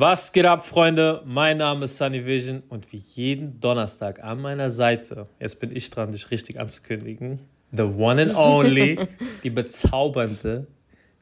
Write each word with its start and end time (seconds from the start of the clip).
Was 0.00 0.30
geht 0.30 0.46
ab, 0.46 0.64
Freunde? 0.64 1.22
Mein 1.24 1.56
Name 1.58 1.86
ist 1.86 1.98
Sunny 1.98 2.24
Vision 2.24 2.62
und 2.68 2.92
wie 2.92 3.02
jeden 3.16 3.58
Donnerstag 3.58 4.22
an 4.22 4.40
meiner 4.40 4.70
Seite, 4.70 5.26
jetzt 5.40 5.58
bin 5.58 5.74
ich 5.74 5.90
dran, 5.90 6.12
dich 6.12 6.30
richtig 6.30 6.60
anzukündigen, 6.60 7.40
the 7.72 7.82
one 7.82 8.22
and 8.22 8.36
only, 8.36 8.96
die 9.42 9.50
bezaubernde, 9.50 10.68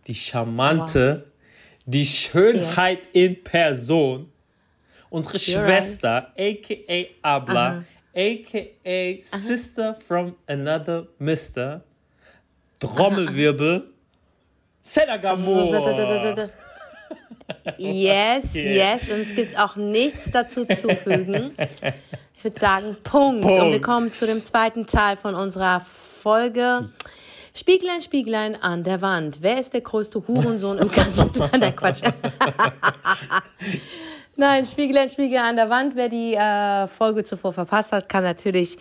die 0.06 0.14
charmante, 0.14 1.24
wow. 1.24 1.32
die 1.86 2.04
Schönheit 2.04 2.98
ja. 3.14 3.22
in 3.22 3.42
Person, 3.42 4.30
unsere 5.08 5.38
You're 5.38 5.64
Schwester, 5.64 6.34
right. 6.38 6.58
aka 6.62 7.06
Abla, 7.22 7.66
Aha. 7.66 7.84
aka 8.14 8.58
Aha. 8.84 9.38
Sister 9.38 9.94
from 10.06 10.34
Another 10.46 11.06
Mister, 11.18 11.82
Trommelwirbel, 12.78 13.84
Sedagamor. 14.82 16.50
Yes, 17.78 18.54
yes. 18.54 19.02
Und 19.08 19.20
es 19.20 19.34
gibt 19.34 19.58
auch 19.58 19.76
nichts 19.76 20.30
dazu 20.30 20.64
zufügen. 20.64 21.52
Ich 22.36 22.44
würde 22.44 22.58
sagen, 22.58 22.96
Punkt. 23.02 23.42
Punkt. 23.42 23.62
Und 23.62 23.72
wir 23.72 23.80
kommen 23.80 24.12
zu 24.12 24.26
dem 24.26 24.42
zweiten 24.42 24.86
Teil 24.86 25.16
von 25.16 25.34
unserer 25.34 25.84
Folge. 26.22 26.90
Spieglein, 27.54 28.02
Spieglein 28.02 28.60
an 28.60 28.84
der 28.84 29.00
Wand. 29.00 29.38
Wer 29.40 29.58
ist 29.58 29.72
der 29.72 29.80
größte 29.80 30.22
Hurensohn 30.26 30.78
im 30.78 30.90
ganzen 30.90 31.32
Land? 31.38 31.62
Der 31.62 31.72
Quatsch. 31.72 32.02
Nein, 34.36 34.66
Spieglein, 34.66 35.08
Spiegel 35.08 35.38
an 35.38 35.56
der 35.56 35.70
Wand. 35.70 35.96
Wer 35.96 36.10
die 36.10 36.34
äh, 36.34 36.86
Folge 36.88 37.24
zuvor 37.24 37.54
verpasst 37.54 37.92
hat, 37.92 38.08
kann 38.08 38.22
natürlich 38.22 38.76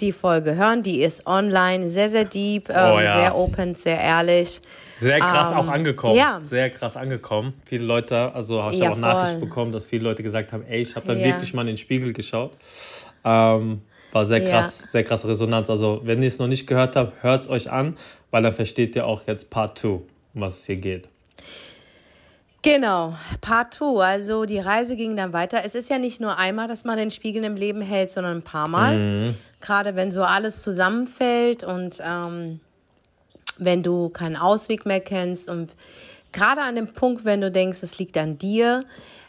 die 0.00 0.10
Folge 0.10 0.56
hören. 0.56 0.82
Die 0.82 1.02
ist 1.02 1.26
online, 1.26 1.88
sehr, 1.88 2.10
sehr 2.10 2.24
deep, 2.24 2.68
äh, 2.68 2.72
oh, 2.72 2.98
ja. 2.98 3.20
sehr 3.20 3.36
open, 3.36 3.76
sehr 3.76 4.00
ehrlich. 4.00 4.60
Sehr 5.00 5.18
krass 5.20 5.50
ähm, 5.50 5.58
auch 5.58 5.68
angekommen. 5.68 6.16
Ja. 6.16 6.40
Sehr 6.42 6.70
krass 6.70 6.96
angekommen. 6.96 7.54
Viele 7.66 7.84
Leute, 7.84 8.34
also 8.34 8.62
habe 8.62 8.74
ich 8.74 8.80
ja, 8.80 8.92
auch 8.92 8.96
Nachricht 8.96 9.40
bekommen, 9.40 9.72
dass 9.72 9.84
viele 9.84 10.04
Leute 10.04 10.22
gesagt 10.22 10.52
haben, 10.52 10.64
ey, 10.66 10.80
ich 10.80 10.96
habe 10.96 11.06
dann 11.06 11.18
ja. 11.18 11.26
wirklich 11.26 11.52
mal 11.52 11.62
in 11.62 11.68
den 11.68 11.76
Spiegel 11.76 12.12
geschaut. 12.12 12.52
Ähm, 13.24 13.80
war 14.12 14.24
sehr 14.24 14.40
krass, 14.40 14.80
ja. 14.80 14.86
sehr 14.88 15.04
krasse 15.04 15.28
Resonanz. 15.28 15.68
Also, 15.68 16.00
wenn 16.04 16.22
ihr 16.22 16.28
es 16.28 16.38
noch 16.38 16.46
nicht 16.46 16.66
gehört 16.66 16.96
habt, 16.96 17.22
hört 17.22 17.42
es 17.42 17.48
euch 17.50 17.70
an, 17.70 17.96
weil 18.30 18.42
dann 18.42 18.52
versteht 18.52 18.96
ihr 18.96 19.06
auch 19.06 19.26
jetzt 19.26 19.50
Part 19.50 19.78
2, 19.78 19.88
um 19.88 20.02
was 20.34 20.60
es 20.60 20.66
hier 20.66 20.76
geht. 20.76 21.08
Genau, 22.62 23.14
Part 23.42 23.74
2. 23.74 24.04
Also 24.04 24.44
die 24.44 24.58
Reise 24.58 24.96
ging 24.96 25.16
dann 25.16 25.32
weiter. 25.32 25.60
Es 25.64 25.76
ist 25.76 25.88
ja 25.88 25.98
nicht 25.98 26.20
nur 26.20 26.36
einmal, 26.36 26.66
dass 26.66 26.84
man 26.84 26.98
den 26.98 27.12
Spiegel 27.12 27.44
im 27.44 27.54
Leben 27.54 27.80
hält, 27.80 28.10
sondern 28.10 28.38
ein 28.38 28.42
paar 28.42 28.66
Mal. 28.66 28.96
Mhm. 28.96 29.34
Gerade 29.60 29.94
wenn 29.94 30.10
so 30.10 30.24
alles 30.24 30.62
zusammenfällt 30.62 31.62
und 31.62 32.00
ähm, 32.02 32.58
wenn 33.58 33.82
du 33.82 34.08
keinen 34.08 34.36
Ausweg 34.36 34.86
mehr 34.86 35.00
kennst 35.00 35.48
und 35.48 35.70
gerade 36.32 36.60
an 36.62 36.76
dem 36.76 36.88
Punkt, 36.88 37.24
wenn 37.24 37.40
du 37.40 37.50
denkst, 37.50 37.82
es 37.82 37.98
liegt 37.98 38.16
an 38.18 38.38
dir. 38.38 38.84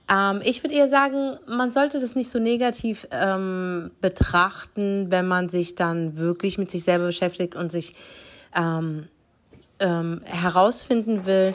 Ähm, 0.09 0.41
ich 0.43 0.63
würde 0.63 0.75
eher 0.75 0.87
sagen, 0.87 1.37
man 1.47 1.71
sollte 1.71 1.99
das 1.99 2.15
nicht 2.15 2.29
so 2.29 2.39
negativ 2.39 3.07
ähm, 3.11 3.91
betrachten, 4.01 5.07
wenn 5.09 5.27
man 5.27 5.49
sich 5.49 5.75
dann 5.75 6.17
wirklich 6.17 6.57
mit 6.57 6.71
sich 6.71 6.83
selber 6.83 7.05
beschäftigt 7.05 7.55
und 7.55 7.71
sich 7.71 7.95
ähm, 8.55 9.07
ähm 9.79 10.21
herausfinden 10.25 11.25
will, 11.25 11.53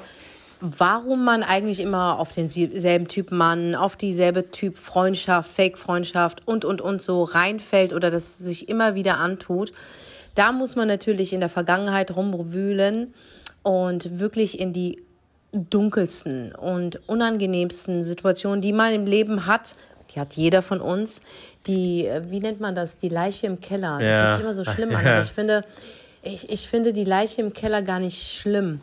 warum 0.60 1.24
man 1.24 1.42
eigentlich 1.42 1.80
immer 1.80 2.20
auf 2.20 2.32
denselben 2.32 3.08
Typ 3.08 3.32
Mann, 3.32 3.74
auf 3.74 3.96
dieselbe 3.96 4.50
Typ 4.52 4.78
Freundschaft, 4.78 5.50
Fake-Freundschaft 5.50 6.46
und, 6.46 6.64
und, 6.64 6.80
und 6.80 7.02
so 7.02 7.24
reinfällt 7.24 7.92
oder 7.92 8.10
das 8.12 8.38
sich 8.38 8.68
immer 8.68 8.94
wieder 8.94 9.18
antut. 9.18 9.72
Da 10.34 10.52
muss 10.52 10.76
man 10.76 10.88
natürlich 10.88 11.32
in 11.32 11.40
der 11.40 11.48
Vergangenheit 11.48 12.14
rumwühlen 12.14 13.14
und 13.62 14.18
wirklich 14.18 14.58
in 14.58 14.72
die 14.72 15.02
dunkelsten 15.52 16.54
und 16.54 17.06
unangenehmsten 17.08 18.04
Situationen, 18.04 18.60
die 18.60 18.72
man 18.72 18.92
im 18.92 19.06
Leben 19.06 19.46
hat, 19.46 19.76
die 20.14 20.20
hat 20.20 20.34
jeder 20.34 20.62
von 20.62 20.80
uns, 20.80 21.22
die, 21.66 22.06
äh, 22.06 22.22
wie 22.30 22.40
nennt 22.40 22.60
man 22.60 22.74
das, 22.74 22.96
die 22.96 23.08
Leiche 23.08 23.46
im 23.46 23.60
Keller. 23.60 23.98
Das 23.98 24.08
ja. 24.08 24.22
hört 24.22 24.32
sich 24.32 24.40
immer 24.40 24.54
so 24.54 24.64
schlimm 24.64 24.94
an, 24.94 25.06
aber 25.06 25.22
ich 25.22 25.30
finde, 25.30 25.64
ich, 26.22 26.50
ich 26.50 26.68
finde 26.68 26.92
die 26.92 27.04
Leiche 27.04 27.42
im 27.42 27.52
Keller 27.52 27.82
gar 27.82 28.00
nicht 28.00 28.38
schlimm 28.38 28.80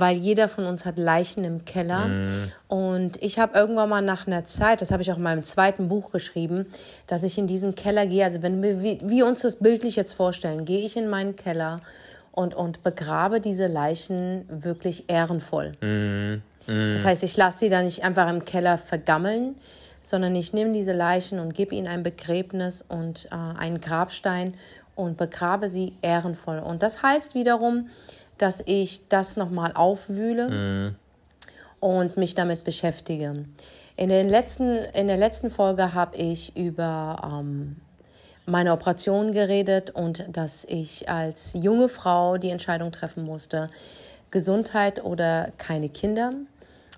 weil 0.00 0.16
jeder 0.16 0.48
von 0.48 0.66
uns 0.66 0.84
hat 0.84 0.98
Leichen 0.98 1.44
im 1.44 1.64
Keller. 1.64 2.06
Mhm. 2.06 2.52
Und 2.66 3.22
ich 3.22 3.38
habe 3.38 3.56
irgendwann 3.56 3.88
mal 3.88 4.02
nach 4.02 4.26
einer 4.26 4.44
Zeit, 4.44 4.82
das 4.82 4.90
habe 4.90 5.02
ich 5.02 5.12
auch 5.12 5.16
in 5.16 5.22
meinem 5.22 5.44
zweiten 5.44 5.88
Buch 5.88 6.10
geschrieben, 6.10 6.66
dass 7.06 7.22
ich 7.22 7.38
in 7.38 7.46
diesen 7.46 7.76
Keller 7.76 8.06
gehe. 8.06 8.24
Also 8.24 8.42
wenn 8.42 8.60
wir, 8.60 8.82
wie, 8.82 9.22
uns 9.22 9.42
das 9.42 9.56
bildlich 9.56 9.94
jetzt 9.94 10.12
vorstellen, 10.12 10.64
gehe 10.64 10.84
ich 10.84 10.96
in 10.96 11.08
meinen 11.08 11.36
Keller 11.36 11.80
und, 12.32 12.54
und 12.54 12.82
begrabe 12.82 13.40
diese 13.40 13.68
Leichen 13.68 14.46
wirklich 14.48 15.04
ehrenvoll. 15.08 15.74
Mhm. 15.80 16.42
Mhm. 16.66 16.94
Das 16.94 17.04
heißt, 17.04 17.22
ich 17.22 17.36
lasse 17.36 17.58
sie 17.60 17.68
da 17.68 17.82
nicht 17.82 18.02
einfach 18.02 18.28
im 18.28 18.44
Keller 18.44 18.78
vergammeln, 18.78 19.54
sondern 20.00 20.34
ich 20.34 20.52
nehme 20.52 20.72
diese 20.72 20.92
Leichen 20.92 21.38
und 21.38 21.54
gebe 21.54 21.74
ihnen 21.74 21.86
ein 21.86 22.02
Begräbnis 22.02 22.82
und 22.82 23.26
äh, 23.26 23.58
einen 23.58 23.80
Grabstein 23.80 24.54
und 24.96 25.16
begrabe 25.16 25.68
sie 25.68 25.94
ehrenvoll. 26.02 26.58
Und 26.58 26.82
das 26.82 27.02
heißt 27.02 27.34
wiederum, 27.34 27.88
dass 28.44 28.62
ich 28.66 29.08
das 29.08 29.38
nochmal 29.38 29.72
aufwühle 29.72 30.50
mhm. 30.50 30.94
und 31.80 32.18
mich 32.18 32.34
damit 32.34 32.62
beschäftige. 32.62 33.46
In, 33.96 34.10
den 34.10 34.28
letzten, 34.28 34.76
in 34.76 35.06
der 35.08 35.16
letzten 35.16 35.50
Folge 35.50 35.94
habe 35.94 36.14
ich 36.18 36.54
über 36.54 37.40
ähm, 37.40 37.76
meine 38.44 38.72
Operation 38.72 39.32
geredet 39.32 39.92
und 39.92 40.26
dass 40.30 40.66
ich 40.66 41.08
als 41.08 41.54
junge 41.54 41.88
Frau 41.88 42.36
die 42.36 42.50
Entscheidung 42.50 42.92
treffen 42.92 43.24
musste, 43.24 43.70
Gesundheit 44.30 45.02
oder 45.02 45.50
keine 45.56 45.88
Kinder. 45.88 46.34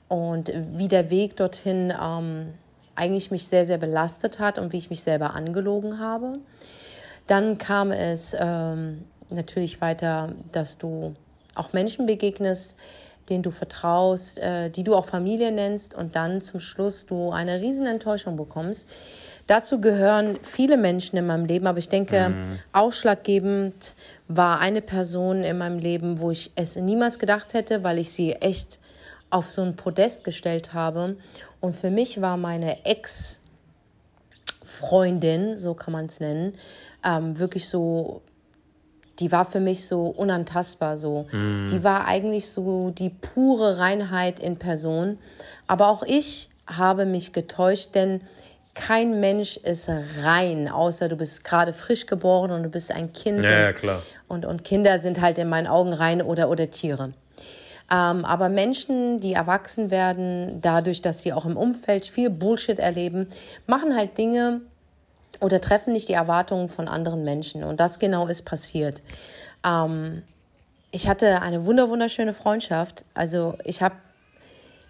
Und 0.09 0.51
wie 0.53 0.89
der 0.89 1.11
Weg 1.11 1.37
dorthin 1.37 1.95
ähm, 2.03 2.55
eigentlich 2.97 3.31
mich 3.31 3.47
sehr, 3.47 3.67
sehr 3.67 3.79
belastet 3.79 4.41
hat 4.41 4.59
und 4.59 4.73
wie 4.73 4.79
ich 4.79 4.91
mich 4.91 5.03
selber 5.03 5.37
angelogen 5.37 6.01
habe. 6.01 6.41
Dann 7.29 7.57
kam 7.57 7.93
es 7.93 8.37
ähm, 8.37 9.05
natürlich 9.31 9.81
weiter, 9.81 10.33
dass 10.51 10.77
du 10.77 11.15
auch 11.57 11.73
Menschen 11.73 12.07
begegnest, 12.07 12.75
denen 13.29 13.43
du 13.43 13.51
vertraust, 13.51 14.39
äh, 14.39 14.71
die 14.71 14.85
du 14.85 14.95
auch 14.95 15.07
Familie 15.07 15.51
nennst 15.53 15.95
und 15.95 16.17
dann 16.17 16.41
zum 16.43 16.61
Schluss 16.61 17.07
du 17.07 17.31
eine 17.31 17.61
riesen 17.61 17.87
Enttäuschung 17.87 18.37
bekommst. 18.37 18.89
Dazu 19.47 19.81
gehören 19.81 20.39
viele 20.43 20.77
Menschen 20.77 21.17
in 21.17 21.27
meinem 21.27 21.45
Leben, 21.45 21.69
aber 21.69 21.79
ich 21.79 21.89
denke, 21.89 22.31
mhm. 22.31 22.59
ausschlaggebend 22.73 23.95
war 24.29 24.59
eine 24.59 24.83
Person 24.83 25.45
in 25.45 25.57
meinem 25.59 25.79
Leben, 25.79 26.19
wo 26.21 26.33
ich 26.33 26.51
es 26.57 26.75
niemals 26.77 27.21
gedacht 27.21 27.55
hätte, 27.55 27.85
weil 27.85 27.99
ich 27.99 28.11
sie 28.11 28.33
echt 28.33 28.81
auf 29.31 29.49
so 29.51 29.63
ein 29.63 29.77
Podest 29.77 30.25
gestellt 30.25 30.75
habe. 30.75 31.15
Und 31.61 31.77
für 31.77 31.91
mich 31.91 32.21
war 32.21 32.37
meine 32.37 32.85
Ex-Freundin, 32.85 35.57
so 35.57 35.75
kann 35.75 35.93
man 35.93 36.07
es 36.07 36.19
nennen, 36.19 36.55
ähm, 37.05 37.39
wirklich 37.39 37.69
so 37.69 38.23
die 39.19 39.33
war 39.33 39.45
für 39.45 39.61
mich 39.61 39.87
so 39.87 40.07
unantastbar 40.07 40.99
so. 40.99 41.27
Mm. 41.33 41.69
Die 41.69 41.83
war 41.83 42.07
eigentlich 42.07 42.49
so 42.49 42.91
die 42.91 43.11
pure 43.11 43.79
Reinheit 43.79 44.41
in 44.41 44.57
Person. 44.57 45.19
Aber 45.67 45.89
auch 45.89 46.03
ich 46.03 46.51
habe 46.67 47.07
mich 47.07 47.33
getäuscht, 47.33 47.95
denn 47.95 48.21
kein 48.75 49.21
Mensch 49.21 49.57
ist 49.57 49.89
rein, 50.23 50.69
außer 50.69 51.09
du 51.09 51.17
bist 51.17 51.45
gerade 51.45 51.73
frisch 51.73 52.07
geboren 52.07 52.51
und 52.51 52.63
du 52.63 52.69
bist 52.69 52.93
ein 52.93 53.13
Kind. 53.13 53.43
Ja, 53.43 53.51
und, 53.51 53.57
ja 53.57 53.73
klar. 53.73 54.03
Und, 54.29 54.45
und 54.45 54.65
Kinder 54.65 54.99
sind 54.99 55.21
halt 55.21 55.39
in 55.39 55.49
meinen 55.49 55.67
Augen 55.67 55.95
rein 55.95 56.21
oder, 56.21 56.51
oder 56.51 56.71
Tiere. 56.71 57.13
Ähm, 57.91 58.25
aber 58.25 58.49
Menschen, 58.49 59.21
die 59.21 59.33
erwachsen 59.33 59.91
werden, 59.91 60.61
dadurch, 60.61 61.03
dass 61.03 61.23
sie 61.23 61.33
auch 61.33 61.47
im 61.47 61.57
Umfeld 61.57 62.05
viel 62.05 62.31
Bullshit 62.31 62.79
erleben, 62.79 63.29
machen 63.67 63.97
halt 63.97 64.19
Dinge, 64.19 64.61
oder 65.41 65.61
treffen 65.61 65.93
nicht 65.93 66.09
die 66.09 66.15
Erwartungen 66.15 66.69
von 66.69 66.89
anderen 66.89 67.25
Menschen. 67.25 67.65
Und 67.65 67.81
das 67.81 67.99
genau 67.99 68.27
ist 68.27 68.45
passiert. 68.45 69.03
Ähm, 69.65 70.23
ich 70.91 71.09
hatte 71.09 71.43
eine 71.43 71.67
wunder 71.67 71.89
wunderschöne 71.89 72.33
Freundschaft. 72.33 73.05
Also 73.15 73.55
ich 73.65 73.83
habe 73.83 73.97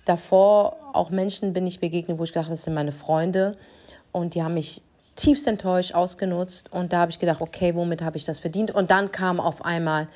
davor 0.05 0.77
auch 0.93 1.11
Menschen 1.11 1.53
bin 1.53 1.67
ich 1.67 1.81
begegnet, 1.81 2.19
wo 2.19 2.25
ich 2.25 2.33
dachte, 2.33 2.51
das 2.51 2.63
sind 2.63 2.75
meine 2.75 2.93
Freunde. 2.93 3.57
Und 4.13 4.35
die 4.35 4.43
haben 4.43 4.55
mich 4.55 4.83
tiefst 5.17 5.47
enttäuscht, 5.47 5.95
ausgenutzt. 5.95 6.73
Und 6.73 6.93
da 6.93 6.99
habe 6.99 7.11
ich 7.11 7.19
gedacht, 7.19 7.41
okay, 7.41 7.75
womit 7.75 8.03
habe 8.03 8.17
ich 8.17 8.25
das 8.25 8.39
verdient? 8.39 8.71
Und 8.71 8.91
dann 8.91 9.11
kam 9.11 9.41
auf 9.41 9.65
einmal 9.65 10.09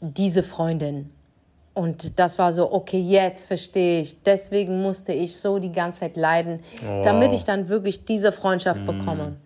diese 0.00 0.42
Freundin. 0.42 1.10
Und 1.74 2.18
das 2.18 2.38
war 2.38 2.52
so, 2.52 2.70
okay, 2.70 3.00
jetzt 3.00 3.46
verstehe 3.46 4.02
ich. 4.02 4.22
Deswegen 4.22 4.82
musste 4.82 5.12
ich 5.12 5.38
so 5.38 5.58
die 5.58 5.72
ganze 5.72 6.00
Zeit 6.00 6.16
leiden, 6.16 6.60
wow. 6.84 7.02
damit 7.02 7.32
ich 7.32 7.44
dann 7.44 7.68
wirklich 7.68 8.04
diese 8.04 8.30
Freundschaft 8.30 8.82
mm. 8.82 8.86
bekomme. 8.86 9.36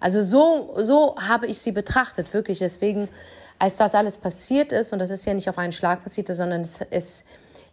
Also 0.00 0.22
so, 0.22 0.74
so 0.78 1.16
habe 1.16 1.46
ich 1.46 1.58
sie 1.58 1.72
betrachtet, 1.72 2.32
wirklich. 2.32 2.58
Deswegen, 2.60 3.08
als 3.58 3.76
das 3.76 3.94
alles 3.94 4.16
passiert 4.16 4.72
ist, 4.72 4.92
und 4.94 4.98
das 4.98 5.10
ist 5.10 5.26
ja 5.26 5.34
nicht 5.34 5.48
auf 5.48 5.58
einen 5.58 5.72
Schlag 5.72 6.02
passiert, 6.02 6.28
sondern 6.28 6.62
es 6.62 6.80
ist 6.90 7.24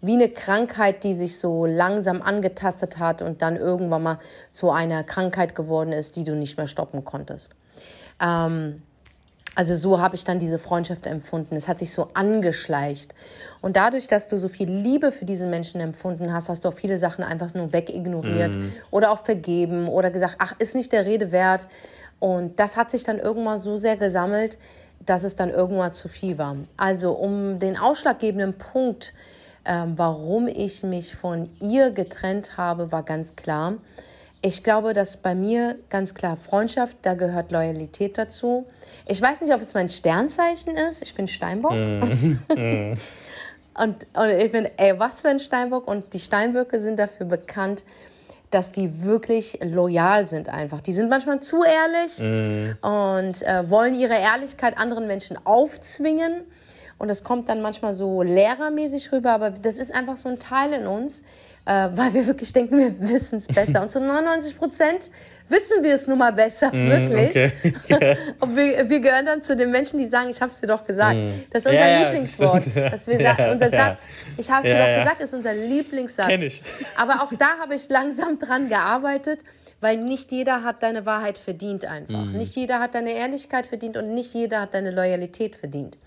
wie 0.01 0.13
eine 0.13 0.29
Krankheit, 0.29 1.03
die 1.03 1.13
sich 1.13 1.39
so 1.39 1.65
langsam 1.65 2.21
angetastet 2.21 2.97
hat 2.97 3.21
und 3.21 3.41
dann 3.41 3.55
irgendwann 3.55 4.03
mal 4.03 4.19
zu 4.51 4.71
einer 4.71 5.03
Krankheit 5.03 5.55
geworden 5.55 5.93
ist, 5.93 6.15
die 6.15 6.23
du 6.23 6.35
nicht 6.35 6.57
mehr 6.57 6.67
stoppen 6.67 7.05
konntest. 7.05 7.51
Ähm, 8.19 8.81
Also 9.55 9.75
so 9.75 9.99
habe 9.99 10.15
ich 10.15 10.23
dann 10.23 10.39
diese 10.39 10.59
Freundschaft 10.59 11.05
empfunden. 11.05 11.55
Es 11.55 11.67
hat 11.67 11.79
sich 11.79 11.91
so 11.91 12.09
angeschleicht. 12.13 13.13
Und 13.61 13.75
dadurch, 13.75 14.07
dass 14.07 14.27
du 14.27 14.37
so 14.37 14.47
viel 14.47 14.69
Liebe 14.69 15.11
für 15.11 15.25
diesen 15.25 15.49
Menschen 15.49 15.81
empfunden 15.81 16.33
hast, 16.33 16.49
hast 16.49 16.63
du 16.63 16.69
auch 16.69 16.73
viele 16.73 16.97
Sachen 16.97 17.23
einfach 17.23 17.53
nur 17.53 17.73
wegignoriert 17.73 18.55
mm. 18.55 18.71
oder 18.91 19.11
auch 19.11 19.23
vergeben 19.23 19.87
oder 19.87 20.09
gesagt, 20.09 20.37
ach, 20.39 20.53
ist 20.57 20.73
nicht 20.73 20.91
der 20.93 21.05
Rede 21.05 21.31
wert. 21.31 21.67
Und 22.19 22.59
das 22.59 22.77
hat 22.77 22.91
sich 22.91 23.03
dann 23.03 23.19
irgendwann 23.19 23.59
so 23.59 23.77
sehr 23.77 23.97
gesammelt, 23.97 24.57
dass 25.05 25.23
es 25.23 25.35
dann 25.35 25.49
irgendwann 25.49 25.93
zu 25.93 26.07
viel 26.07 26.37
war. 26.37 26.55
Also 26.77 27.11
um 27.11 27.59
den 27.59 27.77
ausschlaggebenden 27.77 28.53
Punkt, 28.53 29.13
äh, 29.63 29.83
warum 29.95 30.47
ich 30.47 30.83
mich 30.83 31.15
von 31.15 31.49
ihr 31.59 31.91
getrennt 31.91 32.57
habe, 32.57 32.91
war 32.91 33.03
ganz 33.03 33.35
klar. 33.35 33.73
Ich 34.43 34.63
glaube, 34.63 34.93
dass 34.93 35.17
bei 35.17 35.35
mir 35.35 35.75
ganz 35.89 36.15
klar 36.15 36.35
Freundschaft, 36.35 36.97
da 37.03 37.13
gehört 37.13 37.51
Loyalität 37.51 38.17
dazu. 38.17 38.65
Ich 39.05 39.21
weiß 39.21 39.41
nicht, 39.41 39.53
ob 39.53 39.61
es 39.61 39.75
mein 39.75 39.87
Sternzeichen 39.87 40.75
ist. 40.75 41.03
Ich 41.03 41.13
bin 41.13 41.27
Steinbock. 41.27 41.73
Mm. 41.73 42.39
mm. 42.55 42.97
und, 43.75 44.07
und 44.13 44.29
ich 44.39 44.51
bin, 44.51 44.67
ey, 44.77 44.97
was 44.97 45.21
für 45.21 45.29
ein 45.29 45.39
Steinbock. 45.39 45.87
Und 45.87 46.13
die 46.13 46.19
Steinböcke 46.19 46.79
sind 46.79 46.97
dafür 46.97 47.27
bekannt, 47.27 47.83
dass 48.49 48.71
die 48.71 49.03
wirklich 49.03 49.59
loyal 49.61 50.25
sind 50.25 50.49
einfach. 50.49 50.81
Die 50.81 50.93
sind 50.93 51.09
manchmal 51.09 51.39
zu 51.41 51.63
ehrlich 51.63 52.17
mm. 52.17 52.83
und 52.83 53.43
äh, 53.43 53.69
wollen 53.69 53.93
ihre 53.93 54.15
Ehrlichkeit 54.15 54.75
anderen 54.75 55.05
Menschen 55.05 55.37
aufzwingen. 55.45 56.41
Und 56.97 57.07
das 57.07 57.23
kommt 57.23 57.47
dann 57.47 57.61
manchmal 57.61 57.93
so 57.93 58.23
lehrermäßig 58.23 59.11
rüber, 59.11 59.33
aber 59.33 59.51
das 59.51 59.77
ist 59.77 59.93
einfach 59.93 60.17
so 60.17 60.29
ein 60.29 60.37
Teil 60.37 60.73
in 60.73 60.85
uns, 60.85 61.23
äh, 61.65 61.89
weil 61.93 62.13
wir 62.13 62.27
wirklich 62.27 62.51
denken, 62.53 62.77
wir 62.77 63.09
wissen 63.09 63.39
es 63.39 63.47
besser. 63.47 63.81
Und 63.81 63.91
zu 63.91 63.99
99 63.99 64.57
Prozent 64.57 65.11
wissen 65.47 65.83
wir 65.83 65.93
es 65.93 66.07
nun 66.07 66.17
mal 66.17 66.31
besser, 66.31 66.73
mm, 66.73 66.89
wirklich. 66.89 67.53
Okay. 67.89 68.17
und 68.39 68.55
wir, 68.55 68.89
wir, 68.89 68.99
gehören 68.99 69.25
dann 69.25 69.43
zu 69.43 69.55
den 69.55 69.69
Menschen, 69.69 69.99
die 69.99 70.07
sagen, 70.07 70.29
ich 70.29 70.41
habe 70.41 70.51
es 70.51 70.59
dir 70.59 70.67
doch 70.67 70.85
gesagt. 70.85 71.15
Mm. 71.15 71.43
Das 71.51 71.65
ist 71.65 71.71
unser 71.71 71.89
ja, 71.89 72.03
Lieblingswort. 72.03 72.63
Ja, 72.75 72.89
dass 72.89 73.07
wir 73.07 73.21
ja, 73.21 73.51
unser 73.51 73.69
Satz, 73.69 74.03
ich 74.37 74.49
habe 74.49 74.67
es 74.67 74.73
dir 74.73 74.79
doch 74.79 75.03
gesagt, 75.03 75.21
ist 75.21 75.33
unser 75.33 75.53
Lieblingssatz. 75.53 76.27
Kenn 76.27 76.43
ich. 76.43 76.63
Aber 76.97 77.21
auch 77.23 77.31
da 77.37 77.57
habe 77.59 77.75
ich 77.75 77.89
langsam 77.89 78.39
dran 78.39 78.69
gearbeitet 78.69 79.39
weil 79.83 79.97
nicht 79.97 80.31
jeder 80.31 80.63
hat 80.63 80.83
deine 80.83 81.05
Wahrheit 81.07 81.39
verdient 81.39 81.85
einfach. 81.85 82.23
Mm. 82.23 82.37
Nicht 82.37 82.55
jeder 82.55 82.79
hat 82.79 82.93
deine 82.93 83.13
Ehrlichkeit 83.13 83.65
verdient 83.65 83.97
und 83.97 84.13
nicht 84.13 84.31
jeder 84.33 84.61
hat 84.61 84.75
deine 84.75 84.91
Loyalität 84.91 85.55
verdient. 85.55 85.97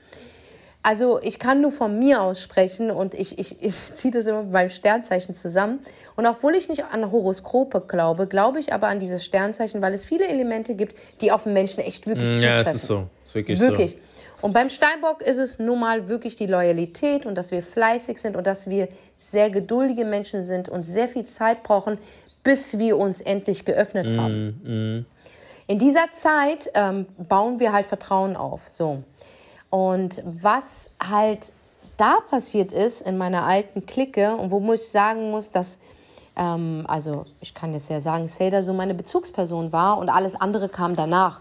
Also 0.84 1.18
ich 1.22 1.38
kann 1.38 1.62
nur 1.62 1.72
von 1.72 1.98
mir 1.98 2.20
aus 2.20 2.42
sprechen 2.42 2.90
und 2.90 3.14
ich, 3.14 3.38
ich, 3.38 3.62
ich 3.62 3.74
ziehe 3.94 4.12
das 4.12 4.26
immer 4.26 4.42
beim 4.42 4.68
Sternzeichen 4.68 5.34
zusammen. 5.34 5.80
Und 6.14 6.26
obwohl 6.26 6.54
ich 6.54 6.68
nicht 6.68 6.84
an 6.84 7.10
Horoskope 7.10 7.80
glaube, 7.88 8.26
glaube 8.26 8.60
ich 8.60 8.72
aber 8.72 8.88
an 8.88 9.00
dieses 9.00 9.24
Sternzeichen, 9.24 9.80
weil 9.80 9.94
es 9.94 10.04
viele 10.04 10.28
Elemente 10.28 10.74
gibt, 10.74 10.94
die 11.22 11.32
auf 11.32 11.44
den 11.44 11.54
Menschen 11.54 11.80
echt 11.80 12.06
wirklich 12.06 12.38
mm, 12.38 12.42
Ja, 12.42 12.60
es 12.60 12.74
ist 12.74 12.84
so. 12.84 13.06
Ist 13.24 13.34
wirklich, 13.34 13.58
wirklich. 13.58 13.92
so. 13.92 13.98
Und 14.42 14.52
beim 14.52 14.68
Steinbock 14.68 15.22
ist 15.22 15.38
es 15.38 15.58
nun 15.58 15.80
mal 15.80 16.06
wirklich 16.06 16.36
die 16.36 16.46
Loyalität 16.46 17.24
und 17.24 17.34
dass 17.34 17.50
wir 17.50 17.62
fleißig 17.62 18.18
sind 18.18 18.36
und 18.36 18.46
dass 18.46 18.68
wir 18.68 18.88
sehr 19.18 19.48
geduldige 19.48 20.04
Menschen 20.04 20.42
sind 20.42 20.68
und 20.68 20.84
sehr 20.84 21.08
viel 21.08 21.24
Zeit 21.24 21.62
brauchen, 21.62 21.96
bis 22.42 22.78
wir 22.78 22.98
uns 22.98 23.22
endlich 23.22 23.64
geöffnet 23.64 24.10
mm, 24.10 24.20
haben. 24.20 24.46
Mm. 24.62 25.06
In 25.66 25.78
dieser 25.78 26.12
Zeit 26.12 26.70
ähm, 26.74 27.06
bauen 27.16 27.58
wir 27.58 27.72
halt 27.72 27.86
Vertrauen 27.86 28.36
auf. 28.36 28.60
So. 28.68 29.02
Und 29.74 30.22
was 30.24 30.92
halt 31.02 31.50
da 31.96 32.18
passiert 32.30 32.70
ist 32.70 33.02
in 33.02 33.18
meiner 33.18 33.42
alten 33.42 33.86
Clique 33.86 34.36
und 34.36 34.52
wo 34.52 34.72
ich 34.72 34.88
sagen 34.88 35.32
muss, 35.32 35.50
dass, 35.50 35.80
ähm, 36.36 36.84
also 36.86 37.26
ich 37.40 37.54
kann 37.54 37.72
jetzt 37.72 37.90
ja 37.90 38.00
sagen, 38.00 38.28
Seda 38.28 38.62
so 38.62 38.72
meine 38.72 38.94
Bezugsperson 38.94 39.72
war 39.72 39.98
und 39.98 40.10
alles 40.10 40.40
andere 40.40 40.68
kam 40.68 40.94
danach. 40.94 41.40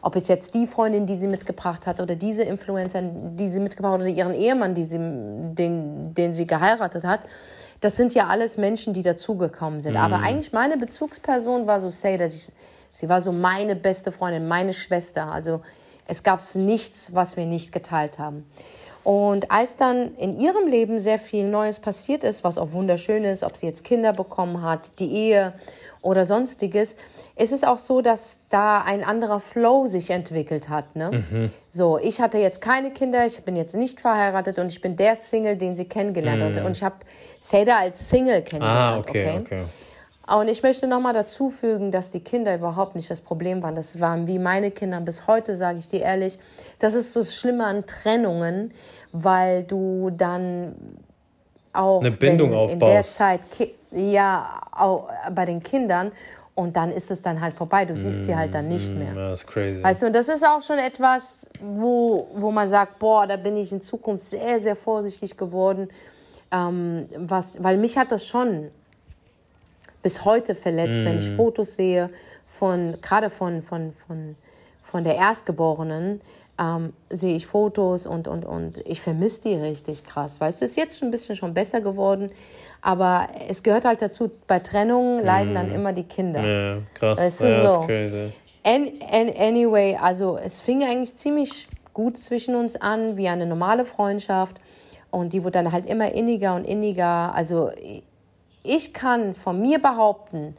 Ob 0.00 0.16
es 0.16 0.28
jetzt 0.28 0.54
die 0.54 0.66
Freundin, 0.66 1.06
die 1.06 1.16
sie 1.16 1.26
mitgebracht 1.26 1.86
hat 1.86 2.00
oder 2.00 2.16
diese 2.16 2.42
Influencer, 2.42 3.02
die 3.02 3.50
sie 3.50 3.60
mitgebracht 3.60 3.92
hat 3.92 4.00
oder 4.00 4.08
ihren 4.08 4.32
Ehemann, 4.32 4.74
die 4.74 4.84
sie, 4.84 4.96
den, 4.96 6.14
den 6.14 6.32
sie 6.32 6.46
geheiratet 6.46 7.04
hat, 7.04 7.20
das 7.82 7.96
sind 7.96 8.14
ja 8.14 8.28
alles 8.28 8.56
Menschen, 8.56 8.94
die 8.94 9.02
dazugekommen 9.02 9.82
sind. 9.82 9.92
Mhm. 9.92 10.00
Aber 10.00 10.20
eigentlich 10.20 10.54
meine 10.54 10.78
Bezugsperson 10.78 11.66
war 11.66 11.80
so 11.80 11.90
Seda. 11.90 12.30
Sie, 12.30 12.50
sie 12.94 13.08
war 13.10 13.20
so 13.20 13.30
meine 13.30 13.76
beste 13.76 14.10
Freundin, 14.10 14.48
meine 14.48 14.72
Schwester. 14.72 15.30
Also 15.30 15.60
es 16.06 16.22
gab 16.22 16.40
nichts, 16.54 17.14
was 17.14 17.36
wir 17.36 17.46
nicht 17.46 17.72
geteilt 17.72 18.18
haben. 18.18 18.46
Und 19.04 19.50
als 19.50 19.76
dann 19.76 20.16
in 20.16 20.40
ihrem 20.40 20.66
Leben 20.66 20.98
sehr 20.98 21.18
viel 21.18 21.48
Neues 21.48 21.78
passiert 21.80 22.24
ist, 22.24 22.42
was 22.42 22.56
auch 22.56 22.72
wunderschön 22.72 23.24
ist, 23.24 23.42
ob 23.42 23.56
sie 23.56 23.66
jetzt 23.66 23.84
Kinder 23.84 24.14
bekommen 24.14 24.62
hat, 24.62 24.98
die 24.98 25.12
Ehe 25.12 25.52
oder 26.00 26.24
sonstiges, 26.24 26.96
ist 27.36 27.52
es 27.52 27.64
auch 27.64 27.78
so, 27.78 28.00
dass 28.00 28.38
da 28.48 28.82
ein 28.82 29.04
anderer 29.04 29.40
Flow 29.40 29.86
sich 29.86 30.10
entwickelt 30.10 30.70
hat. 30.70 30.96
Ne? 30.96 31.24
Mhm. 31.30 31.50
So, 31.68 31.98
ich 31.98 32.20
hatte 32.20 32.38
jetzt 32.38 32.60
keine 32.60 32.92
Kinder, 32.92 33.26
ich 33.26 33.42
bin 33.44 33.56
jetzt 33.56 33.74
nicht 33.74 34.00
verheiratet 34.00 34.58
und 34.58 34.68
ich 34.68 34.80
bin 34.80 34.96
der 34.96 35.16
Single, 35.16 35.56
den 35.56 35.76
sie 35.76 35.84
kennengelernt 35.84 36.40
mhm. 36.40 36.56
hat. 36.56 36.64
Und 36.64 36.76
ich 36.76 36.82
habe 36.82 36.96
Seda 37.40 37.78
als 37.78 38.08
Single 38.08 38.42
kennengelernt. 38.42 38.96
Ah, 38.96 38.98
okay, 38.98 39.38
okay. 39.40 39.40
okay. 39.40 39.64
Und 40.26 40.48
ich 40.48 40.62
möchte 40.62 40.86
nochmal 40.86 41.12
dazu 41.12 41.50
fügen, 41.50 41.90
dass 41.90 42.10
die 42.10 42.20
Kinder 42.20 42.54
überhaupt 42.54 42.96
nicht 42.96 43.10
das 43.10 43.20
Problem 43.20 43.62
waren. 43.62 43.74
Das 43.74 44.00
waren 44.00 44.26
wie 44.26 44.38
meine 44.38 44.70
Kinder. 44.70 45.00
Bis 45.00 45.26
heute 45.26 45.56
sage 45.56 45.78
ich 45.78 45.88
dir 45.88 46.00
ehrlich, 46.00 46.38
das 46.78 46.94
ist 46.94 47.12
so 47.12 47.20
das 47.20 47.34
Schlimme 47.34 47.66
an 47.66 47.84
Trennungen, 47.86 48.72
weil 49.12 49.64
du 49.64 50.10
dann 50.10 50.74
auch 51.74 52.00
eine 52.00 52.10
Bindung 52.10 52.50
wenn, 52.50 52.58
aufbaust. 52.58 52.82
In 52.82 52.88
der 52.88 53.02
Zeit, 53.02 53.40
ja, 53.90 54.60
auch 54.72 55.08
bei 55.34 55.44
den 55.44 55.62
Kindern. 55.62 56.12
Und 56.54 56.76
dann 56.76 56.92
ist 56.92 57.10
es 57.10 57.20
dann 57.20 57.40
halt 57.40 57.54
vorbei. 57.54 57.84
Du 57.84 57.96
siehst 57.96 58.20
mm, 58.20 58.22
sie 58.22 58.36
halt 58.36 58.54
dann 58.54 58.68
nicht 58.68 58.94
mm, 58.94 58.98
mehr. 58.98 59.12
Das 59.14 59.40
ist 59.40 59.46
crazy. 59.48 59.82
Weißt 59.82 60.02
du, 60.02 60.06
und 60.06 60.12
das 60.14 60.28
ist 60.28 60.46
auch 60.46 60.62
schon 60.62 60.78
etwas, 60.78 61.48
wo, 61.60 62.28
wo 62.36 62.52
man 62.52 62.68
sagt, 62.68 63.00
boah, 63.00 63.26
da 63.26 63.36
bin 63.36 63.56
ich 63.56 63.72
in 63.72 63.80
Zukunft 63.80 64.24
sehr, 64.24 64.60
sehr 64.60 64.76
vorsichtig 64.76 65.36
geworden. 65.36 65.88
Ähm, 66.52 67.08
was, 67.16 67.60
weil 67.62 67.76
mich 67.76 67.98
hat 67.98 68.12
das 68.12 68.24
schon 68.24 68.70
bis 70.04 70.24
heute 70.24 70.54
verletzt, 70.54 71.02
mm. 71.02 71.04
wenn 71.04 71.18
ich 71.18 71.30
mm. 71.30 71.36
Fotos 71.36 71.74
sehe 71.74 72.10
von, 72.46 73.00
gerade 73.00 73.30
von, 73.30 73.62
von, 73.62 73.94
von, 74.06 74.36
von 74.82 75.02
der 75.02 75.16
Erstgeborenen, 75.16 76.20
ähm, 76.60 76.92
sehe 77.10 77.34
ich 77.34 77.48
Fotos 77.48 78.06
und, 78.06 78.28
und, 78.28 78.44
und 78.44 78.78
ich 78.86 79.00
vermisse 79.00 79.40
die 79.40 79.54
richtig 79.54 80.04
krass. 80.04 80.40
Weißt 80.40 80.60
du, 80.60 80.64
ist 80.66 80.76
jetzt 80.76 80.98
schon 80.98 81.08
ein 81.08 81.10
bisschen 81.10 81.34
schon 81.34 81.54
besser 81.54 81.80
geworden, 81.80 82.30
aber 82.82 83.28
es 83.48 83.62
gehört 83.62 83.86
halt 83.86 84.02
dazu, 84.02 84.30
bei 84.46 84.60
Trennungen 84.60 85.24
leiden 85.24 85.54
mm. 85.54 85.56
dann 85.56 85.72
immer 85.72 85.92
die 85.92 86.04
Kinder. 86.04 86.44
Ja, 86.44 86.78
krass. 86.92 87.18
Weißt 87.18 87.40
du, 87.40 87.44
ja, 87.46 87.68
so. 87.68 87.80
ist 87.80 87.86
crazy. 87.88 88.32
An, 88.62 88.92
an, 89.10 89.30
anyway, 89.38 89.96
also 90.00 90.36
es 90.36 90.60
fing 90.60 90.84
eigentlich 90.84 91.16
ziemlich 91.16 91.66
gut 91.94 92.18
zwischen 92.18 92.54
uns 92.54 92.76
an, 92.76 93.16
wie 93.16 93.28
eine 93.28 93.46
normale 93.46 93.86
Freundschaft. 93.86 94.56
Und 95.10 95.32
die 95.32 95.44
wurde 95.44 95.52
dann 95.52 95.72
halt 95.72 95.86
immer 95.86 96.12
inniger 96.12 96.56
und 96.56 96.64
inniger. 96.64 97.34
Also 97.34 97.70
ich 98.64 98.92
kann 98.92 99.34
von 99.34 99.60
mir 99.60 99.78
behaupten, 99.78 100.56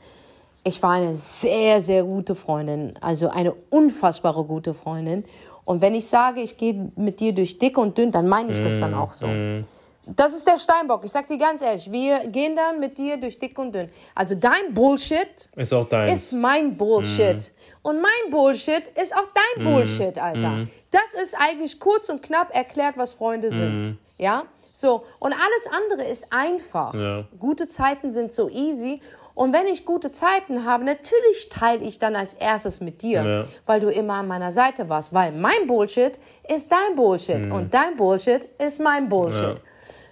ich 0.64 0.82
war 0.82 0.92
eine 0.92 1.16
sehr, 1.16 1.82
sehr 1.82 2.04
gute 2.04 2.36
Freundin, 2.36 2.94
also 3.02 3.30
eine 3.30 3.54
unfassbare 3.70 4.46
gute 4.46 4.74
Freundin. 4.74 5.26
Und 5.64 5.82
wenn 5.82 5.94
ich 5.96 6.08
sage, 6.08 6.42
ich 6.42 6.58
gehe 6.58 6.92
mit 6.96 7.20
dir 7.20 7.34
durch 7.34 7.58
dick 7.58 7.78
und 7.78 7.98
dünn, 7.98 8.12
dann 8.12 8.28
meine 8.28 8.52
ich 8.52 8.62
das 8.62 8.80
dann 8.80 8.94
auch 8.94 9.14
so. 9.14 9.28
Mm. 9.28 9.66
Das 10.08 10.34
ist 10.34 10.46
der 10.48 10.60
Steinbock. 10.60 11.04
Ich 11.04 11.12
sag 11.12 11.28
dir 11.28 11.40
ganz 11.40 11.62
ehrlich, 11.64 11.92
wir 11.92 12.28
gehen 12.28 12.56
dann 12.56 12.80
mit 12.80 12.98
dir 13.00 13.18
durch 13.18 13.40
dick 13.40 13.58
und 13.58 13.74
dünn. 13.74 13.90
Also 14.14 14.36
dein 14.36 14.74
Bullshit 14.74 15.50
ist 15.56 15.74
auch 15.74 15.90
dein. 15.90 16.14
Ist 16.14 16.34
mein 16.34 16.78
Bullshit. 16.78 17.38
Mm. 17.38 17.88
Und 17.88 18.02
mein 18.02 18.32
Bullshit 18.32 18.88
ist 19.02 19.16
auch 19.16 19.28
dein 19.34 19.66
mm. 19.66 19.72
Bullshit, 19.72 20.18
Alter. 20.20 20.50
Mm. 20.50 20.70
Das 20.92 21.22
ist 21.24 21.36
eigentlich 21.36 21.80
kurz 21.80 22.10
und 22.10 22.22
knapp 22.22 22.54
erklärt, 22.54 22.98
was 22.98 23.14
Freunde 23.14 23.50
sind. 23.50 23.76
Mm. 23.76 23.98
Ja? 24.20 24.44
So, 24.78 25.06
und 25.20 25.32
alles 25.32 25.68
andere 25.74 26.04
ist 26.04 26.26
einfach. 26.32 26.94
Ja. 26.94 27.24
Gute 27.40 27.70
Zeiten 27.70 28.12
sind 28.12 28.34
so 28.34 28.50
easy. 28.50 29.00
Und 29.34 29.54
wenn 29.54 29.68
ich 29.68 29.86
gute 29.86 30.12
Zeiten 30.12 30.66
habe, 30.66 30.84
natürlich 30.84 31.48
teile 31.50 31.82
ich 31.86 31.98
dann 31.98 32.18
als 32.18 32.34
erstes 32.34 32.82
mit 32.82 33.02
dir, 33.02 33.24
ja. 33.24 33.46
weil 33.66 33.80
du 33.80 33.90
immer 33.90 34.16
an 34.16 34.28
meiner 34.28 34.52
Seite 34.52 34.90
warst. 34.90 35.14
Weil 35.14 35.32
mein 35.32 35.66
Bullshit 35.66 36.20
ist 36.50 36.70
dein 36.70 36.98
Bullshit 36.98 37.46
mhm. 37.46 37.54
und 37.54 37.74
dein 37.74 37.96
Bullshit 37.96 38.44
ist 38.60 38.82
mein 38.82 39.08
Bullshit. 39.08 39.58
Ja. 39.58 39.64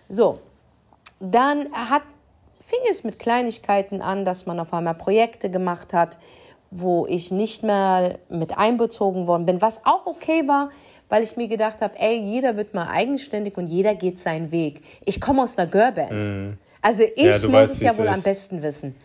So, 0.08 0.39
dann 1.20 1.70
hat, 1.74 2.03
fing 2.65 2.79
es 2.89 3.03
mit 3.03 3.20
Kleinigkeiten 3.20 4.01
an, 4.01 4.24
dass 4.24 4.46
man 4.46 4.62
auf 4.62 4.74
einmal 4.74 4.96
Projekte 4.96 5.50
gemacht 5.50 5.93
hat, 5.93 6.20
wo 6.72 7.05
ich 7.05 7.32
nicht 7.32 7.63
mehr 7.63 8.17
mit 8.29 8.58
einbezogen 8.58 9.27
worden 9.27 9.46
bin, 9.46 9.62
was 9.62 9.86
auch 9.86 10.05
okay 10.05 10.48
war, 10.48 10.70
weil 11.10 11.24
ich 11.24 11.38
mir 11.38 11.48
gedacht 11.48 11.81
habe, 11.81 11.93
ey, 12.00 12.19
jeder 12.19 12.57
wird 12.57 12.74
mal 12.74 12.88
eigenständig 12.88 13.57
und 13.57 13.67
jeder 13.67 13.95
geht 13.95 14.19
seinen 14.19 14.51
Weg. 14.51 14.81
Ich 15.05 15.22
komme 15.22 15.43
aus 15.43 15.57
einer 15.57 15.69
Girlband. 15.69 16.12
Mhm. 16.12 16.57
Also 16.81 17.03
ich 17.03 17.24
ja, 17.24 17.33
muss 17.33 17.51
weißt, 17.51 17.75
es 17.75 17.81
ja 17.81 17.98
wohl 17.98 18.05
ist. 18.05 18.13
am 18.13 18.22
besten 18.22 18.62
wissen. 18.62 18.95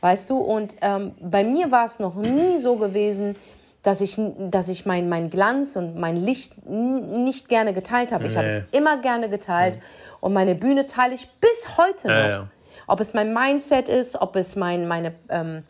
Weißt 0.00 0.30
du? 0.30 0.38
Und 0.38 0.76
ähm, 0.80 1.12
bei 1.20 1.44
mir 1.44 1.70
war 1.70 1.84
es 1.84 2.00
noch 2.00 2.16
nie 2.16 2.58
so 2.58 2.76
gewesen, 2.76 3.36
dass 3.82 4.00
ich, 4.00 4.18
dass 4.38 4.68
ich 4.68 4.86
mein, 4.86 5.08
mein 5.08 5.30
Glanz 5.30 5.76
und 5.76 5.96
mein 5.96 6.16
Licht 6.16 6.66
nicht 6.66 7.48
gerne 7.48 7.72
geteilt 7.72 8.12
habe. 8.12 8.26
Ich 8.26 8.32
nee. 8.32 8.38
habe 8.38 8.48
es 8.48 8.62
immer 8.72 8.96
gerne 8.98 9.28
geteilt. 9.28 9.76
Mhm. 9.76 9.82
Und 10.20 10.32
meine 10.32 10.54
Bühne 10.54 10.86
teile 10.86 11.14
ich 11.14 11.28
bis 11.40 11.76
heute 11.76 12.08
noch. 12.08 12.14
Ja, 12.14 12.28
ja. 12.28 12.48
Ob 12.86 13.00
es 13.00 13.14
mein 13.14 13.32
Mindset 13.32 13.88
ist, 13.88 14.20
ob 14.20 14.36
es 14.36 14.56
mein, 14.56 14.86
meine, 14.86 15.14
ähm, 15.28 15.64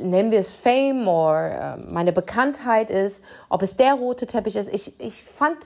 nennen 0.00 0.30
wir 0.30 0.38
es 0.38 0.52
Fame 0.52 1.06
oder 1.08 1.76
äh, 1.78 1.92
meine 1.92 2.12
Bekanntheit 2.12 2.90
ist, 2.90 3.24
ob 3.48 3.62
es 3.62 3.76
der 3.76 3.94
rote 3.94 4.26
Teppich 4.26 4.56
ist. 4.56 4.72
Ich, 4.72 4.98
ich 5.00 5.24
fand 5.24 5.56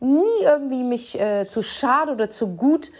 nie 0.00 0.42
irgendwie 0.42 0.82
mich 0.82 1.20
äh, 1.20 1.46
zu 1.46 1.62
schade 1.62 2.12
oder 2.12 2.30
zu 2.30 2.56
gut, 2.56 2.90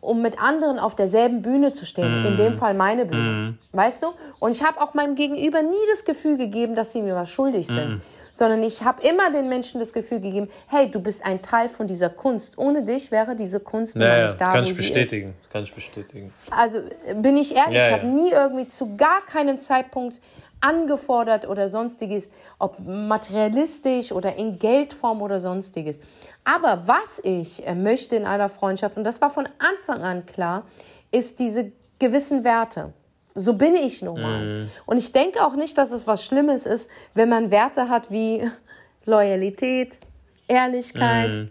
um 0.00 0.22
mit 0.22 0.40
anderen 0.40 0.78
auf 0.78 0.94
derselben 0.94 1.42
Bühne 1.42 1.72
zu 1.72 1.86
stehen. 1.86 2.22
Mm. 2.22 2.26
In 2.26 2.36
dem 2.36 2.54
Fall 2.54 2.74
meine 2.74 3.06
Bühne. 3.06 3.30
Mm. 3.30 3.58
Weißt 3.72 4.02
du? 4.02 4.08
Und 4.38 4.52
ich 4.52 4.62
habe 4.62 4.80
auch 4.80 4.94
meinem 4.94 5.14
Gegenüber 5.14 5.62
nie 5.62 5.74
das 5.90 6.04
Gefühl 6.04 6.36
gegeben, 6.36 6.74
dass 6.74 6.92
sie 6.92 7.02
mir 7.02 7.14
was 7.14 7.30
schuldig 7.30 7.66
sind. 7.66 7.96
Mm. 7.96 8.02
Sondern 8.34 8.62
ich 8.62 8.82
habe 8.82 9.00
immer 9.06 9.30
den 9.30 9.48
Menschen 9.48 9.80
das 9.80 9.92
Gefühl 9.92 10.20
gegeben, 10.20 10.50
hey, 10.66 10.90
du 10.90 11.00
bist 11.00 11.24
ein 11.24 11.40
Teil 11.40 11.68
von 11.68 11.86
dieser 11.86 12.10
Kunst. 12.10 12.58
Ohne 12.58 12.84
dich 12.84 13.10
wäre 13.10 13.36
diese 13.36 13.60
Kunst 13.60 13.96
naja, 13.96 14.26
nicht 14.26 14.40
da. 14.40 14.52
Kann 14.52 14.64
ich 14.64 14.76
bestätigen. 14.76 15.34
Kann 15.50 15.62
ich 15.62 15.72
bestätigen. 15.72 16.34
Also 16.50 16.80
bin 17.14 17.36
ich 17.36 17.54
ehrlich, 17.54 17.78
ja, 17.78 17.86
ich 17.86 17.92
habe 17.92 18.06
ja. 18.06 18.12
nie 18.12 18.30
irgendwie 18.30 18.68
zu 18.68 18.96
gar 18.96 19.24
keinem 19.24 19.58
Zeitpunkt 19.58 20.20
angefordert 20.60 21.46
oder 21.46 21.68
sonstiges, 21.68 22.30
ob 22.58 22.78
materialistisch 22.80 24.12
oder 24.12 24.36
in 24.36 24.58
Geldform 24.58 25.22
oder 25.22 25.38
sonstiges. 25.38 26.00
Aber 26.44 26.82
was 26.86 27.20
ich 27.22 27.66
äh, 27.66 27.74
möchte 27.74 28.16
in 28.16 28.24
einer 28.24 28.48
Freundschaft, 28.48 28.96
und 28.96 29.04
das 29.04 29.20
war 29.20 29.30
von 29.30 29.48
Anfang 29.58 30.02
an 30.02 30.26
klar, 30.26 30.64
ist 31.10 31.38
diese 31.38 31.72
gewissen 31.98 32.44
Werte. 32.44 32.92
So 33.34 33.54
bin 33.54 33.74
ich 33.74 34.00
nun 34.00 34.20
mal. 34.20 34.44
Mm. 34.44 34.70
Und 34.86 34.98
ich 34.98 35.12
denke 35.12 35.44
auch 35.44 35.54
nicht, 35.54 35.76
dass 35.76 35.90
es 35.90 36.06
was 36.06 36.24
Schlimmes 36.24 36.66
ist, 36.66 36.88
wenn 37.14 37.28
man 37.28 37.50
Werte 37.50 37.88
hat 37.88 38.10
wie 38.10 38.48
Loyalität, 39.04 39.98
Ehrlichkeit, 40.46 41.30
mm. 41.30 41.50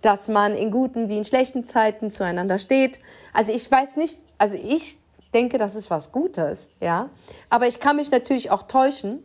dass 0.00 0.28
man 0.28 0.54
in 0.54 0.70
guten 0.70 1.08
wie 1.08 1.18
in 1.18 1.24
schlechten 1.24 1.68
Zeiten 1.68 2.10
zueinander 2.10 2.58
steht. 2.58 2.98
Also 3.34 3.52
ich 3.52 3.70
weiß 3.70 3.96
nicht, 3.96 4.20
also 4.38 4.56
ich 4.56 4.98
denke, 5.34 5.58
das 5.58 5.74
ist 5.74 5.90
was 5.90 6.12
Gutes, 6.12 6.70
ja. 6.80 7.10
Aber 7.50 7.66
ich 7.66 7.78
kann 7.78 7.96
mich 7.96 8.10
natürlich 8.10 8.50
auch 8.50 8.62
täuschen. 8.62 9.22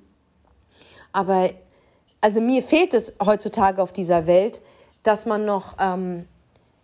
Aber 1.13 1.51
also 2.20 2.41
mir 2.41 2.63
fehlt 2.63 2.94
es 2.94 3.13
heutzutage 3.24 3.82
auf 3.82 3.94
dieser 3.94 4.27
Welt, 4.27 4.62
dass 5.03 5.25
man 5.25 5.46
noch 5.46 5.75
ähm, 5.79 6.27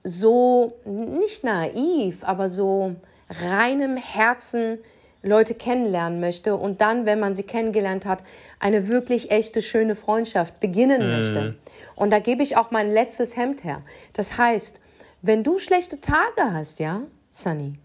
so 0.04 0.74
nicht 0.86 1.44
naiv, 1.44 2.24
aber 2.24 2.48
so 2.48 2.96
reinem 3.30 3.98
Herzen 3.98 4.80
Leute 5.24 5.56
kennenlernen 5.56 6.20
möchte 6.20 6.56
und 6.58 6.82
dann, 6.82 7.06
wenn 7.06 7.20
man 7.20 7.34
sie 7.34 7.44
kennengelernt 7.44 8.06
hat, 8.06 8.24
eine 8.60 8.90
wirklich 8.90 9.32
echte, 9.32 9.62
schöne 9.62 9.96
Freundschaft 9.96 10.60
beginnen 10.60 11.08
mm. 11.08 11.12
möchte. 11.12 11.56
Und 11.96 12.10
da 12.12 12.20
gebe 12.20 12.44
ich 12.44 12.58
auch 12.58 12.72
mein 12.72 12.92
letztes 12.92 13.38
Hemd 13.38 13.64
her. 13.64 13.82
Das 14.12 14.38
heißt, 14.38 14.80
wenn 15.22 15.44
du 15.44 15.60
schlechte 15.60 16.02
Tage 16.02 16.52
hast, 16.52 16.80
ja, 16.80 17.04
Sunny, 17.30 17.80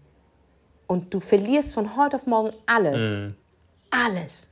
und 0.85 1.13
du 1.13 1.21
verlierst 1.21 1.73
von 1.73 1.95
heute 1.95 2.17
auf 2.17 2.27
morgen 2.27 2.51
alles, 2.65 3.21
mm. 3.21 3.35
alles, 3.89 4.49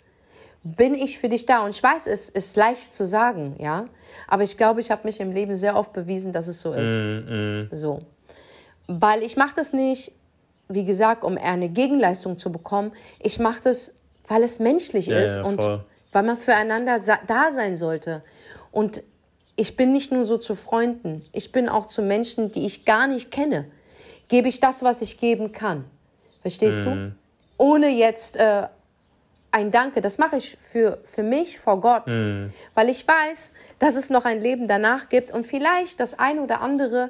bin 0.63 0.95
ich 0.95 1.19
für 1.19 1.27
dich 1.27 1.45
da. 1.45 1.65
Und 1.65 1.71
ich 1.71 1.83
weiß, 1.83 2.07
es 2.07 2.29
ist 2.29 2.55
leicht 2.55 2.93
zu 2.93 3.05
sagen, 3.05 3.55
ja, 3.59 3.87
aber 4.27 4.43
ich 4.43 4.55
glaube, 4.55 4.79
ich 4.79 4.91
habe 4.91 5.01
mich 5.05 5.19
im 5.19 5.31
Leben 5.31 5.55
sehr 5.55 5.75
oft 5.75 5.91
bewiesen, 5.91 6.31
dass 6.31 6.47
es 6.47 6.61
so 6.61 6.73
ist. 6.73 6.99
Mm, 6.99 7.63
mm. 7.63 7.69
So. 7.71 8.01
Weil 8.87 9.23
ich 9.23 9.35
mache 9.35 9.55
das 9.55 9.73
nicht, 9.73 10.13
wie 10.69 10.85
gesagt, 10.85 11.23
um 11.23 11.37
eine 11.37 11.69
Gegenleistung 11.69 12.37
zu 12.37 12.51
bekommen. 12.51 12.91
Ich 13.19 13.39
mache 13.39 13.61
das, 13.63 13.93
weil 14.27 14.43
es 14.43 14.59
menschlich 14.59 15.07
ja, 15.07 15.19
ist 15.19 15.37
ja, 15.37 15.43
und 15.43 15.59
weil 15.59 16.23
man 16.23 16.37
füreinander 16.37 16.99
da 16.99 17.51
sein 17.51 17.75
sollte. 17.75 18.23
Und 18.71 19.03
ich 19.55 19.75
bin 19.75 19.91
nicht 19.91 20.11
nur 20.11 20.23
so 20.23 20.37
zu 20.37 20.55
Freunden, 20.55 21.25
ich 21.31 21.51
bin 21.51 21.67
auch 21.67 21.87
zu 21.87 22.01
Menschen, 22.01 22.51
die 22.51 22.65
ich 22.65 22.85
gar 22.85 23.07
nicht 23.07 23.31
kenne. 23.31 23.65
Gebe 24.27 24.49
ich 24.49 24.59
das, 24.59 24.83
was 24.83 25.01
ich 25.01 25.17
geben 25.17 25.51
kann. 25.51 25.85
Verstehst 26.41 26.85
mhm. 26.85 27.15
du? 27.57 27.63
Ohne 27.63 27.89
jetzt 27.89 28.37
äh, 28.37 28.67
ein 29.51 29.71
Danke. 29.71 30.01
Das 30.01 30.17
mache 30.17 30.37
ich 30.37 30.57
für, 30.71 30.99
für 31.05 31.23
mich, 31.23 31.59
vor 31.59 31.81
Gott. 31.81 32.07
Mhm. 32.07 32.53
Weil 32.75 32.89
ich 32.89 33.07
weiß, 33.07 33.51
dass 33.79 33.95
es 33.95 34.09
noch 34.09 34.25
ein 34.25 34.41
Leben 34.41 34.67
danach 34.67 35.09
gibt 35.09 35.31
und 35.31 35.47
vielleicht 35.47 35.99
das 35.99 36.19
ein 36.19 36.39
oder 36.39 36.61
andere 36.61 37.09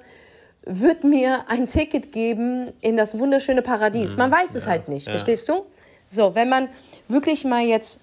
wird 0.68 1.04
mir 1.04 1.50
ein 1.50 1.66
Ticket 1.66 2.12
geben 2.12 2.74
in 2.82 2.98
das 2.98 3.18
wunderschöne 3.18 3.62
Paradies. 3.62 4.12
Mhm. 4.12 4.18
Man 4.18 4.32
weiß 4.32 4.56
es 4.56 4.66
ja, 4.66 4.72
halt 4.72 4.90
nicht, 4.90 5.08
ja. 5.08 5.14
verstehst 5.14 5.48
du? 5.50 5.66
So, 6.10 6.36
wenn 6.36 6.50
man 6.50 6.70
wirklich 7.08 7.46
mal 7.46 7.64
jetzt, 7.64 8.00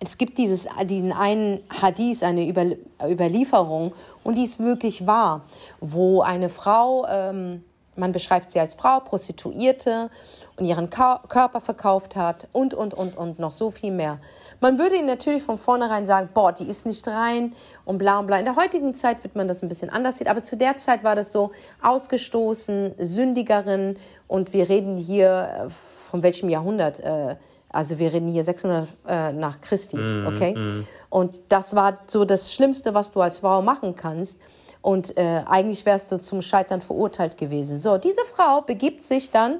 es 0.00 0.18
gibt 0.18 0.38
dieses, 0.38 0.68
diesen 0.84 1.12
einen 1.12 1.60
Hadith, 1.70 2.22
eine 2.22 2.46
Über, 2.46 2.66
Überlieferung, 3.04 3.92
und 4.24 4.36
die 4.36 4.44
ist 4.44 4.58
wirklich 4.58 5.06
wahr, 5.06 5.44
wo 5.80 6.20
eine 6.20 6.48
Frau, 6.48 7.06
ähm, 7.08 7.64
man 7.96 8.12
beschreibt 8.12 8.52
sie 8.52 8.60
als 8.60 8.74
Frau, 8.74 9.00
Prostituierte, 9.00 10.10
und 10.56 10.64
ihren 10.64 10.90
Körper 10.90 11.60
verkauft 11.60 12.16
hat 12.16 12.48
und, 12.52 12.74
und, 12.74 12.92
und, 12.92 13.16
und 13.16 13.38
noch 13.38 13.52
so 13.52 13.70
viel 13.70 13.92
mehr. 13.92 14.18
Man 14.60 14.78
würde 14.78 14.96
ihnen 14.96 15.06
natürlich 15.06 15.42
von 15.42 15.58
vornherein 15.58 16.06
sagen, 16.06 16.30
boah, 16.34 16.52
die 16.52 16.68
ist 16.68 16.84
nicht 16.84 17.06
rein 17.06 17.54
und 17.84 17.98
bla 17.98 18.18
und 18.18 18.26
bla. 18.26 18.38
In 18.38 18.44
der 18.44 18.56
heutigen 18.56 18.94
Zeit 18.94 19.22
wird 19.22 19.36
man 19.36 19.46
das 19.46 19.62
ein 19.62 19.68
bisschen 19.68 19.90
anders 19.90 20.18
sehen, 20.18 20.26
aber 20.28 20.42
zu 20.42 20.56
der 20.56 20.78
Zeit 20.78 21.04
war 21.04 21.14
das 21.14 21.30
so 21.30 21.52
ausgestoßen, 21.82 22.94
Sündigerin 22.98 23.96
und 24.26 24.52
wir 24.52 24.68
reden 24.68 24.96
hier 24.96 25.66
äh, 25.66 25.70
von 26.10 26.22
welchem 26.22 26.48
Jahrhundert? 26.48 27.00
Äh, 27.00 27.36
also 27.70 27.98
wir 27.98 28.12
reden 28.12 28.28
hier 28.28 28.44
600 28.44 28.88
äh, 29.06 29.32
nach 29.32 29.60
Christi, 29.60 29.96
mhm, 29.96 30.26
okay? 30.26 30.54
Mm, 30.56 30.78
mm. 30.80 30.86
Und 31.10 31.36
das 31.50 31.74
war 31.74 31.98
so 32.06 32.24
das 32.24 32.52
Schlimmste, 32.54 32.94
was 32.94 33.12
du 33.12 33.20
als 33.20 33.40
Frau 33.40 33.62
machen 33.62 33.94
kannst. 33.94 34.40
Und 34.80 35.16
äh, 35.18 35.42
eigentlich 35.46 35.84
wärst 35.84 36.10
du 36.12 36.18
zum 36.18 36.40
Scheitern 36.40 36.80
verurteilt 36.80 37.36
gewesen. 37.36 37.78
So, 37.78 37.98
diese 37.98 38.24
Frau 38.24 38.62
begibt 38.62 39.02
sich 39.02 39.30
dann 39.30 39.58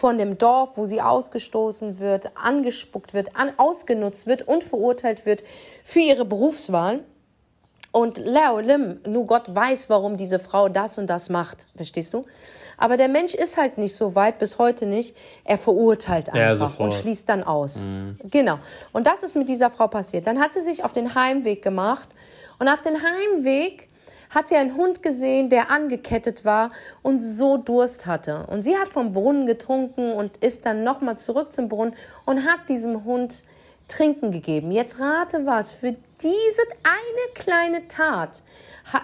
von 0.00 0.16
dem 0.16 0.38
Dorf, 0.38 0.70
wo 0.76 0.86
sie 0.86 1.02
ausgestoßen 1.02 1.98
wird, 1.98 2.30
angespuckt 2.34 3.12
wird, 3.12 3.36
an, 3.36 3.52
ausgenutzt 3.58 4.26
wird 4.26 4.48
und 4.48 4.64
verurteilt 4.64 5.26
wird 5.26 5.44
für 5.84 6.00
ihre 6.00 6.24
Berufswahl. 6.24 7.00
Und 7.92 8.16
Leo 8.16 8.60
Lim, 8.60 9.00
nur 9.06 9.26
Gott 9.26 9.54
weiß, 9.54 9.90
warum 9.90 10.16
diese 10.16 10.38
Frau 10.38 10.70
das 10.70 10.96
und 10.96 11.08
das 11.08 11.28
macht, 11.28 11.66
verstehst 11.76 12.14
du? 12.14 12.24
Aber 12.78 12.96
der 12.96 13.08
Mensch 13.08 13.34
ist 13.34 13.58
halt 13.58 13.76
nicht 13.76 13.94
so 13.94 14.14
weit, 14.14 14.38
bis 14.38 14.58
heute 14.58 14.86
nicht. 14.86 15.14
Er 15.44 15.58
verurteilt 15.58 16.30
einfach 16.32 16.78
ja, 16.78 16.84
und 16.84 16.94
schließt 16.94 17.28
dann 17.28 17.42
aus. 17.42 17.84
Mhm. 17.84 18.16
Genau. 18.30 18.58
Und 18.92 19.06
das 19.06 19.22
ist 19.22 19.36
mit 19.36 19.50
dieser 19.50 19.68
Frau 19.68 19.88
passiert. 19.88 20.26
Dann 20.26 20.40
hat 20.40 20.54
sie 20.54 20.62
sich 20.62 20.82
auf 20.82 20.92
den 20.92 21.14
Heimweg 21.14 21.62
gemacht 21.62 22.08
und 22.58 22.68
auf 22.68 22.80
den 22.80 22.96
Heimweg 23.02 23.89
hat 24.30 24.48
sie 24.48 24.54
einen 24.56 24.76
Hund 24.76 25.02
gesehen, 25.02 25.50
der 25.50 25.70
angekettet 25.70 26.44
war 26.44 26.70
und 27.02 27.18
so 27.18 27.56
Durst 27.56 28.06
hatte. 28.06 28.46
Und 28.46 28.62
sie 28.62 28.76
hat 28.76 28.88
vom 28.88 29.12
Brunnen 29.12 29.46
getrunken 29.46 30.12
und 30.12 30.36
ist 30.38 30.64
dann 30.64 30.84
nochmal 30.84 31.18
zurück 31.18 31.52
zum 31.52 31.68
Brunnen 31.68 31.94
und 32.24 32.44
hat 32.44 32.68
diesem 32.68 33.04
Hund 33.04 33.44
Trinken 33.88 34.30
gegeben. 34.30 34.70
Jetzt 34.70 35.00
rate 35.00 35.44
was, 35.46 35.72
für 35.72 35.96
diese 36.22 36.62
eine 36.84 37.34
kleine 37.34 37.88
Tat 37.88 38.42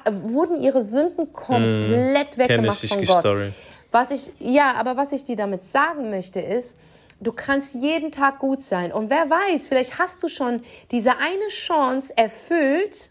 wurden 0.09 0.63
ihre 0.63 0.83
Sünden 0.83 1.33
komplett 1.33 2.37
mm, 2.37 2.41
weggemacht 2.41 2.89
von 2.89 3.05
Gott. 3.05 3.21
Story. 3.21 3.53
Was 3.91 4.11
ich, 4.11 4.31
ja, 4.39 4.75
aber 4.75 4.97
was 4.97 5.13
ich 5.13 5.25
dir 5.25 5.37
damit 5.37 5.65
sagen 5.65 6.11
möchte 6.11 6.41
ist, 6.41 6.77
du 7.21 7.33
kannst 7.33 7.75
jeden 7.75 8.13
Tag 8.13 8.39
gut 8.39 8.63
sein. 8.63 8.93
Und 8.93 9.11
wer 9.11 9.29
weiß, 9.29 9.69
vielleicht 9.69 9.99
hast 9.99 10.23
du 10.23 10.29
schon 10.29 10.63
diese 10.91 11.19
eine 11.19 11.49
Chance 11.49 12.13
erfüllt, 12.17 13.11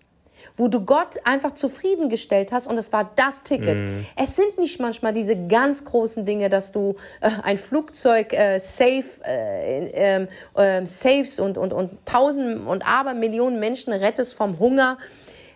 wo 0.58 0.68
du 0.68 0.82
Gott 0.82 1.20
einfach 1.26 1.54
zufriedengestellt 1.54 2.52
hast 2.52 2.68
und 2.68 2.78
es 2.78 2.92
war 2.94 3.12
das 3.16 3.44
Ticket. 3.44 3.78
Mm. 3.78 4.06
Es 4.16 4.36
sind 4.36 4.58
nicht 4.58 4.80
manchmal 4.80 5.14
diese 5.14 5.36
ganz 5.48 5.84
großen 5.84 6.26
Dinge, 6.26 6.50
dass 6.50 6.72
du 6.72 6.96
äh, 7.22 7.30
ein 7.44 7.58
Flugzeug 7.58 8.32
äh, 8.34 8.60
safe, 8.60 9.04
äh, 9.26 10.22
äh, 10.22 10.28
äh, 10.56 10.86
saves 10.86 11.40
und, 11.40 11.58
und, 11.58 11.74
und 11.74 12.06
tausend 12.06 12.68
und 12.68 12.88
aber 12.88 13.14
Millionen 13.14 13.60
Menschen 13.60 13.92
rettest 13.92 14.34
vom 14.34 14.60
Hunger. 14.60 14.98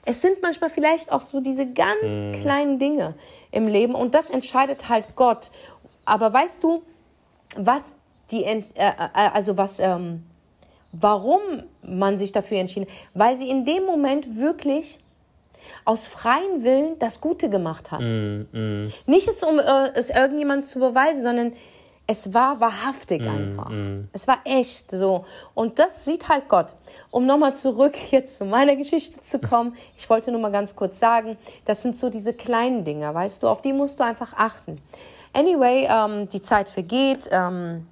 Es 0.06 0.22
sind 0.22 0.42
manchmal 0.42 0.70
vielleicht 0.70 1.12
auch 1.12 1.22
so 1.22 1.40
diese 1.40 1.72
ganz 1.72 2.04
mm. 2.04 2.32
kleinen 2.42 2.80
Dinge 2.80 3.16
im 3.52 3.68
Leben 3.68 3.96
und 3.96 4.14
das 4.16 4.30
entscheidet 4.30 4.90
halt 4.90 5.16
Gott. 5.16 5.52
Aber 6.04 6.34
weißt 6.34 6.64
du, 6.64 6.84
was 7.56 7.94
die, 8.32 8.44
äh, 8.44 8.64
äh, 8.76 8.92
also 9.14 9.58
was, 9.58 9.80
ähm, 9.80 10.26
warum 10.92 11.42
man 11.82 12.18
sich 12.18 12.32
dafür 12.32 12.58
entschieden 12.58 12.88
hat. 12.88 12.96
Weil 13.14 13.38
sie 13.38 13.50
in 13.50 13.66
dem 13.66 13.86
Moment 13.86 14.38
wirklich 14.38 15.00
aus 15.86 16.08
freiem 16.08 16.64
Willen 16.64 17.00
das 17.00 17.22
Gute 17.22 17.50
gemacht 17.50 17.92
hat. 17.92 18.02
Mm, 18.02 18.46
mm. 18.52 18.94
Nicht 19.06 19.28
es, 19.28 19.44
um 19.44 19.60
äh, 19.60 19.92
es 19.94 20.10
irgendjemand 20.10 20.66
zu 20.66 20.80
beweisen, 20.80 21.22
sondern 21.22 21.54
es 22.08 22.34
war 22.34 22.60
wahrhaftig 22.60 23.22
mm, 23.22 23.28
einfach. 23.28 23.70
Mm. 23.70 24.10
Es 24.14 24.28
war 24.28 24.40
echt 24.46 24.90
so. 24.92 25.26
Und 25.54 25.78
das 25.78 26.06
sieht 26.06 26.28
halt 26.28 26.50
Gott. 26.50 26.74
Um 27.12 27.26
nochmal 27.26 27.56
zurück 27.56 27.96
jetzt 28.12 28.38
zu 28.38 28.46
meiner 28.46 28.76
Geschichte 28.76 29.22
zu 29.22 29.40
kommen, 29.40 29.76
ich 29.98 30.10
wollte 30.10 30.32
nur 30.32 30.42
mal 30.42 30.52
ganz 30.52 30.76
kurz 30.76 31.00
sagen, 31.00 31.38
das 31.66 31.82
sind 31.82 31.96
so 31.96 32.10
diese 32.10 32.34
kleinen 32.34 32.84
Dinge, 32.84 33.14
weißt 33.14 33.44
du, 33.44 33.48
auf 33.48 33.62
die 33.62 33.74
musst 33.74 34.00
du 34.00 34.04
einfach 34.04 34.34
achten. 34.34 34.82
Anyway, 35.34 35.88
ähm, 35.90 36.28
die 36.30 36.42
Zeit 36.42 36.70
vergeht. 36.70 37.30
Ähm, 37.32 37.86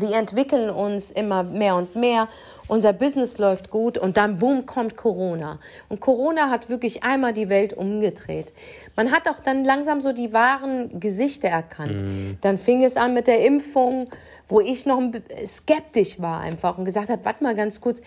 wir 0.00 0.12
entwickeln 0.12 0.70
uns 0.70 1.10
immer 1.10 1.42
mehr 1.42 1.76
und 1.76 1.96
mehr. 1.96 2.28
Unser 2.68 2.92
Business 2.92 3.38
läuft 3.38 3.70
gut 3.70 3.96
und 3.96 4.16
dann, 4.16 4.38
boom, 4.38 4.66
kommt 4.66 4.96
Corona. 4.96 5.58
Und 5.88 6.00
Corona 6.00 6.50
hat 6.50 6.68
wirklich 6.68 7.02
einmal 7.02 7.32
die 7.32 7.48
Welt 7.48 7.72
umgedreht. 7.72 8.52
Man 8.94 9.10
hat 9.10 9.26
auch 9.28 9.40
dann 9.40 9.64
langsam 9.64 10.00
so 10.00 10.12
die 10.12 10.32
wahren 10.32 11.00
Gesichter 11.00 11.48
erkannt. 11.48 12.02
Mhm. 12.02 12.38
Dann 12.42 12.58
fing 12.58 12.84
es 12.84 12.96
an 12.96 13.14
mit 13.14 13.26
der 13.26 13.44
Impfung, 13.44 14.08
wo 14.48 14.60
ich 14.60 14.86
noch 14.86 15.00
skeptisch 15.46 16.20
war 16.20 16.40
einfach 16.40 16.78
und 16.78 16.84
gesagt 16.84 17.08
habe, 17.08 17.24
warte 17.24 17.42
mal 17.42 17.54
ganz 17.54 17.80
kurz, 17.80 18.02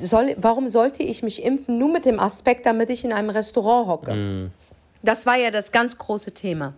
soll, 0.00 0.34
warum 0.38 0.68
sollte 0.68 1.02
ich 1.02 1.22
mich 1.22 1.44
impfen? 1.44 1.78
Nur 1.78 1.90
mit 1.90 2.04
dem 2.04 2.20
Aspekt, 2.20 2.66
damit 2.66 2.90
ich 2.90 3.04
in 3.04 3.12
einem 3.12 3.30
Restaurant 3.30 3.88
hocke. 3.88 4.14
Mm. 4.14 4.50
Das 5.02 5.26
war 5.26 5.36
ja 5.36 5.50
das 5.50 5.72
ganz 5.72 5.96
große 5.96 6.32
Thema. 6.32 6.74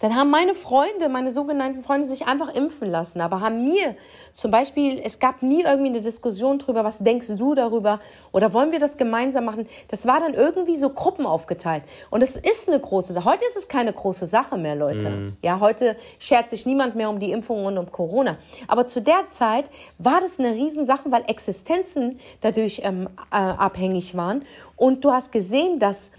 Dann 0.00 0.14
haben 0.14 0.30
meine 0.30 0.54
Freunde, 0.54 1.08
meine 1.08 1.30
sogenannten 1.30 1.82
Freunde, 1.82 2.06
sich 2.06 2.26
einfach 2.26 2.54
impfen 2.54 2.88
lassen, 2.88 3.20
aber 3.20 3.40
haben 3.40 3.64
mir 3.64 3.96
zum 4.34 4.50
Beispiel, 4.50 5.00
es 5.02 5.18
gab 5.18 5.42
nie 5.42 5.62
irgendwie 5.62 5.88
eine 5.88 6.00
Diskussion 6.00 6.58
darüber, 6.58 6.84
was 6.84 6.98
denkst 6.98 7.28
du 7.36 7.54
darüber 7.54 8.00
oder 8.30 8.52
wollen 8.52 8.70
wir 8.70 8.78
das 8.78 8.96
gemeinsam 8.96 9.44
machen? 9.44 9.66
Das 9.88 10.06
war 10.06 10.20
dann 10.20 10.34
irgendwie 10.34 10.76
so 10.76 10.90
Gruppen 10.90 11.26
aufgeteilt. 11.26 11.82
Und 12.10 12.22
es 12.22 12.36
ist 12.36 12.68
eine 12.68 12.78
große 12.78 13.12
Sache. 13.12 13.24
Heute 13.24 13.44
ist 13.46 13.56
es 13.56 13.66
keine 13.66 13.92
große 13.92 14.26
Sache 14.26 14.56
mehr, 14.56 14.76
Leute. 14.76 15.10
Mhm. 15.10 15.36
Ja, 15.42 15.58
heute 15.58 15.96
schert 16.20 16.50
sich 16.50 16.66
niemand 16.66 16.94
mehr 16.94 17.10
um 17.10 17.18
die 17.18 17.32
Impfung 17.32 17.64
und 17.64 17.78
um 17.78 17.90
Corona. 17.90 18.36
Aber 18.68 18.86
zu 18.86 19.02
der 19.02 19.30
Zeit 19.30 19.70
war 19.98 20.20
das 20.20 20.38
eine 20.38 20.54
Riesensache, 20.54 21.10
weil 21.10 21.24
Existenzen 21.26 22.20
dadurch 22.40 22.82
ähm, 22.84 23.08
äh, 23.32 23.36
abhängig 23.36 24.16
waren. 24.16 24.44
Und 24.76 25.04
du 25.04 25.10
hast 25.10 25.32
gesehen, 25.32 25.80
dass 25.80 26.12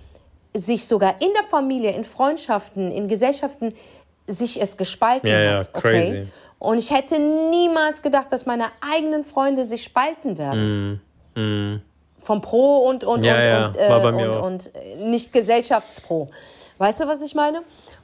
sich 0.53 0.87
sogar 0.87 1.21
in 1.21 1.29
der 1.33 1.43
Familie, 1.49 1.91
in 1.91 2.03
Freundschaften, 2.03 2.91
in 2.91 3.07
Gesellschaften 3.07 3.73
sich 4.27 4.61
es 4.61 4.77
gespalten 4.77 5.27
ja, 5.27 5.59
hat. 5.59 5.69
Ja, 5.73 5.79
crazy. 5.79 6.09
Okay? 6.09 6.27
Und 6.59 6.77
ich 6.77 6.91
hätte 6.91 7.19
niemals 7.19 8.01
gedacht, 8.01 8.31
dass 8.31 8.45
meine 8.45 8.65
eigenen 8.81 9.23
Freunde 9.23 9.65
sich 9.65 9.83
spalten 9.83 10.37
werden. 10.37 11.01
Mm, 11.35 11.41
mm. 11.41 11.81
Vom 12.21 12.41
Pro 12.41 12.77
und, 12.79 13.05
und, 13.05 13.23
ja, 13.23 13.35
und, 13.67 13.77
ja. 13.77 13.97
und, 13.97 14.19
äh, 14.19 14.23
und, 14.23 14.29
und, 14.29 14.75
äh, 14.75 15.05
nicht 15.05 15.31
Gesellschaftspro. 15.31 16.29
Weißt 16.77 16.99
du, 16.99 17.07
was 17.07 17.21
ich 17.21 17.33
meine? 17.33 17.61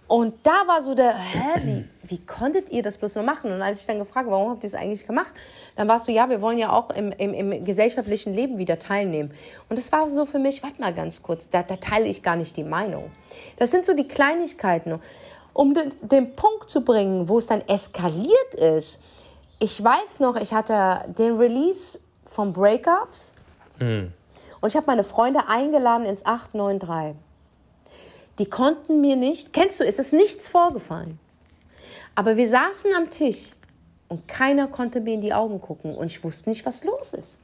Und 0.08 0.36
da 0.44 0.68
war 0.68 0.82
so 0.82 0.94
der, 0.94 1.16
hä, 1.16 1.62
wie, 1.64 1.86
wie 2.04 2.26
konntet 2.26 2.70
ihr 2.70 2.84
das 2.84 2.98
bloß 2.98 3.16
nur 3.16 3.24
machen? 3.24 3.52
Und 3.52 3.62
als 3.62 3.82
ich 3.82 3.88
dann 3.88 3.98
gefragt, 3.98 4.30
warum 4.30 4.52
habt 4.52 4.64
ihr 4.64 4.68
es 4.68 4.76
eigentlich 4.76 5.08
gemacht? 5.08 5.34
Dann 5.76 5.88
warst 5.88 6.08
du, 6.08 6.12
ja, 6.12 6.30
wir 6.30 6.42
wollen 6.42 6.60
ja 6.60 6.72
auch 6.72 6.92
im, 6.92 7.12
im, 7.12 7.34
im 7.34 7.66
gesellschaftlichen 7.66 8.34
Leben 8.34 8.60
wieder 8.60 8.78
teilnehmen. 8.78 9.32
Und 9.68 9.80
das 9.80 9.92
war 9.92 10.08
so 10.08 10.26
für 10.26 10.38
mich, 10.38 10.62
warte 10.62 10.80
mal 10.80 10.94
ganz 10.94 11.24
kurz, 11.24 11.50
da, 11.50 11.64
da 11.64 11.78
teile 11.78 12.06
ich 12.06 12.22
gar 12.22 12.36
nicht 12.36 12.56
die 12.56 12.64
Meinung. 12.64 13.12
Das 13.58 13.72
sind 13.72 13.86
so 13.86 13.94
die 13.94 14.08
Kleinigkeiten. 14.08 15.00
Um 15.54 15.74
den, 15.74 15.92
den 16.02 16.36
Punkt 16.36 16.70
zu 16.70 16.82
bringen, 16.82 17.28
wo 17.28 17.40
es 17.40 17.48
dann 17.48 17.62
eskaliert 17.62 18.54
ist, 18.56 19.00
ich 19.60 19.84
weiß 19.84 20.20
noch, 20.20 20.36
ich 20.36 20.54
hatte 20.54 21.06
den 21.18 21.38
Release 21.38 21.98
von 22.26 22.54
Breakups 22.54 23.32
mhm. 23.80 24.12
und 24.60 24.70
ich 24.70 24.76
habe 24.76 24.86
meine 24.88 25.06
Freunde 25.06 25.48
eingeladen 25.48 26.06
ins 26.06 26.26
893. 26.26 27.16
Die 28.40 28.46
konnten 28.46 29.02
mir 29.02 29.16
nicht, 29.16 29.54
kennst 29.54 29.80
du, 29.80 29.86
es 29.86 30.00
ist 30.00 30.14
nichts 30.14 30.48
vorgefallen. 30.48 31.20
Aber 32.16 32.38
wir 32.38 32.50
saßen 32.50 32.94
am 32.96 33.10
Tisch 33.10 33.52
und 34.08 34.28
keiner 34.28 34.68
konnte 34.68 35.02
mir 35.02 35.14
in 35.14 35.22
die 35.22 35.34
Augen 35.34 35.62
gucken 35.62 35.96
und 35.96 36.08
ich 36.08 36.24
wusste 36.24 36.50
nicht, 36.50 36.66
was 36.66 36.84
los 36.84 37.14
ist. 37.14 37.40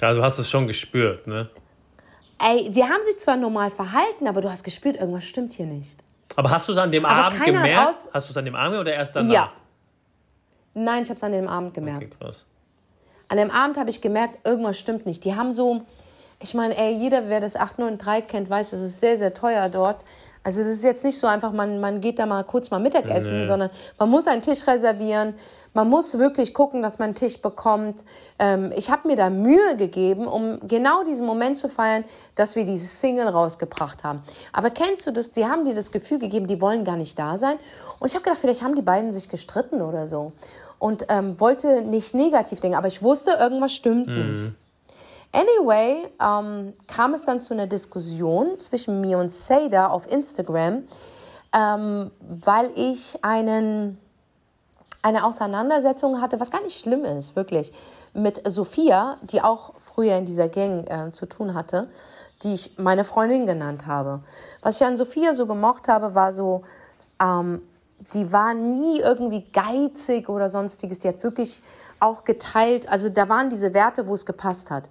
Ja, 0.00 0.12
du 0.12 0.22
hast 0.22 0.38
es 0.38 0.48
schon 0.48 0.66
gespürt, 0.66 1.26
ne? 1.26 1.48
Ey, 2.40 2.70
die 2.70 2.84
haben 2.84 3.02
sich 3.04 3.18
zwar 3.18 3.36
normal 3.36 3.70
verhalten, 3.70 4.28
aber 4.28 4.40
du 4.40 4.50
hast 4.50 4.62
gespürt, 4.62 4.96
irgendwas 4.96 5.24
stimmt 5.24 5.52
hier 5.52 5.66
nicht. 5.66 5.98
Aber 6.36 6.50
hast 6.50 6.68
du 6.68 6.72
es 6.72 6.78
an 6.78 6.92
dem 6.92 7.04
aber 7.04 7.24
Abend 7.24 7.44
gemerkt? 7.44 8.04
Hast 8.12 8.28
du 8.28 8.30
es 8.30 8.36
an 8.36 8.44
dem 8.44 8.54
Abend 8.54 8.78
oder 8.78 8.92
erst 8.92 9.16
danach? 9.16 9.32
Ja. 9.32 9.52
Nein, 10.74 11.02
ich 11.02 11.08
habe 11.08 11.16
es 11.16 11.24
an 11.24 11.32
dem 11.32 11.48
Abend 11.48 11.74
gemerkt. 11.74 12.14
Okay, 12.14 12.24
krass. 12.24 12.46
An 13.26 13.38
dem 13.38 13.50
Abend 13.50 13.76
habe 13.76 13.90
ich 13.90 14.00
gemerkt, 14.00 14.46
irgendwas 14.46 14.78
stimmt 14.78 15.04
nicht. 15.04 15.24
Die 15.24 15.34
haben 15.34 15.52
so, 15.52 15.82
ich 16.40 16.54
meine, 16.54 16.76
ey, 16.76 16.92
jeder, 16.94 17.28
wer 17.28 17.40
das 17.40 17.56
893 17.56 18.28
kennt, 18.28 18.50
weiß, 18.50 18.72
es 18.72 18.82
ist 18.82 19.00
sehr, 19.00 19.16
sehr 19.16 19.34
teuer 19.34 19.68
dort. 19.68 20.04
Also 20.44 20.60
es 20.60 20.68
ist 20.68 20.84
jetzt 20.84 21.04
nicht 21.04 21.18
so 21.18 21.26
einfach, 21.26 21.52
man, 21.52 21.80
man 21.80 22.00
geht 22.00 22.18
da 22.18 22.26
mal 22.26 22.44
kurz 22.44 22.70
mal 22.70 22.78
Mittagessen, 22.78 23.40
nee. 23.40 23.44
sondern 23.44 23.70
man 23.98 24.08
muss 24.08 24.26
einen 24.26 24.42
Tisch 24.42 24.66
reservieren. 24.66 25.34
Man 25.74 25.90
muss 25.90 26.18
wirklich 26.18 26.54
gucken, 26.54 26.80
dass 26.80 26.98
man 26.98 27.06
einen 27.06 27.14
Tisch 27.14 27.42
bekommt. 27.42 28.02
Ähm, 28.38 28.72
ich 28.74 28.90
habe 28.90 29.06
mir 29.08 29.16
da 29.16 29.30
Mühe 29.30 29.76
gegeben, 29.76 30.26
um 30.26 30.58
genau 30.66 31.04
diesen 31.04 31.26
Moment 31.26 31.58
zu 31.58 31.68
feiern, 31.68 32.04
dass 32.36 32.56
wir 32.56 32.64
dieses 32.64 33.00
Single 33.00 33.28
rausgebracht 33.28 34.04
haben. 34.04 34.22
Aber 34.52 34.70
kennst 34.70 35.06
du 35.06 35.12
das? 35.12 35.32
Die 35.32 35.44
haben 35.44 35.64
dir 35.64 35.74
das 35.74 35.92
Gefühl 35.92 36.18
gegeben, 36.18 36.46
die 36.46 36.60
wollen 36.60 36.84
gar 36.84 36.96
nicht 36.96 37.18
da 37.18 37.36
sein. 37.36 37.58
Und 37.98 38.08
ich 38.08 38.14
habe 38.14 38.24
gedacht, 38.24 38.40
vielleicht 38.40 38.62
haben 38.62 38.74
die 38.74 38.82
beiden 38.82 39.12
sich 39.12 39.28
gestritten 39.28 39.82
oder 39.82 40.06
so. 40.06 40.32
Und 40.78 41.06
ähm, 41.08 41.38
wollte 41.40 41.82
nicht 41.82 42.14
negativ 42.14 42.60
denken, 42.60 42.78
aber 42.78 42.86
ich 42.86 43.02
wusste, 43.02 43.32
irgendwas 43.32 43.74
stimmt 43.74 44.06
mhm. 44.06 44.28
nicht. 44.30 44.50
Anyway, 45.38 46.08
ähm, 46.20 46.74
kam 46.88 47.14
es 47.14 47.24
dann 47.24 47.40
zu 47.40 47.54
einer 47.54 47.68
Diskussion 47.68 48.58
zwischen 48.58 49.00
mir 49.00 49.18
und 49.18 49.30
Seda 49.30 49.86
auf 49.86 50.10
Instagram, 50.10 50.82
ähm, 51.56 52.10
weil 52.20 52.72
ich 52.74 53.24
einen, 53.24 53.98
eine 55.00 55.24
Auseinandersetzung 55.24 56.20
hatte, 56.20 56.40
was 56.40 56.50
gar 56.50 56.60
nicht 56.62 56.80
schlimm 56.80 57.04
ist, 57.04 57.36
wirklich, 57.36 57.72
mit 58.14 58.42
Sophia, 58.50 59.16
die 59.22 59.40
auch 59.40 59.74
früher 59.94 60.16
in 60.16 60.26
dieser 60.26 60.48
Gang 60.48 60.90
äh, 60.90 61.12
zu 61.12 61.26
tun 61.26 61.54
hatte, 61.54 61.88
die 62.42 62.54
ich 62.54 62.76
meine 62.76 63.04
Freundin 63.04 63.46
genannt 63.46 63.86
habe. 63.86 64.22
Was 64.62 64.80
ich 64.80 64.84
an 64.84 64.96
Sophia 64.96 65.34
so 65.34 65.46
gemocht 65.46 65.86
habe, 65.86 66.16
war 66.16 66.32
so, 66.32 66.64
ähm, 67.22 67.62
die 68.12 68.32
war 68.32 68.54
nie 68.54 68.98
irgendwie 68.98 69.44
geizig 69.52 70.28
oder 70.28 70.48
sonstiges. 70.48 70.98
Die 70.98 71.06
hat 71.06 71.22
wirklich 71.22 71.62
auch 72.00 72.24
geteilt. 72.24 72.88
Also 72.88 73.08
da 73.08 73.28
waren 73.28 73.50
diese 73.50 73.72
Werte, 73.72 74.08
wo 74.08 74.14
es 74.14 74.26
gepasst 74.26 74.72
hat. 74.72 74.88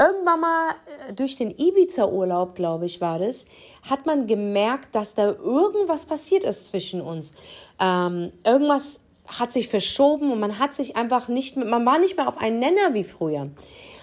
Irgendwann 0.00 0.40
mal 0.40 0.70
äh, 1.08 1.12
durch 1.12 1.36
den 1.36 1.50
Ibiza-Urlaub, 1.50 2.54
glaube 2.54 2.86
ich, 2.86 3.02
war 3.02 3.18
das, 3.18 3.44
hat 3.82 4.06
man 4.06 4.26
gemerkt, 4.26 4.94
dass 4.94 5.14
da 5.14 5.26
irgendwas 5.32 6.06
passiert 6.06 6.42
ist 6.44 6.68
zwischen 6.68 7.02
uns. 7.02 7.32
Ähm, 7.78 8.32
irgendwas 8.42 9.00
hat 9.26 9.52
sich 9.52 9.68
verschoben 9.68 10.32
und 10.32 10.40
man 10.40 10.58
hat 10.58 10.72
sich 10.72 10.96
einfach 10.96 11.28
nicht, 11.28 11.56
man 11.56 11.84
war 11.84 11.98
nicht 11.98 12.16
mehr 12.16 12.28
auf 12.28 12.38
einen 12.38 12.60
Nenner 12.60 12.94
wie 12.94 13.04
früher. 13.04 13.50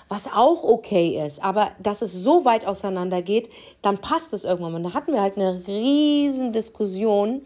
Was 0.08 0.32
auch 0.32 0.64
okay 0.64 1.22
ist, 1.26 1.44
aber 1.44 1.72
dass 1.80 2.02
es 2.02 2.14
so 2.14 2.46
weit 2.46 2.66
auseinander 2.66 3.22
geht, 3.22 3.50
dann 3.82 3.98
passt 3.98 4.34
es 4.34 4.46
irgendwann. 4.46 4.76
Und 4.76 4.84
da 4.84 4.94
hatten 4.94 5.12
wir 5.12 5.22
halt 5.22 5.36
eine 5.36 5.64
riesen 5.68 6.54
Diskussion 6.54 7.42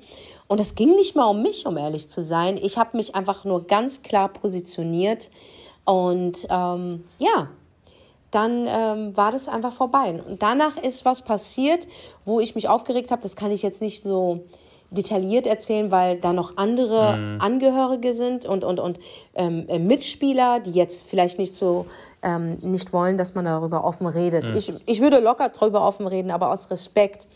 und 0.48 0.60
es 0.60 0.76
ging 0.76 0.90
nicht 0.90 1.16
mal 1.16 1.26
um 1.26 1.42
mich, 1.42 1.66
um 1.66 1.78
ehrlich 1.78 2.10
zu 2.10 2.22
sein. 2.22 2.60
Ich 2.62 2.78
habe 2.78 2.98
mich 2.98 3.16
einfach 3.16 3.46
nur 3.46 3.66
ganz 3.66 4.04
klar 4.04 4.28
positioniert. 4.28 5.32
Und 5.86 6.46
ähm, 6.52 7.06
ja, 7.18 7.50
dann 8.32 8.66
ähm, 8.68 9.16
war 9.16 9.32
das 9.32 9.48
einfach 9.48 9.74
vorbei. 9.74 10.22
Und 10.26 10.42
danach 10.42 10.78
ist 10.78 11.06
was 11.06 11.22
passiert, 11.22 11.88
wo 12.26 12.40
ich 12.40 12.56
mich 12.56 12.68
aufgeregt 12.70 13.12
habe. 13.12 13.22
Das 13.22 13.36
kann 13.36 13.52
ich 13.52 13.62
jetzt 13.62 13.82
nicht 13.82 14.04
so 14.04 14.46
detailliert 14.90 15.48
erzählen, 15.48 15.90
weil 15.90 16.18
da 16.18 16.34
noch 16.34 16.58
andere 16.58 17.16
mhm. 17.18 17.42
Angehörige 17.42 18.14
sind 18.14 18.46
und, 18.46 18.64
und, 18.64 18.80
und 18.80 19.00
ähm, 19.36 19.66
äh, 19.70 19.80
Mitspieler, 19.80 20.60
die 20.60 20.72
jetzt 20.72 21.08
vielleicht 21.08 21.40
nicht 21.40 21.56
so 21.56 21.86
ähm, 22.22 22.58
nicht 22.62 22.92
wollen, 22.92 23.16
dass 23.16 23.34
man 23.34 23.46
darüber 23.46 23.86
offen 23.86 24.08
redet. 24.08 24.50
Mhm. 24.50 24.56
Ich, 24.56 24.74
ich 24.86 25.02
würde 25.02 25.20
locker 25.20 25.50
darüber 25.50 25.88
offen 25.88 26.08
reden, 26.08 26.30
aber 26.30 26.52
aus 26.52 26.70
Respekt 26.70 27.28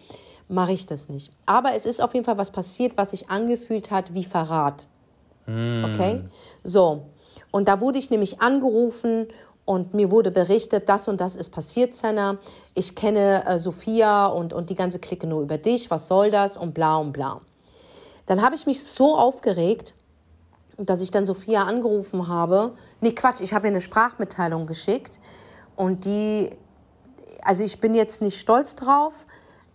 mache 0.47 0.73
ich 0.73 0.85
das 0.85 1.09
nicht. 1.09 1.31
Aber 1.45 1.73
es 1.73 1.85
ist 1.85 2.01
auf 2.01 2.13
jeden 2.13 2.25
Fall 2.25 2.37
was 2.37 2.51
passiert, 2.51 2.93
was 2.97 3.11
sich 3.11 3.29
angefühlt 3.29 3.89
hat 3.89 4.13
wie 4.13 4.25
Verrat. 4.25 4.87
Mm. 5.47 5.85
Okay? 5.85 6.21
So. 6.63 7.07
Und 7.51 7.67
da 7.67 7.79
wurde 7.79 7.97
ich 7.97 8.09
nämlich 8.09 8.41
angerufen 8.41 9.27
und 9.65 9.95
mir 9.95 10.11
wurde 10.11 10.29
berichtet, 10.29 10.87
das 10.87 11.07
und 11.07 11.19
das 11.19 11.35
ist 11.35 11.49
passiert, 11.49 11.95
Senna. 11.95 12.37
Ich 12.75 12.95
kenne 12.95 13.43
äh, 13.45 13.57
Sophia 13.57 14.27
und, 14.27 14.53
und 14.53 14.69
die 14.69 14.75
ganze 14.75 14.99
Clique 14.99 15.25
nur 15.25 15.41
über 15.41 15.57
dich. 15.57 15.89
Was 15.89 16.07
soll 16.07 16.29
das? 16.29 16.55
Und 16.55 16.73
bla 16.73 16.97
und 16.97 17.11
bla. 17.13 17.41
Dann 18.27 18.41
habe 18.43 18.55
ich 18.55 18.67
mich 18.67 18.83
so 18.83 19.17
aufgeregt, 19.17 19.95
dass 20.77 21.01
ich 21.01 21.09
dann 21.09 21.25
Sophia 21.25 21.63
angerufen 21.63 22.27
habe. 22.27 22.73
Nee, 23.01 23.13
Quatsch, 23.13 23.41
ich 23.41 23.53
habe 23.53 23.67
ihr 23.67 23.71
eine 23.71 23.81
Sprachmitteilung 23.81 24.67
geschickt. 24.67 25.19
Und 25.75 26.05
die, 26.05 26.51
also 27.41 27.63
ich 27.63 27.79
bin 27.79 27.95
jetzt 27.95 28.21
nicht 28.21 28.39
stolz 28.39 28.75
drauf, 28.75 29.13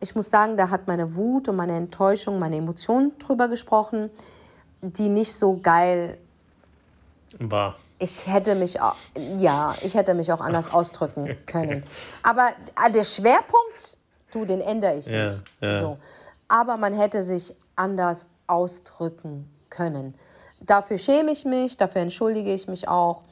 ich 0.03 0.15
muss 0.15 0.31
sagen, 0.31 0.57
da 0.57 0.71
hat 0.71 0.87
meine 0.87 1.15
Wut 1.15 1.49
und 1.49 1.57
meine 1.57 1.77
Enttäuschung, 1.77 2.39
meine 2.39 2.57
Emotionen 2.57 3.19
drüber 3.19 3.49
gesprochen, 3.49 4.09
die 4.81 5.11
nicht 5.11 5.35
so 5.35 5.59
geil 5.63 6.17
war. 7.39 7.77
Ich 8.01 8.27
hätte 8.27 8.55
mich 8.55 8.81
auch, 8.81 8.97
ja, 9.37 9.75
ich 9.83 9.95
hätte 9.95 10.15
mich 10.15 10.33
auch 10.33 10.41
anders 10.41 10.73
ausdrücken 10.73 11.37
können. 11.47 11.85
Aber 12.23 12.49
äh, 12.85 12.91
der 12.91 13.05
Schwerpunkt, 13.05 13.99
du, 14.33 14.45
den 14.45 14.61
ändere 14.61 14.97
ich 14.97 15.07
ja, 15.07 15.25
nicht. 15.25 15.45
Ja. 15.61 15.79
So. 15.81 15.99
Aber 16.49 16.77
man 16.77 16.95
hätte 16.95 17.23
sich 17.23 17.55
anders 17.77 18.29
ausdrücken 18.47 19.49
können. 19.69 20.15
Dafür 20.61 20.99
schäme 20.99 21.31
ich 21.31 21.45
mich, 21.45 21.77
dafür 21.77 22.03
entschuldige 22.03 22.53
ich 22.53 22.69
mich 22.69 22.89
auch. 22.89 23.23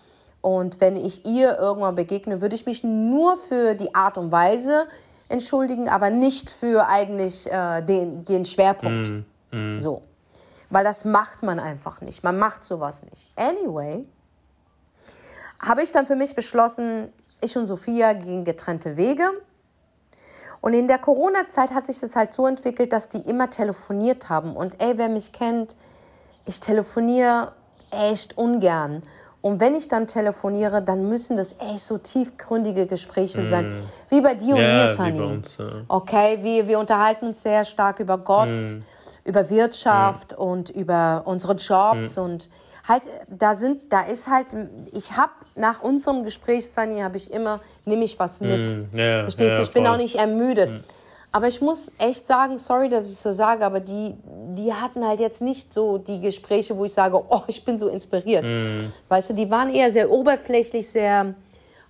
Und 0.40 0.80
wenn 0.80 0.96
ich 0.96 1.26
ihr 1.26 1.58
irgendwann 1.58 1.94
begegne, 1.94 2.40
würde 2.40 2.54
ich 2.54 2.64
mich 2.64 2.84
nur 2.84 3.36
für 3.36 3.74
die 3.74 3.94
Art 3.94 4.16
und 4.16 4.30
Weise 4.30 4.86
entschuldigen, 5.28 5.88
aber 5.88 6.10
nicht 6.10 6.50
für 6.50 6.86
eigentlich 6.86 7.50
äh, 7.50 7.82
den, 7.82 8.24
den 8.24 8.44
Schwerpunkt. 8.44 9.24
Mm, 9.52 9.74
mm. 9.74 9.78
So. 9.78 10.02
Weil 10.70 10.84
das 10.84 11.04
macht 11.04 11.42
man 11.42 11.58
einfach 11.58 12.00
nicht. 12.00 12.22
Man 12.22 12.38
macht 12.38 12.64
sowas 12.64 13.02
nicht. 13.10 13.28
Anyway, 13.36 14.04
habe 15.60 15.82
ich 15.82 15.92
dann 15.92 16.06
für 16.06 16.16
mich 16.16 16.34
beschlossen, 16.34 17.12
ich 17.40 17.56
und 17.56 17.66
Sophia 17.66 18.12
gehen 18.12 18.44
getrennte 18.44 18.96
Wege. 18.96 19.30
Und 20.60 20.72
in 20.72 20.88
der 20.88 20.98
Corona-Zeit 20.98 21.72
hat 21.72 21.86
sich 21.86 22.00
das 22.00 22.16
halt 22.16 22.34
so 22.34 22.46
entwickelt, 22.46 22.92
dass 22.92 23.08
die 23.08 23.18
immer 23.20 23.48
telefoniert 23.50 24.28
haben. 24.28 24.56
Und 24.56 24.80
ey, 24.82 24.98
wer 24.98 25.08
mich 25.08 25.32
kennt, 25.32 25.76
ich 26.46 26.58
telefoniere 26.60 27.52
echt 27.90 28.36
ungern. 28.36 29.02
Und 29.40 29.60
wenn 29.60 29.76
ich 29.76 29.86
dann 29.86 30.08
telefoniere, 30.08 30.82
dann 30.82 31.08
müssen 31.08 31.36
das 31.36 31.54
echt 31.60 31.80
so 31.80 31.98
tiefgründige 31.98 32.86
Gespräche 32.86 33.44
sein. 33.44 33.72
Wie 34.08 34.20
bei 34.20 34.34
dir 34.34 34.56
und 34.56 34.62
Ja, 34.62 34.68
mir, 34.68 34.90
wie 34.90 34.94
Sunny. 34.96 35.18
bei 35.18 35.24
uns, 35.24 35.56
ja. 35.58 35.66
Okay, 35.86 36.38
wir, 36.42 36.66
wir 36.66 36.78
unterhalten 36.80 37.26
uns 37.26 37.42
sehr 37.42 37.64
stark 37.64 38.00
über 38.00 38.18
Gott, 38.18 38.48
über 39.24 39.48
Wirtschaft 39.48 40.32
und 40.32 40.70
über 40.70 41.22
unsere 41.24 41.54
Jobs 41.54 42.18
und 42.18 42.48
halt, 42.88 43.02
da 43.28 43.56
sind, 43.56 43.92
da 43.92 44.02
ist 44.02 44.28
halt, 44.28 44.46
ich 44.92 45.12
habe 45.12 45.32
nach 45.54 45.82
unserem 45.82 46.24
Gespräch, 46.24 46.68
Sunny, 46.68 47.00
habe 47.00 47.16
ich 47.16 47.32
immer, 47.32 47.60
nehme 47.84 48.04
ich 48.04 48.18
was 48.18 48.40
mit. 48.40 48.76
Ja, 48.94 49.22
Verstehst 49.22 49.50
ja, 49.50 49.56
du? 49.56 49.62
Ich 49.62 49.72
bin 49.72 49.84
voll. 49.84 49.94
auch 49.94 49.98
nicht 49.98 50.16
ermüdet. 50.16 50.84
Aber 51.30 51.46
ich 51.46 51.60
muss 51.60 51.92
echt 51.98 52.26
sagen, 52.26 52.56
sorry, 52.56 52.88
dass 52.88 53.08
ich 53.08 53.16
so 53.16 53.32
sage, 53.32 53.64
aber 53.64 53.80
die, 53.80 54.14
die 54.54 54.72
hatten 54.72 55.06
halt 55.06 55.20
jetzt 55.20 55.42
nicht 55.42 55.74
so 55.74 55.98
die 55.98 56.20
Gespräche, 56.20 56.76
wo 56.76 56.86
ich 56.86 56.94
sage, 56.94 57.22
oh, 57.28 57.42
ich 57.48 57.64
bin 57.64 57.76
so 57.76 57.88
inspiriert. 57.88 58.46
Mhm. 58.46 58.92
Weißt 59.08 59.30
du, 59.30 59.34
die 59.34 59.50
waren 59.50 59.72
eher 59.72 59.90
sehr 59.90 60.10
oberflächlich, 60.10 60.88
sehr, 60.88 61.34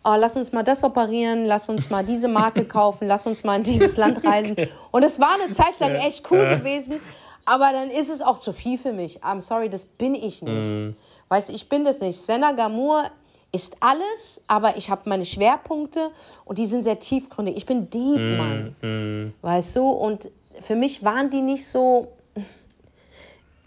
oh, 0.03 0.15
lass 0.19 0.35
uns 0.35 0.53
mal 0.53 0.65
das 0.65 0.83
operieren, 0.83 1.45
lass 1.45 1.69
uns 1.69 1.89
mal 1.89 2.05
diese 2.05 2.27
Marke 2.27 2.65
kaufen, 2.67 3.07
lass 3.07 3.29
uns 3.29 3.45
mal 3.45 3.57
in 3.57 3.63
dieses 3.63 3.97
Land 3.97 4.25
reisen. 4.25 4.57
Und 4.91 5.05
es 5.05 5.21
war 5.21 5.37
eine 5.41 5.53
Zeit 5.53 5.79
lang 5.79 5.95
echt 5.95 6.29
cool 6.33 6.49
gewesen, 6.49 7.01
aber 7.49 7.73
dann 7.73 7.91
ist 7.91 8.11
es 8.11 8.21
auch 8.21 8.39
zu 8.39 8.53
viel 8.53 8.77
für 8.77 8.93
mich. 8.93 9.23
I'm 9.23 9.41
sorry, 9.41 9.71
das 9.71 9.87
bin 9.87 10.15
ich 10.15 10.43
nicht. 10.43 10.69
Mhm. 10.69 10.97
Weißt 11.29 11.49
du, 11.49 11.55
ich 11.55 11.69
bin 11.69 11.83
das 11.83 11.99
nicht. 11.99 12.21
Senna 12.21 12.53
Gamur 12.53 13.11
ist 13.53 13.75
alles, 13.81 14.43
aber 14.47 14.77
ich 14.77 14.91
habe 14.91 15.09
meine 15.09 15.25
Schwerpunkte 15.25 16.11
und 16.45 16.59
die 16.59 16.67
sind 16.67 16.83
sehr 16.83 16.99
tiefgründig. 16.99 17.57
Ich 17.57 17.65
bin 17.65 17.89
deep, 17.89 18.37
Mann. 18.37 19.33
Weißt 19.41 19.77
du? 19.77 19.89
Und 19.89 20.31
für 20.61 20.77
mich 20.77 21.03
waren 21.03 21.31
die 21.31 21.41
nicht 21.41 21.67
so. 21.67 22.13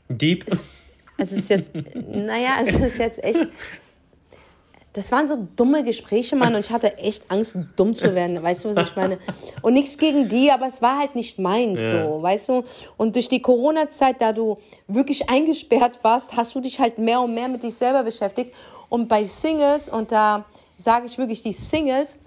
Deep. 0.09 0.45
Es 1.17 1.31
ist 1.31 1.49
jetzt, 1.49 1.71
naja, 1.73 2.57
es 2.63 2.75
ist 2.75 2.97
jetzt 2.99 3.23
echt. 3.23 3.47
Das 4.93 5.09
waren 5.11 5.25
so 5.25 5.47
dumme 5.55 5.85
Gespräche, 5.85 6.35
Mann, 6.35 6.53
und 6.53 6.59
ich 6.59 6.69
hatte 6.69 6.97
echt 6.97 7.31
Angst, 7.31 7.55
dumm 7.77 7.93
zu 7.95 8.13
werden. 8.13 8.43
Weißt 8.43 8.65
du, 8.65 8.75
was 8.75 8.89
ich 8.89 8.95
meine? 8.95 9.19
Und 9.61 9.73
nichts 9.73 9.97
gegen 9.97 10.27
die, 10.27 10.51
aber 10.51 10.67
es 10.67 10.81
war 10.81 10.99
halt 10.99 11.15
nicht 11.15 11.39
meins, 11.39 11.79
so, 11.79 12.21
weißt 12.21 12.49
du? 12.49 12.63
Und 12.97 13.15
durch 13.15 13.29
die 13.29 13.41
Corona-Zeit, 13.41 14.21
da 14.21 14.33
du 14.33 14.57
wirklich 14.87 15.29
eingesperrt 15.29 15.99
warst, 16.03 16.35
hast 16.35 16.55
du 16.55 16.59
dich 16.59 16.79
halt 16.79 16.97
mehr 16.97 17.21
und 17.21 17.33
mehr 17.33 17.47
mit 17.47 17.63
dich 17.63 17.75
selber 17.75 18.03
beschäftigt. 18.03 18.53
Und 18.89 19.07
bei 19.07 19.23
Singles, 19.23 19.87
und 19.87 20.11
da 20.11 20.43
sage 20.75 21.05
ich 21.05 21.17
wirklich 21.17 21.41
die 21.41 21.53
Singles, 21.53 22.19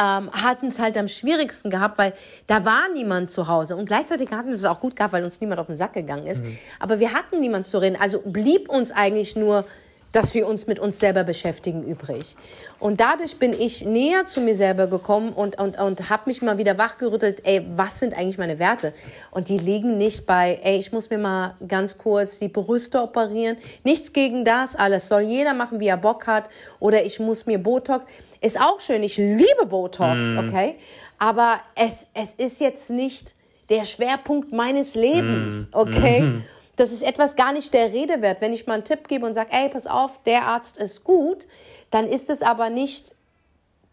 ähm, 0.00 0.30
hatten 0.32 0.68
es 0.68 0.78
halt 0.78 0.96
am 0.96 1.08
schwierigsten 1.08 1.70
gehabt, 1.70 1.98
weil 1.98 2.14
da 2.46 2.64
war 2.64 2.88
niemand 2.94 3.30
zu 3.30 3.48
Hause. 3.48 3.76
Und 3.76 3.84
gleichzeitig 3.86 4.30
hatten 4.30 4.48
wir 4.48 4.56
es 4.56 4.64
auch 4.64 4.80
gut 4.80 4.96
gehabt, 4.96 5.12
weil 5.12 5.24
uns 5.24 5.40
niemand 5.40 5.60
auf 5.60 5.66
den 5.66 5.74
Sack 5.74 5.92
gegangen 5.92 6.26
ist. 6.26 6.42
Aber 6.78 7.00
wir 7.00 7.12
hatten 7.12 7.40
niemand 7.40 7.66
zu 7.66 7.78
reden. 7.78 7.98
Also 8.00 8.20
blieb 8.24 8.70
uns 8.70 8.90
eigentlich 8.90 9.36
nur, 9.36 9.64
dass 10.12 10.34
wir 10.34 10.46
uns 10.46 10.66
mit 10.66 10.78
uns 10.78 10.98
selber 10.98 11.24
beschäftigen, 11.24 11.84
übrig. 11.84 12.36
Und 12.80 13.00
dadurch 13.00 13.38
bin 13.38 13.52
ich 13.52 13.84
näher 13.84 14.24
zu 14.24 14.40
mir 14.40 14.54
selber 14.54 14.86
gekommen 14.86 15.32
und, 15.32 15.58
und, 15.58 15.78
und 15.78 16.10
habe 16.10 16.22
mich 16.26 16.42
mal 16.42 16.58
wieder 16.58 16.78
wachgerüttelt, 16.78 17.42
ey, 17.44 17.66
was 17.74 17.98
sind 17.98 18.14
eigentlich 18.14 18.38
meine 18.38 18.58
Werte? 18.58 18.94
Und 19.30 19.48
die 19.48 19.58
liegen 19.58 19.98
nicht 19.98 20.26
bei, 20.26 20.60
ey, 20.62 20.78
ich 20.78 20.92
muss 20.92 21.10
mir 21.10 21.18
mal 21.18 21.56
ganz 21.66 21.98
kurz 21.98 22.38
die 22.38 22.48
Brüste 22.48 23.02
operieren. 23.02 23.56
Nichts 23.84 24.12
gegen 24.12 24.44
das, 24.44 24.76
alles 24.76 25.08
soll 25.08 25.22
jeder 25.22 25.54
machen, 25.54 25.80
wie 25.80 25.88
er 25.88 25.96
Bock 25.96 26.26
hat. 26.26 26.48
Oder 26.80 27.04
ich 27.04 27.20
muss 27.20 27.46
mir 27.46 27.58
Botox. 27.58 28.06
Ist 28.40 28.60
auch 28.60 28.80
schön, 28.80 29.02
ich 29.02 29.16
liebe 29.16 29.66
Botox, 29.68 30.28
okay? 30.38 30.76
Aber 31.18 31.60
es, 31.74 32.06
es 32.14 32.34
ist 32.34 32.60
jetzt 32.60 32.90
nicht 32.90 33.34
der 33.68 33.84
Schwerpunkt 33.84 34.52
meines 34.52 34.94
Lebens, 34.94 35.68
okay? 35.72 36.42
Das 36.78 36.92
ist 36.92 37.02
etwas 37.02 37.34
gar 37.34 37.52
nicht 37.52 37.74
der 37.74 37.92
Rede 37.92 38.22
wert. 38.22 38.40
Wenn 38.40 38.52
ich 38.52 38.66
mal 38.66 38.74
einen 38.74 38.84
Tipp 38.84 39.08
gebe 39.08 39.26
und 39.26 39.34
sage, 39.34 39.50
ey, 39.52 39.68
pass 39.68 39.86
auf, 39.86 40.22
der 40.24 40.44
Arzt 40.44 40.78
ist 40.78 41.02
gut, 41.02 41.48
dann 41.90 42.06
ist 42.06 42.30
es 42.30 42.40
aber 42.40 42.70
nicht, 42.70 43.14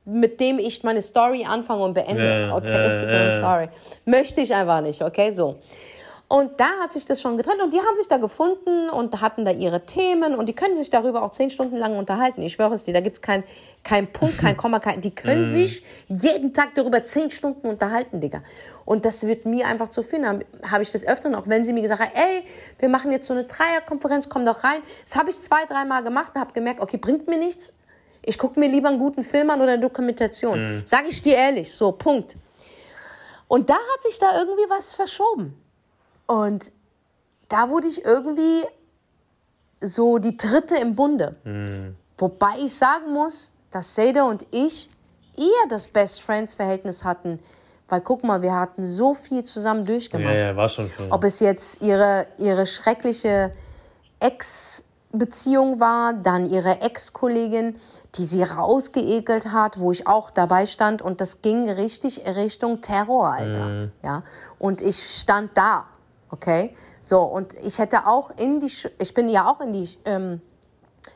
mit 0.05 0.39
dem 0.39 0.59
ich 0.59 0.83
meine 0.83 1.01
Story 1.01 1.45
anfange 1.45 1.83
und 1.83 1.95
beende. 1.95 2.47
Ja, 2.47 2.55
okay, 2.55 2.71
ja, 2.71 3.07
so, 3.07 3.15
ja. 3.15 3.39
sorry. 3.41 3.69
Möchte 4.05 4.41
ich 4.41 4.53
einfach 4.53 4.81
nicht, 4.81 5.01
okay, 5.01 5.31
so. 5.31 5.57
Und 6.27 6.59
da 6.59 6.69
hat 6.81 6.91
sich 6.91 7.05
das 7.05 7.21
schon 7.21 7.37
getrennt 7.37 7.61
und 7.61 7.71
die 7.71 7.79
haben 7.79 7.95
sich 7.95 8.07
da 8.07 8.17
gefunden 8.17 8.89
und 8.89 9.21
hatten 9.21 9.45
da 9.45 9.51
ihre 9.51 9.85
Themen 9.85 10.33
und 10.33 10.47
die 10.47 10.53
können 10.53 10.75
sich 10.75 10.89
darüber 10.89 11.21
auch 11.21 11.31
zehn 11.33 11.51
Stunden 11.51 11.77
lang 11.77 11.97
unterhalten. 11.97 12.41
Ich 12.41 12.53
schwöre 12.53 12.73
es 12.73 12.83
dir, 12.83 12.95
da 12.95 13.01
gibt 13.01 13.17
es 13.17 13.21
keinen 13.21 13.43
kein 13.83 14.07
Punkt, 14.07 14.39
kein 14.39 14.57
Komma, 14.57 14.79
kein, 14.79 15.01
die 15.01 15.13
können 15.13 15.47
sich 15.47 15.85
jeden 16.07 16.53
Tag 16.53 16.73
darüber 16.73 17.03
zehn 17.03 17.29
Stunden 17.29 17.67
unterhalten, 17.67 18.19
Digga. 18.19 18.41
Und 18.85 19.05
das 19.05 19.25
wird 19.27 19.45
mir 19.45 19.67
einfach 19.67 19.89
zu 19.89 20.01
viel. 20.01 20.21
Dann 20.21 20.43
habe 20.63 20.81
ich 20.81 20.91
das 20.91 21.05
öfter 21.05 21.29
noch, 21.29 21.47
wenn 21.47 21.63
sie 21.63 21.73
mir 21.73 21.81
gesagt 21.81 22.01
haben, 22.01 22.11
ey, 22.15 22.43
wir 22.79 22.89
machen 22.89 23.11
jetzt 23.11 23.27
so 23.27 23.33
eine 23.33 23.43
Dreierkonferenz, 23.43 24.27
komm 24.27 24.45
doch 24.45 24.63
rein. 24.63 24.81
Das 25.05 25.15
habe 25.15 25.29
ich 25.29 25.39
zwei, 25.41 25.65
dreimal 25.65 26.03
gemacht 26.03 26.31
und 26.33 26.41
habe 26.41 26.53
gemerkt, 26.53 26.81
okay, 26.81 26.97
bringt 26.97 27.27
mir 27.27 27.37
nichts. 27.37 27.73
Ich 28.23 28.39
gucke 28.39 28.59
mir 28.59 28.67
lieber 28.67 28.89
einen 28.89 28.97
guten 28.97 29.23
Film 29.23 29.51
an 29.51 29.61
oder 29.61 29.73
eine 29.73 29.81
Dokumentation. 29.81 30.83
Sag 30.85 31.07
ich 31.07 31.21
dir 31.21 31.35
ehrlich, 31.35 31.71
so, 31.71 31.91
Punkt. 31.91 32.35
Und 33.47 33.69
da 33.69 33.75
hat 33.75 34.01
sich 34.01 34.17
da 34.17 34.39
irgendwie 34.39 34.67
was 34.67 34.95
verschoben. 34.95 35.55
Und 36.27 36.71
da 37.49 37.69
wurde 37.69 37.87
ich 37.87 38.03
irgendwie 38.03 38.63
so 39.81 40.17
die 40.17 40.35
dritte 40.35 40.75
im 40.77 40.95
Bunde. 40.95 41.35
Wobei 42.17 42.55
ich 42.63 42.73
sagen 42.73 43.11
muss, 43.11 43.51
dass 43.71 43.93
Seda 43.93 44.23
und 44.23 44.45
ich 44.51 44.89
eher 45.37 45.67
das 45.69 45.87
Best 45.87 46.21
Friends 46.21 46.53
Verhältnis 46.53 47.03
hatten. 47.03 47.39
Weil 47.87 48.01
guck 48.01 48.23
mal, 48.23 48.41
wir 48.41 48.55
hatten 48.55 48.87
so 48.87 49.13
viel 49.13 49.43
zusammen 49.43 49.85
durchgemacht. 49.85 50.33
Ja, 50.33 50.47
ja, 50.47 50.55
war 50.55 50.69
schon 50.69 50.89
viel. 50.89 51.07
Ob 51.11 51.23
es 51.23 51.39
jetzt 51.39 51.81
ihre, 51.81 52.25
ihre 52.39 52.65
schreckliche 52.65 53.51
Ex-Beziehung 54.19 55.79
war, 55.79 56.13
dann 56.13 56.49
ihre 56.49 56.81
Ex-Kollegin, 56.81 57.75
die 58.15 58.25
sie 58.25 58.41
rausgeekelt 58.41 59.51
hat, 59.51 59.79
wo 59.79 59.91
ich 59.91 60.07
auch 60.07 60.31
dabei 60.31 60.65
stand. 60.65 61.03
Und 61.03 61.21
das 61.21 61.43
ging 61.43 61.69
richtig 61.69 62.25
Richtung 62.25 62.81
Terror, 62.81 63.27
Alter. 63.27 63.89
Ja? 64.01 64.23
Und 64.57 64.81
ich 64.81 65.19
stand 65.19 65.51
da, 65.55 65.85
okay? 66.31 66.75
So, 67.01 67.23
und 67.23 67.53
ich 67.55 67.79
hätte 67.79 68.07
auch 68.07 68.31
in 68.37 68.59
die, 68.59 68.69
Sch 68.69 68.89
ich 68.99 69.13
bin 69.13 69.29
ja 69.29 69.49
auch 69.49 69.61
in 69.61 69.73
die 69.73 69.89
ähm, 70.05 70.41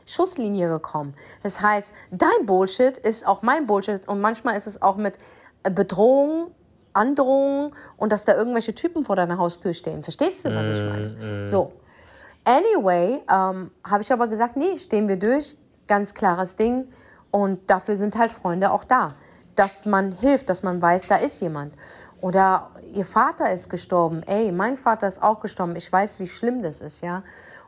Schusslinie 0.06 0.68
gekommen. 0.68 1.14
Das 1.42 1.60
heißt, 1.60 1.92
dein 2.10 2.46
Bullshit 2.46 2.96
ist 2.96 3.26
auch 3.26 3.42
mein 3.42 3.66
Bullshit 3.66 4.06
und 4.08 4.20
manchmal 4.20 4.56
ist 4.56 4.66
es 4.66 4.80
auch 4.82 4.96
mit 4.96 5.18
äh, 5.62 5.70
Bedrohung, 5.70 6.50
Androhung 6.92 7.74
und 7.96 8.10
dass 8.12 8.24
da 8.24 8.34
irgendwelche 8.34 8.74
Typen 8.74 9.04
vor 9.04 9.16
deiner 9.16 9.38
Haustür 9.38 9.74
stehen. 9.74 10.02
Verstehst 10.02 10.44
du, 10.44 10.54
was 10.54 10.66
ich 10.66 10.82
meine? 10.82 11.46
So. 11.46 11.72
Anyway, 12.44 13.20
ähm, 13.30 13.70
habe 13.84 14.02
ich 14.02 14.12
aber 14.12 14.26
gesagt, 14.26 14.56
nee, 14.56 14.78
stehen 14.78 15.08
wir 15.08 15.16
durch, 15.16 15.56
ganz 15.86 16.14
klares 16.14 16.56
Ding 16.56 16.88
und 17.30 17.70
dafür 17.70 17.96
sind 17.96 18.16
halt 18.16 18.32
Freunde 18.32 18.72
auch 18.72 18.84
da, 18.84 19.14
dass 19.56 19.84
man 19.84 20.12
hilft, 20.12 20.48
dass 20.48 20.62
man 20.62 20.80
weiß, 20.80 21.06
da 21.06 21.16
ist 21.16 21.40
jemand. 21.40 21.74
Oder 22.20 22.70
ihr 22.92 23.04
Vater 23.04 23.52
ist 23.52 23.70
gestorben, 23.70 24.22
ey, 24.26 24.52
mein 24.52 24.76
Vater 24.76 25.06
ist 25.08 25.22
auch 25.22 25.40
gestorben, 25.40 25.74
ich 25.76 25.90
weiß, 25.90 26.18
wie 26.18 26.28
schlimm 26.28 26.62
das 26.62 26.80
ist, 26.80 27.00
ja. 27.02 27.22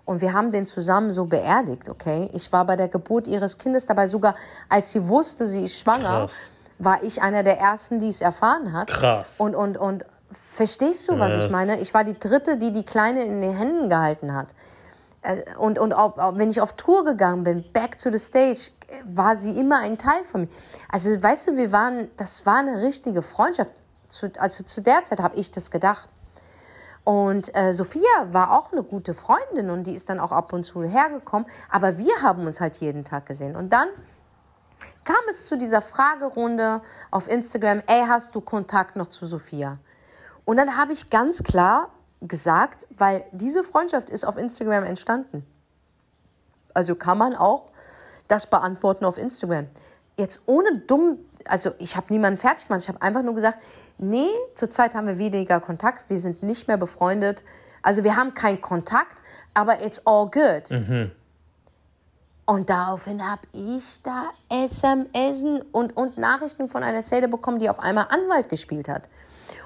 Und 0.05 0.21
wir 0.21 0.33
haben 0.33 0.51
den 0.53 0.67
zusammen 0.67 1.11
so 1.13 1.27
beerdigt, 1.27 1.89
okay? 1.89 2.29
Ich 2.33 2.53
war 2.53 2.65
bei 2.65 2.77
der 2.77 2.89
Geburt 2.89 3.27
ihres 3.29 3.57
Kindes 3.59 3.87
dabei, 3.87 4.09
sogar 4.09 4.35
als 4.69 4.93
sie 4.93 5.07
wusste, 5.09 5.47
sie 5.47 5.65
ist 5.65 5.79
schwanger, 5.79 6.09
Krass. 6.23 6.51
war 6.79 7.03
ich 7.05 7.23
einer 7.23 7.43
der 7.45 7.59
ersten, 7.59 8.01
die 8.01 8.09
es 8.09 8.21
erfahren 8.21 8.73
hat. 8.73 8.89
Krass. 8.89 9.39
Und, 9.39 9.55
und, 9.55 9.77
und 9.79 10.05
verstehst 10.51 11.09
du, 11.09 11.19
was 11.19 11.33
Ja, 11.33 11.47
ich 11.47 11.53
meine? 11.53 11.79
Ich 11.81 11.95
war 11.95 12.03
die 12.05 12.19
Dritte, 12.19 12.57
die 12.57 12.73
die 12.73 12.83
Kleine 12.85 13.25
in 13.25 13.41
den 13.41 13.57
Händen 13.57 13.89
gehalten 13.89 14.35
hat. 14.35 14.49
Äh, 15.23 15.43
Und, 15.57 15.79
und 15.79 15.93
auch, 15.93 16.19
auch 16.19 16.37
wenn 16.37 16.51
ich 16.51 16.61
auf 16.61 16.73
Tour 16.75 17.05
gegangen 17.05 17.45
bin, 17.45 17.65
back 17.73 17.97
to 17.97 18.11
the 18.11 18.19
stage, 18.19 18.71
war 19.05 19.37
sie 19.37 19.57
immer 19.59 19.79
ein 19.79 19.97
Teil 19.99 20.25
von 20.31 20.43
mir. 20.43 20.49
Also, 20.91 21.11
weißt 21.11 21.49
du, 21.49 21.57
wir 21.57 21.71
waren, 21.73 22.11
das 22.19 22.45
war 22.45 22.57
eine 22.57 22.83
richtige 22.83 23.23
Freundschaft. 23.23 23.71
Zu, 24.13 24.31
also 24.39 24.63
zu 24.63 24.83
der 24.83 25.05
Zeit 25.05 25.21
habe 25.21 25.37
ich 25.37 25.51
das 25.51 25.71
gedacht. 25.71 26.09
Und 27.03 27.55
äh, 27.57 27.73
Sophia 27.73 28.03
war 28.31 28.53
auch 28.53 28.73
eine 28.73 28.83
gute 28.83 29.15
Freundin 29.15 29.71
und 29.71 29.85
die 29.85 29.95
ist 29.95 30.09
dann 30.11 30.21
auch 30.21 30.31
ab 30.31 30.53
und 30.53 30.65
zu 30.65 30.85
hergekommen. 30.85 31.49
Aber 31.71 31.97
wir 31.97 32.23
haben 32.23 32.47
uns 32.47 32.61
halt 32.61 32.77
jeden 32.77 33.05
Tag 33.05 33.27
gesehen. 33.27 33.57
Und 33.57 33.71
dann 33.71 33.89
kam 35.05 35.17
es 35.31 35.47
zu 35.47 35.57
dieser 35.57 35.81
Fragerunde 35.81 36.83
auf 37.11 37.27
Instagram, 37.27 37.83
ey, 37.87 38.05
hast 38.07 38.35
du 38.35 38.41
Kontakt 38.41 38.97
noch 38.97 39.09
zu 39.09 39.27
Sophia? 39.27 39.79
Und 40.45 40.59
dann 40.59 40.77
habe 40.77 40.93
ich 40.93 41.09
ganz 41.09 41.43
klar 41.43 41.89
gesagt, 42.21 42.87
weil 42.91 43.25
diese 43.33 43.65
Freundschaft 43.65 44.11
ist 44.11 44.25
auf 44.25 44.37
Instagram 44.37 44.85
entstanden. 44.85 45.47
Also 46.75 46.95
kann 46.95 47.19
man 47.19 47.35
auch 47.35 47.71
das 48.29 48.47
beantworten 48.47 49.05
auf 49.05 49.19
Instagram. 49.19 49.67
Jetzt 50.17 50.43
ohne 50.47 50.79
dumm, 50.81 51.19
also 51.47 51.73
ich 51.79 51.97
habe 51.97 52.07
niemanden 52.11 52.39
fertig 52.39 52.69
gemacht, 52.69 52.83
ich 52.83 52.89
habe 52.89 53.03
einfach 53.03 53.23
nur 53.23 53.35
gesagt, 53.35 53.59
nee, 53.99 54.29
zurzeit 54.55 54.95
haben 54.95 55.07
wir 55.07 55.19
weniger 55.19 55.61
Kontakt, 55.61 56.09
wir 56.09 56.19
sind 56.19 56.43
nicht 56.43 56.69
mehr 56.69 56.77
befreundet. 56.77 57.43
Also 57.83 58.05
wir 58.05 58.17
haben 58.17 58.35
keinen 58.35 58.61
Kontakt, 58.61 59.17
aber 59.55 59.85
it's 59.85 60.07
all 60.07 60.27
good. 60.31 60.71
Und 62.45 62.71
daraufhin 62.71 63.29
habe 63.29 63.43
ich 63.53 64.03
da 64.03 64.31
SMS 64.49 65.45
und, 65.73 65.97
und 65.97 66.19
Nachrichten 66.19 66.69
von 66.69 66.83
einer 66.83 67.03
Szene 67.03 67.29
bekommen, 67.29 67.59
die 67.59 67.71
auf 67.71 67.79
einmal 67.79 68.07
Anwalt 68.11 68.49
gespielt 68.49 68.89
hat. 68.89 69.05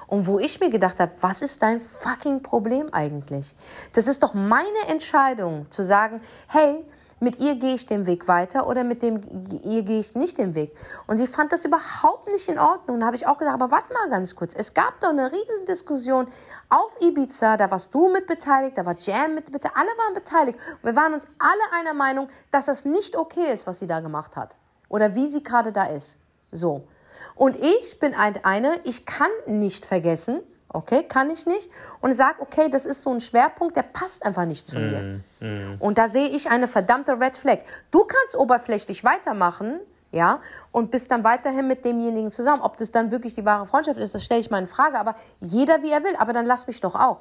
Und 0.07 0.25
wo 0.25 0.39
ich 0.39 0.59
mir 0.59 0.69
gedacht 0.69 0.99
habe, 0.99 1.11
was 1.19 1.41
ist 1.41 1.61
dein 1.61 1.81
fucking 1.81 2.41
Problem 2.41 2.93
eigentlich? 2.93 3.53
Das 3.93 4.07
ist 4.07 4.23
doch 4.23 4.33
meine 4.33 4.87
Entscheidung 4.87 5.69
zu 5.69 5.83
sagen, 5.83 6.21
hey, 6.47 6.85
mit 7.19 7.39
ihr 7.39 7.55
gehe 7.55 7.75
ich 7.75 7.85
den 7.85 8.05
Weg 8.05 8.27
weiter 8.27 8.67
oder 8.67 8.83
mit 8.83 9.01
dem 9.01 9.21
ihr 9.63 9.83
gehe 9.83 9.99
ich 9.99 10.15
nicht 10.15 10.37
den 10.37 10.53
Weg. 10.53 10.75
Und 11.07 11.17
sie 11.17 11.27
fand 11.27 11.51
das 11.51 11.65
überhaupt 11.65 12.27
nicht 12.27 12.47
in 12.47 12.59
Ordnung. 12.59 12.99
Da 12.99 13.07
habe 13.07 13.15
ich 13.15 13.25
auch 13.25 13.37
gesagt, 13.37 13.59
aber 13.59 13.71
warte 13.71 13.91
mal 13.93 14.09
ganz 14.09 14.35
kurz. 14.35 14.53
Es 14.53 14.73
gab 14.73 14.99
doch 14.99 15.09
eine 15.09 15.31
riesen 15.31 15.65
Diskussion 15.67 16.27
auf 16.69 16.91
Ibiza, 17.01 17.57
da 17.57 17.71
warst 17.71 17.93
du 17.93 18.09
mit 18.09 18.27
beteiligt, 18.27 18.77
da 18.77 18.85
war 18.85 18.95
Jam 18.97 19.35
mit 19.35 19.51
beteiligt, 19.51 19.77
alle 19.77 19.89
waren 19.97 20.13
beteiligt. 20.13 20.59
Und 20.75 20.83
wir 20.83 20.95
waren 20.95 21.13
uns 21.13 21.25
alle 21.39 21.79
einer 21.79 21.93
Meinung, 21.93 22.29
dass 22.51 22.65
das 22.65 22.85
nicht 22.85 23.15
okay 23.15 23.51
ist, 23.51 23.65
was 23.65 23.79
sie 23.79 23.87
da 23.87 23.99
gemacht 23.99 24.35
hat. 24.35 24.57
Oder 24.89 25.15
wie 25.15 25.27
sie 25.27 25.43
gerade 25.43 25.71
da 25.71 25.85
ist. 25.85 26.17
So. 26.51 26.87
Und 27.35 27.55
ich 27.55 27.99
bin 27.99 28.13
eine, 28.13 28.79
ich 28.83 29.05
kann 29.05 29.31
nicht 29.45 29.85
vergessen, 29.85 30.41
okay, 30.69 31.03
kann 31.03 31.29
ich 31.29 31.45
nicht. 31.45 31.69
Und 32.01 32.13
sage, 32.13 32.35
okay, 32.39 32.69
das 32.69 32.85
ist 32.85 33.01
so 33.01 33.11
ein 33.11 33.21
Schwerpunkt, 33.21 33.75
der 33.75 33.83
passt 33.83 34.25
einfach 34.25 34.45
nicht 34.45 34.67
zu 34.67 34.79
mir. 34.79 35.21
Mm, 35.39 35.75
Und 35.79 35.97
da 35.97 36.09
sehe 36.09 36.27
ich 36.29 36.49
eine 36.49 36.67
verdammte 36.67 37.19
Red 37.19 37.37
Flag. 37.37 37.59
Du 37.91 38.03
kannst 38.03 38.35
oberflächlich 38.35 39.03
weitermachen, 39.03 39.79
ja, 40.11 40.39
und 40.71 40.91
bist 40.91 41.11
dann 41.11 41.23
weiterhin 41.23 41.67
mit 41.67 41.83
demjenigen 41.83 42.31
zusammen. 42.31 42.61
Ob 42.61 42.77
das 42.77 42.91
dann 42.91 43.11
wirklich 43.11 43.35
die 43.35 43.45
wahre 43.45 43.65
Freundschaft 43.65 43.99
ist, 43.99 44.15
das 44.15 44.23
stelle 44.23 44.39
ich 44.39 44.49
mal 44.49 44.59
in 44.59 44.67
Frage. 44.67 44.99
Aber 44.99 45.15
jeder 45.41 45.81
wie 45.83 45.91
er 45.91 46.03
will, 46.03 46.15
aber 46.17 46.33
dann 46.33 46.45
lass 46.45 46.67
mich 46.67 46.79
doch 46.81 46.95
auch. 46.95 47.19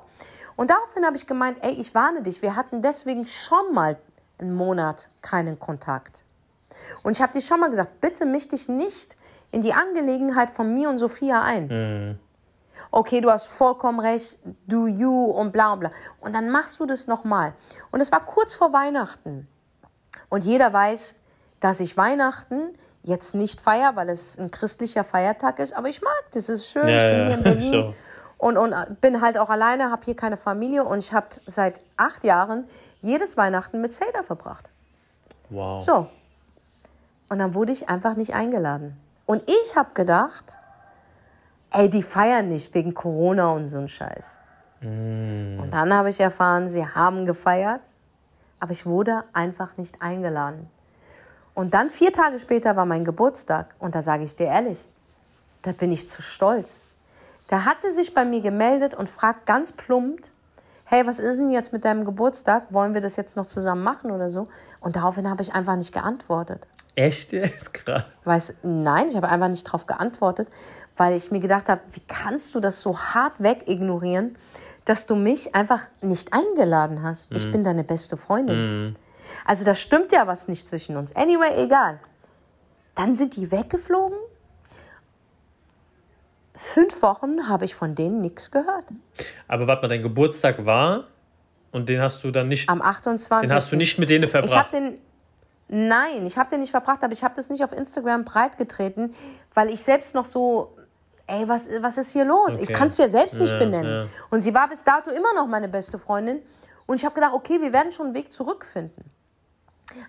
Und 0.57 0.71
daraufhin 0.71 1.05
habe 1.05 1.17
ich 1.17 1.27
gemeint, 1.27 1.59
ey, 1.63 1.73
ich 1.73 1.95
warne 1.95 2.23
dich, 2.23 2.43
wir 2.43 2.57
hatten 2.57 2.83
deswegen 2.83 3.27
schon 3.27 3.75
mal 3.75 3.97
einen 4.39 4.55
Monat 4.55 5.09
keinen 5.23 5.59
Kontakt. 5.59 6.25
Und 7.03 7.13
ich 7.13 7.23
habe 7.23 7.33
dir 7.33 7.41
schon 7.41 7.61
mal 7.61 7.71
gesagt, 7.71 8.01
bitte 8.01 8.25
misch 8.25 8.49
dich 8.49 8.69
nicht 8.69 9.17
in 9.51 9.63
die 9.63 9.73
Angelegenheit 9.73 10.51
von 10.51 10.75
mir 10.75 10.89
und 10.89 10.99
Sophia 10.99 11.43
ein. 11.43 11.67
Mhm. 11.69 12.19
Okay, 12.97 13.21
du 13.21 13.31
hast 13.31 13.45
vollkommen 13.45 14.01
recht, 14.01 14.39
do 14.67 14.87
you 14.87 15.25
und 15.25 15.53
bla 15.53 15.75
bla. 15.75 15.91
Und 16.19 16.35
dann 16.35 16.49
machst 16.49 16.81
du 16.81 16.87
das 16.87 17.07
nochmal. 17.07 17.53
Und 17.93 18.01
es 18.01 18.11
war 18.11 18.21
kurz 18.21 18.55
vor 18.55 18.73
Weihnachten. 18.73 19.47
Und 20.31 20.45
jeder 20.45 20.73
weiß, 20.73 21.15
dass 21.61 21.81
ich 21.81 21.99
Weihnachten 21.99 22.73
jetzt 23.03 23.35
nicht 23.35 23.61
feiere, 23.61 23.97
weil 23.97 24.09
es 24.09 24.39
ein 24.39 24.51
christlicher 24.51 25.05
Feiertag 25.05 25.59
ist. 25.59 25.75
Aber 25.75 25.91
ich 25.91 26.01
mag 26.01 26.25
das, 26.33 26.49
es 26.49 26.61
ist 26.61 26.69
schön. 26.69 26.89
Ja, 26.89 26.97
ich 26.97 27.03
bin 27.03 27.19
ja, 27.19 27.27
hier 27.27 27.37
in 27.37 27.43
Berlin. 27.43 27.71
So. 27.71 27.95
Und, 28.39 28.57
und 28.57 29.01
bin 29.03 29.21
halt 29.21 29.37
auch 29.37 29.51
alleine, 29.51 29.91
habe 29.91 30.03
hier 30.07 30.17
keine 30.17 30.39
Familie 30.39 30.83
und 30.85 30.99
ich 30.99 31.13
habe 31.13 31.27
seit 31.45 31.83
acht 31.99 32.25
Jahren 32.25 32.67
jedes 33.03 33.37
Weihnachten 33.37 33.83
mit 33.83 33.93
Zelda 33.93 34.23
verbracht. 34.23 34.71
Wow. 35.51 35.85
So. 35.85 36.07
Und 37.29 37.41
dann 37.41 37.53
wurde 37.53 37.73
ich 37.73 37.91
einfach 37.91 38.17
nicht 38.17 38.35
eingeladen. 38.35 38.99
Und 39.27 39.43
ich 39.51 39.77
habe 39.77 39.91
gedacht, 39.93 40.57
ey, 41.77 41.91
die 41.91 42.03
feiern 42.03 42.49
nicht 42.49 42.73
wegen 42.75 42.95
Corona 42.95 43.51
und 43.51 43.69
so 43.69 43.79
ein 43.79 43.89
Scheiß. 43.89 44.25
Mm. 44.81 45.61
Und 45.61 45.71
dann 45.73 45.93
habe 45.93 46.11
ich 46.11 46.19
erfahren, 46.19 46.69
sie 46.69 46.87
haben 46.87 47.27
gefeiert, 47.27 47.83
aber 48.59 48.73
ich 48.73 48.87
wurde 48.87 49.25
einfach 49.33 49.77
nicht 49.77 50.01
eingeladen. 50.01 50.71
Und 51.55 51.75
dann 51.75 51.91
vier 51.91 52.13
Tage 52.13 52.39
später 52.39 52.77
war 52.77 52.87
mein 52.87 53.05
Geburtstag 53.05 53.75
und 53.79 53.95
da 53.95 54.03
sage 54.03 54.25
ich 54.25 54.37
dir 54.37 54.47
ehrlich, 54.47 54.87
da 55.63 55.73
bin 55.73 55.93
ich 55.93 56.09
zu 56.09 56.23
stolz. 56.23 56.81
Da 57.49 57.65
hat 57.65 57.81
sie 57.81 57.93
sich 57.93 58.13
bei 58.13 58.25
mir 58.25 58.41
gemeldet 58.41 58.95
und 58.95 59.09
fragt 59.09 59.47
ganz 59.47 59.73
plump, 59.73 60.21
hey, 60.85 61.07
was 61.07 61.19
ist 61.19 61.37
denn 61.37 61.51
jetzt 61.51 61.73
mit 61.73 61.85
deinem 61.85 62.05
Geburtstag? 62.05 62.73
Wollen 62.73 62.95
wir 62.95 63.01
das 63.01 63.17
jetzt 63.17 63.37
noch 63.37 63.47
zusammen 63.47 63.83
machen 63.83 64.11
oder 64.11 64.29
so? 64.29 64.49
Und 64.81 64.97
daraufhin 64.97 65.29
habe 65.29 65.43
ich 65.43 65.55
einfach 65.55 65.77
nicht 65.77 65.93
geantwortet. 65.93 66.67
Echt 66.95 67.33
jetzt? 67.33 67.73
Krass. 67.75 68.05
Weiß, 68.25 68.55
nein, 68.63 69.09
ich 69.09 69.17
habe 69.17 69.29
einfach 69.29 69.49
nicht 69.49 69.67
darauf 69.67 69.87
geantwortet, 69.87 70.49
weil 70.97 71.15
ich 71.15 71.31
mir 71.31 71.41
gedacht 71.41 71.69
habe, 71.69 71.81
wie 71.93 72.01
kannst 72.01 72.55
du 72.55 72.61
das 72.61 72.81
so 72.81 72.99
hart 72.99 73.35
wegignorieren, 73.39 74.37
dass 74.85 75.07
du 75.07 75.15
mich 75.15 75.55
einfach 75.55 75.83
nicht 76.01 76.33
eingeladen 76.33 77.03
hast? 77.03 77.31
Mhm. 77.31 77.37
Ich 77.37 77.51
bin 77.51 77.65
deine 77.65 77.85
beste 77.85 78.17
Freundin. 78.17 78.57
Mhm. 78.89 78.97
Also 79.45 79.65
da 79.65 79.75
stimmt 79.75 80.13
ja 80.13 80.27
was 80.27 80.49
nicht 80.49 80.67
zwischen 80.67 80.97
uns. 80.97 81.15
Anyway, 81.15 81.65
egal. 81.65 82.01
Dann 82.95 83.15
sind 83.15 83.37
die 83.37 83.51
weggeflogen. 83.51 84.19
Fünf 86.55 87.03
Wochen 87.03 87.49
habe 87.49 87.65
ich 87.67 87.75
von 87.75 87.95
denen 87.95 88.21
nichts 88.21 88.51
gehört. 88.51 88.87
Aber 89.47 89.67
warte 89.67 89.83
mal, 89.83 89.89
dein 89.89 90.03
Geburtstag 90.03 90.65
war 90.65 91.05
und 91.71 91.89
den 91.89 92.01
hast 92.01 92.25
du 92.25 92.31
dann 92.31 92.49
nicht. 92.49 92.69
Am 92.69 92.81
28. 92.81 93.49
Den 93.49 93.55
hast 93.55 93.71
du 93.71 93.77
nicht 93.77 93.99
mit 93.99 94.09
denen 94.09 94.29
verbracht. 94.29 94.51
Ich 94.51 94.59
habe 94.59 94.71
den 94.71 94.99
Nein, 95.69 96.25
ich 96.27 96.39
habe 96.39 96.51
den 96.51 96.61
nicht 96.61 96.71
verbracht, 96.71 97.03
aber 97.03 97.13
ich 97.13 97.25
habe 97.25 97.35
das 97.35 97.51
nicht 97.51 97.65
auf 97.65 97.73
Instagram 97.73 98.25
breitgetreten, 98.25 99.15
weil 99.53 99.69
ich 99.69 99.83
selbst 99.83 100.15
noch 100.15 100.27
so, 100.27 100.77
ey, 101.27 101.49
was, 101.49 101.69
was 101.81 101.99
ist 101.99 102.13
hier 102.13 102.25
los? 102.25 102.55
Okay. 102.55 102.63
Ich 102.63 102.73
kann 102.73 102.89
es 102.89 102.99
ja 102.99 103.09
selbst 103.09 103.39
nicht 103.39 103.53
ja, 103.53 103.59
benennen. 103.59 104.05
Ja. 104.05 104.09
Und 104.31 104.41
sie 104.41 104.55
war 104.55 104.69
bis 104.69 104.85
dato 104.85 105.11
immer 105.11 105.35
noch 105.35 105.47
meine 105.47 105.69
beste 105.69 105.99
Freundin. 105.99 106.43
Und 106.87 106.97
ich 106.97 107.05
habe 107.05 107.15
gedacht, 107.15 107.33
okay, 107.35 107.61
wir 107.61 107.73
werden 107.73 107.93
schon 107.93 108.07
einen 108.07 108.15
Weg 108.15 108.33
zurückfinden. 108.33 109.05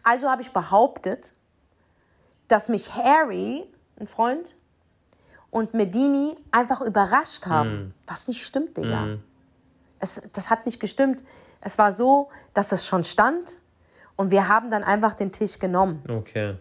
Also 0.03 0.29
habe 0.29 0.41
ich 0.41 0.51
behauptet, 0.51 1.33
dass 2.47 2.69
mich 2.69 2.93
Harry, 2.95 3.65
ein 3.99 4.07
Freund, 4.07 4.55
und 5.49 5.73
Medini 5.73 6.37
einfach 6.51 6.81
überrascht 6.81 7.47
haben. 7.47 7.87
Mm. 7.87 7.93
Was 8.05 8.27
nicht 8.27 8.45
stimmt, 8.45 8.77
Digga. 8.77 9.05
Mm. 9.05 9.23
Es, 9.99 10.21
das 10.33 10.49
hat 10.49 10.65
nicht 10.65 10.79
gestimmt. 10.79 11.23
Es 11.61 11.77
war 11.77 11.91
so, 11.91 12.29
dass 12.53 12.71
es 12.71 12.85
schon 12.85 13.03
stand 13.03 13.57
und 14.15 14.31
wir 14.31 14.47
haben 14.47 14.69
dann 14.69 14.83
einfach 14.83 15.13
den 15.13 15.31
Tisch 15.31 15.57
genommen. 15.57 16.03
Okay, 16.07 16.57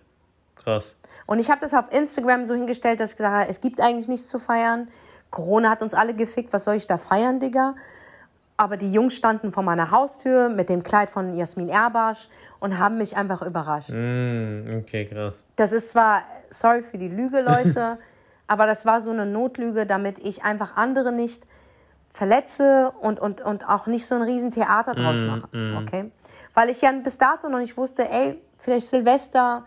krass. 0.56 0.96
Und 1.26 1.38
ich 1.38 1.50
habe 1.50 1.60
das 1.60 1.74
auf 1.74 1.92
Instagram 1.92 2.46
so 2.46 2.54
hingestellt, 2.54 3.00
dass 3.00 3.12
ich 3.12 3.16
gesagt 3.16 3.34
habe, 3.34 3.48
es 3.48 3.60
gibt 3.60 3.80
eigentlich 3.80 4.08
nichts 4.08 4.28
zu 4.28 4.38
feiern. 4.38 4.88
Corona 5.30 5.70
hat 5.70 5.82
uns 5.82 5.94
alle 5.94 6.14
gefickt, 6.14 6.52
was 6.52 6.64
soll 6.64 6.76
ich 6.76 6.86
da 6.86 6.98
feiern, 6.98 7.40
Digga? 7.40 7.74
Aber 8.56 8.76
die 8.76 8.90
Jungs 8.90 9.14
standen 9.14 9.52
vor 9.52 9.62
meiner 9.62 9.90
Haustür 9.90 10.48
mit 10.48 10.68
dem 10.68 10.82
Kleid 10.82 11.10
von 11.10 11.36
Jasmin 11.36 11.68
Erbasch 11.68 12.28
und 12.58 12.78
haben 12.78 12.96
mich 12.96 13.16
einfach 13.16 13.42
überrascht. 13.42 13.90
Mm, 13.90 14.78
okay, 14.78 15.04
krass. 15.04 15.44
Das 15.56 15.72
ist 15.72 15.90
zwar, 15.90 16.22
sorry 16.48 16.82
für 16.82 16.96
die 16.96 17.08
Lüge, 17.08 17.42
Leute, 17.42 17.98
aber 18.46 18.66
das 18.66 18.86
war 18.86 19.00
so 19.02 19.10
eine 19.10 19.26
Notlüge, 19.26 19.84
damit 19.84 20.18
ich 20.18 20.42
einfach 20.42 20.76
andere 20.76 21.12
nicht 21.12 21.46
verletze 22.14 22.92
und, 23.02 23.20
und, 23.20 23.42
und 23.42 23.68
auch 23.68 23.86
nicht 23.86 24.06
so 24.06 24.14
ein 24.14 24.22
Riesentheater 24.22 24.94
draus 24.94 25.18
mm, 25.18 25.26
mache. 25.26 25.48
Mm. 25.54 25.76
Okay? 25.76 26.10
Weil 26.54 26.70
ich 26.70 26.80
ja 26.80 26.92
bis 26.92 27.18
dato 27.18 27.50
noch 27.50 27.58
nicht 27.58 27.76
wusste, 27.76 28.10
ey, 28.10 28.40
vielleicht 28.56 28.88
Silvester 28.88 29.66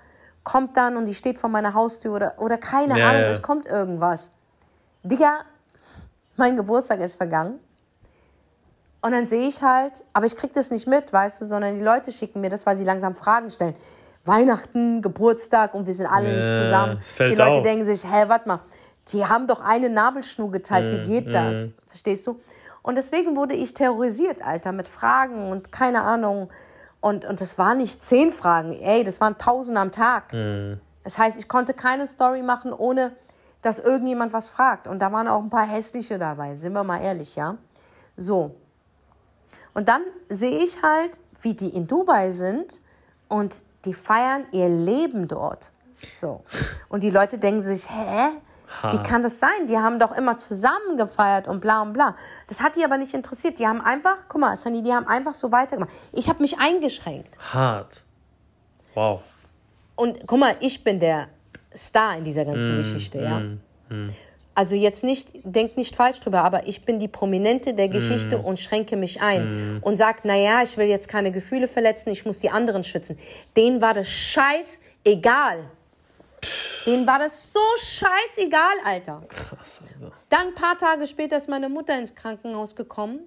kommt 0.50 0.76
dann 0.78 0.98
und 0.98 1.06
die 1.06 1.14
steht 1.14 1.38
vor 1.38 1.50
meiner 1.50 1.76
Haustür 1.76 2.16
oder, 2.16 2.34
oder 2.38 2.58
keine 2.58 2.98
ja, 2.98 3.10
Ahnung, 3.10 3.22
ja. 3.22 3.30
es 3.30 3.42
kommt 3.44 3.68
irgendwas. 3.68 4.32
Digga, 5.04 5.42
mein 6.38 6.58
Geburtstag 6.58 7.02
ist 7.02 7.16
vergangen. 7.16 7.60
Und 9.02 9.12
dann 9.12 9.28
sehe 9.28 9.48
ich 9.48 9.62
halt, 9.62 10.04
aber 10.12 10.26
ich 10.26 10.36
krieg 10.36 10.52
das 10.56 10.72
nicht 10.72 10.88
mit, 10.88 11.14
weißt 11.14 11.40
du, 11.40 11.46
sondern 11.46 11.76
die 11.76 11.84
Leute 11.84 12.12
schicken 12.12 12.42
mir 12.42 12.50
das, 12.50 12.66
weil 12.66 12.76
sie 12.78 12.84
langsam 12.84 13.14
Fragen 13.14 13.52
stellen. 13.52 13.76
Weihnachten, 14.26 15.04
Geburtstag 15.04 15.76
und 15.76 15.86
wir 15.86 15.94
sind 15.94 16.08
alle 16.08 16.30
ja, 16.30 16.36
nicht 16.36 16.66
zusammen. 16.66 17.00
die 17.20 17.36
Leute 17.36 17.52
auf. 17.52 17.64
denken 17.64 17.86
sich, 17.86 18.04
hä, 18.04 18.24
warte 18.28 18.48
mal, 18.48 18.60
die 19.14 19.26
haben 19.26 19.46
doch 19.46 19.62
eine 19.62 19.90
Nabelschnur 19.90 20.52
geteilt, 20.52 20.96
wie 20.96 21.00
mm, 21.00 21.08
geht 21.08 21.34
das? 21.34 21.58
Mm. 21.58 21.74
Verstehst 21.88 22.26
du? 22.26 22.40
Und 22.82 22.96
deswegen 22.96 23.36
wurde 23.36 23.54
ich 23.54 23.76
terrorisiert, 23.76 24.42
Alter, 24.42 24.72
mit 24.72 24.88
Fragen 24.88 25.52
und 25.52 25.72
keine 25.72 26.02
Ahnung. 26.02 26.50
Und, 27.02 27.26
und 27.26 27.40
das 27.40 27.58
waren 27.58 27.78
nicht 27.78 28.04
zehn 28.04 28.32
Fragen, 28.32 28.74
ey, 28.74 29.04
das 29.04 29.22
waren 29.22 29.38
tausend 29.38 29.78
am 29.78 29.92
Tag. 29.92 30.34
Mhm. 30.34 30.80
Das 31.04 31.18
heißt, 31.18 31.40
ich 31.40 31.48
konnte 31.48 31.74
keine 31.74 32.08
Story 32.08 32.42
machen, 32.42 32.74
ohne 32.74 33.14
dass 33.62 33.80
irgendjemand 33.80 34.34
was 34.34 34.50
fragt. 34.50 34.88
Und 34.88 35.00
da 35.00 35.12
waren 35.12 35.28
auch 35.28 35.42
ein 35.42 35.50
paar 35.50 35.66
hässliche 35.68 36.18
dabei, 36.18 36.56
sind 36.56 36.74
wir 36.74 36.84
mal 36.84 37.02
ehrlich, 37.02 37.36
ja? 37.36 37.58
So. 38.18 38.56
Und 39.74 39.88
dann 39.88 40.02
sehe 40.30 40.64
ich 40.64 40.82
halt, 40.82 41.20
wie 41.42 41.54
die 41.54 41.70
in 41.70 41.88
Dubai 41.88 42.32
sind 42.32 42.82
und 43.28 43.56
die 43.86 43.94
feiern 43.94 44.46
ihr 44.52 44.68
Leben 44.68 45.28
dort. 45.28 45.72
So. 46.20 46.44
Und 46.90 47.04
die 47.04 47.10
Leute 47.10 47.38
denken 47.38 47.64
sich, 47.64 47.90
hä? 47.90 48.32
Ha. 48.82 48.94
Wie 48.94 48.98
kann 49.00 49.24
das 49.24 49.40
sein? 49.40 49.68
Die 49.68 49.78
haben 49.78 50.00
doch 50.00 50.12
immer 50.12 50.38
zusammen 50.38 50.98
gefeiert 50.98 51.48
und 51.48 51.60
bla 51.60 51.82
und 51.82 51.94
bla. 51.94 52.16
Das 52.48 52.62
hat 52.62 52.76
die 52.76 52.84
aber 52.84 52.98
nicht 52.98 53.14
interessiert. 53.14 53.60
Die 53.60 53.68
haben 53.68 53.82
einfach, 53.82 54.18
guck 54.28 54.42
mal, 54.42 54.56
Sunny, 54.58 54.84
die 54.84 54.94
haben 54.94 55.08
einfach 55.08 55.34
so 55.34 55.52
weitergemacht. 55.52 55.92
Ich 56.14 56.30
habe 56.30 56.42
mich 56.42 56.60
eingeschränkt. 56.60 57.38
Hart. 57.54 58.04
Wow. 58.94 59.22
Und 59.96 60.20
guck 60.28 60.40
mal, 60.40 60.56
ich 60.60 60.84
bin 60.84 61.00
der 61.00 61.28
Star 61.76 62.18
in 62.18 62.24
dieser 62.24 62.46
ganzen 62.46 62.76
mm, 62.76 62.78
Geschichte, 62.78 63.22
ja. 63.22 63.40
Mm, 63.40 63.62
mm. 63.90 64.14
Also 64.56 64.76
jetzt 64.76 65.04
nicht, 65.04 65.30
denk 65.44 65.78
nicht 65.78 65.96
falsch 65.96 66.20
drüber, 66.20 66.42
aber 66.42 66.68
ich 66.68 66.84
bin 66.84 67.00
die 67.00 67.08
Prominente 67.08 67.74
der 67.74 67.88
Geschichte 67.88 68.38
mm. 68.38 68.46
und 68.46 68.60
schränke 68.60 68.98
mich 68.98 69.22
ein 69.22 69.78
mm. 69.78 69.84
und 69.84 69.96
sag, 69.96 70.26
naja, 70.26 70.64
ich 70.64 70.78
will 70.78 70.88
jetzt 70.88 71.08
keine 71.08 71.32
Gefühle 71.32 71.68
verletzen, 71.68 72.10
ich 72.10 72.26
muss 72.26 72.40
die 72.40 72.50
anderen 72.50 72.84
schützen. 72.84 73.18
Denen 73.56 73.82
war 73.82 73.94
das 73.94 74.10
scheiß 74.10 74.82
egal. 75.04 75.70
Denen 76.86 77.06
war 77.06 77.20
das 77.20 77.54
so 77.54 77.60
scheißegal, 77.78 78.78
Alter. 78.84 79.22
Krass, 79.28 79.82
Alter. 79.82 80.14
Dann 80.30 80.48
ein 80.48 80.56
paar 80.56 80.78
Tage 80.78 81.08
später 81.08 81.38
ist 81.38 81.50
meine 81.50 81.70
Mutter 81.70 81.98
ins 81.98 82.16
Krankenhaus 82.16 82.76
gekommen. 82.76 83.20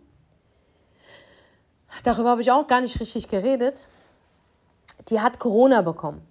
Darüber 2.05 2.31
habe 2.31 2.41
ich 2.41 2.51
auch 2.51 2.67
gar 2.67 2.81
nicht 2.81 2.99
richtig 3.01 3.29
geredet. 3.29 3.87
Die 5.09 5.21
hat 5.21 5.39
Corona 5.39 5.83
bekommen. 5.83 6.27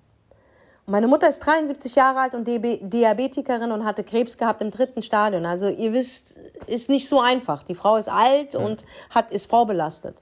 Meine 0.88 1.08
Mutter 1.08 1.30
ist 1.30 1.40
73 1.40 1.96
Jahre 1.96 2.20
alt 2.20 2.34
und 2.34 2.48
Diabetikerin 2.48 3.72
und 3.72 3.86
hatte 3.86 4.04
Krebs 4.04 4.38
gehabt 4.38 4.62
im 4.62 4.72
dritten 4.72 5.02
Stadion. 5.02 5.46
Also 5.46 5.70
ihr 5.70 5.94
wisst, 5.94 6.38
ist 6.68 6.90
nicht 6.90 7.08
so 7.08 7.22
einfach. 7.22 7.64
Die 7.64 7.76
Frau 7.76 7.96
ist 7.98 8.10
alt 8.10 8.56
und 8.56 8.84
hat, 9.10 9.32
ist 9.32 9.50
vorbelastet. 9.50 10.18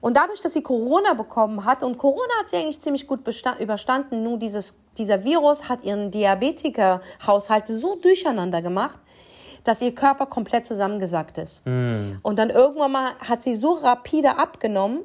Und 0.00 0.16
dadurch, 0.16 0.40
dass 0.40 0.52
sie 0.52 0.62
Corona 0.62 1.14
bekommen 1.14 1.64
hat, 1.64 1.82
und 1.82 1.98
Corona 1.98 2.32
hat 2.40 2.48
sie 2.48 2.56
eigentlich 2.56 2.80
ziemlich 2.80 3.06
gut 3.06 3.20
überstanden, 3.58 4.22
nur 4.22 4.38
dieses, 4.38 4.74
dieser 4.96 5.24
Virus 5.24 5.68
hat 5.68 5.82
ihren 5.82 6.10
Diabetikerhaushalt 6.10 7.66
so 7.66 7.96
durcheinander 7.96 8.62
gemacht, 8.62 8.98
dass 9.64 9.82
ihr 9.82 9.94
Körper 9.94 10.26
komplett 10.26 10.66
zusammengesackt 10.66 11.38
ist. 11.38 11.66
Mm. 11.66 12.18
Und 12.22 12.38
dann 12.38 12.50
irgendwann 12.50 12.92
mal 12.92 13.10
hat 13.18 13.42
sie 13.42 13.54
so 13.54 13.72
rapide 13.72 14.38
abgenommen, 14.38 15.00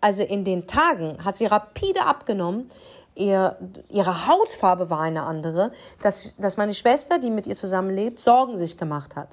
also 0.00 0.22
in 0.22 0.44
den 0.44 0.66
Tagen 0.66 1.24
hat 1.24 1.36
sie 1.36 1.46
rapide 1.46 2.04
abgenommen, 2.04 2.70
ihr, 3.14 3.56
ihre 3.88 4.26
Hautfarbe 4.26 4.90
war 4.90 5.00
eine 5.00 5.22
andere, 5.22 5.72
dass, 6.02 6.34
dass 6.36 6.56
meine 6.56 6.74
Schwester, 6.74 7.18
die 7.18 7.30
mit 7.30 7.46
ihr 7.46 7.56
zusammenlebt, 7.56 8.18
Sorgen 8.18 8.58
sich 8.58 8.76
gemacht 8.76 9.16
hat. 9.16 9.28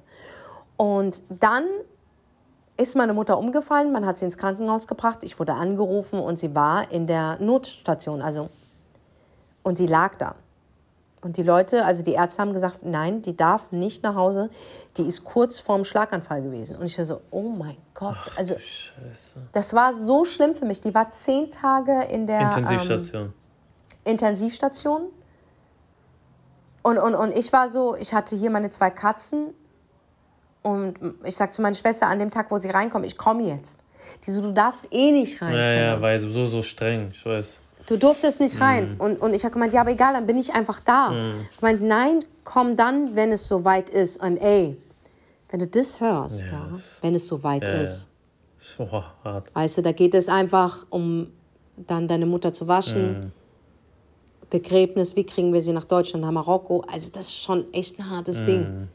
Und 0.78 1.22
dann 1.30 1.66
ist 2.82 2.96
meine 2.96 3.14
Mutter 3.14 3.38
umgefallen, 3.38 3.92
man 3.92 4.06
hat 4.06 4.18
sie 4.18 4.26
ins 4.26 4.38
Krankenhaus 4.38 4.88
gebracht, 4.88 5.20
ich 5.22 5.40
wurde 5.40 5.54
angerufen 5.54 6.20
und 6.20 6.38
sie 6.38 6.54
war 6.56 6.92
in 6.92 7.08
der 7.08 7.38
Notstation, 7.40 8.22
also 8.22 8.50
und 9.64 9.78
sie 9.78 9.88
lag 9.88 10.16
da. 10.16 10.36
Und 11.22 11.38
die 11.38 11.44
Leute, 11.44 11.86
also 11.86 12.02
die 12.02 12.14
Ärzte 12.14 12.42
haben 12.42 12.54
gesagt, 12.54 12.80
nein, 12.84 13.22
die 13.22 13.38
darf 13.38 13.72
nicht 13.72 14.02
nach 14.02 14.16
Hause. 14.16 14.50
Die 14.98 15.04
ist 15.04 15.24
kurz 15.24 15.60
vorm 15.60 15.86
Schlaganfall 15.86 16.42
gewesen. 16.42 16.78
Und 16.78 16.88
ich 16.88 16.98
war 16.98 17.06
so, 17.06 17.22
oh 17.30 17.44
mein 17.44 17.78
Gott. 17.94 18.16
Ach, 18.18 18.38
also, 18.38 18.56
das 19.54 19.74
war 19.76 19.94
so 19.94 20.26
schlimm 20.26 20.56
für 20.56 20.66
mich. 20.66 20.82
Die 20.82 20.96
war 20.96 21.12
zehn 21.12 21.52
Tage 21.52 22.06
in 22.06 22.26
der 22.26 22.42
Intensivstation. 22.42 23.26
Ähm, 23.26 23.34
Intensivstation. 24.04 25.02
Und, 26.82 26.98
und, 26.98 27.14
und 27.14 27.38
ich 27.38 27.54
war 27.54 27.70
so, 27.70 27.96
ich 27.96 28.16
hatte 28.16 28.36
hier 28.36 28.50
meine 28.50 28.72
zwei 28.72 28.90
Katzen. 28.90 29.54
Und 30.64 30.96
ich 31.24 31.36
sag 31.36 31.54
zu 31.54 31.62
meiner 31.62 31.76
Schwester 31.76 32.08
an 32.08 32.20
dem 32.20 32.30
Tag, 32.30 32.52
wo 32.52 32.58
sie 32.58 32.70
reinkommt, 32.70 33.06
ich 33.06 33.18
komme 33.18 33.44
jetzt. 33.44 33.80
Die 34.26 34.32
so, 34.32 34.42
du 34.42 34.52
darfst 34.52 34.88
eh 34.92 35.12
nicht 35.12 35.42
rein. 35.42 35.56
Ja, 35.56 35.74
ja, 35.74 36.02
weil 36.02 36.20
so, 36.20 36.46
so 36.46 36.62
streng, 36.62 37.10
ich 37.12 37.26
weiß. 37.26 37.60
Du 37.88 37.98
durftest 37.98 38.40
nicht 38.40 38.62
rein. 38.62 38.96
Mm. 38.98 39.02
Und, 39.02 39.22
und 39.22 39.34
ich 39.34 39.44
habe 39.44 39.54
gemeint, 39.54 39.74
ja, 39.74 39.82
aber 39.82 39.92
egal, 39.92 40.14
dann 40.14 40.28
bin 40.28 40.38
ich 40.38 40.54
einfach 40.54 40.80
da. 40.82 41.10
Mm. 41.10 41.48
Ich 41.52 41.62
meinte, 41.62 41.86
nein, 41.86 42.24
komm 42.44 42.78
dann, 42.78 43.16
wenn 43.16 43.32
es 43.32 43.48
soweit 43.48 43.90
ist. 43.90 44.22
Und 44.22 44.38
ey, 44.38 44.78
wenn 45.50 45.60
du 45.60 45.68
das 45.68 46.00
hörst, 46.00 46.42
yes. 46.42 46.52
ja, 46.52 46.68
wenn 47.02 47.16
es 47.16 47.28
soweit 47.28 47.64
yeah. 47.64 47.82
ist. 47.82 48.08
So 48.60 48.90
hart. 48.92 49.54
Weißt 49.56 49.80
du, 49.80 49.82
da 49.82 49.92
geht 49.92 50.14
es 50.14 50.30
einfach 50.30 50.86
um 50.92 51.28
dann 51.76 52.08
deine 52.08 52.28
Mutter 52.28 52.54
zu 52.54 52.68
waschen. 52.68 53.12
Mm. 53.12 53.32
Begräbnis, 54.52 55.16
wie 55.16 55.26
kriegen 55.26 55.52
wir 55.54 55.62
sie 55.64 55.74
nach 55.74 55.86
Deutschland, 55.86 56.24
nach 56.24 56.32
Marokko? 56.32 56.84
Also 56.92 57.10
das 57.12 57.28
ist 57.28 57.42
schon 57.42 57.74
echt 57.74 57.98
ein 57.98 58.10
hartes 58.10 58.44
Ding. 58.44 58.90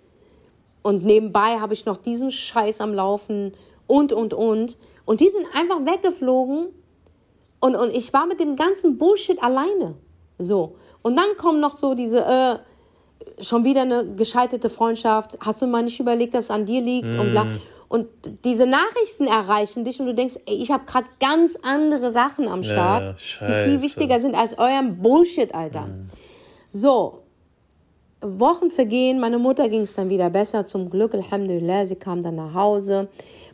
Und 0.87 1.05
nebenbei 1.05 1.59
habe 1.59 1.75
ich 1.75 1.85
noch 1.85 1.96
diesen 1.96 2.31
Scheiß 2.31 2.81
am 2.81 2.94
Laufen 2.94 3.55
und, 3.88 4.12
und, 4.12 4.33
und. 4.33 4.77
Und 5.05 5.20
die 5.20 5.29
sind 5.31 5.44
einfach 5.53 5.85
weggeflogen 5.85 6.68
und, 7.59 7.75
und 7.75 7.90
ich 7.90 8.12
war 8.12 8.25
mit 8.27 8.38
dem 8.38 8.55
ganzen 8.55 8.96
Bullshit 8.96 9.42
alleine. 9.42 9.96
So. 10.38 10.77
Und 11.03 11.16
dann 11.16 11.37
kommen 11.38 11.59
noch 11.59 11.77
so 11.77 11.94
diese, 11.94 12.25
äh, 12.25 13.42
schon 13.42 13.64
wieder 13.64 13.83
eine 13.83 14.14
gescheiterte 14.14 14.70
Freundschaft. 14.70 15.37
Hast 15.40 15.61
du 15.61 15.66
mal 15.66 15.83
nicht 15.83 15.99
überlegt, 15.99 16.35
dass 16.35 16.44
es 16.44 16.51
an 16.53 16.66
dir 16.66 16.81
liegt? 16.81 17.16
Mm. 17.16 17.20
Und 17.20 17.31
bla. 17.33 17.46
Und 17.88 18.07
diese 18.44 18.66
Nachrichten 18.66 19.27
erreichen 19.27 19.83
dich 19.83 19.99
und 19.99 20.07
du 20.07 20.14
denkst, 20.14 20.37
ey, 20.46 20.55
ich 20.55 20.70
habe 20.70 20.85
gerade 20.87 21.09
ganz 21.18 21.59
andere 21.64 22.12
Sachen 22.12 22.46
am 22.46 22.62
Start, 22.62 23.16
ja, 23.40 23.46
die 23.49 23.70
viel 23.70 23.83
wichtiger 23.83 24.20
sind 24.20 24.37
als 24.37 24.57
eurem 24.57 25.03
Bullshit, 25.03 25.53
Alter. 25.53 25.83
Mm. 25.83 26.11
So, 26.70 27.26
Wochen 28.20 28.70
vergehen, 28.70 29.20
meine 29.20 29.38
Mutter 29.38 29.68
ging 29.68 29.83
es 29.83 29.94
dann 29.94 30.09
wieder 30.09 30.31
besser, 30.31 30.66
zum 30.66 30.90
Glück, 30.90 31.14
Alhamdulillah, 31.14 31.87
sie 31.87 31.96
kam 31.96 32.22
dann 32.22 32.37
nach 32.37 32.55
Hause. 32.55 33.09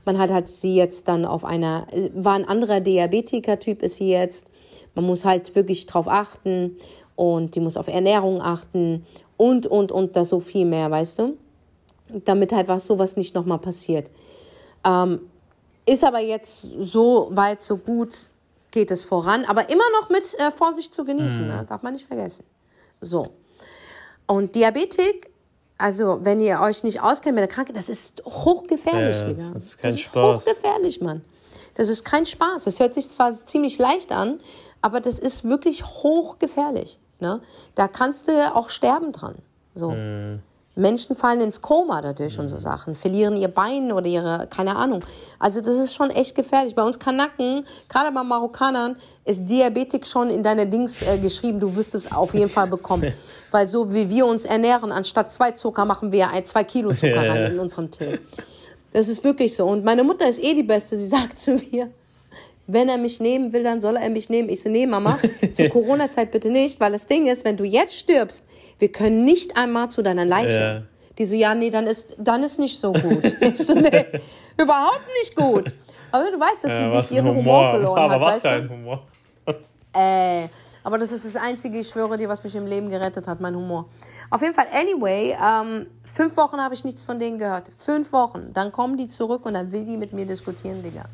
Man 0.04 0.18
hat 0.18 0.30
halt 0.30 0.48
sie 0.48 0.76
jetzt 0.76 1.08
dann 1.08 1.24
auf 1.24 1.44
einer, 1.44 1.86
war 2.14 2.34
ein 2.34 2.46
anderer 2.46 2.80
Diabetiker-Typ 2.80 3.82
ist 3.82 3.96
sie 3.96 4.10
jetzt. 4.10 4.46
Man 4.94 5.04
muss 5.04 5.24
halt 5.24 5.54
wirklich 5.54 5.86
drauf 5.86 6.06
achten 6.08 6.76
und 7.16 7.54
die 7.54 7.60
muss 7.60 7.76
auf 7.76 7.88
Ernährung 7.88 8.40
achten 8.40 9.06
und, 9.36 9.66
und, 9.66 9.92
und 9.92 10.16
das 10.16 10.28
so 10.28 10.40
viel 10.40 10.64
mehr, 10.64 10.90
weißt 10.90 11.18
du? 11.18 11.36
Damit 12.24 12.52
einfach 12.52 12.78
sowas 12.78 13.16
nicht 13.16 13.34
nochmal 13.34 13.58
passiert. 13.58 14.10
Ähm, 14.84 15.20
ist 15.86 16.04
aber 16.04 16.20
jetzt 16.20 16.66
so 16.80 17.28
weit, 17.32 17.62
so 17.62 17.76
gut 17.76 18.28
geht 18.70 18.90
es 18.90 19.04
voran, 19.04 19.44
aber 19.44 19.68
immer 19.68 19.84
noch 20.00 20.08
mit 20.08 20.34
äh, 20.38 20.50
Vorsicht 20.50 20.92
zu 20.92 21.04
genießen, 21.04 21.42
mhm. 21.42 21.48
ne? 21.48 21.66
darf 21.68 21.82
man 21.82 21.92
nicht 21.92 22.06
vergessen. 22.06 22.44
So. 23.00 23.28
Und 24.26 24.54
Diabetik 24.54 25.32
also, 25.82 26.20
wenn 26.22 26.40
ihr 26.40 26.60
euch 26.60 26.84
nicht 26.84 27.00
auskennt 27.00 27.34
mit 27.34 27.42
der 27.42 27.48
Krankheit, 27.48 27.74
das 27.74 27.88
ist 27.88 28.22
hochgefährlich, 28.24 29.16
ja, 29.16 29.26
Digga. 29.26 29.50
Das 29.52 29.64
ist 29.64 29.78
kein 29.78 29.90
das 29.90 30.00
ist 30.00 30.06
Spaß. 30.06 30.46
hochgefährlich, 30.46 31.00
Mann. 31.00 31.24
Das 31.74 31.88
ist 31.88 32.04
kein 32.04 32.24
Spaß. 32.24 32.62
Das 32.62 32.78
hört 32.78 32.94
sich 32.94 33.08
zwar 33.08 33.32
ziemlich 33.46 33.78
leicht 33.78 34.12
an, 34.12 34.38
aber 34.80 35.00
das 35.00 35.18
ist 35.18 35.42
wirklich 35.42 35.84
hochgefährlich. 35.84 37.00
Ne? 37.18 37.40
Da 37.74 37.88
kannst 37.88 38.28
du 38.28 38.54
auch 38.54 38.70
sterben 38.70 39.10
dran. 39.10 39.34
So. 39.74 39.90
Mhm. 39.90 40.42
Menschen 40.74 41.14
fallen 41.16 41.40
ins 41.42 41.60
Koma 41.60 42.00
dadurch 42.00 42.34
mhm. 42.34 42.40
und 42.40 42.48
so 42.48 42.58
Sachen, 42.58 42.94
verlieren 42.94 43.36
ihr 43.36 43.48
Bein 43.48 43.92
oder 43.92 44.06
ihre, 44.06 44.46
keine 44.48 44.76
Ahnung. 44.76 45.04
Also 45.38 45.60
das 45.60 45.76
ist 45.76 45.94
schon 45.94 46.10
echt 46.10 46.34
gefährlich. 46.34 46.74
Bei 46.74 46.82
uns 46.82 46.98
Kanaken, 46.98 47.66
gerade 47.88 48.10
bei 48.12 48.22
Marokkanern, 48.22 48.96
ist 49.24 49.46
Diabetik 49.48 50.06
schon 50.06 50.30
in 50.30 50.42
deine 50.42 50.66
Dings 50.66 51.02
äh, 51.02 51.18
geschrieben. 51.18 51.60
Du 51.60 51.74
wirst 51.76 51.94
es 51.94 52.10
auf 52.10 52.32
jeden 52.32 52.48
Fall 52.48 52.68
bekommen. 52.68 53.12
Weil 53.50 53.68
so 53.68 53.92
wie 53.92 54.08
wir 54.08 54.24
uns 54.24 54.46
ernähren, 54.46 54.92
anstatt 54.92 55.30
zwei 55.30 55.50
Zucker 55.50 55.84
machen 55.84 56.10
wir 56.10 56.30
ein, 56.30 56.46
zwei 56.46 56.64
Kilo 56.64 56.90
Zucker 56.92 57.28
rein 57.28 57.52
in 57.52 57.58
unserem 57.58 57.90
Tee. 57.90 58.18
Das 58.92 59.08
ist 59.08 59.22
wirklich 59.24 59.54
so. 59.54 59.66
Und 59.66 59.84
meine 59.84 60.04
Mutter 60.04 60.26
ist 60.26 60.42
eh 60.42 60.54
die 60.54 60.62
Beste. 60.62 60.96
Sie 60.96 61.06
sagt 61.08 61.38
zu 61.38 61.56
mir, 61.56 61.90
wenn 62.66 62.88
er 62.88 62.96
mich 62.96 63.20
nehmen 63.20 63.52
will, 63.52 63.62
dann 63.62 63.82
soll 63.82 63.96
er 63.96 64.08
mich 64.08 64.30
nehmen. 64.30 64.48
Ich 64.48 64.62
so, 64.62 64.70
nee, 64.70 64.86
Mama, 64.86 65.18
zur 65.52 65.68
Corona-Zeit 65.68 66.30
bitte 66.30 66.48
nicht, 66.48 66.80
weil 66.80 66.92
das 66.92 67.06
Ding 67.06 67.26
ist, 67.26 67.44
wenn 67.44 67.56
du 67.56 67.64
jetzt 67.64 67.94
stirbst, 67.94 68.44
wir 68.82 68.90
können 68.90 69.24
nicht 69.24 69.56
einmal 69.56 69.92
zu 69.92 70.02
deiner 70.02 70.24
Leiche. 70.24 70.60
Ja. 70.60 70.82
Die 71.16 71.24
so, 71.24 71.36
ja, 71.36 71.54
nee, 71.54 71.70
dann 71.70 71.86
ist, 71.86 72.16
dann 72.18 72.42
ist 72.42 72.58
nicht 72.58 72.76
so 72.76 72.92
gut. 72.92 73.22
ich 73.40 73.56
so, 73.58 73.74
nee, 73.74 74.06
überhaupt 74.58 75.06
nicht 75.20 75.36
gut. 75.36 75.72
Aber 76.10 76.24
du 76.24 76.40
weißt, 76.40 76.64
dass 76.64 76.70
ja, 76.72 76.90
sie 76.90 76.96
nicht 76.96 77.12
ihren 77.12 77.28
Humor, 77.28 77.42
Humor 77.42 77.70
verloren 77.70 77.98
aber 77.98 78.12
hat. 78.12 78.20
Aber 78.20 78.26
was 78.26 78.40
für 78.40 78.50
ein 78.50 78.68
Humor. 78.68 79.06
äh, 79.94 80.48
aber 80.82 80.98
das 80.98 81.12
ist 81.12 81.24
das 81.24 81.36
Einzige, 81.36 81.78
ich 81.78 81.90
schwöre 81.90 82.18
dir, 82.18 82.28
was 82.28 82.42
mich 82.42 82.56
im 82.56 82.66
Leben 82.66 82.90
gerettet 82.90 83.28
hat, 83.28 83.40
mein 83.40 83.54
Humor. 83.54 83.86
Auf 84.30 84.42
jeden 84.42 84.54
Fall, 84.54 84.66
anyway, 84.72 85.36
ähm, 85.40 85.86
fünf 86.12 86.36
Wochen 86.36 86.60
habe 86.60 86.74
ich 86.74 86.82
nichts 86.82 87.04
von 87.04 87.20
denen 87.20 87.38
gehört. 87.38 87.70
Fünf 87.78 88.12
Wochen. 88.12 88.52
Dann 88.52 88.72
kommen 88.72 88.96
die 88.96 89.06
zurück 89.06 89.46
und 89.46 89.54
dann 89.54 89.70
will 89.70 89.84
die 89.84 89.96
mit 89.96 90.12
mir 90.12 90.26
diskutieren, 90.26 90.82
Digga. 90.82 91.04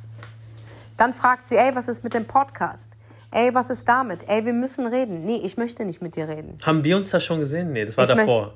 Dann 0.97 1.13
fragt 1.13 1.49
sie, 1.49 1.59
ey, 1.59 1.75
was 1.75 1.89
ist 1.89 2.03
mit 2.03 2.15
dem 2.15 2.25
Podcast? 2.25 2.93
Ey, 3.31 3.55
was 3.55 3.71
ist 3.71 3.87
damit? 3.87 4.27
Ey, 4.27 4.45
wir 4.45 4.53
müssen 4.53 4.87
reden. 4.87 5.25
Nee, 5.25 5.41
ich 5.45 5.57
möchte 5.57 5.85
nicht 5.85 6.01
mit 6.01 6.17
dir 6.17 6.29
reden. 6.29 6.57
Haben 6.65 6.83
wir 6.83 6.97
uns 6.97 7.11
das 7.11 7.25
schon 7.25 7.41
gesehen? 7.41 7.73
Nee, 7.73 7.85
das 7.85 7.97
war 7.97 8.05
ich 8.05 8.11
davor. 8.11 8.55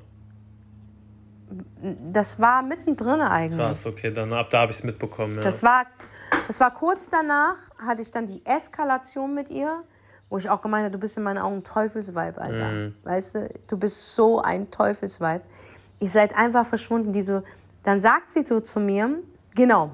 Das 2.11 2.39
war 2.39 2.63
mittendrin 2.63 3.21
eigentlich. 3.21 3.59
Krass, 3.59 3.85
okay, 3.85 4.11
dann 4.11 4.33
ab 4.33 4.49
da 4.49 4.61
habe 4.61 4.71
ich 4.71 4.79
es 4.79 4.83
mitbekommen. 4.83 5.35
Ja. 5.35 5.41
Das, 5.41 5.61
war, 5.61 5.85
das 6.47 6.59
war 6.59 6.71
kurz 6.71 7.09
danach, 7.09 7.57
hatte 7.77 8.01
ich 8.01 8.09
dann 8.09 8.25
die 8.25 8.43
Eskalation 8.45 9.35
mit 9.35 9.49
ihr, 9.51 9.83
wo 10.29 10.37
ich 10.39 10.49
auch 10.49 10.61
gemeint 10.61 10.85
habe, 10.85 10.93
du 10.93 10.99
bist 10.99 11.17
in 11.17 11.23
meinen 11.23 11.37
Augen 11.37 11.57
ein 11.57 11.63
Teufelsweib, 11.63 12.39
Alter. 12.39 12.71
Mm. 12.71 12.95
Weißt 13.03 13.35
du, 13.35 13.49
du 13.67 13.79
bist 13.79 14.15
so 14.15 14.41
ein 14.41 14.71
Teufelsweib. 14.71 15.43
Ihr 15.99 16.09
seid 16.09 16.35
einfach 16.35 16.65
verschwunden. 16.65 17.13
Die 17.13 17.21
so, 17.21 17.43
dann 17.83 18.01
sagt 18.01 18.31
sie 18.31 18.43
so 18.43 18.59
zu 18.59 18.79
mir, 18.79 19.19
genau, 19.53 19.91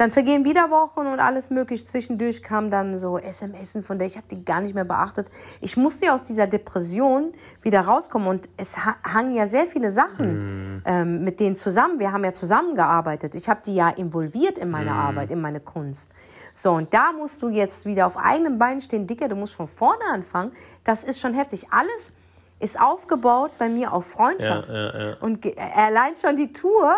dann 0.00 0.10
vergehen 0.10 0.46
wieder 0.46 0.70
Wochen 0.70 1.00
und 1.00 1.20
alles 1.20 1.50
mögliche. 1.50 1.84
Zwischendurch 1.84 2.42
kam 2.42 2.70
dann 2.70 2.96
so 2.96 3.18
SMS 3.18 3.76
von 3.82 3.98
der, 3.98 4.08
ich 4.08 4.16
habe 4.16 4.26
die 4.30 4.42
gar 4.42 4.62
nicht 4.62 4.74
mehr 4.74 4.86
beachtet. 4.86 5.30
Ich 5.60 5.76
musste 5.76 6.10
aus 6.14 6.24
dieser 6.24 6.46
Depression 6.46 7.34
wieder 7.60 7.82
rauskommen 7.82 8.26
und 8.26 8.48
es 8.56 8.78
hangen 8.78 9.34
ja 9.34 9.46
sehr 9.46 9.66
viele 9.66 9.90
Sachen 9.90 10.78
mm. 10.78 10.82
ähm, 10.86 11.24
mit 11.24 11.38
denen 11.38 11.54
zusammen. 11.54 11.98
Wir 11.98 12.12
haben 12.12 12.24
ja 12.24 12.32
zusammengearbeitet. 12.32 13.34
Ich 13.34 13.46
habe 13.50 13.60
die 13.62 13.74
ja 13.74 13.90
involviert 13.90 14.56
in 14.56 14.70
meine 14.70 14.92
mm. 14.92 15.00
Arbeit, 15.00 15.30
in 15.30 15.42
meine 15.42 15.60
Kunst. 15.60 16.10
So, 16.54 16.72
und 16.72 16.94
da 16.94 17.12
musst 17.12 17.42
du 17.42 17.50
jetzt 17.50 17.84
wieder 17.84 18.06
auf 18.06 18.16
eigenen 18.16 18.58
Beinen 18.58 18.80
stehen, 18.80 19.06
dicker, 19.06 19.28
du 19.28 19.36
musst 19.36 19.52
von 19.52 19.68
vorne 19.68 20.04
anfangen. 20.10 20.52
Das 20.82 21.04
ist 21.04 21.20
schon 21.20 21.34
heftig. 21.34 21.66
Alles 21.72 22.14
ist 22.58 22.80
aufgebaut 22.80 23.50
bei 23.58 23.68
mir 23.68 23.92
auf 23.92 24.06
Freundschaft. 24.06 24.66
Ja, 24.70 24.74
ja, 24.74 25.08
ja. 25.10 25.16
Und 25.20 25.44
allein 25.76 26.16
schon 26.16 26.36
die 26.36 26.54
Tour 26.54 26.94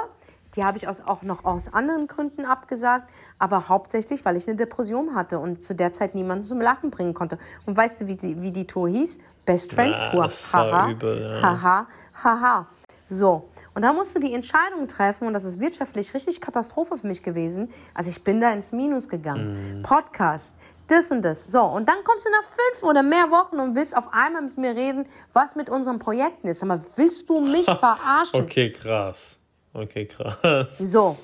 die 0.57 0.65
habe 0.65 0.77
ich 0.77 0.87
aus, 0.87 1.01
auch 1.01 1.23
noch 1.23 1.45
aus 1.45 1.73
anderen 1.73 2.07
Gründen 2.07 2.45
abgesagt, 2.45 3.11
aber 3.39 3.69
hauptsächlich, 3.69 4.25
weil 4.25 4.37
ich 4.37 4.47
eine 4.47 4.57
Depression 4.57 5.15
hatte 5.15 5.39
und 5.39 5.63
zu 5.63 5.75
der 5.75 5.93
Zeit 5.93 6.15
niemanden 6.15 6.45
zum 6.45 6.61
Lachen 6.61 6.91
bringen 6.91 7.15
konnte. 7.15 7.39
Und 7.67 7.77
weißt 7.77 8.03
du, 8.03 8.07
wie 8.07 8.17
die, 8.17 8.41
wie 8.43 8.51
die 8.51 8.67
Tour 8.67 8.89
hieß? 8.89 9.19
Best 9.47 9.73
Friends 9.73 9.99
ja, 10.01 10.11
Tour. 10.11 10.31
Haha, 10.53 10.91
übel, 10.91 11.23
ja. 11.23 11.43
haha, 11.43 11.87
haha. 12.23 12.67
So. 13.09 13.49
Und 13.75 13.83
da 13.83 13.93
musst 13.95 14.15
du 14.15 14.21
die 14.21 14.35
Entscheidung 14.35 14.87
treffen, 14.87 15.27
und 15.27 15.33
das 15.33 15.45
ist 15.45 15.59
wirtschaftlich 15.59 16.13
richtig 16.13 16.43
Katastrophe 16.43 16.99
für 16.99 17.07
mich 17.07 17.23
gewesen. 17.23 17.71
Also 17.95 18.11
ich 18.11 18.23
bin 18.23 18.41
da 18.41 18.51
ins 18.51 18.73
Minus 18.73 19.09
gegangen. 19.09 19.81
Mm. 19.81 19.83
Podcast, 19.83 20.55
das 20.89 21.11
und 21.11 21.23
das. 21.23 21.47
So, 21.47 21.63
und 21.63 21.89
dann 21.89 22.05
kommst 22.05 22.27
du 22.27 22.31
nach 22.31 22.45
fünf 22.45 22.83
oder 22.83 23.03
mehr 23.03 23.31
Wochen 23.31 23.59
und 23.61 23.75
willst 23.75 23.97
auf 23.97 24.13
einmal 24.13 24.43
mit 24.43 24.59
mir 24.59 24.77
reden, 24.77 25.07
was 25.33 25.57
mit 25.57 25.71
unseren 25.71 25.99
Projekten 25.99 26.49
ist. 26.49 26.63
Aber 26.63 26.83
willst 26.97 27.31
du 27.31 27.41
mich 27.41 27.65
verarschen? 27.81 28.43
Okay, 28.43 28.73
krass. 28.73 29.39
Okay, 29.75 30.07
krass. 30.07 30.79
So. 30.79 31.17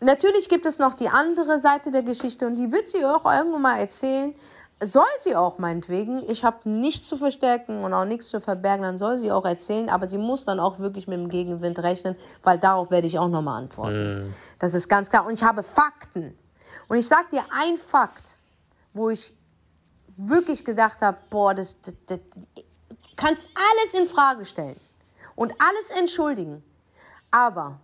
Natürlich 0.00 0.48
gibt 0.48 0.66
es 0.66 0.78
noch 0.78 0.94
die 0.94 1.08
andere 1.08 1.60
Seite 1.60 1.92
der 1.92 2.02
Geschichte 2.02 2.46
und 2.46 2.56
die 2.56 2.72
wird 2.72 2.88
sie 2.88 3.04
auch 3.04 3.24
irgendwann 3.24 3.62
mal 3.62 3.78
erzählen. 3.78 4.34
Soll 4.82 5.04
sie 5.20 5.36
auch 5.36 5.58
meinetwegen. 5.58 6.28
Ich 6.28 6.42
habe 6.42 6.68
nichts 6.68 7.06
zu 7.06 7.16
verstärken 7.16 7.84
und 7.84 7.94
auch 7.94 8.04
nichts 8.04 8.28
zu 8.28 8.40
verbergen, 8.40 8.82
dann 8.82 8.98
soll 8.98 9.20
sie 9.20 9.30
auch 9.30 9.44
erzählen, 9.44 9.88
aber 9.88 10.08
sie 10.08 10.18
muss 10.18 10.44
dann 10.44 10.58
auch 10.58 10.80
wirklich 10.80 11.06
mit 11.06 11.18
dem 11.18 11.28
Gegenwind 11.28 11.78
rechnen, 11.78 12.16
weil 12.42 12.58
darauf 12.58 12.90
werde 12.90 13.06
ich 13.06 13.16
auch 13.16 13.28
nochmal 13.28 13.62
antworten. 13.62 14.30
Mm. 14.30 14.34
Das 14.58 14.74
ist 14.74 14.88
ganz 14.88 15.08
klar. 15.08 15.24
Und 15.24 15.34
ich 15.34 15.44
habe 15.44 15.62
Fakten. 15.62 16.36
Und 16.88 16.96
ich 16.96 17.06
sage 17.06 17.26
dir 17.30 17.44
ein 17.56 17.78
Fakt, 17.78 18.38
wo 18.92 19.08
ich 19.08 19.32
wirklich 20.16 20.64
gedacht 20.64 21.00
habe, 21.00 21.16
boah, 21.30 21.54
das, 21.54 21.80
das, 21.80 21.94
das 22.06 22.18
kannst 23.16 23.46
alles 23.54 23.94
in 23.94 24.08
Frage 24.08 24.44
stellen 24.44 24.80
und 25.36 25.52
alles 25.60 25.90
entschuldigen. 25.96 26.64
Aber 27.32 27.80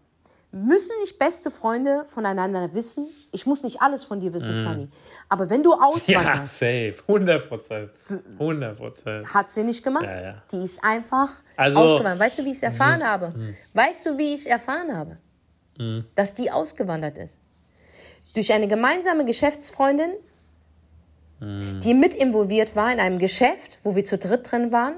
müssen 0.52 0.92
nicht 1.00 1.18
beste 1.18 1.50
Freunde 1.50 2.04
voneinander 2.08 2.72
wissen? 2.74 3.06
Ich 3.32 3.44
muss 3.46 3.62
nicht 3.64 3.82
alles 3.82 4.04
von 4.04 4.20
dir 4.20 4.32
wissen, 4.32 4.54
Sunny. 4.62 4.88
Aber 5.28 5.50
wenn 5.50 5.62
du 5.62 5.72
Ja, 5.74 5.78
auswanderst, 5.80 6.58
safe. 6.58 6.94
100 7.08 7.48
Prozent. 7.48 7.90
100 8.38 8.76
Prozent. 8.78 9.34
hat 9.34 9.50
sie 9.50 9.64
nicht 9.64 9.82
gemacht. 9.82 10.04
Ja, 10.04 10.20
ja. 10.20 10.42
Die 10.52 10.62
ist 10.62 10.82
einfach 10.84 11.30
Also- 11.56 11.78
ausgewandert. 11.80 12.20
Weißt 12.20 12.38
du, 12.38 12.44
wie 12.44 12.50
ich 12.50 12.56
es 12.58 12.62
erfahren 12.62 13.02
habe? 13.02 13.32
Weißt 13.74 14.06
du, 14.06 14.16
wie 14.16 14.34
ich 14.34 14.40
es 14.42 14.46
erfahren 14.46 14.96
habe? 14.96 15.18
Dass 16.14 16.34
die 16.34 16.50
ausgewandert 16.50 17.18
ist. 17.18 17.36
Durch 18.34 18.52
eine 18.52 18.68
gemeinsame 18.68 19.24
Geschäftsfreundin, 19.24 20.10
die 21.40 21.94
mit 21.94 22.14
involviert 22.14 22.74
war 22.74 22.92
in 22.92 22.98
einem 22.98 23.18
Geschäft, 23.20 23.78
wo 23.84 23.94
wir 23.94 24.04
zu 24.04 24.18
dritt 24.18 24.50
drin 24.50 24.72
waren. 24.72 24.94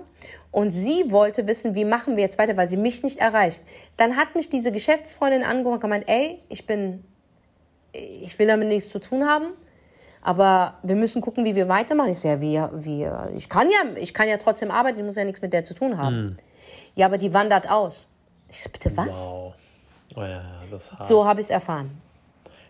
Und 0.53 0.73
sie 0.73 1.11
wollte 1.11 1.47
wissen, 1.47 1.75
wie 1.75 1.85
machen 1.85 2.17
wir 2.17 2.25
jetzt 2.25 2.39
weiter, 2.39 2.57
weil 2.57 2.69
sie 2.69 2.77
mich 2.77 3.03
nicht 3.03 3.19
erreicht. 3.19 3.63
Dann 3.97 4.17
hat 4.17 4.35
mich 4.35 4.49
diese 4.49 4.73
Geschäftsfreundin 4.73 5.45
angerufen 5.45 5.75
und 5.75 5.81
gemeint, 5.81 6.05
ey, 6.09 6.41
ich 6.49 6.67
bin, 6.67 7.05
ich 7.93 8.39
will 8.39 8.49
damit 8.49 8.69
nichts 8.69 8.91
zu 8.91 8.99
tun 8.99 9.29
haben. 9.29 9.47
Aber 10.23 10.75
wir 10.83 10.97
müssen 10.97 11.23
gucken, 11.23 11.45
wie 11.45 11.55
wir 11.55 11.69
weitermachen. 11.69 12.11
Ich 12.11 12.19
sage, 12.19 12.45
ja, 12.47 12.71
wie, 12.75 13.07
wie, 13.07 13.37
ich 13.37 13.49
kann 13.49 13.69
ja, 13.71 13.97
ich 13.97 14.13
kann 14.13 14.29
ja 14.29 14.37
trotzdem 14.37 14.71
arbeiten, 14.71 14.99
ich 14.99 15.05
muss 15.05 15.17
ja 15.17 15.25
nichts 15.25 15.41
mit 15.41 15.53
der 15.53 15.65
zu 15.65 15.73
tun 15.73 15.97
haben. 15.97 16.37
Ja, 16.95 17.07
aber 17.07 17.17
die 17.17 17.33
wandert 17.33 17.71
aus. 17.71 18.09
Ich 18.51 18.61
so, 18.61 18.69
bitte 18.69 18.95
was? 18.97 19.09
Wow. 19.09 19.55
Oh 20.17 20.21
ja, 20.21 20.29
ja, 20.29 20.43
das 20.71 20.93
hart. 20.93 21.09
So 21.09 21.25
habe 21.25 21.41
ich 21.41 21.47
es 21.47 21.51
erfahren. 21.51 22.03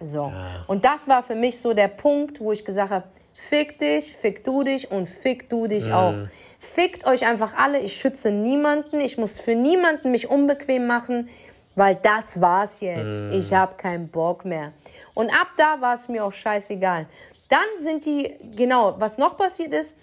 So. 0.02 0.32
Und 0.66 0.84
das 0.84 1.08
war 1.08 1.22
für 1.22 1.34
mich 1.34 1.58
so 1.58 1.74
der 1.74 1.88
Punkt, 1.88 2.40
wo 2.40 2.52
ich 2.52 2.64
gesagt 2.64 2.90
habe, 2.90 3.06
fick 3.48 3.78
dich, 3.78 4.14
fick 4.16 4.44
du 4.44 4.62
dich 4.62 4.90
und 4.90 5.08
fick 5.08 5.48
du 5.48 5.66
dich 5.66 5.90
auch. 5.92 6.14
Fickt 6.60 7.06
euch 7.06 7.26
einfach 7.26 7.56
alle, 7.56 7.80
ich 7.80 7.98
schütze 7.98 8.30
niemanden, 8.30 9.00
ich 9.00 9.18
muss 9.18 9.40
für 9.40 9.54
niemanden 9.54 10.10
mich 10.10 10.28
unbequem 10.28 10.86
machen, 10.86 11.28
weil 11.74 11.96
das 11.96 12.40
war's 12.40 12.80
jetzt. 12.80 13.24
Ich 13.32 13.52
habe 13.52 13.76
keinen 13.76 14.08
Bock 14.08 14.44
mehr. 14.44 14.72
Und 15.14 15.30
ab 15.30 15.48
da 15.56 15.80
war 15.80 15.94
es 15.94 16.08
mir 16.08 16.24
auch 16.24 16.32
scheißegal. 16.32 17.06
Dann 17.48 17.66
sind 17.78 18.04
die, 18.06 18.36
genau, 18.54 18.94
was 18.98 19.18
noch 19.18 19.36
passiert 19.36 19.72
ist, 19.72 19.96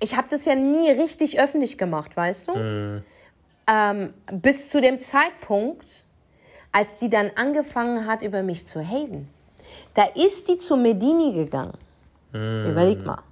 ich 0.00 0.16
habe 0.16 0.28
das 0.30 0.46
ja 0.46 0.54
nie 0.54 0.90
richtig 0.90 1.38
öffentlich 1.38 1.76
gemacht, 1.76 2.16
weißt 2.16 2.48
du? 2.48 2.52
Ähm, 3.68 4.14
bis 4.32 4.70
zu 4.70 4.80
dem 4.80 5.00
Zeitpunkt, 5.00 6.04
als 6.72 6.96
die 6.96 7.10
dann 7.10 7.30
angefangen 7.36 8.06
hat, 8.06 8.22
über 8.22 8.42
mich 8.42 8.66
zu 8.66 8.80
haten. 8.80 9.28
Da 9.94 10.04
ist 10.14 10.48
die 10.48 10.56
zu 10.56 10.76
Medini 10.76 11.32
gegangen. 11.34 11.76
Überleg 12.70 13.04
mal. 13.04 13.22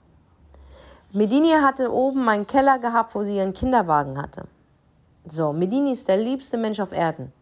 Medini 1.12 1.50
hatte 1.50 1.92
oben 1.92 2.28
einen 2.28 2.46
Keller 2.46 2.78
gehabt, 2.78 3.14
wo 3.14 3.22
sie 3.22 3.36
ihren 3.36 3.54
Kinderwagen 3.54 4.20
hatte. 4.20 4.44
So, 5.26 5.52
Medini 5.52 5.92
ist 5.92 6.09
der 6.09 6.18
liebste 6.18 6.59
Mensch 6.59 6.80
auf 6.80 6.92
Erden. 6.92 7.32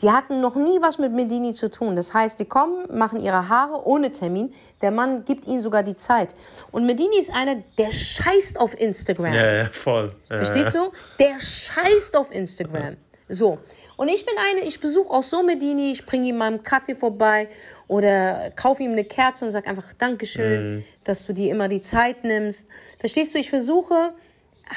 Die 0.00 0.10
hatten 0.10 0.40
noch 0.40 0.56
nie 0.56 0.82
was 0.82 0.98
mit 0.98 1.12
Medini 1.12 1.54
zu 1.54 1.70
tun. 1.70 1.94
Das 1.94 2.12
heißt, 2.12 2.38
die 2.40 2.44
kommen, 2.44 2.86
machen 2.96 3.20
ihre 3.20 3.48
Haare 3.48 3.86
ohne 3.86 4.10
Termin. 4.10 4.52
Der 4.80 4.90
Mann 4.90 5.24
gibt 5.24 5.46
ihnen 5.46 5.60
sogar 5.60 5.84
die 5.84 5.94
Zeit. 5.94 6.34
Und 6.72 6.86
Medini 6.86 7.18
ist 7.18 7.32
einer, 7.32 7.62
der 7.78 7.92
scheißt 7.92 8.58
auf 8.58 8.78
Instagram. 8.80 9.32
Ja, 9.32 9.52
ja, 9.52 9.64
voll. 9.70 10.12
Ja, 10.28 10.38
Verstehst 10.38 10.74
du? 10.74 10.90
Der 11.20 11.40
scheißt 11.40 12.16
auf 12.16 12.32
Instagram. 12.32 12.96
So. 13.28 13.58
Und 13.96 14.08
ich 14.08 14.26
bin 14.26 14.34
eine, 14.50 14.66
ich 14.66 14.80
besuche 14.80 15.10
auch 15.10 15.22
so 15.22 15.44
Medini, 15.44 15.92
ich 15.92 16.04
bringe 16.04 16.28
ihm 16.28 16.38
mal 16.38 16.46
einen 16.46 16.62
Kaffee 16.64 16.96
vorbei 16.96 17.48
oder 17.92 18.50
kaufe 18.56 18.82
ihm 18.82 18.92
eine 18.92 19.04
Kerze 19.04 19.44
und 19.44 19.50
sage 19.50 19.68
einfach 19.68 19.92
Dankeschön, 19.92 20.82
dass 21.04 21.26
du 21.26 21.34
dir 21.34 21.50
immer 21.50 21.68
die 21.68 21.82
Zeit 21.82 22.24
nimmst. 22.24 22.66
Verstehst 22.98 23.34
du? 23.34 23.38
Ich 23.38 23.50
versuche 23.50 24.14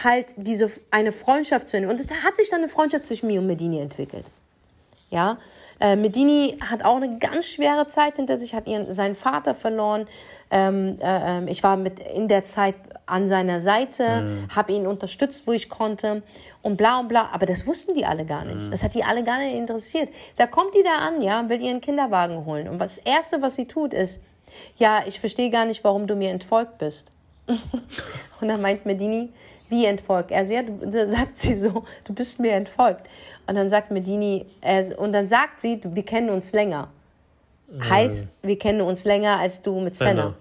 halt 0.04 0.28
diese 0.36 0.70
eine 0.92 1.14
Freundschaft 1.14 1.70
zu 1.70 1.78
entwickeln. 1.78 1.98
Und 1.98 2.12
es 2.12 2.26
hat 2.26 2.36
sich 2.36 2.50
dann 2.50 2.60
eine 2.60 2.68
Freundschaft 2.68 3.06
zwischen 3.06 3.28
mir 3.28 3.40
und 3.40 3.48
Medini 3.48 3.80
entwickelt. 3.80 4.26
Ja, 5.12 5.38
äh, 5.80 5.96
Medini 5.96 6.58
hat 6.60 6.84
auch 6.84 6.98
eine 6.98 7.18
ganz 7.18 7.46
schwere 7.46 7.88
Zeit 7.88 8.18
hinter 8.18 8.38
sich, 8.38 8.54
hat 8.54 8.68
ihren, 8.68 8.92
seinen 8.92 9.16
Vater 9.16 9.56
verloren. 9.56 10.08
Ähm, 10.52 10.98
äh, 11.00 11.38
ähm, 11.38 11.48
ich 11.48 11.64
war 11.64 11.76
mit 11.78 12.00
in 12.00 12.28
der 12.28 12.44
Zeit 12.44 12.76
an 13.08 13.28
seiner 13.28 13.60
Seite, 13.60 14.48
habe 14.56 14.72
ihn 14.72 14.88
unterstützt, 14.88 15.46
wo 15.46 15.52
ich 15.52 15.70
konnte 15.70 16.24
und 16.64 16.76
bla 16.76 17.00
und 17.00 17.08
bla. 17.08 17.30
Aber 17.32 17.46
das 17.46 17.68
wussten 17.68 17.94
die 17.94 18.04
alle 18.04 18.26
gar 18.26 18.46
nicht. 18.46 18.74
Das 18.74 18.82
hat 18.82 18.96
die 18.96 19.04
alle 19.04 19.24
gar 19.24 19.38
nicht 19.38 19.54
interessiert. 19.54 20.10
Da 20.38 20.48
kommt 20.48 20.74
die 20.74 20.82
da 20.82 21.06
an, 21.06 21.22
ja, 21.22 21.48
will 21.48 21.62
ihren 21.62 21.82
Kinderwagen 21.82 22.46
holen. 22.46 22.68
Und 22.68 22.80
das 22.80 22.98
Erste, 22.98 23.44
was 23.44 23.56
sie 23.56 23.68
tut, 23.68 23.94
ist, 23.94 24.22
ja, 24.78 25.04
ich 25.06 25.20
verstehe 25.20 25.52
gar 25.52 25.66
nicht, 25.66 25.84
warum 25.84 26.08
du 26.08 26.16
mir 26.16 26.32
entfolgt 26.32 26.80
bist. 26.80 27.12
Und 28.42 28.48
dann 28.48 28.62
meint 28.62 28.86
Medini, 28.88 29.32
wie 29.70 29.86
entfolgt? 29.86 30.32
Also 30.32 30.54
ja, 30.54 30.64
du, 30.64 31.10
sagt 31.10 31.38
sie 31.38 31.60
so, 31.60 31.84
du 32.04 32.14
bist 32.14 32.40
mir 32.40 32.54
entfolgt. 32.54 33.08
Und 33.48 33.56
dann 33.56 33.70
sagt 33.70 33.92
Medini, 33.92 34.46
äh, 34.62 34.94
und 34.96 35.14
dann 35.14 35.28
sagt 35.28 35.62
sie, 35.62 35.80
wir 35.84 36.04
kennen 36.04 36.30
uns 36.30 36.52
länger. 36.54 36.90
Heißt, 37.90 38.28
wir 38.42 38.60
kennen 38.60 38.82
uns 38.82 39.04
länger 39.06 39.38
als 39.40 39.62
du 39.62 39.80
mit 39.80 39.96
Senna. 39.96 40.10
Senna. 40.12 40.36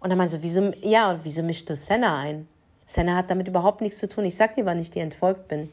Und 0.00 0.10
dann 0.10 0.18
meinte 0.18 0.36
sie, 0.36 0.42
wieso, 0.42 0.72
ja, 0.80 1.10
und 1.10 1.20
wieso 1.24 1.42
mischst 1.42 1.68
du 1.68 1.76
Senna 1.76 2.18
ein? 2.18 2.48
Senna 2.86 3.16
hat 3.16 3.30
damit 3.30 3.48
überhaupt 3.48 3.80
nichts 3.80 3.98
zu 3.98 4.08
tun. 4.08 4.24
Ich 4.24 4.36
sag 4.36 4.54
dir, 4.54 4.64
wann 4.64 4.78
ich 4.78 4.90
dir 4.90 5.02
entfolgt 5.02 5.48
bin. 5.48 5.70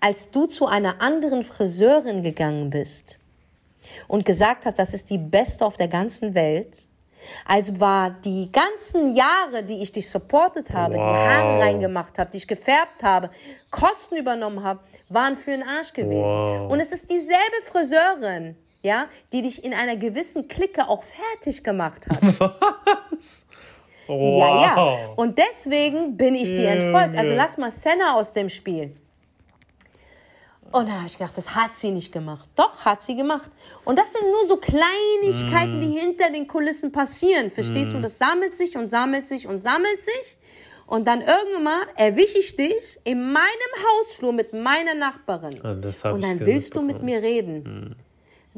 Als 0.00 0.30
du 0.30 0.46
zu 0.46 0.66
einer 0.66 1.00
anderen 1.00 1.42
Friseurin 1.42 2.22
gegangen 2.22 2.70
bist 2.70 3.18
und 4.06 4.24
gesagt 4.24 4.64
hast, 4.64 4.78
das 4.78 4.92
ist 4.92 5.10
die 5.10 5.18
beste 5.18 5.64
auf 5.64 5.76
der 5.76 5.88
ganzen 5.88 6.34
Welt, 6.34 6.88
also 7.44 7.78
war 7.80 8.10
die 8.10 8.50
ganzen 8.52 9.14
Jahre, 9.14 9.62
die 9.62 9.82
ich 9.82 9.92
dich 9.92 10.08
supportet 10.08 10.70
habe, 10.72 10.94
die 10.94 11.00
Wow. 11.00 11.06
Haare 11.06 11.60
reingemacht 11.60 12.18
habe, 12.18 12.30
dich 12.30 12.46
gefärbt 12.46 13.02
habe, 13.02 13.30
Kosten 13.70 14.16
übernommen 14.16 14.62
habe, 14.62 14.80
waren 15.08 15.36
für 15.36 15.50
den 15.50 15.62
Arsch 15.62 15.92
gewesen. 15.92 16.22
Wow. 16.22 16.70
Und 16.70 16.80
es 16.80 16.92
ist 16.92 17.10
dieselbe 17.10 17.62
Friseurin, 17.64 18.56
ja, 18.88 19.06
die 19.32 19.42
dich 19.42 19.64
in 19.64 19.74
einer 19.74 19.96
gewissen 19.96 20.48
Clique 20.48 20.88
auch 20.88 21.04
fertig 21.04 21.62
gemacht 21.62 22.02
hat. 22.08 22.52
Wow. 24.10 24.38
Ja, 24.40 24.62
ja. 24.62 25.12
Und 25.16 25.36
deswegen 25.36 26.16
bin 26.16 26.34
ich 26.34 26.48
dir 26.48 26.70
entfolgt. 26.70 27.14
Also 27.14 27.34
lass 27.34 27.58
mal 27.58 27.70
Senna 27.70 28.14
aus 28.14 28.32
dem 28.32 28.48
Spiel. 28.48 28.96
Und 30.72 30.88
da 30.88 30.92
habe 30.92 31.06
ich 31.06 31.18
gedacht, 31.18 31.36
das 31.36 31.54
hat 31.54 31.74
sie 31.76 31.90
nicht 31.90 32.10
gemacht. 32.10 32.48
Doch, 32.56 32.86
hat 32.86 33.02
sie 33.02 33.16
gemacht. 33.16 33.50
Und 33.84 33.98
das 33.98 34.12
sind 34.12 34.24
nur 34.30 34.46
so 34.46 34.56
Kleinigkeiten, 34.56 35.80
die 35.82 35.98
hinter 35.98 36.30
den 36.30 36.46
Kulissen 36.46 36.90
passieren. 36.90 37.50
Verstehst 37.50 37.92
du? 37.92 38.00
Das 38.00 38.16
sammelt 38.16 38.56
sich 38.56 38.76
und 38.78 38.88
sammelt 38.88 39.26
sich 39.26 39.46
und 39.46 39.60
sammelt 39.60 40.00
sich. 40.00 40.38
Und 40.86 41.06
dann 41.06 41.20
irgendwann 41.20 41.64
mal 41.64 41.82
erwische 41.96 42.38
ich 42.38 42.56
dich 42.56 42.98
in 43.04 43.30
meinem 43.30 43.72
Hausflur 44.00 44.32
mit 44.32 44.54
meiner 44.54 44.94
Nachbarin. 44.94 45.60
Hab 45.62 46.14
und 46.14 46.24
dann 46.24 46.40
willst 46.40 46.74
du 46.74 46.80
mit 46.80 47.02
mir 47.02 47.20
reden. 47.20 47.94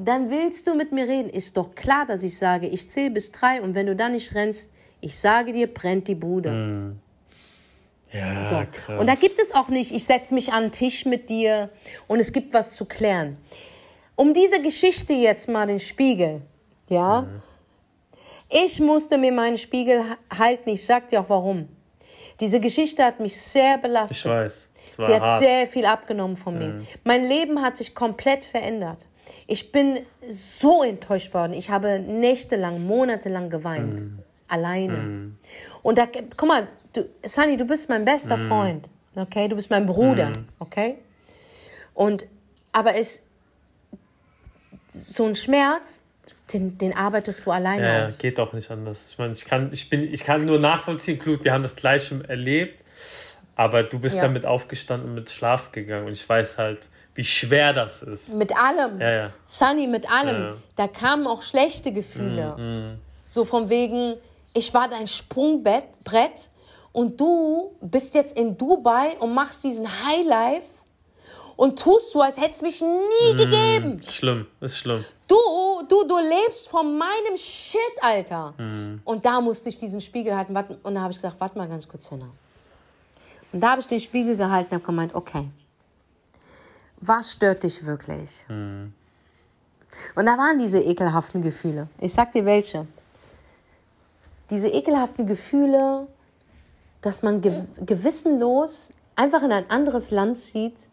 Dann 0.03 0.30
willst 0.30 0.66
du 0.66 0.74
mit 0.74 0.92
mir 0.92 1.07
reden. 1.07 1.28
Ist 1.28 1.57
doch 1.57 1.74
klar, 1.74 2.07
dass 2.07 2.22
ich 2.22 2.38
sage, 2.38 2.66
ich 2.66 2.88
zähle 2.90 3.11
bis 3.11 3.32
drei 3.32 3.61
und 3.61 3.74
wenn 3.74 3.86
du 3.86 3.94
dann 3.94 4.12
nicht 4.12 4.34
rennst, 4.34 4.70
ich 5.03 5.18
sage 5.18 5.53
dir, 5.53 5.66
brennt 5.72 6.09
die 6.09 6.14
Bude. 6.14 6.94
Ja, 8.12 8.42
So. 8.42 8.57
krass. 8.72 8.98
Und 9.01 9.07
da 9.07 9.14
gibt 9.14 9.38
es 9.40 9.55
auch 9.55 9.68
nicht, 9.68 9.92
ich 9.92 10.05
setze 10.05 10.34
mich 10.34 10.53
an 10.53 10.64
den 10.64 10.72
Tisch 10.72 11.05
mit 11.05 11.28
dir 11.28 11.70
und 12.09 12.18
es 12.20 12.32
gibt 12.32 12.53
was 12.55 12.74
zu 12.74 12.84
klären. 12.84 13.36
Um 14.16 14.34
diese 14.34 14.61
Geschichte 14.61 15.12
jetzt 15.12 15.48
mal 15.48 15.66
den 15.66 15.80
Spiegel, 15.80 16.42
ja. 16.88 17.26
Ich 18.48 18.80
musste 18.80 19.16
mir 19.16 19.32
meinen 19.32 19.59
Spiegel 19.59 20.03
ha- 20.11 20.38
halten, 20.38 20.70
ich 20.70 20.84
sag 20.84 21.09
dir 21.09 21.20
auch 21.20 21.28
warum. 21.28 21.68
Diese 22.40 22.59
Geschichte 22.59 23.05
hat 23.05 23.20
mich 23.20 23.40
sehr 23.40 23.78
belastet. 23.78 24.16
Ich 24.18 24.26
weiß. 24.26 24.70
Es 24.86 24.98
war 24.98 25.07
Sie 25.07 25.14
hat 25.14 25.22
hart. 25.22 25.40
sehr 25.42 25.66
viel 25.68 25.84
abgenommen 25.84 26.36
von 26.36 26.59
mir. 26.59 26.84
Mein 27.05 27.24
Leben 27.26 27.62
hat 27.62 27.76
sich 27.76 27.94
komplett 27.94 28.44
verändert. 28.44 29.07
Ich 29.51 29.72
bin 29.72 30.07
so 30.28 30.84
enttäuscht 30.84 31.34
worden. 31.34 31.55
Ich 31.55 31.70
habe 31.70 31.98
nächtelang, 31.98 32.86
monatelang 32.86 33.51
geweint. 33.51 34.03
Alleine. 34.46 35.32
Und 35.82 35.98
da, 35.98 36.07
guck 36.36 36.48
mal, 36.48 36.68
du, 36.92 37.05
Sunny, 37.26 37.57
du 37.57 37.66
bist 37.66 37.88
mein 37.88 38.05
bester 38.05 38.38
Freund. 38.38 38.88
Okay? 39.16 39.48
Du 39.48 39.57
bist 39.57 39.68
mein 39.68 39.86
Bruder. 39.86 40.30
Okay? 40.61 40.98
Und, 41.94 42.26
aber 42.70 42.94
es, 42.94 43.24
so 44.88 45.26
ein 45.26 45.34
Schmerz, 45.34 46.01
den, 46.53 46.78
den 46.78 46.96
arbeitest 46.96 47.44
du 47.44 47.51
alleine 47.51 47.84
Ja, 47.84 48.07
aus. 48.07 48.18
geht 48.18 48.38
auch 48.38 48.53
nicht 48.53 48.70
anders. 48.70 49.09
Ich 49.11 49.18
meine, 49.18 49.32
ich 49.32 49.44
kann, 49.44 49.70
ich 49.72 49.90
bin, 49.90 50.03
ich 50.03 50.22
kann 50.22 50.46
nur 50.46 50.61
nachvollziehen, 50.61 51.18
Knut, 51.18 51.42
wir 51.42 51.53
haben 51.53 51.64
das 51.64 51.74
Gleiche 51.74 52.22
erlebt, 52.28 52.84
aber 53.57 53.82
du 53.82 53.98
bist 53.98 54.14
Ja. 54.16 54.22
damit 54.22 54.46
aufgestanden 54.46 55.09
und 55.09 55.14
mit 55.16 55.28
Schlaf 55.30 55.72
gegangen 55.72 56.07
und 56.07 56.12
ich 56.12 56.28
weiß 56.28 56.57
halt, 56.57 56.88
wie 57.14 57.24
schwer 57.24 57.72
das 57.72 58.02
ist. 58.02 58.34
Mit 58.34 58.56
allem. 58.56 59.00
Ja, 59.00 59.11
ja. 59.11 59.30
Sunny, 59.46 59.86
mit 59.86 60.11
allem. 60.11 60.42
Ja. 60.42 60.56
Da 60.76 60.88
kamen 60.88 61.26
auch 61.26 61.42
schlechte 61.42 61.92
Gefühle. 61.92 62.98
So 63.28 63.44
von 63.44 63.68
wegen, 63.68 64.16
ich 64.54 64.72
war 64.74 64.88
dein 64.88 65.06
Sprungbrett 65.06 65.84
Brett 66.04 66.50
und 66.92 67.20
du 67.20 67.76
bist 67.80 68.14
jetzt 68.14 68.36
in 68.36 68.56
Dubai 68.56 69.16
und 69.20 69.32
machst 69.34 69.62
diesen 69.62 69.86
Highlife 69.86 70.66
und 71.56 71.78
tust 71.78 72.11
so, 72.11 72.22
als 72.22 72.36
hätte 72.36 72.52
es 72.52 72.62
mich 72.62 72.80
nie 72.80 73.36
gegeben. 73.36 74.00
Schlimm, 74.02 74.46
ist 74.61 74.78
schlimm. 74.78 75.04
Du, 75.28 75.36
du, 75.88 76.04
du 76.08 76.18
lebst 76.18 76.68
von 76.68 76.98
meinem 76.98 77.36
Shit, 77.36 77.80
Alter. 78.00 78.54
Und 79.04 79.24
da 79.24 79.40
musste 79.40 79.68
ich 79.68 79.78
diesen 79.78 80.00
Spiegel 80.00 80.36
halten. 80.36 80.56
Und 80.82 80.94
da 80.94 81.02
habe 81.02 81.12
ich 81.12 81.18
gesagt, 81.18 81.36
warte 81.38 81.56
mal 81.56 81.68
ganz 81.68 81.86
kurz, 81.86 82.11
Henna. 82.11 82.30
Und 83.52 83.61
da 83.61 83.70
habe 83.70 83.80
ich 83.80 83.86
den 83.86 84.00
Spiegel 84.00 84.36
gehalten 84.36 84.70
und 84.70 84.74
habe 84.74 84.86
gemeint, 84.86 85.14
okay, 85.14 85.48
was 87.01 87.32
stört 87.32 87.62
dich 87.62 87.84
wirklich? 87.84 88.44
Und 90.14 90.26
da 90.26 90.38
waren 90.38 90.59
diese 90.59 90.80
ekelhaften 90.80 91.42
Gefühle. 91.42 91.88
Ich 91.98 92.12
sag 92.12 92.32
dir 92.32 92.44
welche. 92.44 92.86
Diese 94.51 94.68
ekelhaften 94.68 95.26
Gefühle, 95.26 96.07
dass 97.03 97.22
man 97.22 97.40
gew 97.40 97.64
gewissenlos 97.84 98.92
einfach 99.16 99.42
in 99.42 99.53
ein 99.53 99.68
anderes 99.70 100.11
Land 100.11 100.38
zieht, 100.38 100.88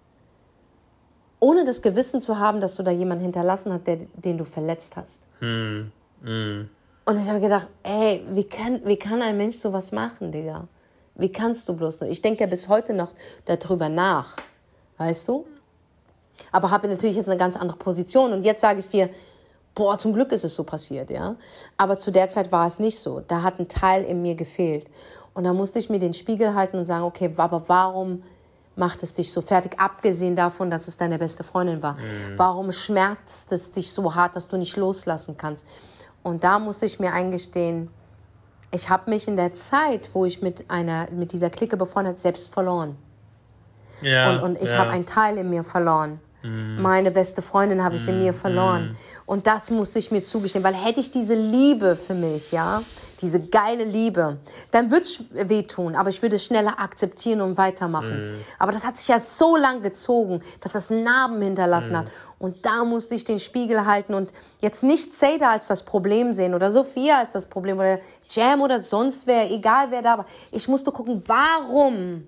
ohne 1.39 1.65
das 1.65 1.81
Gewissen 1.81 2.21
zu 2.21 2.39
haben, 2.39 2.61
dass 2.61 2.75
du 2.75 2.83
da 2.83 2.91
jemanden 2.91 3.23
hinterlassen 3.23 3.71
hast, 3.73 3.85
der, 3.87 3.97
den 4.15 4.37
du 4.37 4.45
verletzt 4.45 4.97
hast. 4.97 5.23
Hm, 5.39 5.91
hm. 6.23 6.69
Und 7.05 7.17
ich 7.17 7.29
habe 7.29 7.39
gedacht, 7.39 7.67
ey, 7.83 8.23
wie 8.31 8.43
kann, 8.43 8.81
wie 8.85 8.97
kann 8.97 9.21
ein 9.21 9.37
Mensch 9.37 9.57
sowas 9.57 9.91
machen, 9.91 10.31
Digga? 10.31 10.67
Wie 11.15 11.31
kannst 11.31 11.69
du 11.69 11.73
bloß 11.73 12.01
nur? 12.01 12.09
Ich 12.09 12.21
denke 12.21 12.41
ja 12.41 12.47
bis 12.47 12.67
heute 12.67 12.93
noch 12.93 13.11
darüber 13.45 13.89
nach, 13.89 14.35
weißt 14.97 15.27
du? 15.27 15.45
Aber 16.51 16.71
habe 16.71 16.87
natürlich 16.87 17.15
jetzt 17.15 17.29
eine 17.29 17.37
ganz 17.37 17.55
andere 17.55 17.77
Position. 17.77 18.33
Und 18.33 18.43
jetzt 18.43 18.61
sage 18.61 18.79
ich 18.79 18.89
dir, 18.89 19.09
boah, 19.75 19.97
zum 19.97 20.13
Glück 20.13 20.31
ist 20.31 20.43
es 20.43 20.55
so 20.55 20.63
passiert, 20.63 21.09
ja. 21.09 21.35
Aber 21.77 21.99
zu 21.99 22.11
der 22.11 22.29
Zeit 22.29 22.51
war 22.51 22.65
es 22.65 22.79
nicht 22.79 22.99
so. 22.99 23.21
Da 23.27 23.43
hat 23.43 23.59
ein 23.59 23.67
Teil 23.67 24.03
in 24.03 24.21
mir 24.21 24.35
gefehlt. 24.35 24.89
Und 25.33 25.43
da 25.43 25.53
musste 25.53 25.77
ich 25.79 25.89
mir 25.89 25.99
den 25.99 26.13
Spiegel 26.13 26.55
halten 26.55 26.77
und 26.77 26.85
sagen, 26.85 27.03
okay, 27.03 27.31
aber 27.37 27.63
warum 27.67 28.23
macht 28.75 29.03
es 29.03 29.13
dich 29.13 29.31
so 29.31 29.41
fertig? 29.41 29.79
Abgesehen 29.79 30.35
davon, 30.35 30.71
dass 30.71 30.87
es 30.87 30.97
deine 30.97 31.19
beste 31.19 31.43
Freundin 31.43 31.83
war. 31.83 31.97
Warum 32.37 32.71
schmerzt 32.71 33.51
es 33.51 33.71
dich 33.71 33.91
so 33.91 34.15
hart, 34.15 34.35
dass 34.35 34.47
du 34.47 34.57
nicht 34.57 34.77
loslassen 34.77 35.35
kannst? 35.37 35.65
Und 36.23 36.43
da 36.43 36.59
musste 36.59 36.85
ich 36.85 36.99
mir 36.99 37.13
eingestehen, 37.13 37.89
ich 38.71 38.89
habe 38.89 39.09
mich 39.09 39.27
in 39.27 39.37
der 39.37 39.53
Zeit, 39.53 40.09
wo 40.13 40.25
ich 40.25 40.41
mit 40.41 40.69
einer, 40.69 41.09
mit 41.11 41.31
dieser 41.31 41.49
Clique 41.49 41.77
befreundet, 41.77 42.13
habe, 42.13 42.19
selbst 42.19 42.53
verloren. 42.53 42.97
Ja, 44.01 44.31
Und, 44.31 44.41
und 44.41 44.61
ich 44.61 44.71
ja. 44.71 44.77
habe 44.77 44.91
einen 44.91 45.05
Teil 45.05 45.37
in 45.37 45.49
mir 45.49 45.63
verloren. 45.63 46.19
Meine 46.43 47.11
beste 47.11 47.41
Freundin 47.41 47.83
habe 47.83 47.95
ich 47.95 48.07
in 48.07 48.19
mir 48.19 48.33
verloren. 48.33 48.95
Und 49.25 49.47
das 49.47 49.71
musste 49.71 49.99
ich 49.99 50.11
mir 50.11 50.23
zugestehen, 50.23 50.63
weil 50.63 50.73
hätte 50.73 51.01
ich 51.01 51.11
diese 51.11 51.33
Liebe 51.35 51.97
für 51.97 52.13
mich, 52.13 52.51
ja, 52.53 52.81
diese 53.19 53.41
geile 53.41 53.83
Liebe, 53.83 54.37
dann 54.71 54.89
würde 54.91 55.01
es 55.01 55.19
wehtun, 55.31 55.95
aber 55.95 56.09
ich 56.09 56.21
würde 56.21 56.37
es 56.37 56.45
schneller 56.45 56.79
akzeptieren 56.79 57.41
und 57.41 57.57
weitermachen. 57.57 58.35
Aber 58.59 58.71
das 58.71 58.85
hat 58.85 58.97
sich 58.97 59.07
ja 59.07 59.19
so 59.19 59.57
lang 59.57 59.81
gezogen, 59.81 60.41
dass 60.61 60.71
das 60.73 60.89
Narben 60.89 61.41
hinterlassen 61.41 61.97
hat. 61.97 62.07
Und 62.39 62.65
da 62.65 62.85
musste 62.85 63.15
ich 63.15 63.25
den 63.25 63.39
Spiegel 63.39 63.85
halten 63.85 64.13
und 64.13 64.31
jetzt 64.61 64.83
nicht 64.83 65.13
Seda 65.13 65.51
als 65.51 65.67
das 65.67 65.83
Problem 65.83 66.31
sehen 66.33 66.53
oder 66.53 66.69
Sophia 66.69 67.17
als 67.17 67.33
das 67.33 67.47
Problem 67.47 67.79
oder 67.79 67.99
Jam 68.29 68.61
oder 68.61 68.77
sonst 68.79 69.25
wer, 69.27 69.51
egal 69.51 69.87
wer 69.89 70.03
da 70.03 70.19
war. 70.19 70.25
Ich 70.51 70.67
musste 70.67 70.91
gucken, 70.91 71.23
warum 71.25 72.27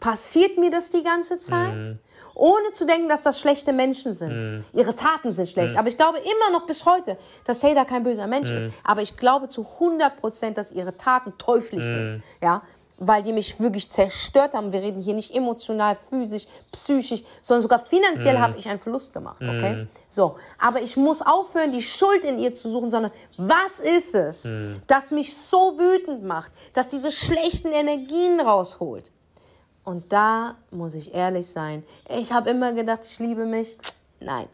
passiert 0.00 0.58
mir 0.58 0.70
das 0.70 0.90
die 0.90 1.04
ganze 1.04 1.38
Zeit? 1.38 1.96
Ohne 2.34 2.72
zu 2.72 2.84
denken, 2.84 3.08
dass 3.08 3.22
das 3.22 3.38
schlechte 3.38 3.72
Menschen 3.72 4.12
sind. 4.12 4.64
Ihre 4.72 4.94
Taten 4.94 5.32
sind 5.32 5.48
schlecht. 5.48 5.76
Aber 5.76 5.88
ich 5.88 5.96
glaube 5.96 6.18
immer 6.18 6.58
noch 6.58 6.66
bis 6.66 6.84
heute, 6.84 7.16
dass 7.44 7.60
Seda 7.60 7.84
kein 7.84 8.02
böser 8.02 8.26
Mensch 8.26 8.50
ist. 8.50 8.68
Aber 8.82 9.02
ich 9.02 9.16
glaube 9.16 9.48
zu 9.48 9.66
100 9.74 10.16
Prozent, 10.16 10.58
dass 10.58 10.72
ihre 10.72 10.96
Taten 10.96 11.32
teuflisch 11.38 11.84
sind. 11.84 12.22
Ja? 12.42 12.62
Weil 12.98 13.22
die 13.22 13.32
mich 13.32 13.58
wirklich 13.60 13.90
zerstört 13.90 14.52
haben. 14.54 14.72
Wir 14.72 14.80
reden 14.82 15.00
hier 15.00 15.14
nicht 15.14 15.34
emotional, 15.34 15.96
physisch, 15.96 16.46
psychisch, 16.72 17.22
sondern 17.42 17.62
sogar 17.62 17.80
finanziell 17.86 18.38
habe 18.38 18.58
ich 18.58 18.68
einen 18.68 18.80
Verlust 18.80 19.12
gemacht. 19.12 19.40
Okay? 19.40 19.86
So. 20.08 20.36
Aber 20.58 20.82
ich 20.82 20.96
muss 20.96 21.22
aufhören, 21.22 21.70
die 21.70 21.82
Schuld 21.82 22.24
in 22.24 22.38
ihr 22.38 22.52
zu 22.52 22.68
suchen, 22.70 22.90
sondern 22.90 23.12
was 23.36 23.80
ist 23.80 24.14
es, 24.14 24.48
das 24.86 25.10
mich 25.12 25.36
so 25.36 25.78
wütend 25.78 26.24
macht, 26.24 26.50
dass 26.72 26.88
diese 26.88 27.12
schlechten 27.12 27.72
Energien 27.72 28.40
rausholt? 28.40 29.12
Und 29.84 30.12
da 30.12 30.56
muss 30.70 30.94
ich 30.94 31.14
ehrlich 31.14 31.46
sein. 31.46 31.82
Ich 32.18 32.32
habe 32.32 32.50
immer 32.50 32.72
gedacht, 32.72 33.00
ich 33.04 33.18
liebe 33.18 33.44
mich. 33.44 33.76
Nein. 34.20 34.46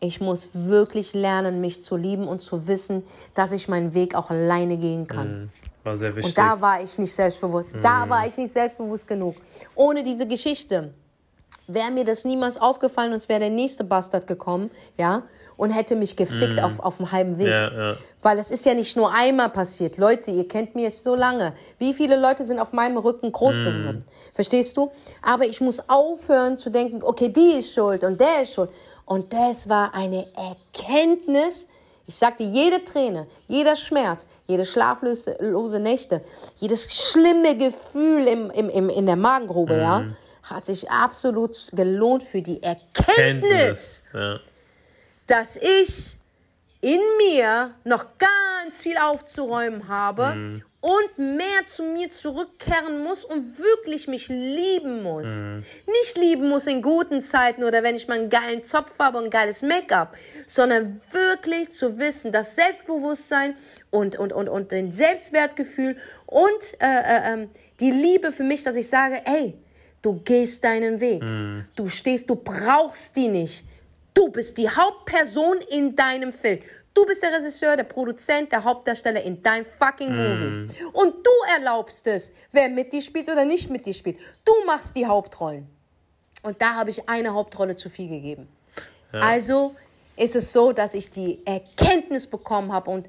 Ich 0.00 0.20
muss 0.20 0.48
wirklich 0.52 1.14
lernen, 1.14 1.60
mich 1.60 1.82
zu 1.82 1.96
lieben 1.96 2.26
und 2.26 2.42
zu 2.42 2.66
wissen, 2.66 3.04
dass 3.34 3.52
ich 3.52 3.68
meinen 3.68 3.94
Weg 3.94 4.14
auch 4.14 4.30
alleine 4.30 4.76
gehen 4.76 5.06
kann. 5.06 5.52
War 5.84 5.96
sehr 5.96 6.16
wichtig. 6.16 6.32
Und 6.32 6.38
da 6.38 6.60
war 6.60 6.82
ich 6.82 6.98
nicht 6.98 7.12
selbstbewusst. 7.12 7.70
Da 7.82 8.08
war 8.08 8.26
ich 8.26 8.36
nicht 8.36 8.52
selbstbewusst 8.52 9.06
genug. 9.06 9.36
Ohne 9.74 10.02
diese 10.02 10.26
Geschichte 10.26 10.92
wäre 11.66 11.90
mir 11.90 12.04
das 12.04 12.24
niemals 12.24 12.60
aufgefallen 12.60 13.10
und 13.10 13.16
es 13.16 13.28
wäre 13.28 13.40
der 13.40 13.50
nächste 13.50 13.84
Bastard 13.84 14.26
gekommen, 14.26 14.70
ja, 14.98 15.22
und 15.56 15.70
hätte 15.70 15.96
mich 15.96 16.16
gefickt 16.16 16.60
auf, 16.60 16.80
auf 16.80 16.96
dem 16.96 17.12
halben 17.12 17.38
Weg. 17.38 17.46
Ja, 17.46 17.72
ja. 17.72 17.96
Weil 18.22 18.38
es 18.38 18.50
ist 18.50 18.64
ja 18.64 18.74
nicht 18.74 18.96
nur 18.96 19.12
einmal 19.12 19.48
passiert. 19.48 19.96
Leute, 19.96 20.30
ihr 20.30 20.48
kennt 20.48 20.74
mich 20.74 20.84
jetzt 20.84 21.04
so 21.04 21.14
lange. 21.14 21.52
Wie 21.78 21.94
viele 21.94 22.18
Leute 22.20 22.46
sind 22.46 22.58
auf 22.58 22.72
meinem 22.72 22.96
Rücken 22.96 23.30
groß 23.30 23.56
geworden? 23.58 24.04
Verstehst 24.34 24.76
du? 24.76 24.90
Aber 25.22 25.44
ich 25.44 25.60
muss 25.60 25.88
aufhören 25.88 26.58
zu 26.58 26.70
denken, 26.70 27.02
okay, 27.02 27.28
die 27.28 27.58
ist 27.58 27.74
schuld 27.74 28.02
und 28.02 28.20
der 28.20 28.42
ist 28.42 28.54
schuld. 28.54 28.70
Und 29.04 29.32
das 29.32 29.68
war 29.68 29.94
eine 29.94 30.26
Erkenntnis. 30.34 31.68
Ich 32.06 32.16
sagte, 32.16 32.42
jede 32.42 32.84
Träne, 32.84 33.26
jeder 33.46 33.76
Schmerz, 33.76 34.26
jede 34.46 34.64
schlaflose 34.64 35.36
lose 35.40 35.78
Nächte, 35.78 36.22
jedes 36.56 36.92
schlimme 36.92 37.56
Gefühl 37.56 38.26
im, 38.26 38.50
im, 38.50 38.68
im, 38.68 38.88
in 38.88 39.06
der 39.06 39.16
Magengrube, 39.16 39.76
ja, 39.76 40.04
hat 40.42 40.66
sich 40.66 40.90
absolut 40.90 41.68
gelohnt 41.72 42.22
für 42.22 42.42
die 42.42 42.62
Erkenntnis 42.62 43.14
Kenntnis. 43.16 44.04
Ja. 44.12 44.40
dass 45.26 45.56
ich 45.56 46.16
in 46.80 47.00
mir 47.18 47.74
noch 47.84 48.06
ganz 48.18 48.82
viel 48.82 48.96
aufzuräumen 48.96 49.86
habe 49.86 50.60
und 50.80 51.16
mehr 51.16 51.64
zu 51.64 51.84
mir 51.84 52.10
zurückkehren 52.10 53.04
muss 53.04 53.24
und 53.24 53.56
wirklich 53.56 54.08
mich 54.08 54.26
lieben 54.28 55.04
muss. 55.04 55.28
Nicht 55.86 56.18
lieben 56.18 56.48
muss 56.48 56.66
in 56.66 56.82
guten 56.82 57.22
Zeiten 57.22 57.62
oder 57.62 57.84
wenn 57.84 57.94
ich 57.94 58.08
mal 58.08 58.18
einen 58.18 58.30
geilen 58.30 58.64
Zopf 58.64 58.98
habe 58.98 59.18
und 59.18 59.24
ein 59.24 59.30
geiles 59.30 59.62
Make-up, 59.62 60.16
sondern 60.46 61.00
wirklich 61.12 61.70
zu 61.70 61.98
wissen, 61.98 62.32
das 62.32 62.56
Selbstbewusstsein 62.56 63.54
und, 63.90 64.16
und, 64.16 64.32
und, 64.32 64.48
und 64.48 64.72
den 64.72 64.92
Selbstwertgefühl 64.92 65.96
und 66.26 66.80
äh, 66.80 66.86
äh, 66.86 67.32
ähm, 67.32 67.50
die 67.78 67.92
Liebe 67.92 68.32
für 68.32 68.42
mich, 68.42 68.64
dass 68.64 68.74
ich 68.74 68.88
sage, 68.88 69.22
ey, 69.24 69.56
du 70.02 70.20
gehst 70.24 70.62
deinen 70.64 71.00
Weg. 71.00 71.22
Du 71.76 71.88
stehst, 71.88 72.28
du 72.28 72.34
brauchst 72.36 73.16
die 73.16 73.28
nicht. 73.28 73.64
Du 74.14 74.28
bist 74.30 74.58
die 74.58 74.68
Hauptperson 74.68 75.58
in 75.70 75.96
deinem 75.96 76.32
Film. 76.32 76.58
Du 76.94 77.06
bist 77.06 77.22
der 77.22 77.32
Regisseur, 77.32 77.76
der 77.76 77.84
Produzent, 77.84 78.52
der 78.52 78.62
Hauptdarsteller 78.62 79.22
in 79.22 79.42
deinem 79.42 79.64
fucking 79.78 80.14
Movie. 80.14 80.74
Und 80.92 81.14
du 81.26 81.30
erlaubst 81.56 82.06
es, 82.06 82.30
wer 82.50 82.68
mit 82.68 82.92
dir 82.92 83.00
spielt 83.00 83.30
oder 83.30 83.46
nicht 83.46 83.70
mit 83.70 83.86
dir 83.86 83.94
spielt. 83.94 84.18
Du 84.44 84.52
machst 84.66 84.94
die 84.94 85.06
Hauptrollen. 85.06 85.66
Und 86.42 86.60
da 86.60 86.74
habe 86.74 86.90
ich 86.90 87.08
eine 87.08 87.32
Hauptrolle 87.32 87.76
zu 87.76 87.88
viel 87.88 88.08
gegeben. 88.08 88.48
Also 89.12 89.74
ist 90.16 90.36
es 90.36 90.52
so, 90.52 90.72
dass 90.72 90.94
ich 90.94 91.10
die 91.10 91.44
Erkenntnis 91.46 92.26
bekommen 92.26 92.72
habe 92.72 92.90
und 92.90 93.08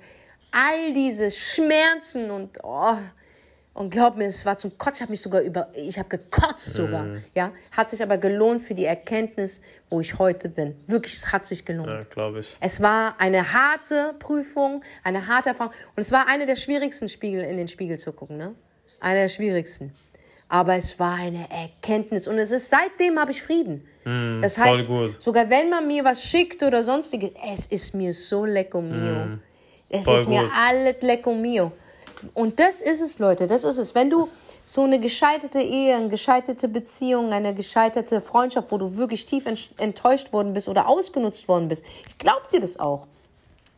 all 0.51 0.93
diese 0.93 1.31
Schmerzen 1.31 2.29
und 2.31 2.59
oh, 2.63 2.97
und 3.73 3.89
glaub 3.89 4.17
mir, 4.17 4.25
es 4.25 4.45
war 4.45 4.57
zum 4.57 4.77
Kotz. 4.77 4.97
Ich 4.97 5.01
habe 5.01 5.11
mich 5.11 5.21
sogar 5.21 5.41
über, 5.41 5.69
ich 5.73 5.97
habe 5.97 6.09
gekotzt 6.09 6.73
sogar. 6.73 7.05
Ja, 7.33 7.51
hat 7.71 7.89
sich 7.89 8.03
aber 8.03 8.17
gelohnt 8.17 8.61
für 8.61 8.75
die 8.75 8.85
Erkenntnis, 8.85 9.61
wo 9.89 9.99
ich 9.99 10.19
heute 10.19 10.47
bin. 10.49 10.75
Wirklich, 10.85 11.15
es 11.15 11.31
hat 11.31 11.47
sich 11.47 11.65
gelohnt. 11.65 11.89
Ja, 11.89 12.01
glaube 12.01 12.41
ich. 12.41 12.55
Es 12.61 12.81
war 12.81 13.15
eine 13.19 13.51
harte 13.53 14.13
Prüfung, 14.19 14.83
eine 15.03 15.25
harte 15.27 15.49
Erfahrung. 15.49 15.73
Und 15.95 16.03
es 16.03 16.11
war 16.11 16.27
eine 16.27 16.45
der 16.45 16.55
schwierigsten 16.55 17.09
Spiegel, 17.09 17.41
in 17.43 17.57
den 17.57 17.67
Spiegel 17.67 17.97
zu 17.97 18.13
gucken, 18.13 18.37
ne? 18.37 18.53
Eine 18.99 19.21
der 19.21 19.29
schwierigsten. 19.29 19.93
Aber 20.49 20.75
es 20.75 20.99
war 20.99 21.15
eine 21.15 21.47
Erkenntnis. 21.49 22.27
Und 22.27 22.37
es 22.37 22.51
ist, 22.51 22.69
seitdem 22.69 23.17
habe 23.19 23.31
ich 23.31 23.41
Frieden. 23.41 23.87
das 24.41 24.55
voll 24.55 24.77
heißt, 25.09 25.21
sogar 25.21 25.49
wenn 25.49 25.71
man 25.71 25.87
mir 25.87 26.03
was 26.03 26.21
schickt 26.21 26.61
oder 26.61 26.83
sonstiges, 26.83 27.31
es 27.55 27.65
ist 27.65 27.95
mir 27.95 28.13
so 28.13 28.45
lecko 28.45 28.81
mio. 28.81 29.39
Es 29.89 30.05
Voll 30.05 30.15
ist 30.19 30.29
mir 30.29 30.41
gut. 30.41 30.51
alles 30.55 31.01
lecko 31.01 31.33
mio. 31.33 31.71
Und 32.33 32.59
das 32.59 32.81
ist 32.81 33.01
es, 33.01 33.19
Leute, 33.19 33.47
das 33.47 33.63
ist 33.63 33.77
es. 33.77 33.95
Wenn 33.95 34.09
du 34.09 34.29
so 34.65 34.83
eine 34.83 34.99
gescheiterte 34.99 35.59
Ehe, 35.61 35.95
eine 35.95 36.09
gescheiterte 36.09 36.67
Beziehung, 36.67 37.33
eine 37.33 37.53
gescheiterte 37.53 38.21
Freundschaft, 38.21 38.71
wo 38.71 38.77
du 38.77 38.95
wirklich 38.95 39.25
tief 39.25 39.45
ent- 39.45 39.71
enttäuscht 39.77 40.31
worden 40.31 40.53
bist 40.53 40.69
oder 40.69 40.87
ausgenutzt 40.87 41.47
worden 41.47 41.67
bist, 41.67 41.83
ich 42.07 42.17
glaub 42.17 42.49
dir 42.51 42.59
das 42.61 42.79
auch. 42.79 43.07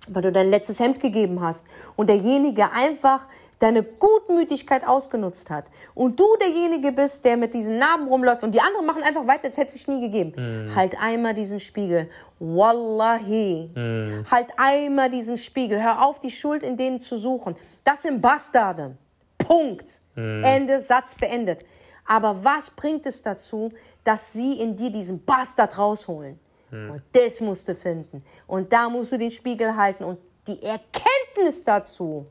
weil 0.07 0.21
du 0.21 0.31
dein 0.31 0.49
letztes 0.51 0.79
Hemd 0.79 0.99
gegeben 0.99 1.41
hast 1.41 1.65
und 1.95 2.09
derjenige 2.09 2.71
einfach 2.71 3.25
deine 3.57 3.81
Gutmütigkeit 3.81 4.85
ausgenutzt 4.85 5.49
hat 5.49 5.65
und 5.95 6.19
du 6.19 6.25
derjenige 6.39 6.91
bist, 6.91 7.25
der 7.25 7.37
mit 7.37 7.55
diesen 7.55 7.79
Narben 7.79 8.07
rumläuft 8.07 8.43
und 8.43 8.53
die 8.53 8.61
anderen 8.61 8.85
machen 8.85 9.01
einfach 9.01 9.25
weiter, 9.25 9.45
als 9.45 9.57
hätte 9.57 9.69
es 9.69 9.73
sich 9.79 9.87
nie 9.87 10.01
gegeben. 10.01 10.33
Mm. 10.69 10.75
Halt 10.75 10.95
einmal 11.01 11.33
diesen 11.33 11.59
Spiegel. 11.59 12.07
Wallahi. 12.39 13.69
Mm. 13.73 14.25
Halt 14.29 14.47
einmal 14.57 15.09
diesen 15.09 15.37
Spiegel. 15.37 15.81
Hör 15.81 16.05
auf, 16.05 16.19
die 16.19 16.29
Schuld 16.31 16.63
in 16.63 16.77
denen 16.77 16.99
zu 16.99 17.17
suchen. 17.17 17.55
Das 17.85 18.01
sind 18.01 18.21
Bastarde. 18.21 18.97
Punkt. 19.37 20.01
Mm. 20.15 20.43
Ende, 20.43 20.81
Satz 20.81 21.15
beendet. 21.15 21.61
Aber 22.05 22.43
was 22.43 22.69
bringt 22.69 23.05
es 23.05 23.21
dazu, 23.21 23.71
dass 24.03 24.33
sie 24.33 24.59
in 24.59 24.75
dir 24.75 24.89
diesen 24.89 25.23
Bastard 25.23 25.77
rausholen? 25.77 26.39
Und 26.71 27.01
das 27.13 27.39
musst 27.39 27.69
du 27.69 27.75
finden. 27.75 28.21
Und 28.47 28.73
da 28.73 28.89
musst 28.89 29.13
du 29.13 29.17
den 29.17 29.31
Spiegel 29.31 29.77
halten. 29.77 30.03
Und 30.03 30.19
die 30.45 30.61
Erkenntnis 30.61 31.63
dazu, 31.63 32.25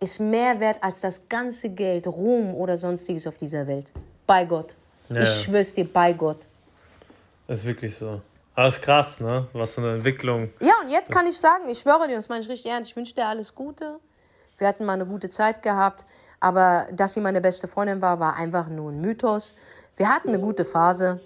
ist 0.00 0.20
mehr 0.20 0.58
wert 0.60 0.78
als 0.82 1.00
das 1.00 1.28
ganze 1.28 1.70
Geld, 1.70 2.06
Ruhm 2.06 2.54
oder 2.54 2.76
sonstiges 2.76 3.26
auf 3.26 3.36
dieser 3.36 3.66
Welt. 3.66 3.90
Bei 4.26 4.44
Gott. 4.44 4.76
Ja. 5.08 5.22
Ich 5.22 5.42
schwör's 5.42 5.74
dir, 5.74 5.84
bei 5.84 6.12
Gott. 6.12 6.46
Das 7.46 7.60
ist 7.60 7.66
wirklich 7.66 7.94
so. 7.94 8.20
Aber 8.54 8.68
ist 8.68 8.80
krass, 8.80 9.20
ne? 9.20 9.48
Was 9.52 9.74
für 9.74 9.80
eine 9.80 9.92
Entwicklung. 9.92 10.50
Ja, 10.60 10.74
und 10.82 10.90
jetzt 10.90 11.10
kann 11.10 11.26
ich 11.26 11.38
sagen, 11.38 11.68
ich 11.68 11.80
schwöre 11.80 12.06
dir, 12.06 12.14
das 12.14 12.28
meine 12.28 12.42
ich 12.42 12.48
richtig 12.48 12.70
ernst, 12.70 12.90
ich 12.90 12.96
wünsche 12.96 13.14
dir 13.14 13.26
alles 13.26 13.54
Gute. 13.54 13.98
Wir 14.64 14.68
hatten 14.70 14.86
mal 14.86 14.94
eine 14.94 15.04
gute 15.04 15.28
Zeit 15.28 15.62
gehabt, 15.62 16.06
aber 16.40 16.86
dass 16.90 17.12
sie 17.12 17.20
meine 17.20 17.42
beste 17.42 17.68
Freundin 17.68 18.00
war, 18.00 18.18
war 18.18 18.36
einfach 18.36 18.70
nur 18.70 18.92
ein 18.92 18.98
Mythos. 18.98 19.52
Wir 19.98 20.08
hatten 20.08 20.28
eine 20.28 20.38
gute 20.38 20.64
Phase. 20.64 21.20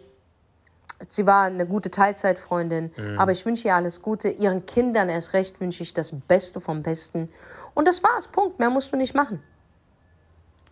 Sie 1.07 1.24
war 1.24 1.45
eine 1.45 1.64
gute 1.64 1.89
Teilzeitfreundin, 1.89 2.91
mhm. 2.97 3.16
aber 3.16 3.30
ich 3.30 3.47
wünsche 3.47 3.68
ihr 3.68 3.76
alles 3.76 4.03
Gute. 4.03 4.28
Ihren 4.28 4.66
Kindern 4.66 5.09
erst 5.09 5.34
recht 5.34 5.61
wünsche 5.61 5.84
ich 5.84 5.95
das 5.95 6.11
Beste 6.26 6.61
vom 6.61 6.82
Besten. 6.82 7.28
Und 7.74 7.86
das 7.86 8.03
war's, 8.03 8.26
Punkt. 8.26 8.59
Mehr 8.59 8.70
musst 8.70 8.93
du 8.93 8.97
nicht 8.97 9.14
machen. 9.14 9.41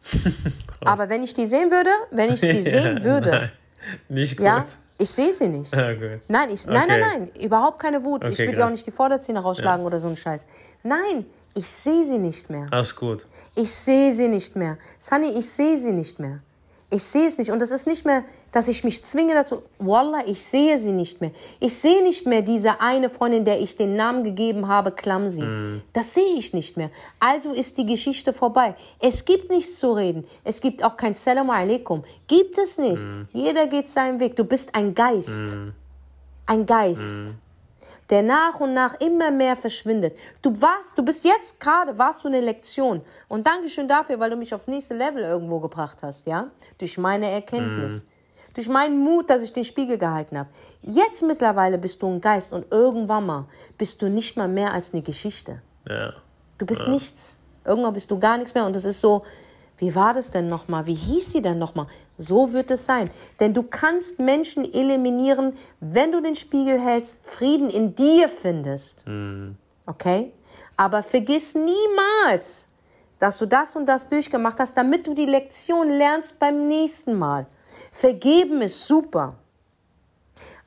Aber 0.84 1.08
wenn 1.08 1.22
ich 1.22 1.34
die 1.34 1.46
sehen 1.46 1.70
würde, 1.70 1.90
wenn 2.10 2.34
ich 2.34 2.40
sie 2.40 2.62
sehen 2.64 3.04
würde, 3.04 3.30
nein, 3.30 3.50
nicht 4.08 4.38
gut. 4.38 4.44
Ja, 4.44 4.66
ich 4.98 5.10
sehe 5.10 5.32
sie 5.34 5.46
nicht. 5.46 5.72
Ah, 5.72 5.92
nein, 6.26 6.50
ich, 6.50 6.66
nein, 6.66 6.82
okay. 6.82 7.00
nein, 7.00 7.00
nein, 7.00 7.30
überhaupt 7.40 7.78
keine 7.78 8.02
Wut. 8.02 8.24
Okay, 8.24 8.32
ich 8.32 8.38
würde 8.40 8.58
ihr 8.58 8.66
auch 8.66 8.70
nicht 8.70 8.88
die 8.88 8.90
Vorderzähne 8.90 9.38
rausschlagen 9.38 9.82
ja. 9.82 9.86
oder 9.86 10.00
so 10.00 10.08
ein 10.08 10.16
Scheiß. 10.16 10.48
Nein, 10.82 11.26
ich 11.56 11.68
sehe 11.68 12.06
sie 12.06 12.18
nicht 12.18 12.50
mehr. 12.50 12.66
Alles 12.70 12.94
gut. 12.94 13.24
Ich 13.54 13.72
sehe 13.72 14.14
sie 14.14 14.28
nicht 14.28 14.54
mehr. 14.54 14.76
Sunny, 15.00 15.30
ich 15.30 15.48
sehe 15.48 15.78
sie 15.78 15.92
nicht 15.92 16.20
mehr. 16.20 16.40
Ich 16.90 17.02
sehe 17.02 17.26
es 17.26 17.38
nicht. 17.38 17.50
Und 17.50 17.60
es 17.62 17.70
ist 17.70 17.86
nicht 17.86 18.04
mehr, 18.04 18.24
dass 18.52 18.68
ich 18.68 18.84
mich 18.84 19.04
zwinge 19.04 19.34
dazu. 19.34 19.62
Wallah, 19.78 20.22
ich 20.26 20.42
sehe 20.42 20.78
sie 20.78 20.92
nicht 20.92 21.20
mehr. 21.20 21.32
Ich 21.58 21.74
sehe 21.74 22.02
nicht 22.02 22.26
mehr 22.26 22.42
diese 22.42 22.80
eine 22.80 23.10
Freundin, 23.10 23.44
der 23.44 23.60
ich 23.60 23.76
den 23.76 23.96
Namen 23.96 24.22
gegeben 24.22 24.68
habe, 24.68 24.92
Clumsy. 24.92 25.42
Mm. 25.42 25.82
Das 25.94 26.14
sehe 26.14 26.38
ich 26.38 26.52
nicht 26.52 26.76
mehr. 26.76 26.90
Also 27.18 27.52
ist 27.52 27.76
die 27.78 27.86
Geschichte 27.86 28.32
vorbei. 28.32 28.76
Es 29.00 29.24
gibt 29.24 29.50
nichts 29.50 29.80
zu 29.80 29.92
reden. 29.92 30.24
Es 30.44 30.60
gibt 30.60 30.84
auch 30.84 30.96
kein 30.96 31.14
Salam 31.14 31.50
alaikum. 31.50 32.04
Gibt 32.28 32.56
es 32.58 32.78
nicht. 32.78 33.02
Mm. 33.02 33.28
Jeder 33.32 33.66
geht 33.66 33.88
seinen 33.88 34.20
Weg. 34.20 34.36
Du 34.36 34.44
bist 34.44 34.74
ein 34.74 34.94
Geist. 34.94 35.56
Mm. 35.56 35.72
Ein 36.46 36.66
Geist 36.66 37.36
der 38.10 38.22
nach 38.22 38.60
und 38.60 38.74
nach 38.74 39.00
immer 39.00 39.30
mehr 39.30 39.56
verschwindet. 39.56 40.16
Du 40.42 40.60
warst, 40.60 40.96
du 40.96 41.02
bist 41.02 41.24
jetzt 41.24 41.60
gerade, 41.60 41.98
warst 41.98 42.24
du 42.24 42.28
eine 42.28 42.40
Lektion. 42.40 43.02
Und 43.28 43.46
Dankeschön 43.46 43.88
dafür, 43.88 44.20
weil 44.20 44.30
du 44.30 44.36
mich 44.36 44.54
aufs 44.54 44.68
nächste 44.68 44.94
Level 44.94 45.22
irgendwo 45.22 45.60
gebracht 45.60 45.98
hast, 46.02 46.26
ja? 46.26 46.50
Durch 46.78 46.98
meine 46.98 47.30
Erkenntnis. 47.30 47.94
Mhm. 47.94 48.08
Durch 48.54 48.68
meinen 48.68 48.98
Mut, 48.98 49.28
dass 49.28 49.42
ich 49.42 49.52
den 49.52 49.64
Spiegel 49.64 49.98
gehalten 49.98 50.38
habe. 50.38 50.48
Jetzt 50.80 51.22
mittlerweile 51.22 51.76
bist 51.76 52.00
du 52.02 52.06
ein 52.08 52.20
Geist 52.20 52.52
und 52.52 52.72
irgendwann 52.72 53.26
mal 53.26 53.44
bist 53.76 54.00
du 54.00 54.08
nicht 54.08 54.36
mal 54.36 54.48
mehr 54.48 54.72
als 54.72 54.94
eine 54.94 55.02
Geschichte. 55.02 55.60
Ja. 55.86 56.14
Du 56.56 56.64
bist 56.64 56.82
ja. 56.82 56.88
nichts. 56.88 57.38
Irgendwann 57.66 57.92
bist 57.92 58.10
du 58.10 58.18
gar 58.18 58.38
nichts 58.38 58.54
mehr 58.54 58.64
und 58.64 58.74
das 58.74 58.84
ist 58.84 59.00
so, 59.00 59.24
wie 59.78 59.94
war 59.94 60.14
das 60.14 60.30
denn 60.30 60.48
nochmal? 60.48 60.86
Wie 60.86 60.94
hieß 60.94 61.32
sie 61.32 61.42
denn 61.42 61.58
nochmal? 61.58 61.86
So 62.16 62.52
wird 62.52 62.70
es 62.70 62.86
sein. 62.86 63.10
Denn 63.40 63.52
du 63.52 63.62
kannst 63.62 64.18
Menschen 64.18 64.64
eliminieren, 64.72 65.54
wenn 65.80 66.12
du 66.12 66.22
den 66.22 66.34
Spiegel 66.34 66.80
hältst, 66.80 67.18
Frieden 67.22 67.68
in 67.68 67.94
dir 67.94 68.28
findest. 68.28 69.06
Mhm. 69.06 69.56
Okay? 69.84 70.32
Aber 70.76 71.02
vergiss 71.02 71.54
niemals, 71.54 72.66
dass 73.18 73.38
du 73.38 73.46
das 73.46 73.76
und 73.76 73.86
das 73.86 74.08
durchgemacht 74.08 74.58
hast, 74.58 74.76
damit 74.76 75.06
du 75.06 75.14
die 75.14 75.26
Lektion 75.26 75.90
lernst 75.90 76.38
beim 76.38 76.68
nächsten 76.68 77.14
Mal. 77.14 77.46
Vergeben 77.92 78.62
ist 78.62 78.86
super. 78.86 79.34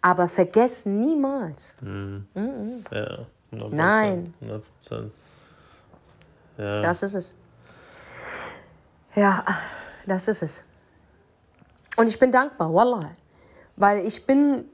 Aber 0.02 0.30
vergiss 0.30 0.86
niemals. 0.86 1.76
Mhm. 1.82 2.28
Mhm. 2.36 2.86
Ja, 2.92 3.26
100%, 3.52 3.70
Nein. 3.72 4.34
100%. 4.42 5.10
Ja. 6.58 6.82
Das 6.82 7.04
ist 7.04 7.14
es. 7.16 7.36
Ja, 9.16 9.46
das 10.06 10.28
ist 10.28 10.44
es. 10.44 10.64
Und 11.98 12.08
ich 12.08 12.20
bin 12.20 12.32
dankbar, 12.32 12.74
wallah. 12.74 13.12
Weil 13.76 14.06
ich 14.06 14.26
bin 14.26 14.66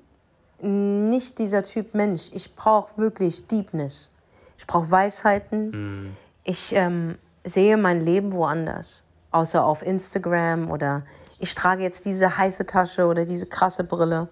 nicht 0.61 1.39
dieser 1.39 1.63
Typ 1.63 1.93
Mensch. 1.93 2.29
Ich 2.33 2.55
brauche 2.55 2.97
wirklich 2.97 3.47
Deepness. 3.47 4.11
Ich 4.57 4.67
brauche 4.67 4.89
Weisheiten. 4.91 5.69
Mhm. 5.71 6.17
Ich 6.43 6.73
ähm, 6.73 7.17
sehe 7.43 7.77
mein 7.77 8.01
Leben 8.01 8.31
woanders. 8.33 9.03
Außer 9.31 9.65
auf 9.65 9.81
Instagram 9.81 10.71
oder 10.71 11.03
ich 11.39 11.53
trage 11.55 11.83
jetzt 11.83 12.05
diese 12.05 12.37
heiße 12.37 12.65
Tasche 12.65 13.05
oder 13.05 13.25
diese 13.25 13.45
krasse 13.45 13.83
Brille. 13.83 14.29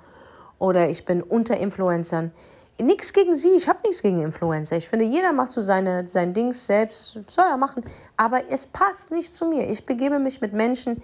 Oder 0.60 0.90
ich 0.90 1.06
bin 1.06 1.22
unter 1.22 1.58
Influencern. 1.58 2.32
Nichts 2.80 3.14
gegen 3.14 3.36
sie, 3.36 3.50
ich 3.50 3.68
habe 3.68 3.80
nichts 3.86 4.02
gegen 4.02 4.22
Influencer. 4.22 4.78
Ich 4.78 4.90
finde, 4.90 5.06
jeder 5.06 5.32
macht 5.32 5.52
so 5.52 5.62
seine, 5.62 6.08
sein 6.08 6.34
Ding 6.34 6.54
selbst, 6.54 7.20
soll 7.28 7.46
er 7.46 7.58
machen. 7.58 7.84
Aber 8.18 8.50
es 8.50 8.66
passt 8.66 9.12
nicht 9.12 9.32
zu 9.32 9.46
mir. 9.46 9.70
Ich 9.70 9.86
begebe 9.86 10.18
mich 10.18 10.42
mit 10.42 10.54
Menschen, 10.54 11.02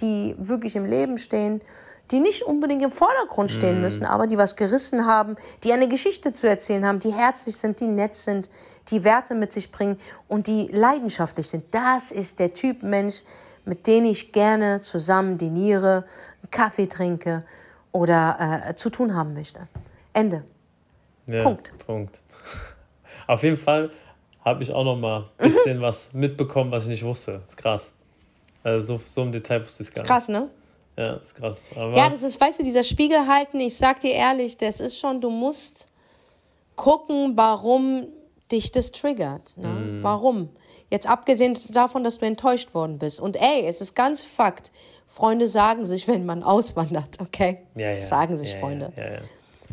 die 0.00 0.34
wirklich 0.38 0.76
im 0.76 0.86
Leben 0.86 1.18
stehen, 1.18 1.60
die 2.10 2.20
nicht 2.20 2.42
unbedingt 2.42 2.82
im 2.82 2.90
Vordergrund 2.90 3.50
stehen 3.50 3.78
mm. 3.78 3.82
müssen, 3.82 4.04
aber 4.04 4.26
die 4.26 4.38
was 4.38 4.56
gerissen 4.56 5.06
haben, 5.06 5.36
die 5.62 5.72
eine 5.72 5.88
Geschichte 5.88 6.32
zu 6.32 6.48
erzählen 6.48 6.84
haben, 6.86 6.98
die 6.98 7.12
herzlich 7.12 7.56
sind, 7.56 7.80
die 7.80 7.86
nett 7.86 8.16
sind, 8.16 8.50
die 8.88 9.04
Werte 9.04 9.34
mit 9.34 9.52
sich 9.52 9.70
bringen 9.70 9.98
und 10.26 10.46
die 10.46 10.68
leidenschaftlich 10.72 11.48
sind. 11.48 11.64
Das 11.70 12.10
ist 12.10 12.38
der 12.38 12.54
Typ 12.54 12.82
Mensch, 12.82 13.22
mit 13.64 13.86
dem 13.86 14.06
ich 14.06 14.32
gerne 14.32 14.80
zusammen 14.80 15.38
diniere, 15.38 16.04
einen 16.42 16.50
Kaffee 16.50 16.86
trinke 16.86 17.44
oder 17.92 18.64
äh, 18.66 18.74
zu 18.74 18.90
tun 18.90 19.14
haben 19.14 19.34
möchte. 19.34 19.60
Ende. 20.12 20.42
Ja, 21.32 21.42
Punkt. 21.44 21.86
Punkt. 21.86 22.20
Auf 23.26 23.42
jeden 23.42 23.56
Fall 23.56 23.90
habe 24.44 24.62
ich 24.62 24.72
auch 24.72 24.84
noch 24.84 24.96
mal 24.96 25.30
ein 25.38 25.48
bisschen 25.48 25.80
was 25.80 26.12
mitbekommen, 26.12 26.70
was 26.70 26.84
ich 26.84 26.90
nicht 26.90 27.04
wusste. 27.04 27.38
Das 27.40 27.50
ist 27.50 27.56
krass. 27.56 27.92
Also 28.62 28.98
so, 28.98 29.04
so 29.04 29.22
im 29.22 29.32
Detail 29.32 29.62
wusste 29.62 29.82
ich 29.82 29.88
es 29.88 29.94
gar 29.94 30.02
nicht. 30.02 30.08
Krass, 30.08 30.28
ne? 30.28 30.50
Ja, 30.96 31.14
ist 31.14 31.34
krass. 31.34 31.70
Aber 31.74 31.96
ja, 31.96 32.08
das 32.08 32.22
ist, 32.22 32.40
weißt 32.40 32.60
du, 32.60 32.64
dieser 32.64 32.84
Spiegel 32.84 33.26
halten, 33.26 33.60
ich 33.60 33.76
sag 33.76 34.00
dir 34.00 34.12
ehrlich, 34.12 34.56
das 34.58 34.80
ist 34.80 34.98
schon, 34.98 35.20
du 35.20 35.30
musst 35.30 35.86
gucken, 36.76 37.36
warum 37.36 38.06
dich 38.50 38.72
das 38.72 38.90
triggert. 38.90 39.56
Ne? 39.56 39.68
Mm. 39.68 40.02
Warum? 40.02 40.50
Jetzt 40.90 41.08
abgesehen 41.08 41.56
davon, 41.68 42.04
dass 42.04 42.18
du 42.18 42.26
enttäuscht 42.26 42.74
worden 42.74 42.98
bist. 42.98 43.20
Und 43.20 43.36
ey, 43.36 43.64
es 43.66 43.80
ist 43.80 43.94
ganz 43.94 44.22
Fakt. 44.22 44.72
Freunde 45.06 45.48
sagen 45.48 45.84
sich, 45.84 46.06
wenn 46.08 46.26
man 46.26 46.42
auswandert, 46.42 47.20
okay? 47.20 47.58
Ja, 47.76 47.92
ja. 47.92 48.02
Sagen 48.02 48.36
sich 48.36 48.52
ja, 48.52 48.58
Freunde. 48.58 48.92
Ja, 48.96 49.12
ja, 49.12 49.20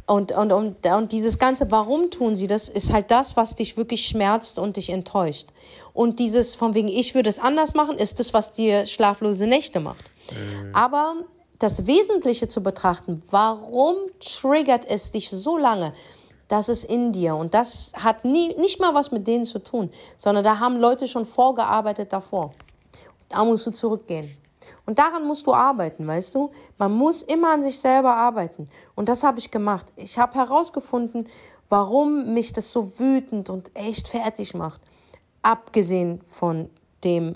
und, 0.08 0.32
und, 0.32 0.54
und, 0.54 0.86
und 0.86 1.12
dieses 1.12 1.38
ganze, 1.38 1.70
warum 1.70 2.10
tun 2.10 2.38
sie 2.38 2.48
das, 2.48 2.70
ist 2.70 2.94
halt 2.94 3.12
das, 3.12 3.36
was 3.36 3.56
dich 3.56 3.76
wirklich 3.76 4.08
schmerzt 4.08 4.58
und 4.58 4.78
dich 4.78 4.90
enttäuscht. 4.90 5.50
Und 5.94 6.20
dieses 6.20 6.56
von 6.56 6.74
wegen, 6.74 6.88
ich 6.88 7.14
würde 7.14 7.30
es 7.30 7.40
anders 7.40 7.74
machen, 7.74 7.98
ist 7.98 8.18
das, 8.20 8.34
was 8.34 8.54
dir 8.54 8.88
schlaflose 8.88 9.48
Nächte 9.48 9.82
macht. 9.82 10.06
Mhm. 10.32 10.74
Aber 10.74 11.16
das 11.60 11.88
Wesentliche 11.88 12.48
zu 12.48 12.64
betrachten, 12.64 13.22
warum 13.30 13.96
triggert 14.22 14.86
es 14.86 15.12
dich 15.12 15.30
so 15.30 15.58
lange? 15.58 15.94
Das 16.48 16.70
ist 16.70 16.86
in 16.86 17.12
dir. 17.12 17.36
Und 17.36 17.54
das 17.54 17.92
hat 17.94 18.24
nie, 18.24 18.56
nicht 18.56 18.80
mal 18.80 18.94
was 18.94 19.12
mit 19.12 19.28
denen 19.28 19.44
zu 19.44 19.60
tun, 19.60 19.92
sondern 20.18 20.46
da 20.46 20.60
haben 20.60 20.80
Leute 20.80 21.10
schon 21.10 21.26
vorgearbeitet 21.26 22.14
davor. 22.14 22.54
Da 23.28 23.44
musst 23.44 23.68
du 23.68 23.72
zurückgehen. 23.72 24.38
Und 24.86 25.00
daran 25.00 25.26
musst 25.26 25.46
du 25.48 25.54
arbeiten, 25.54 26.08
weißt 26.08 26.36
du? 26.36 26.52
Man 26.78 26.92
muss 26.94 27.22
immer 27.22 27.54
an 27.54 27.64
sich 27.64 27.80
selber 27.80 28.16
arbeiten. 28.16 28.70
Und 28.96 29.10
das 29.10 29.24
habe 29.24 29.40
ich 29.40 29.52
gemacht. 29.52 29.86
Ich 29.96 30.18
habe 30.18 30.34
herausgefunden, 30.36 31.28
warum 31.70 32.34
mich 32.34 32.54
das 32.54 32.72
so 32.72 33.00
wütend 33.00 33.50
und 33.50 33.72
echt 33.76 34.08
fertig 34.08 34.54
macht. 34.54 34.82
Abgesehen 35.42 36.22
von 36.30 36.70
dem, 37.04 37.36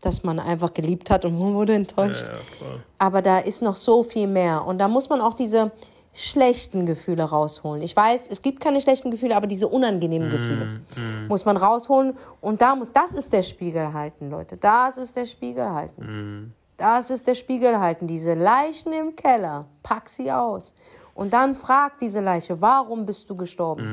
dass 0.00 0.22
man 0.22 0.38
einfach 0.38 0.74
geliebt 0.74 1.10
hat 1.10 1.24
und 1.24 1.38
man 1.38 1.54
wurde 1.54 1.74
enttäuscht. 1.74 2.26
Ja, 2.26 2.34
ja, 2.34 2.74
Aber 2.98 3.22
da 3.22 3.38
ist 3.38 3.62
noch 3.62 3.76
so 3.76 4.02
viel 4.02 4.26
mehr. 4.26 4.64
Und 4.64 4.78
da 4.78 4.88
muss 4.88 5.08
man 5.08 5.20
auch 5.20 5.34
diese 5.34 5.72
schlechten 6.14 6.86
Gefühle 6.86 7.22
rausholen. 7.22 7.82
Ich 7.82 7.94
weiß, 7.94 8.28
es 8.30 8.42
gibt 8.42 8.60
keine 8.60 8.80
schlechten 8.80 9.10
Gefühle, 9.10 9.36
aber 9.36 9.46
diese 9.46 9.68
unangenehmen 9.68 10.28
mm, 10.28 10.30
Gefühle 10.30 10.64
mm. 10.64 11.28
muss 11.28 11.44
man 11.44 11.56
rausholen. 11.56 12.16
Und 12.40 12.60
da 12.60 12.74
muss, 12.74 12.90
das 12.92 13.14
ist 13.14 13.32
der 13.32 13.44
Spiegel 13.44 13.92
halten, 13.92 14.30
Leute. 14.30 14.56
Das 14.56 14.98
ist 14.98 15.16
der 15.16 15.26
Spiegel 15.26 15.70
halten. 15.70 16.02
Mm. 16.02 16.52
Das 16.78 17.10
ist 17.10 17.26
der 17.26 17.34
Spiegel 17.34 17.78
halten. 17.78 18.06
Diese 18.06 18.34
Leichen 18.34 18.92
im 18.92 19.14
Keller, 19.16 19.66
pack 19.82 20.08
sie 20.08 20.32
aus. 20.32 20.74
Und 21.12 21.32
dann 21.32 21.56
fragt 21.56 22.00
diese 22.00 22.20
Leiche, 22.20 22.60
warum 22.60 23.04
bist 23.04 23.28
du 23.28 23.36
gestorben? 23.36 23.84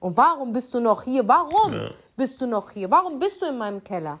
Und 0.00 0.16
warum 0.16 0.52
bist 0.52 0.74
du 0.74 0.80
noch 0.80 1.02
hier? 1.02 1.26
Warum 1.26 1.72
ja. 1.72 1.90
bist 2.16 2.40
du 2.40 2.46
noch 2.46 2.72
hier? 2.72 2.90
Warum 2.90 3.20
bist 3.20 3.40
du 3.40 3.46
in 3.46 3.56
meinem 3.56 3.82
Keller? 3.82 4.18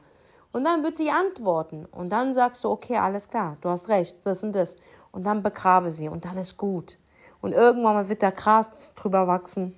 Und 0.52 0.64
dann 0.64 0.84
wird 0.84 1.00
die 1.00 1.10
antworten. 1.10 1.86
Und 1.90 2.10
dann 2.10 2.32
sagst 2.32 2.62
du, 2.62 2.70
okay, 2.70 2.96
alles 2.96 3.28
klar, 3.28 3.56
du 3.60 3.68
hast 3.68 3.88
recht, 3.88 4.16
das 4.24 4.44
und 4.44 4.52
das. 4.52 4.76
Und 5.10 5.24
dann 5.24 5.42
begrabe 5.42 5.90
sie 5.90 6.08
und 6.08 6.24
dann 6.24 6.38
ist 6.38 6.56
gut. 6.56 6.98
Und 7.40 7.52
irgendwann 7.52 8.08
wird 8.08 8.22
der 8.22 8.32
Gras 8.32 8.94
drüber 8.94 9.26
wachsen. 9.26 9.74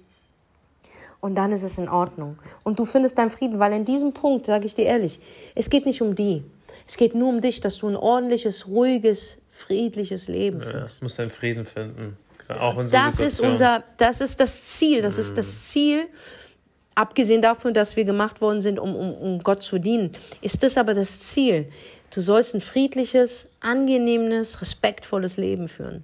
Und 1.20 1.34
dann 1.36 1.52
ist 1.52 1.62
es 1.62 1.78
in 1.78 1.88
Ordnung. 1.88 2.38
Und 2.64 2.78
du 2.78 2.84
findest 2.84 3.16
deinen 3.16 3.30
Frieden, 3.30 3.58
weil 3.58 3.72
in 3.72 3.84
diesem 3.86 4.12
Punkt, 4.12 4.46
sage 4.46 4.66
ich 4.66 4.74
dir 4.74 4.84
ehrlich, 4.84 5.20
es 5.54 5.70
geht 5.70 5.86
nicht 5.86 6.02
um 6.02 6.14
die. 6.14 6.44
Es 6.90 6.96
geht 6.96 7.14
nur 7.14 7.28
um 7.28 7.40
dich, 7.40 7.60
dass 7.60 7.78
du 7.78 7.88
ein 7.88 7.94
ordentliches, 7.94 8.66
ruhiges, 8.66 9.38
friedliches 9.52 10.26
Leben 10.26 10.60
führst. 10.60 11.00
Ja, 11.00 11.04
musst 11.04 11.20
deinen 11.20 11.30
Frieden 11.30 11.64
finden. 11.64 12.16
Auch 12.48 12.76
in 12.80 12.88
so 12.88 12.96
das 12.96 13.20
ist 13.20 13.38
unser, 13.38 13.84
das 13.96 14.20
ist 14.20 14.40
das 14.40 14.64
Ziel. 14.64 15.00
Das 15.00 15.14
mhm. 15.14 15.20
ist 15.20 15.38
das 15.38 15.68
Ziel. 15.68 16.08
Abgesehen 16.96 17.42
davon, 17.42 17.74
dass 17.74 17.94
wir 17.94 18.04
gemacht 18.04 18.40
worden 18.40 18.60
sind, 18.60 18.80
um, 18.80 18.96
um, 18.96 19.14
um 19.14 19.38
Gott 19.44 19.62
zu 19.62 19.78
dienen, 19.78 20.10
ist 20.42 20.64
das 20.64 20.76
aber 20.76 20.94
das 20.94 21.20
Ziel. 21.20 21.70
Du 22.12 22.22
sollst 22.22 22.56
ein 22.56 22.60
friedliches, 22.60 23.48
angenehmes, 23.60 24.60
respektvolles 24.60 25.36
Leben 25.36 25.68
führen. 25.68 26.02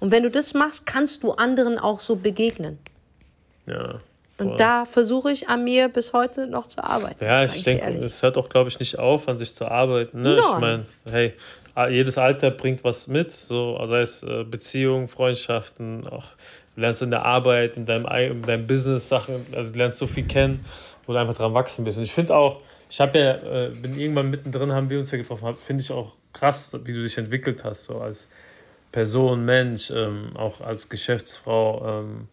Und 0.00 0.10
wenn 0.10 0.24
du 0.24 0.30
das 0.32 0.54
machst, 0.54 0.86
kannst 0.86 1.22
du 1.22 1.34
anderen 1.34 1.78
auch 1.78 2.00
so 2.00 2.16
begegnen. 2.16 2.80
Ja. 3.66 4.00
Voll. 4.36 4.48
Und 4.48 4.60
da 4.60 4.84
versuche 4.84 5.30
ich 5.32 5.48
an 5.48 5.64
mir 5.64 5.88
bis 5.88 6.12
heute 6.12 6.46
noch 6.46 6.66
zu 6.68 6.84
arbeiten. 6.84 7.24
Ja, 7.24 7.44
ich 7.44 7.62
denke, 7.62 7.86
es 7.86 8.22
hört 8.22 8.36
auch, 8.36 8.48
glaube 8.48 8.68
ich, 8.68 8.78
nicht 8.78 8.98
auf, 8.98 9.28
an 9.28 9.36
sich 9.36 9.54
zu 9.54 9.66
arbeiten. 9.66 10.20
Ne? 10.20 10.36
Ich 10.36 10.60
meine, 10.60 10.84
hey, 11.10 11.32
jedes 11.90 12.18
Alter 12.18 12.50
bringt 12.50 12.84
was 12.84 13.06
mit, 13.06 13.30
so 13.30 13.78
sei 13.86 14.00
es 14.00 14.22
äh, 14.22 14.44
Beziehungen, 14.44 15.08
Freundschaften, 15.08 16.06
auch 16.06 16.24
du 16.74 16.80
lernst 16.80 17.02
in 17.02 17.10
der 17.10 17.24
Arbeit, 17.24 17.76
in 17.76 17.86
deinem, 17.86 18.06
in 18.06 18.42
deinem 18.42 18.66
Business 18.66 19.08
Sachen, 19.08 19.46
also 19.54 19.70
du 19.72 19.78
lernst 19.78 19.98
so 19.98 20.06
viel 20.06 20.24
kennen, 20.24 20.64
wo 21.06 21.12
du 21.12 21.18
einfach 21.18 21.34
dran 21.34 21.54
wachsen 21.54 21.84
bist. 21.84 21.98
Und 21.98 22.04
ich 22.04 22.12
finde 22.12 22.34
auch, 22.34 22.60
ich 22.88 23.00
habe 23.00 23.18
ja, 23.18 23.34
äh, 23.34 23.70
bin 23.70 23.98
irgendwann 23.98 24.30
mittendrin, 24.30 24.72
haben 24.72 24.88
wir 24.88 24.98
uns 24.98 25.10
ja 25.10 25.18
getroffen, 25.18 25.54
finde 25.58 25.82
ich 25.82 25.90
auch 25.90 26.12
krass, 26.32 26.72
wie 26.84 26.92
du 26.92 27.02
dich 27.02 27.16
entwickelt 27.18 27.64
hast, 27.64 27.84
so 27.84 27.98
als 27.98 28.28
Person, 28.92 29.44
Mensch, 29.44 29.90
ähm, 29.90 30.30
auch 30.34 30.60
als 30.60 30.88
Geschäftsfrau. 30.88 32.00
Ähm, 32.00 32.28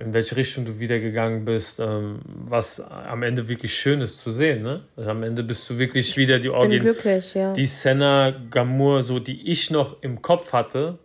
in 0.00 0.12
welche 0.14 0.36
Richtung 0.36 0.64
du 0.64 0.78
wieder 0.78 0.98
gegangen 0.98 1.44
bist, 1.44 1.80
ähm, 1.80 2.20
was 2.24 2.80
am 2.80 3.22
Ende 3.22 3.48
wirklich 3.48 3.74
schön 3.74 4.00
ist 4.00 4.20
zu 4.20 4.30
sehen. 4.30 4.62
Ne? 4.62 4.82
Also 4.96 5.10
am 5.10 5.22
Ende 5.22 5.42
bist 5.42 5.68
du 5.68 5.78
wirklich 5.78 6.16
wieder 6.16 6.38
die 6.38 6.50
Orgin 6.50 6.94
ja. 7.34 7.52
die 7.52 7.66
Senna 7.66 8.34
Gamur, 8.50 9.02
so 9.02 9.18
die 9.18 9.50
ich 9.50 9.70
noch 9.70 10.02
im 10.02 10.22
Kopf 10.22 10.52
hatte, 10.52 10.98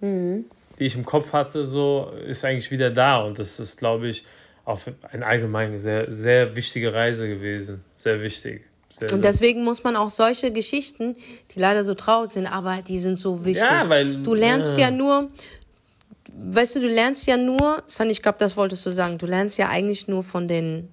mhm. 0.00 0.44
die 0.78 0.84
ich 0.84 0.94
im 0.94 1.04
Kopf 1.04 1.32
hatte, 1.32 1.66
so 1.66 2.12
ist 2.26 2.44
eigentlich 2.44 2.70
wieder 2.70 2.90
da 2.90 3.22
und 3.22 3.38
das 3.38 3.58
ist, 3.58 3.78
glaube 3.78 4.08
ich, 4.08 4.24
auch 4.64 4.80
eine 5.10 5.24
allgemeine 5.24 5.78
sehr 5.78 6.12
sehr 6.12 6.54
wichtige 6.56 6.92
Reise 6.92 7.28
gewesen, 7.28 7.82
sehr 7.94 8.20
wichtig. 8.20 8.62
Sehr, 8.98 9.12
und 9.12 9.22
deswegen 9.22 9.62
muss 9.62 9.84
man 9.84 9.94
auch 9.94 10.08
solche 10.08 10.50
Geschichten, 10.50 11.16
die 11.54 11.58
leider 11.58 11.84
so 11.84 11.92
traurig 11.92 12.32
sind, 12.32 12.46
aber 12.46 12.80
die 12.80 12.98
sind 12.98 13.16
so 13.16 13.44
wichtig. 13.44 13.62
Ja, 13.62 13.86
weil, 13.88 14.22
du 14.22 14.32
lernst 14.32 14.78
ja, 14.78 14.86
ja 14.86 14.90
nur, 14.90 15.30
weißt 16.34 16.76
du, 16.76 16.80
du 16.80 16.88
lernst 16.88 17.26
ja 17.26 17.36
nur, 17.36 17.82
San, 17.86 18.10
ich 18.10 18.22
glaube, 18.22 18.38
das 18.38 18.56
wolltest 18.56 18.84
du 18.86 18.90
sagen, 18.90 19.18
du 19.18 19.26
lernst 19.26 19.58
ja 19.58 19.68
eigentlich 19.68 20.08
nur 20.08 20.22
von 20.22 20.48
den 20.48 20.88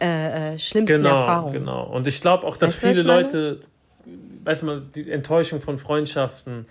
äh, 0.00 0.54
äh, 0.54 0.58
schlimmsten 0.58 1.02
genau, 1.02 1.20
Erfahrungen. 1.20 1.52
Genau, 1.52 1.84
und 1.84 2.06
ich 2.06 2.20
glaube 2.20 2.46
auch, 2.46 2.56
dass 2.56 2.82
weißt 2.82 2.94
viele 2.94 3.02
Leute, 3.02 3.60
weißt 4.44 4.62
du, 4.62 4.80
die 4.80 5.10
Enttäuschung 5.10 5.60
von 5.60 5.78
Freundschaften 5.78 6.66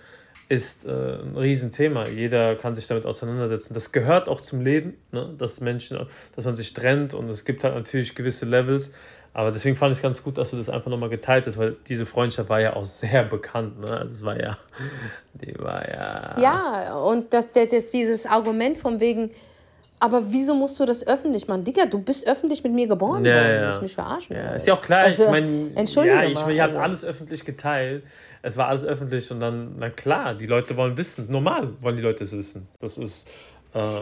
ist 0.48 0.86
äh, 0.86 0.90
ein 0.90 1.36
Riesenthema. 1.36 2.06
Jeder 2.06 2.54
kann 2.54 2.74
sich 2.76 2.86
damit 2.86 3.04
auseinandersetzen. 3.04 3.74
Das 3.74 3.90
gehört 3.90 4.28
auch 4.28 4.40
zum 4.40 4.60
Leben, 4.60 4.94
ne? 5.10 5.34
dass 5.36 5.60
Menschen, 5.60 5.98
dass 6.36 6.44
man 6.44 6.54
sich 6.54 6.72
trennt 6.72 7.14
und 7.14 7.28
es 7.28 7.44
gibt 7.44 7.64
halt 7.64 7.74
natürlich 7.74 8.14
gewisse 8.14 8.44
Levels. 8.44 8.92
Aber 9.36 9.52
deswegen 9.52 9.76
fand 9.76 9.92
ich 9.92 9.98
es 9.98 10.02
ganz 10.02 10.22
gut, 10.22 10.38
dass 10.38 10.52
du 10.52 10.56
das 10.56 10.70
einfach 10.70 10.90
nochmal 10.90 11.10
geteilt 11.10 11.46
hast, 11.46 11.58
weil 11.58 11.76
diese 11.86 12.06
Freundschaft 12.06 12.48
war 12.48 12.58
ja 12.58 12.74
auch 12.74 12.86
sehr 12.86 13.22
bekannt. 13.22 13.78
Ne? 13.80 13.90
Also 13.90 14.14
es 14.14 14.24
war 14.24 14.40
ja, 14.40 14.56
die 15.34 15.54
war 15.58 15.86
ja. 15.86 16.40
Ja, 16.40 16.98
und 17.00 17.34
das, 17.34 17.48
das, 17.52 17.90
dieses 17.90 18.24
Argument 18.24 18.78
von 18.78 18.98
wegen, 18.98 19.30
aber 20.00 20.32
wieso 20.32 20.54
musst 20.54 20.80
du 20.80 20.86
das 20.86 21.06
öffentlich 21.06 21.46
machen? 21.48 21.64
Digga, 21.64 21.84
du 21.84 21.98
bist 21.98 22.26
öffentlich 22.26 22.64
mit 22.64 22.72
mir 22.72 22.86
geboren 22.86 23.26
ja, 23.26 23.34
worden. 23.34 23.54
Ja. 23.60 23.76
Ich 23.76 23.82
mich 23.82 23.94
verarschen. 23.94 24.34
Ja, 24.34 24.54
ist 24.54 24.66
ja 24.66 24.72
auch 24.72 24.80
klar. 24.80 25.00
Also, 25.00 25.24
ich 25.24 25.30
meine, 25.30 25.70
ja, 25.74 26.24
ich 26.24 26.40
mein, 26.40 26.56
ihr 26.56 26.62
habt 26.62 26.72
also. 26.72 26.78
alles 26.78 27.04
öffentlich 27.04 27.44
geteilt. 27.44 28.04
Es 28.40 28.56
war 28.56 28.68
alles 28.68 28.86
öffentlich 28.86 29.30
und 29.30 29.40
dann, 29.40 29.74
na 29.78 29.90
klar, 29.90 30.34
die 30.34 30.46
Leute 30.46 30.78
wollen 30.78 30.96
wissen. 30.96 31.30
Normal 31.30 31.74
wollen 31.82 31.98
die 31.98 32.02
Leute 32.02 32.24
es 32.24 32.32
wissen. 32.32 32.68
Das 32.78 32.96
ist. 32.96 33.28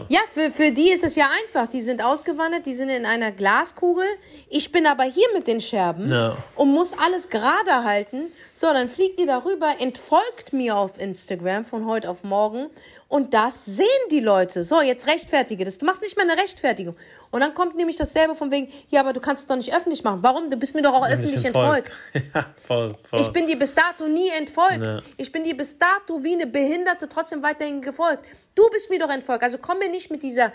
Ja, 0.09 0.21
für, 0.33 0.51
für 0.51 0.71
die 0.71 0.91
ist 0.91 1.03
es 1.03 1.15
ja 1.15 1.29
einfach. 1.43 1.67
Die 1.67 1.81
sind 1.81 2.03
ausgewandert, 2.03 2.65
die 2.65 2.73
sind 2.73 2.89
in 2.89 3.05
einer 3.05 3.31
Glaskugel. 3.31 4.05
Ich 4.49 4.71
bin 4.71 4.87
aber 4.87 5.03
hier 5.03 5.27
mit 5.33 5.47
den 5.47 5.59
Scherben 5.59 6.09
no. 6.09 6.37
und 6.55 6.71
muss 6.71 6.93
alles 6.97 7.29
gerade 7.29 7.83
halten. 7.83 8.31
So, 8.53 8.67
dann 8.67 8.89
fliegt 8.89 9.19
ihr 9.19 9.27
darüber, 9.27 9.75
entfolgt 9.79 10.53
mir 10.53 10.77
auf 10.77 10.99
Instagram 10.99 11.65
von 11.65 11.85
heute 11.85 12.09
auf 12.09 12.23
morgen. 12.23 12.69
Und 13.07 13.33
das 13.33 13.65
sehen 13.65 13.85
die 14.11 14.19
Leute. 14.19 14.63
So, 14.63 14.81
jetzt 14.81 15.07
rechtfertige 15.07 15.63
das. 15.63 15.77
Du 15.77 15.85
machst 15.85 16.01
nicht 16.01 16.17
mehr 16.17 16.25
eine 16.29 16.41
Rechtfertigung. 16.41 16.95
Und 17.35 17.41
dann 17.41 17.53
kommt 17.53 17.75
nämlich 17.75 17.97
dasselbe 17.97 18.33
von 18.33 18.49
wegen, 18.49 18.71
ja, 18.91 19.01
aber 19.01 19.11
du 19.11 19.19
kannst 19.19 19.41
es 19.41 19.47
doch 19.47 19.57
nicht 19.57 19.75
öffentlich 19.75 20.05
machen. 20.05 20.19
Warum? 20.21 20.49
Du 20.49 20.55
bist 20.55 20.73
mir 20.73 20.81
doch 20.81 20.93
auch 20.93 21.05
öffentlich 21.05 21.43
entfolgt. 21.43 21.91
ja, 22.33 22.45
voll, 22.65 22.95
voll. 23.03 23.19
Ich 23.19 23.27
bin 23.27 23.45
dir 23.45 23.59
bis 23.59 23.75
dato 23.75 24.07
nie 24.07 24.29
entfolgt. 24.29 24.81
Ja. 24.81 25.01
Ich 25.17 25.33
bin 25.33 25.43
dir 25.43 25.57
bis 25.57 25.77
dato 25.77 26.23
wie 26.23 26.31
eine 26.31 26.47
Behinderte 26.47 27.09
trotzdem 27.09 27.43
weiterhin 27.43 27.81
gefolgt. 27.81 28.23
Du 28.55 28.69
bist 28.69 28.89
mir 28.89 28.99
doch 28.99 29.09
entfolgt. 29.09 29.43
Also 29.43 29.57
komm 29.57 29.79
mir 29.79 29.89
nicht 29.89 30.09
mit 30.09 30.23
dieser, 30.23 30.53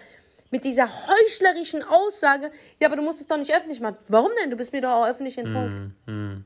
mit 0.50 0.64
dieser 0.64 0.88
heuchlerischen 0.88 1.82
Aussage, 1.82 2.50
ja, 2.80 2.88
aber 2.88 2.96
du 2.96 3.02
musst 3.02 3.20
es 3.20 3.28
doch 3.28 3.36
nicht 3.36 3.54
öffentlich 3.54 3.80
machen. 3.80 3.98
Warum 4.08 4.30
denn? 4.40 4.50
Du 4.50 4.56
bist 4.56 4.72
mir 4.72 4.80
doch 4.80 4.92
auch 4.92 5.06
öffentlich 5.06 5.36
entfolgt. 5.36 5.74
Mm, 6.06 6.10
mm. 6.10 6.44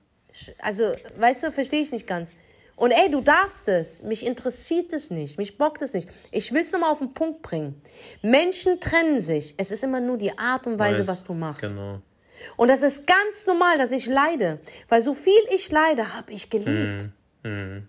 Also, 0.58 0.96
weißt 1.16 1.44
du, 1.44 1.52
verstehe 1.52 1.80
ich 1.80 1.92
nicht 1.92 2.08
ganz. 2.08 2.32
Und 2.76 2.90
ey, 2.90 3.10
du 3.10 3.20
darfst 3.20 3.68
es. 3.68 4.02
Mich 4.02 4.26
interessiert 4.26 4.92
es 4.92 5.10
nicht. 5.10 5.38
Mich 5.38 5.56
bockt 5.58 5.82
es 5.82 5.92
nicht. 5.92 6.08
Ich 6.32 6.52
will 6.52 6.62
es 6.62 6.72
nochmal 6.72 6.90
auf 6.90 6.98
den 6.98 7.14
Punkt 7.14 7.42
bringen. 7.42 7.80
Menschen 8.22 8.80
trennen 8.80 9.20
sich. 9.20 9.54
Es 9.58 9.70
ist 9.70 9.84
immer 9.84 10.00
nur 10.00 10.18
die 10.18 10.36
Art 10.36 10.66
und 10.66 10.78
Weise, 10.78 11.00
Weiß, 11.00 11.08
was 11.08 11.24
du 11.24 11.34
machst. 11.34 11.62
Genau. 11.62 12.00
Und 12.56 12.68
das 12.68 12.82
ist 12.82 13.06
ganz 13.06 13.46
normal, 13.46 13.78
dass 13.78 13.92
ich 13.92 14.06
leide. 14.06 14.58
Weil 14.88 15.00
so 15.02 15.14
viel 15.14 15.40
ich 15.54 15.70
leide, 15.70 16.14
habe 16.14 16.32
ich 16.32 16.50
geliebt. 16.50 17.08
Mm, 17.42 17.48
mm. 17.48 17.88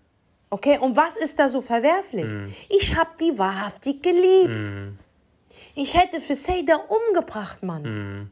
Okay, 0.50 0.78
und 0.78 0.96
was 0.96 1.16
ist 1.16 1.38
da 1.38 1.48
so 1.48 1.60
verwerflich? 1.60 2.30
Mm. 2.30 2.52
Ich 2.68 2.96
habe 2.96 3.10
die 3.20 3.36
wahrhaftig 3.36 4.02
geliebt. 4.02 4.48
Mm. 4.48 4.98
Ich 5.74 5.94
hätte 5.94 6.20
für 6.20 6.36
Seda 6.36 6.76
umgebracht, 6.76 7.62
Mann. 7.62 7.82
Mm. 7.82 8.30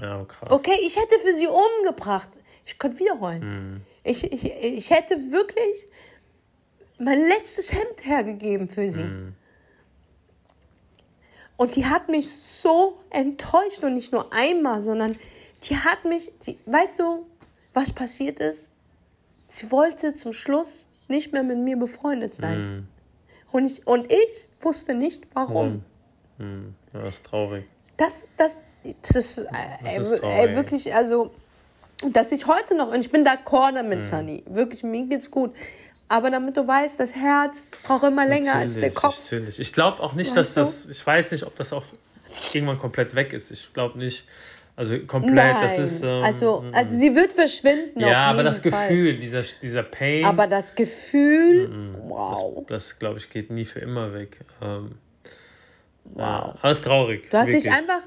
Ja, 0.00 0.24
krass. 0.24 0.50
Okay, 0.50 0.78
ich 0.82 0.96
hätte 0.96 1.18
für 1.18 1.32
sie 1.32 1.48
umgebracht. 1.48 2.28
Ich 2.64 2.78
könnte 2.78 2.98
wiederholen. 2.98 3.84
Ich, 4.08 4.24
ich, 4.32 4.44
ich 4.44 4.90
hätte 4.90 5.30
wirklich 5.30 5.86
mein 6.98 7.20
letztes 7.28 7.72
Hemd 7.72 8.04
hergegeben 8.04 8.68
für 8.68 8.90
sie. 8.90 9.04
Mhm. 9.04 9.34
Und 11.56 11.76
die 11.76 11.86
hat 11.86 12.08
mich 12.08 12.30
so 12.30 12.98
enttäuscht 13.10 13.82
und 13.82 13.94
nicht 13.94 14.12
nur 14.12 14.32
einmal, 14.32 14.80
sondern 14.80 15.16
die 15.64 15.76
hat 15.76 16.04
mich, 16.04 16.32
die, 16.46 16.58
weißt 16.66 17.00
du, 17.00 17.26
was 17.74 17.92
passiert 17.92 18.38
ist? 18.40 18.70
Sie 19.48 19.70
wollte 19.70 20.14
zum 20.14 20.32
Schluss 20.32 20.88
nicht 21.08 21.32
mehr 21.32 21.42
mit 21.42 21.58
mir 21.58 21.76
befreundet 21.76 22.34
sein. 22.34 22.58
Mhm. 22.60 22.88
Und, 23.50 23.66
ich, 23.66 23.86
und 23.86 24.10
ich 24.12 24.46
wusste 24.62 24.94
nicht, 24.94 25.26
warum. 25.32 25.82
Mhm. 26.38 26.74
Ja, 26.92 27.02
das 27.02 27.16
ist 27.16 27.26
traurig. 27.26 27.64
Das, 27.96 28.28
das, 28.36 28.58
das 29.02 29.16
ist, 29.16 29.38
äh, 29.38 29.44
das 29.84 30.12
ist 30.12 30.22
äh, 30.22 30.54
wirklich, 30.54 30.94
also 30.94 31.32
dass 32.12 32.32
ich 32.32 32.46
heute 32.46 32.76
noch, 32.76 32.92
und 32.92 33.00
ich 33.00 33.10
bin 33.10 33.26
d'accord 33.26 33.74
damit, 33.74 34.00
mhm. 34.00 34.04
Sunny, 34.04 34.44
wirklich, 34.46 34.82
mir 34.82 35.06
geht's 35.06 35.30
gut. 35.30 35.54
Aber 36.08 36.30
damit 36.30 36.56
du 36.56 36.66
weißt, 36.66 36.98
das 36.98 37.14
Herz 37.14 37.70
braucht 37.82 38.04
immer 38.04 38.26
länger 38.26 38.54
natürlich, 38.54 38.64
als 38.64 38.80
der 38.80 38.90
Kopf. 38.92 39.18
Natürlich. 39.30 39.58
Ich 39.60 39.72
glaube 39.72 40.02
auch 40.02 40.14
nicht, 40.14 40.28
weißt 40.28 40.36
dass 40.36 40.54
das, 40.54 40.86
ich 40.86 41.06
weiß 41.06 41.32
nicht, 41.32 41.44
ob 41.44 41.54
das 41.56 41.72
auch 41.72 41.84
irgendwann 42.52 42.78
komplett 42.78 43.14
weg 43.14 43.32
ist. 43.34 43.50
Ich 43.50 43.72
glaube 43.74 43.98
nicht, 43.98 44.24
also 44.78 44.96
komplett, 45.00 45.34
Nein. 45.34 45.56
das 45.60 45.78
ist. 45.78 46.02
Ähm, 46.04 46.22
also, 46.22 46.64
also 46.72 46.96
sie 46.96 47.14
wird 47.14 47.32
verschwinden. 47.32 48.00
Ja, 48.00 48.26
aber 48.26 48.44
das 48.44 48.60
Fall. 48.60 48.70
Gefühl, 48.70 49.14
dieser, 49.14 49.42
dieser 49.60 49.82
Pain. 49.82 50.24
Aber 50.24 50.46
das 50.46 50.74
Gefühl, 50.74 51.68
mm, 51.68 51.94
wow. 52.08 52.64
Das, 52.68 52.90
das 52.90 52.98
glaube 52.98 53.18
ich, 53.18 53.28
geht 53.28 53.50
nie 53.50 53.64
für 53.64 53.80
immer 53.80 54.14
weg. 54.14 54.40
Ähm, 54.62 54.86
wow. 56.04 56.54
Aber 56.62 56.70
ist 56.70 56.84
traurig. 56.84 57.28
Du 57.28 57.36
hast 57.36 57.48
wirklich. 57.48 57.64
dich 57.64 57.72
einfach, 57.72 58.02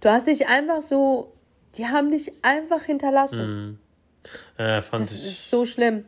du 0.00 0.08
hast 0.08 0.26
dich 0.26 0.48
einfach 0.48 0.80
so 0.80 1.33
die 1.76 1.86
haben 1.86 2.10
dich 2.10 2.32
einfach 2.42 2.82
hinterlassen. 2.82 3.46
Mhm. 3.46 3.78
Ja, 4.58 4.82
fand 4.82 5.04
das 5.04 5.12
ich. 5.12 5.26
ist 5.26 5.50
so 5.50 5.66
schlimm. 5.66 6.04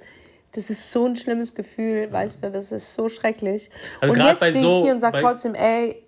Das 0.53 0.71
ist 0.71 0.91
so 0.91 1.05
ein 1.05 1.17
schlimmes 1.17 1.55
Gefühl, 1.55 2.07
mhm. 2.07 2.13
weißt 2.13 2.43
du, 2.43 2.51
das 2.51 2.73
ist 2.73 2.95
so 2.95 3.09
schrecklich. 3.09 3.71
Also 4.01 4.15
und 4.15 4.21
jetzt 4.21 4.45
stehe 4.45 4.63
so, 4.63 4.79
ich 4.79 4.85
hier 4.85 4.93
und 4.95 5.01
sage 5.01 5.19
trotzdem, 5.21 5.55
ey, 5.55 6.03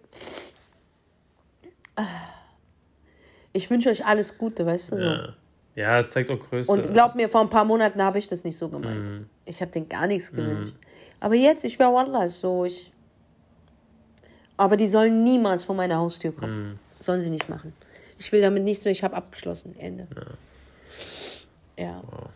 ich 3.53 3.69
wünsche 3.71 3.91
euch 3.91 4.07
alles 4.07 4.39
Gute, 4.39 4.65
weißt 4.65 4.93
du 4.93 4.97
so. 4.97 5.05
Ja. 5.05 5.35
ja, 5.75 5.99
es 5.99 6.11
zeigt 6.13 6.31
auch 6.31 6.39
Größe. 6.39 6.71
Und 6.71 6.93
glaub 6.93 7.15
mir, 7.15 7.29
vor 7.29 7.41
ein 7.41 7.51
paar 7.51 7.65
Monaten 7.65 8.01
habe 8.03 8.19
ich 8.19 8.27
das 8.27 8.45
nicht 8.45 8.57
so 8.57 8.69
gemeint. 8.69 9.05
Mhm. 9.05 9.27
Ich 9.45 9.61
habe 9.61 9.71
denen 9.71 9.89
gar 9.89 10.07
nichts 10.07 10.31
gewünscht. 10.31 10.75
Mhm. 10.75 10.89
Aber 11.21 11.35
jetzt, 11.35 11.65
ich 11.65 11.79
wäre 11.79 11.93
Wallah 11.93 12.29
so, 12.29 12.65
ich 12.65 12.93
Aber 14.57 14.77
die 14.77 14.89
sollen 14.89 15.25
niemals 15.25 15.65
vor 15.65 15.75
meine 15.75 15.97
Haustür 15.97 16.35
kommen. 16.35 16.71
Mhm. 16.71 16.79
Sollen 17.01 17.21
sie 17.21 17.31
nicht 17.31 17.49
machen. 17.49 17.73
Ich 18.19 18.33
will 18.33 18.41
damit 18.41 18.65
nichts 18.65 18.85
mehr, 18.85 18.93
ich 18.93 19.05
habe 19.05 19.15
abgeschlossen. 19.15 19.77
Ende. 19.79 20.09
Ja. 21.77 21.85
ja. 21.85 22.03
Wow. 22.05 22.31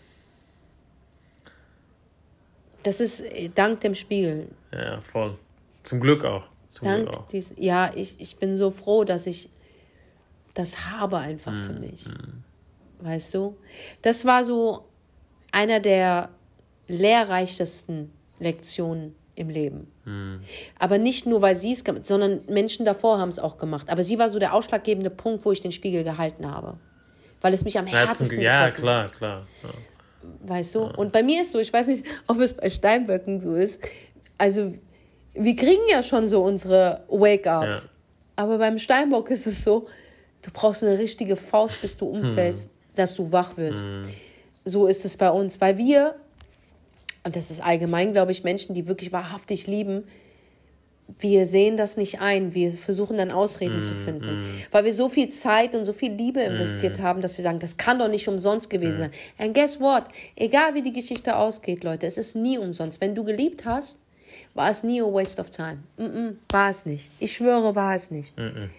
Das 2.83 3.01
ist 3.01 3.21
äh, 3.21 3.49
dank 3.49 3.81
dem 3.81 3.95
Spiegel. 3.95 4.49
Ja, 4.73 5.01
voll. 5.01 5.39
Zum 5.85 6.01
Glück 6.01 6.25
auch. 6.25 6.49
Zum 6.71 6.87
dank 6.87 7.09
Glück 7.09 7.21
auch. 7.21 7.29
Dies, 7.29 7.53
ja, 7.57 7.93
ich, 7.95 8.21
ich 8.21 8.37
bin 8.37 8.57
so 8.57 8.71
froh, 8.71 9.05
dass 9.05 9.27
ich 9.27 9.51
das 10.55 10.91
habe 10.91 11.19
einfach 11.19 11.53
mm, 11.53 11.65
für 11.65 11.73
mich. 11.73 12.07
Mm. 12.07 13.05
Weißt 13.05 13.35
du? 13.35 13.57
Das 14.03 14.25
war 14.25 14.45
so 14.45 14.85
einer 15.51 15.81
der 15.81 16.31
lehrreichsten 16.89 18.13
Lektionen 18.39 19.15
im 19.43 19.51
Leben. 19.51 19.93
Mm. 20.05 20.37
Aber 20.79 20.99
nicht 20.99 21.27
nur, 21.27 21.43
weil 21.43 21.57
sie 21.57 21.73
es 21.73 21.85
gemacht 21.85 22.07
sondern 22.07 22.41
Menschen 22.49 22.87
davor 22.87 23.19
haben 23.19 23.29
es 23.29 23.39
auch 23.39 23.59
gemacht. 23.59 23.91
Aber 23.91 24.05
sie 24.05 24.19
war 24.19 24.29
so 24.29 24.39
der 24.39 24.55
ausschlaggebende 24.55 25.11
Punkt, 25.11 25.45
wo 25.45 25.53
ich 25.53 25.61
den 25.61 25.73
Spiegel 25.73 26.05
gehalten 26.05 26.51
habe. 26.51 26.79
Weil 27.41 27.53
es 27.53 27.65
mich 27.65 27.79
am 27.79 27.87
Herzen 27.87 28.41
Ja, 28.41 28.71
klar, 28.71 29.09
klar. 29.11 29.47
Ja. 29.63 29.71
Weißt 30.49 30.75
du? 30.75 30.85
Und 30.85 31.13
bei 31.13 31.23
mir 31.23 31.43
ist 31.43 31.53
so, 31.53 31.59
ich 31.59 31.73
weiß 31.73 31.89
nicht, 31.89 32.05
ob 32.29 32.39
es 32.41 32.53
bei 32.53 32.71
Steinböcken 32.71 33.41
so 33.41 33.55
ist. 33.55 33.81
Also, 34.39 34.75
wir 35.35 35.57
kriegen 35.57 35.83
ja 35.91 36.03
schon 36.03 36.27
so 36.27 36.43
unsere 36.43 37.03
Wake-ups. 37.09 37.85
Ja. 37.85 37.91
Aber 38.37 38.59
beim 38.59 38.79
Steinbock 38.79 39.31
ist 39.31 39.47
es 39.47 39.63
so, 39.63 39.89
du 40.43 40.51
brauchst 40.53 40.83
eine 40.83 40.99
richtige 40.99 41.37
Faust, 41.37 41.81
bis 41.81 41.97
du 41.97 42.07
umfällst, 42.07 42.65
hm. 42.65 42.71
dass 42.95 43.15
du 43.15 43.31
wach 43.33 43.57
wirst. 43.57 43.83
Hm. 43.83 44.03
So 44.65 44.87
ist 44.87 45.05
es 45.05 45.17
bei 45.17 45.31
uns, 45.31 45.61
weil 45.61 45.77
wir, 45.77 46.15
und 47.25 47.37
das 47.37 47.51
ist 47.51 47.63
allgemein, 47.63 48.13
glaube 48.13 48.33
ich, 48.33 48.45
Menschen, 48.45 48.75
die 48.75 48.89
wirklich 48.89 49.13
wahrhaftig 49.13 49.67
lieben, 49.67 50.05
wir 51.19 51.47
sehen 51.47 51.77
das 51.77 51.97
nicht 51.97 52.21
ein. 52.21 52.55
Wir 52.55 52.73
versuchen 52.73 53.19
dann 53.19 53.31
Ausreden 53.31 53.79
mm, 53.79 53.83
zu 53.83 53.95
finden. 53.95 54.27
Mm. 54.27 54.63
Weil 54.71 54.85
wir 54.85 54.95
so 54.95 55.09
viel 55.09 55.29
Zeit 55.29 55.75
und 55.75 55.85
so 55.85 55.93
viel 55.93 56.13
Liebe 56.13 56.41
investiert 56.41 56.99
mm. 56.99 57.03
haben, 57.03 57.23
dass 57.23 57.37
wir 57.37 57.43
sagen, 57.43 57.59
das 57.59 57.77
kann 57.77 57.99
doch 57.99 58.09
nicht 58.09 58.29
umsonst 58.29 58.71
gewesen 58.71 58.99
sein. 58.99 59.11
And 59.39 59.55
guess 59.55 59.81
what? 59.81 60.05
Egal 60.37 60.75
wie 60.75 60.83
die 60.83 60.93
Geschichte 60.93 61.37
ausgeht, 61.37 61.85
Leute, 61.85 62.07
es 62.07 62.17
ist 62.17 62.35
nie 62.37 62.59
umsonst. 62.59 63.01
Wenn 63.01 63.15
du 63.15 63.25
geliebt 63.25 63.65
hast, 63.65 63.99
war 64.55 64.71
es 64.71 64.83
nie 64.83 65.01
a 65.01 65.05
waste 65.05 65.41
of 65.41 65.51
time. 65.51 65.79
war 66.51 66.71
es 66.71 66.87
nicht. 66.87 67.11
Ich 67.19 67.33
schwöre, 67.33 67.75
war 67.75 67.95
es 67.95 68.11
nicht. 68.11 68.35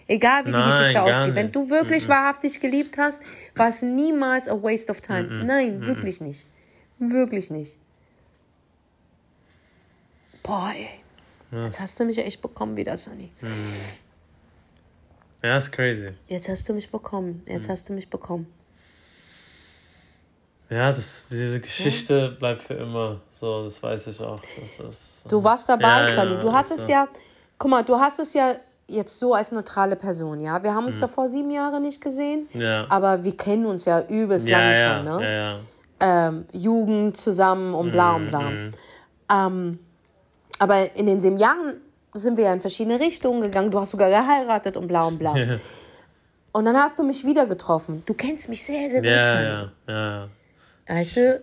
Egal 0.07 0.45
wie 0.45 0.51
Nein, 0.51 0.63
die 0.63 0.77
Geschichte 0.77 1.01
ausgeht. 1.01 1.25
Nicht. 1.27 1.35
Wenn 1.35 1.51
du 1.51 1.69
wirklich 1.69 2.07
wahrhaftig 2.07 2.59
geliebt 2.59 2.97
hast, 2.97 3.21
war 3.55 3.69
es 3.69 3.81
niemals 3.81 4.47
a 4.47 4.61
waste 4.61 4.91
of 4.91 5.01
time. 5.01 5.43
Nein, 5.45 5.85
wirklich 5.85 6.21
nicht. 6.21 6.45
Wirklich 6.99 7.49
nicht. 7.49 7.75
Boah, 10.43 10.71
ey. 10.75 10.89
Ja. 11.51 11.65
Jetzt 11.65 11.79
hast 11.79 11.99
du 11.99 12.05
mich 12.05 12.17
echt 12.19 12.41
bekommen 12.41 12.75
wieder, 12.75 12.97
Sonny. 12.97 13.31
Mhm. 13.41 13.49
Ja, 15.43 15.57
ist 15.57 15.71
crazy. 15.71 16.05
Jetzt 16.27 16.49
hast 16.49 16.67
du 16.69 16.73
mich 16.73 16.89
bekommen. 16.89 17.43
Jetzt 17.47 17.67
mhm. 17.67 17.71
hast 17.71 17.89
du 17.89 17.93
mich 17.93 18.09
bekommen. 18.09 18.47
Ja, 20.69 20.91
das, 20.91 21.27
diese 21.29 21.59
Geschichte 21.59 22.17
ja. 22.17 22.27
bleibt 22.29 22.61
für 22.61 22.73
immer. 22.73 23.21
So, 23.29 23.63
das 23.63 23.81
weiß 23.83 24.07
ich 24.07 24.19
auch. 24.21 24.39
Das 24.59 24.79
ist, 24.79 25.25
du 25.31 25.43
warst 25.43 25.69
dabei, 25.69 26.09
ja, 26.09 26.11
Sonny. 26.11 26.41
Du 26.41 26.51
hast 26.51 26.71
es 26.71 26.87
ja, 26.87 27.07
guck 27.57 27.69
mal, 27.69 27.83
du 27.83 27.95
hast 27.95 28.19
es 28.19 28.33
ja 28.33 28.55
jetzt 28.87 29.19
so 29.19 29.33
als 29.33 29.51
neutrale 29.51 29.95
Person, 29.95 30.39
ja. 30.39 30.61
Wir 30.63 30.73
haben 30.73 30.85
uns 30.85 30.97
mhm. 30.97 31.01
davor 31.01 31.29
sieben 31.29 31.51
Jahre 31.51 31.79
nicht 31.79 32.01
gesehen, 32.01 32.47
ja. 32.53 32.85
aber 32.89 33.23
wir 33.23 33.37
kennen 33.37 33.65
uns 33.65 33.85
ja 33.85 34.01
übelst 34.07 34.47
ja, 34.47 34.59
lange 34.59 34.79
ja, 34.79 34.95
schon, 34.95 35.05
ne? 35.05 35.23
Ja, 35.23 35.31
ja. 35.31 35.59
Ähm, 36.27 36.45
Jugend 36.51 37.17
zusammen 37.17 37.73
und 37.73 37.91
bla 37.91 38.15
und 38.15 38.29
bla. 38.29 38.49
Mhm. 38.49 38.71
Ähm, 39.31 39.79
aber 40.63 40.95
in 40.95 41.05
den 41.07 41.19
sieben 41.19 41.37
Jahren 41.37 41.81
sind 42.13 42.37
wir 42.37 42.45
ja 42.45 42.53
in 42.53 42.61
verschiedene 42.61 42.99
Richtungen 42.99 43.41
gegangen. 43.41 43.69
Du 43.69 43.79
hast 43.79 43.89
sogar 43.89 44.09
geheiratet 44.09 44.77
und 44.77 44.87
bla 44.87 45.03
und 45.03 45.19
bla. 45.19 45.35
Ja. 45.35 45.59
Und 46.53 46.65
dann 46.65 46.77
hast 46.77 46.97
du 46.97 47.03
mich 47.03 47.25
wieder 47.25 47.45
getroffen. 47.45 48.03
Du 48.05 48.13
kennst 48.13 48.47
mich 48.47 48.63
sehr, 48.63 48.89
sehr 48.89 49.01
gut. 49.01 49.09
Ja, 49.09 49.41
ja, 49.41 49.71
ja. 49.87 50.29
Weißt 50.87 51.17
du? 51.17 51.35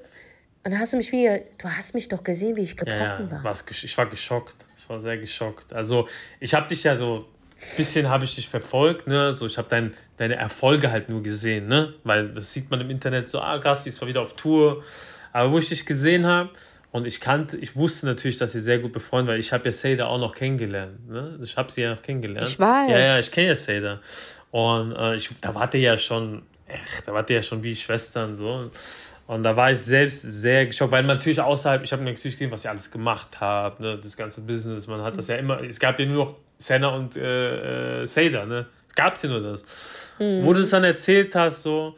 Und 0.62 0.70
dann 0.72 0.78
hast 0.80 0.94
du 0.94 0.96
mich 0.96 1.12
wieder, 1.12 1.38
du 1.58 1.68
hast 1.68 1.94
mich 1.94 2.08
doch 2.08 2.22
gesehen, 2.22 2.56
wie 2.56 2.62
ich 2.62 2.76
gebrochen 2.76 3.28
ja, 3.30 3.44
war. 3.44 3.54
Ich 3.68 3.98
war 3.98 4.06
geschockt. 4.06 4.66
Ich 4.76 4.88
war 4.88 5.00
sehr 5.00 5.18
geschockt. 5.18 5.72
Also, 5.72 6.08
ich 6.38 6.54
habe 6.54 6.66
dich 6.68 6.84
ja 6.84 6.96
so, 6.96 7.26
ein 7.60 7.76
bisschen 7.76 8.08
habe 8.08 8.24
ich 8.24 8.34
dich 8.34 8.48
verfolgt, 8.48 9.06
ne? 9.06 9.34
So, 9.34 9.44
ich 9.44 9.58
habe 9.58 9.68
dein, 9.68 9.94
deine 10.16 10.36
Erfolge 10.36 10.90
halt 10.90 11.10
nur 11.10 11.22
gesehen, 11.22 11.66
ne? 11.68 11.94
Weil 12.04 12.28
das 12.28 12.52
sieht 12.54 12.70
man 12.70 12.80
im 12.80 12.88
Internet 12.88 13.28
so, 13.28 13.40
ah, 13.40 13.58
krass, 13.58 13.82
die 13.82 13.90
ist 13.90 14.06
wieder 14.06 14.22
auf 14.22 14.34
Tour. 14.34 14.82
Aber 15.32 15.52
wo 15.52 15.58
ich 15.58 15.68
dich 15.68 15.84
gesehen 15.84 16.26
habe, 16.26 16.50
und 16.93 17.07
ich 17.07 17.20
kannte, 17.20 17.57
ich 17.57 17.76
wusste 17.76 18.07
natürlich, 18.07 18.36
dass 18.36 18.53
sie 18.53 18.61
sehr 18.61 18.80
gut 18.80 18.93
befreundet, 18.93 19.32
weil 19.32 19.41
ich 19.41 19.53
habe 19.53 19.66
ja 19.66 19.72
Seda 19.72 20.07
auch 20.07 20.18
noch 20.18 20.34
kennengelernt. 20.34 21.09
Ne? 21.09 21.38
Ich 21.43 21.57
habe 21.57 21.70
sie 21.70 21.82
ja 21.82 21.95
noch 21.95 22.03
kennengelernt. 22.03 22.49
Ich 22.49 22.59
weiß. 22.59 22.91
Ja, 22.91 22.99
ja, 22.99 23.18
ich 23.18 23.30
kenne 23.30 23.49
ja 23.49 23.55
Seda. 23.55 24.01
Und 24.51 24.93
äh, 24.97 25.14
ich, 25.14 25.30
da 25.41 25.55
war 25.55 25.68
der 25.68 25.80
ja 25.80 25.97
schon, 25.97 26.43
echt, 26.66 27.07
da 27.07 27.12
war 27.12 27.22
der 27.22 27.36
ja 27.36 27.43
schon 27.43 27.62
wie 27.62 27.76
Schwestern 27.76 28.34
so. 28.34 28.70
Und 29.28 29.45
da 29.45 29.55
war 29.55 29.70
ich 29.70 29.78
selbst 29.78 30.22
sehr 30.22 30.66
geschockt, 30.66 30.91
weil 30.91 31.05
natürlich 31.05 31.41
außerhalb, 31.41 31.84
ich 31.84 31.93
habe 31.93 32.03
natürlich 32.03 32.34
gesehen, 32.34 32.51
was 32.51 32.64
ihr 32.64 32.70
alles 32.70 32.91
gemacht 32.91 33.41
habt, 33.41 33.78
ne? 33.78 33.97
das 33.97 34.16
ganze 34.16 34.41
Business. 34.41 34.88
Man 34.88 35.03
hat 35.03 35.16
das 35.16 35.28
ja 35.28 35.36
immer, 35.36 35.62
es 35.62 35.78
gab 35.78 36.01
ja 36.01 36.07
nur 36.07 36.24
noch 36.24 36.34
Senna 36.59 36.88
und 36.88 37.16
äh, 37.16 38.03
äh, 38.03 38.07
Seda, 38.07 38.45
ne? 38.45 38.66
Es 38.88 38.95
gab 38.97 39.22
ja 39.22 39.28
nur 39.28 39.41
das. 39.41 39.62
Mhm. 40.18 40.45
Wo 40.45 40.53
du 40.53 40.61
es 40.61 40.70
dann 40.70 40.82
erzählt 40.82 41.36
hast, 41.36 41.62
so, 41.62 41.95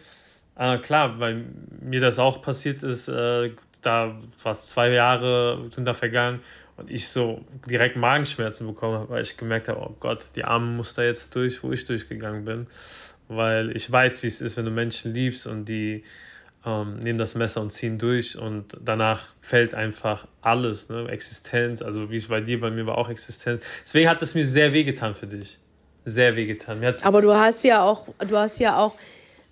äh, 0.56 0.76
klar, 0.76 1.18
weil 1.18 1.46
mir 1.80 2.00
das 2.02 2.18
auch 2.18 2.42
passiert 2.42 2.82
ist, 2.82 3.08
äh, 3.08 3.52
da 3.82 4.16
fast 4.36 4.68
zwei 4.68 4.90
Jahre 4.90 5.66
sind 5.70 5.86
da 5.86 5.94
vergangen 5.94 6.40
und 6.76 6.90
ich 6.90 7.08
so 7.08 7.44
direkt 7.68 7.96
Magenschmerzen 7.96 8.66
bekommen 8.66 8.98
habe, 8.98 9.10
weil 9.10 9.22
ich 9.22 9.36
gemerkt 9.36 9.68
habe, 9.68 9.80
oh 9.80 9.94
Gott, 10.00 10.26
die 10.36 10.44
Arme 10.44 10.66
muss 10.66 10.94
da 10.94 11.02
jetzt 11.02 11.34
durch, 11.34 11.62
wo 11.62 11.72
ich 11.72 11.84
durchgegangen 11.84 12.44
bin. 12.44 12.66
Weil 13.28 13.74
ich 13.76 13.90
weiß, 13.90 14.22
wie 14.22 14.26
es 14.26 14.40
ist, 14.40 14.56
wenn 14.56 14.64
du 14.64 14.70
Menschen 14.70 15.14
liebst 15.14 15.46
und 15.46 15.66
die 15.66 16.02
ähm, 16.64 16.98
nehmen 16.98 17.18
das 17.18 17.34
Messer 17.34 17.60
und 17.60 17.70
ziehen 17.72 17.98
durch 17.98 18.38
und 18.38 18.76
danach 18.80 19.34
fällt 19.40 19.74
einfach 19.74 20.26
alles, 20.40 20.88
ne? 20.88 21.08
Existenz, 21.08 21.82
also 21.82 22.10
wie 22.10 22.16
es 22.16 22.28
bei 22.28 22.40
dir, 22.40 22.60
bei 22.60 22.70
mir 22.70 22.86
war 22.86 22.98
auch 22.98 23.08
Existenz. 23.08 23.64
Deswegen 23.84 24.08
hat 24.08 24.22
es 24.22 24.34
mir 24.34 24.46
sehr 24.46 24.72
wehgetan 24.72 25.14
für 25.14 25.26
dich. 25.26 25.58
Sehr 26.04 26.34
wehgetan. 26.36 26.80
Aber 27.04 27.22
du 27.22 27.32
hast 27.32 27.62
ja 27.62 27.82
auch, 27.82 28.08
du 28.18 28.36
hast 28.36 28.58
ja 28.58 28.76
auch 28.76 28.94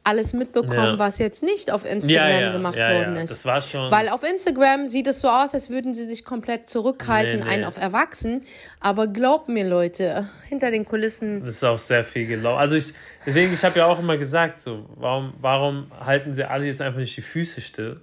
alles 0.03 0.33
mitbekommen, 0.33 0.73
ja. 0.73 0.99
was 0.99 1.19
jetzt 1.19 1.43
nicht 1.43 1.71
auf 1.71 1.85
Instagram 1.85 2.31
ja, 2.31 2.41
ja, 2.41 2.53
gemacht 2.53 2.79
worden 2.79 3.17
ist. 3.17 3.31
Das 3.31 3.45
war 3.45 3.61
schon. 3.61 3.91
Weil 3.91 4.09
auf 4.09 4.23
Instagram 4.23 4.87
sieht 4.87 5.07
es 5.07 5.21
so 5.21 5.29
aus, 5.29 5.53
als 5.53 5.69
würden 5.69 5.95
sie 5.95 6.09
sich 6.09 6.25
komplett 6.25 6.71
zurückhalten, 6.71 7.41
nee, 7.41 7.45
nee. 7.45 7.51
einen 7.51 7.65
auf 7.65 7.77
Erwachsen. 7.77 8.47
Aber 8.81 9.07
glaubt 9.07 9.49
mir, 9.49 9.69
Leute, 9.69 10.29
hinter 10.49 10.71
den 10.71 10.87
Kulissen. 10.87 11.41
Das 11.41 11.57
ist 11.57 11.65
auch 11.65 11.79
sehr 11.79 12.03
viel 12.05 12.27
gelaufen. 12.27 12.59
Also 12.59 12.77
ich, 12.77 12.95
deswegen, 13.27 13.53
ich 13.53 13.63
habe 13.63 13.79
ja 13.79 13.87
auch 13.87 13.99
immer 13.99 14.17
gesagt, 14.17 14.61
so, 14.61 14.87
warum, 14.97 15.35
warum 15.39 15.91
halten 16.01 16.33
sie 16.33 16.45
alle 16.45 16.65
jetzt 16.65 16.81
einfach 16.81 17.01
nicht 17.01 17.17
die 17.17 17.23
Füße 17.23 17.61
still? 17.61 18.01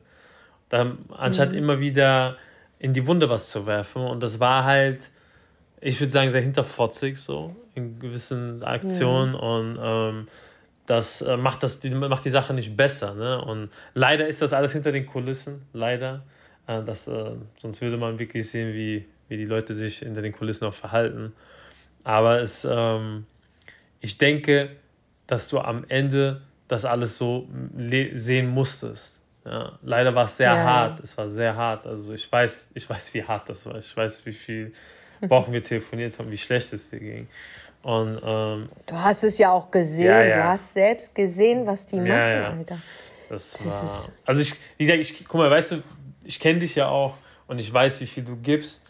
Dann, 0.69 0.99
anstatt 1.17 1.51
mhm. 1.51 1.57
immer 1.57 1.79
wieder 1.79 2.37
in 2.77 2.93
die 2.93 3.07
Wunde 3.07 3.27
was 3.29 3.49
zu 3.49 3.65
werfen. 3.65 4.03
Und 4.03 4.21
das 4.21 4.39
war 4.39 4.65
halt, 4.65 5.09
ich 5.81 5.99
würde 5.99 6.11
sagen, 6.11 6.29
sehr 6.29 6.41
hinterfotzig 6.41 7.19
so 7.19 7.55
in 7.73 7.99
gewissen 7.99 8.61
Aktionen. 8.61 9.33
Und 9.33 9.79
ähm, 9.81 10.27
das 10.87 11.21
äh, 11.21 11.37
macht, 11.37 11.61
das, 11.61 11.79
die, 11.79 11.91
macht 11.91 12.25
die 12.25 12.29
Sache 12.29 12.53
nicht 12.53 12.75
besser. 12.75 13.13
Ne? 13.13 13.39
Und 13.39 13.69
leider 13.93 14.27
ist 14.27 14.41
das 14.41 14.53
alles 14.53 14.71
hinter 14.71 14.91
den 14.91 15.05
Kulissen, 15.05 15.61
leider. 15.73 16.23
Äh, 16.65 16.81
das, 16.83 17.07
äh, 17.07 17.31
sonst 17.57 17.81
würde 17.81 17.97
man 17.97 18.17
wirklich 18.17 18.49
sehen, 18.49 18.73
wie, 18.73 19.05
wie 19.27 19.37
die 19.37 19.45
Leute 19.45 19.73
sich 19.75 19.99
hinter 19.99 20.21
den 20.21 20.33
Kulissen 20.33 20.65
auch 20.65 20.73
verhalten. 20.73 21.33
Aber 22.03 22.41
es, 22.41 22.65
ähm, 22.69 23.25
ich 23.99 24.17
denke, 24.17 24.69
dass 25.27 25.49
du 25.49 25.59
am 25.59 25.83
Ende 25.89 26.41
das 26.69 26.85
alles 26.85 27.17
so 27.17 27.47
sehen 28.13 28.47
musstest. 28.47 29.19
Ja, 29.45 29.77
leider 29.81 30.15
war 30.15 30.25
es 30.25 30.37
sehr 30.37 30.53
ja. 30.53 30.63
hart. 30.63 30.99
Es 31.01 31.17
war 31.17 31.27
sehr 31.29 31.55
hart. 31.55 31.85
Also 31.85 32.13
ich 32.13 32.29
weiß, 32.31 32.71
ich 32.73 32.89
weiß, 32.89 33.13
wie 33.13 33.23
hart 33.23 33.49
das 33.49 33.65
war. 33.65 33.77
Ich 33.77 33.95
weiß, 33.95 34.25
wie 34.25 34.33
viele 34.33 34.71
Wochen 35.21 35.51
wir 35.51 35.63
telefoniert 35.63 36.17
haben, 36.17 36.31
wie 36.31 36.37
schlecht 36.37 36.71
es 36.73 36.89
dir 36.89 36.99
ging. 36.99 37.27
Und, 37.83 38.19
ähm, 38.23 38.69
du 38.85 38.95
hast 38.95 39.23
es 39.23 39.37
ja 39.37 39.51
auch 39.51 39.71
gesehen. 39.71 40.07
Ja, 40.07 40.23
ja. 40.23 40.37
Du 40.37 40.43
hast 40.49 40.73
selbst 40.73 41.15
gesehen, 41.15 41.65
was 41.65 41.85
die 41.85 41.97
machen, 41.97 42.07
ja, 42.09 42.49
Alter. 42.49 42.77
Das, 43.29 43.51
das 43.51 43.65
war. 43.65 44.13
Also 44.25 44.41
ich, 44.41 44.55
wie 44.77 44.85
gesagt, 44.85 44.99
ich, 44.99 45.25
guck 45.27 45.39
mal, 45.39 45.49
weißt 45.49 45.71
du, 45.71 45.83
ich 46.23 46.39
kenne 46.39 46.59
dich 46.59 46.75
ja 46.75 46.89
auch 46.89 47.15
und 47.47 47.59
ich 47.59 47.71
weiß, 47.71 47.99
wie 48.01 48.05
viel 48.05 48.23
du 48.23 48.35
gibst. 48.35 48.83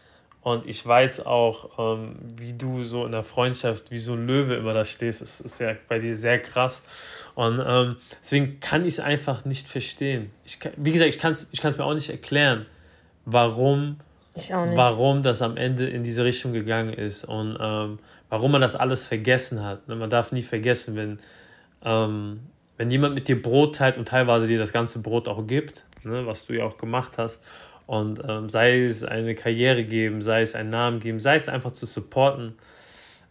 Und 0.48 0.66
ich 0.66 0.86
weiß 0.86 1.26
auch, 1.26 1.98
ähm, 1.98 2.16
wie 2.38 2.54
du 2.54 2.86
so 2.86 3.06
in 3.06 3.12
der 3.12 3.24
Freundschaft, 3.24 3.92
wie 3.92 4.00
so 4.00 4.14
ein 4.14 4.26
Löwe 4.26 4.56
immer 4.56 4.74
da 4.74 4.86
stehst. 4.86 5.22
Das 5.22 5.42
ist 5.42 5.60
ja 5.60 5.76
bei 5.90 6.00
dir 6.00 6.16
sehr 6.16 6.40
krass. 6.40 6.84
Und 7.36 7.62
ähm, 7.68 7.98
deswegen 8.22 8.62
kann 8.62 8.84
ich 8.84 8.94
es 8.94 9.00
einfach 9.02 9.44
nicht 9.44 9.68
verstehen. 9.68 10.32
Ich, 10.46 10.58
wie 10.78 10.94
gesagt, 10.94 11.10
ich 11.10 11.20
kann 11.20 11.34
es 11.34 11.48
ich 11.52 11.62
mir 11.62 11.84
auch 11.84 11.94
nicht 11.94 12.10
erklären, 12.10 12.66
warum, 13.26 13.98
warum 14.76 15.22
das 15.22 15.42
am 15.42 15.58
Ende 15.58 15.90
in 15.90 16.04
diese 16.04 16.24
Richtung 16.24 16.54
gegangen 16.54 16.94
ist. 16.94 17.26
Und 17.26 17.58
ähm, 17.60 18.00
warum 18.30 18.52
man 18.52 18.62
das 18.62 18.76
alles 18.76 19.06
vergessen 19.06 19.64
hat. 19.64 19.88
Ne? 19.88 19.96
Man 19.96 20.10
darf 20.10 20.32
nie 20.32 20.42
vergessen, 20.42 20.96
wenn, 20.96 21.20
ähm, 21.84 22.42
wenn 22.78 22.90
jemand 22.90 23.16
mit 23.16 23.28
dir 23.28 23.42
Brot 23.42 23.76
teilt 23.76 23.98
und 23.98 24.08
teilweise 24.08 24.48
dir 24.48 24.58
das 24.58 24.74
ganze 24.74 25.00
Brot 25.00 25.28
auch 25.28 25.46
gibt, 25.48 25.86
ne, 26.04 26.26
was 26.26 26.46
du 26.46 26.54
ja 26.54 26.66
auch 26.66 26.78
gemacht 26.78 27.18
hast, 27.18 27.42
und 27.86 28.22
ähm, 28.28 28.50
sei 28.50 28.84
es 28.84 29.06
eine 29.06 29.34
Karriere 29.34 29.86
geben, 29.86 30.22
sei 30.22 30.42
es 30.42 30.56
einen 30.56 30.70
Namen 30.70 31.00
geben, 31.00 31.20
sei 31.20 31.36
es 31.36 31.48
einfach 31.48 31.72
zu 31.72 31.86
supporten, 31.86 32.56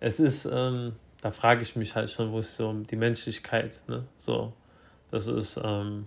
es 0.00 0.18
ist, 0.18 0.48
ähm, 0.50 0.92
da 1.20 1.30
frage 1.30 1.62
ich 1.62 1.76
mich 1.76 1.94
halt 1.94 2.10
schon, 2.10 2.32
wo 2.32 2.38
ist 2.38 2.56
so 2.56 2.72
die 2.72 2.96
Menschlichkeit, 2.96 3.80
ne? 3.86 4.04
So, 4.16 4.52
das 5.10 5.26
ist. 5.26 5.60
Ähm, 5.62 6.06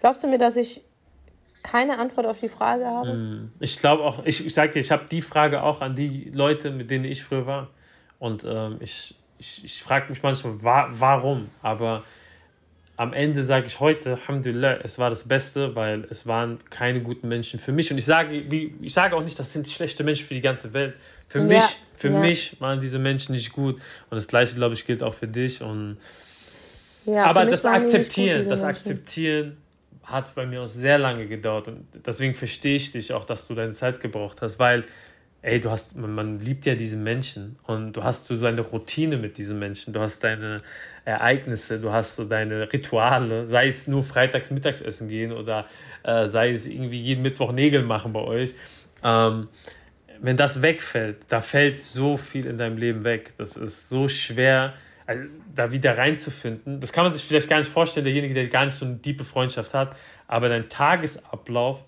Glaubst 0.00 0.22
du 0.22 0.28
mir, 0.28 0.38
dass 0.38 0.56
ich 0.56 0.82
keine 1.62 1.98
Antwort 1.98 2.26
auf 2.26 2.38
die 2.40 2.48
Frage 2.48 2.86
habe? 2.86 3.12
Mm, 3.12 3.52
ich 3.60 3.78
glaube 3.78 4.02
auch, 4.02 4.24
ich, 4.24 4.44
ich 4.44 4.54
sage 4.54 4.72
dir, 4.72 4.80
ich 4.80 4.90
habe 4.90 5.04
die 5.10 5.22
Frage 5.22 5.62
auch 5.62 5.80
an 5.80 5.94
die 5.94 6.30
Leute, 6.34 6.70
mit 6.70 6.90
denen 6.90 7.04
ich 7.04 7.22
früher 7.22 7.46
war. 7.46 7.68
Und 8.18 8.44
ähm, 8.44 8.76
ich, 8.80 9.14
ich, 9.38 9.64
ich 9.64 9.82
frage 9.82 10.10
mich 10.10 10.22
manchmal, 10.22 10.62
wa 10.62 10.88
warum? 10.90 11.48
Aber 11.62 12.04
am 12.96 13.14
Ende 13.14 13.42
sage 13.44 13.66
ich 13.66 13.80
heute, 13.80 14.10
Alhamdulillah, 14.10 14.80
es 14.82 14.98
war 14.98 15.08
das 15.08 15.24
Beste, 15.24 15.74
weil 15.74 16.06
es 16.10 16.26
waren 16.26 16.58
keine 16.68 17.00
guten 17.00 17.28
Menschen 17.28 17.58
für 17.58 17.72
mich. 17.72 17.90
Und 17.90 17.96
ich 17.96 18.04
sage, 18.04 18.34
ich 18.36 18.92
sage 18.92 19.16
auch 19.16 19.24
nicht, 19.24 19.38
das 19.38 19.54
sind 19.54 19.66
schlechte 19.66 20.04
Menschen 20.04 20.26
für 20.26 20.34
die 20.34 20.42
ganze 20.42 20.74
Welt. 20.74 20.94
Für 21.26 21.38
ja, 21.38 21.44
mich, 21.44 21.76
für 21.94 22.10
ja. 22.10 22.18
mich 22.18 22.60
waren 22.60 22.78
diese 22.78 22.98
Menschen 22.98 23.32
nicht 23.32 23.54
gut. 23.54 23.76
Und 23.76 24.16
das 24.16 24.28
gleiche, 24.28 24.54
glaube 24.54 24.74
ich, 24.74 24.84
gilt 24.84 25.02
auch 25.02 25.14
für 25.14 25.28
dich. 25.28 25.62
Und 25.62 25.96
ja, 27.06 27.24
aber 27.24 27.46
das 27.46 27.64
Akzeptieren, 27.64 28.42
gut, 28.42 28.52
das 28.52 28.62
Akzeptieren 28.62 29.56
hat 30.02 30.34
bei 30.34 30.46
mir 30.46 30.62
auch 30.62 30.68
sehr 30.68 30.98
lange 30.98 31.26
gedauert. 31.26 31.68
Und 31.68 31.86
deswegen 32.06 32.34
verstehe 32.34 32.76
ich 32.76 32.92
dich 32.92 33.12
auch, 33.12 33.24
dass 33.24 33.46
du 33.46 33.54
deine 33.54 33.72
Zeit 33.72 34.00
gebraucht 34.00 34.42
hast, 34.42 34.58
weil 34.58 34.84
ey, 35.42 35.58
du 35.58 35.70
hast, 35.70 35.96
man, 35.96 36.14
man 36.14 36.40
liebt 36.40 36.66
ja 36.66 36.74
diese 36.74 36.96
Menschen 36.96 37.58
und 37.66 37.94
du 37.94 38.04
hast 38.04 38.26
so 38.26 38.44
eine 38.44 38.60
Routine 38.60 39.16
mit 39.16 39.38
diesen 39.38 39.58
Menschen, 39.58 39.94
du 39.94 40.00
hast 40.00 40.22
deine 40.22 40.62
Ereignisse, 41.04 41.80
du 41.80 41.92
hast 41.92 42.16
so 42.16 42.24
deine 42.24 42.70
Rituale, 42.72 43.46
sei 43.46 43.68
es 43.68 43.86
nur 43.86 44.02
freitags 44.02 44.50
Mittagsessen 44.50 45.08
gehen 45.08 45.32
oder 45.32 45.66
äh, 46.02 46.28
sei 46.28 46.50
es 46.50 46.66
irgendwie 46.66 47.00
jeden 47.00 47.22
Mittwoch 47.22 47.52
Nägel 47.52 47.82
machen 47.82 48.12
bei 48.12 48.20
euch. 48.20 48.54
Ähm, 49.02 49.48
wenn 50.20 50.36
das 50.36 50.60
wegfällt, 50.60 51.16
da 51.28 51.40
fällt 51.40 51.82
so 51.82 52.18
viel 52.18 52.44
in 52.46 52.58
deinem 52.58 52.76
Leben 52.76 53.04
weg. 53.04 53.32
Das 53.38 53.56
ist 53.56 53.88
so 53.88 54.08
schwer, 54.08 54.74
also, 55.10 55.24
da 55.54 55.72
wieder 55.72 55.98
reinzufinden. 55.98 56.78
Das 56.80 56.92
kann 56.92 57.02
man 57.02 57.12
sich 57.12 57.24
vielleicht 57.24 57.48
gar 57.48 57.58
nicht 57.58 57.68
vorstellen, 57.68 58.04
derjenige, 58.04 58.32
der 58.32 58.46
gar 58.46 58.64
nicht 58.64 58.74
so 58.74 58.84
eine 58.86 59.02
tiefe 59.02 59.24
Freundschaft 59.24 59.74
hat, 59.74 59.96
aber 60.28 60.48
dein 60.48 60.68
Tagesablauf 60.68 61.82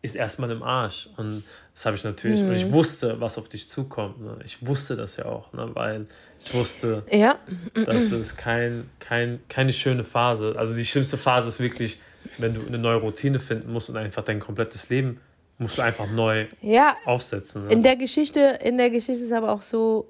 ist 0.00 0.14
erstmal 0.14 0.48
im 0.52 0.62
Arsch. 0.62 1.08
Und 1.16 1.42
das 1.74 1.86
habe 1.86 1.96
ich 1.96 2.04
natürlich, 2.04 2.40
mhm. 2.40 2.50
und 2.50 2.54
ich 2.54 2.66
mhm. 2.66 2.72
wusste, 2.72 3.20
was 3.20 3.36
auf 3.36 3.48
dich 3.48 3.68
zukommt. 3.68 4.20
Ne? 4.20 4.38
Ich 4.44 4.64
wusste 4.64 4.94
das 4.94 5.16
ja 5.16 5.24
auch, 5.24 5.52
ne? 5.52 5.68
weil 5.74 6.06
ich 6.40 6.54
wusste, 6.54 7.02
ja. 7.10 7.36
dass 7.84 8.12
es 8.12 8.36
kein, 8.36 8.88
kein, 9.00 9.40
keine 9.48 9.72
schöne 9.72 10.04
Phase, 10.04 10.54
also 10.56 10.76
die 10.76 10.86
schlimmste 10.86 11.16
Phase 11.16 11.48
ist 11.48 11.58
wirklich, 11.58 11.98
wenn 12.36 12.54
du 12.54 12.64
eine 12.64 12.78
neue 12.78 12.98
Routine 12.98 13.40
finden 13.40 13.72
musst 13.72 13.90
und 13.90 13.96
einfach 13.96 14.22
dein 14.22 14.38
komplettes 14.38 14.88
Leben 14.88 15.20
musst 15.58 15.78
du 15.78 15.82
einfach 15.82 16.08
neu 16.08 16.46
ja. 16.62 16.96
aufsetzen. 17.04 17.66
Ne? 17.66 17.72
In 17.72 17.82
der 17.82 17.96
Geschichte, 17.96 18.60
in 18.62 18.78
der 18.78 18.90
Geschichte 18.90 19.24
ist 19.24 19.32
aber 19.32 19.50
auch 19.50 19.62
so, 19.62 20.06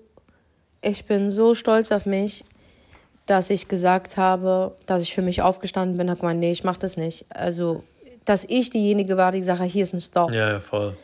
ich 0.83 1.07
bin 1.07 1.31
so 1.31 1.55
stolz 1.55 1.93
auf 1.93 2.05
mich, 2.05 2.45
dass 3.29 3.51
ich 3.51 3.69
gesagt 3.69 4.17
habe, 4.17 4.75
dass 4.87 5.03
ich 5.03 5.15
für 5.15 5.21
mich 5.21 5.43
aufgestanden 5.43 5.99
bin, 5.99 6.09
habe 6.09 6.21
gemeint, 6.21 6.41
nee, 6.41 6.51
ich 6.51 6.65
mache 6.65 6.79
das 6.79 6.97
nicht. 6.97 7.27
Also, 7.29 7.85
dass 8.25 8.45
ich 8.49 8.71
diejenige 8.71 9.19
war, 9.19 9.33
die 9.33 9.41
gesagt 9.41 9.61
hat, 9.61 9.69
hier 9.69 9.83
ist 9.83 9.93
ein 9.93 10.01
Stop. 10.01 10.33
Ja, 10.33 10.53
ja 10.53 10.61
voll. 10.61 10.97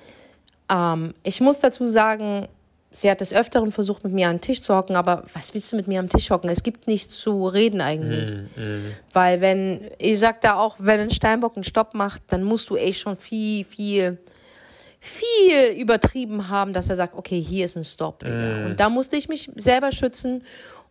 Ähm, 0.71 1.13
ich 1.23 1.43
muss 1.43 1.61
dazu 1.61 1.87
sagen, 1.87 2.49
sie 2.93 3.11
hat 3.11 3.21
des 3.21 3.35
Öfteren 3.35 3.73
versucht, 3.73 4.05
mit 4.05 4.15
mir 4.15 4.29
an 4.29 4.37
den 4.37 4.41
Tisch 4.41 4.63
zu 4.63 4.75
hocken, 4.75 4.97
aber 4.97 5.25
was 5.35 5.53
willst 5.53 5.71
du 5.71 5.77
mit 5.77 5.87
mir 5.87 6.01
am 6.01 6.09
Tisch 6.09 6.31
hocken? 6.31 6.49
Es 6.49 6.63
gibt 6.63 6.87
nichts 6.87 7.21
zu 7.21 7.47
reden 7.47 7.83
eigentlich. 7.83 8.31
Mm, 8.31 8.61
mm. 8.61 8.93
Weil 9.13 9.43
wenn, 9.43 9.91
ich 9.99 10.19
sag 10.19 10.41
da 10.41 10.55
auch, 10.55 10.77
wenn 10.79 11.01
ein 11.01 11.11
Steinbock 11.11 11.57
einen 11.57 11.65
Stopp 11.65 11.93
macht, 11.93 12.23
dann 12.29 12.43
musst 12.43 12.71
du 12.71 12.77
echt 12.77 13.01
schon 13.01 13.19
viel, 13.19 13.67
viel, 13.67 14.17
viel 14.99 15.79
übertrieben 15.79 16.49
haben, 16.49 16.73
dass 16.73 16.89
er 16.89 16.97
sagt, 16.97 17.15
okay, 17.19 17.39
hier 17.39 17.67
ist 17.67 17.77
ein 17.77 17.85
Stopp. 17.85 18.23
Mm. 18.23 18.67
Und 18.67 18.77
da 18.79 18.89
musste 18.89 19.17
ich 19.17 19.29
mich 19.29 19.51
selber 19.57 19.93
schützen 19.93 20.43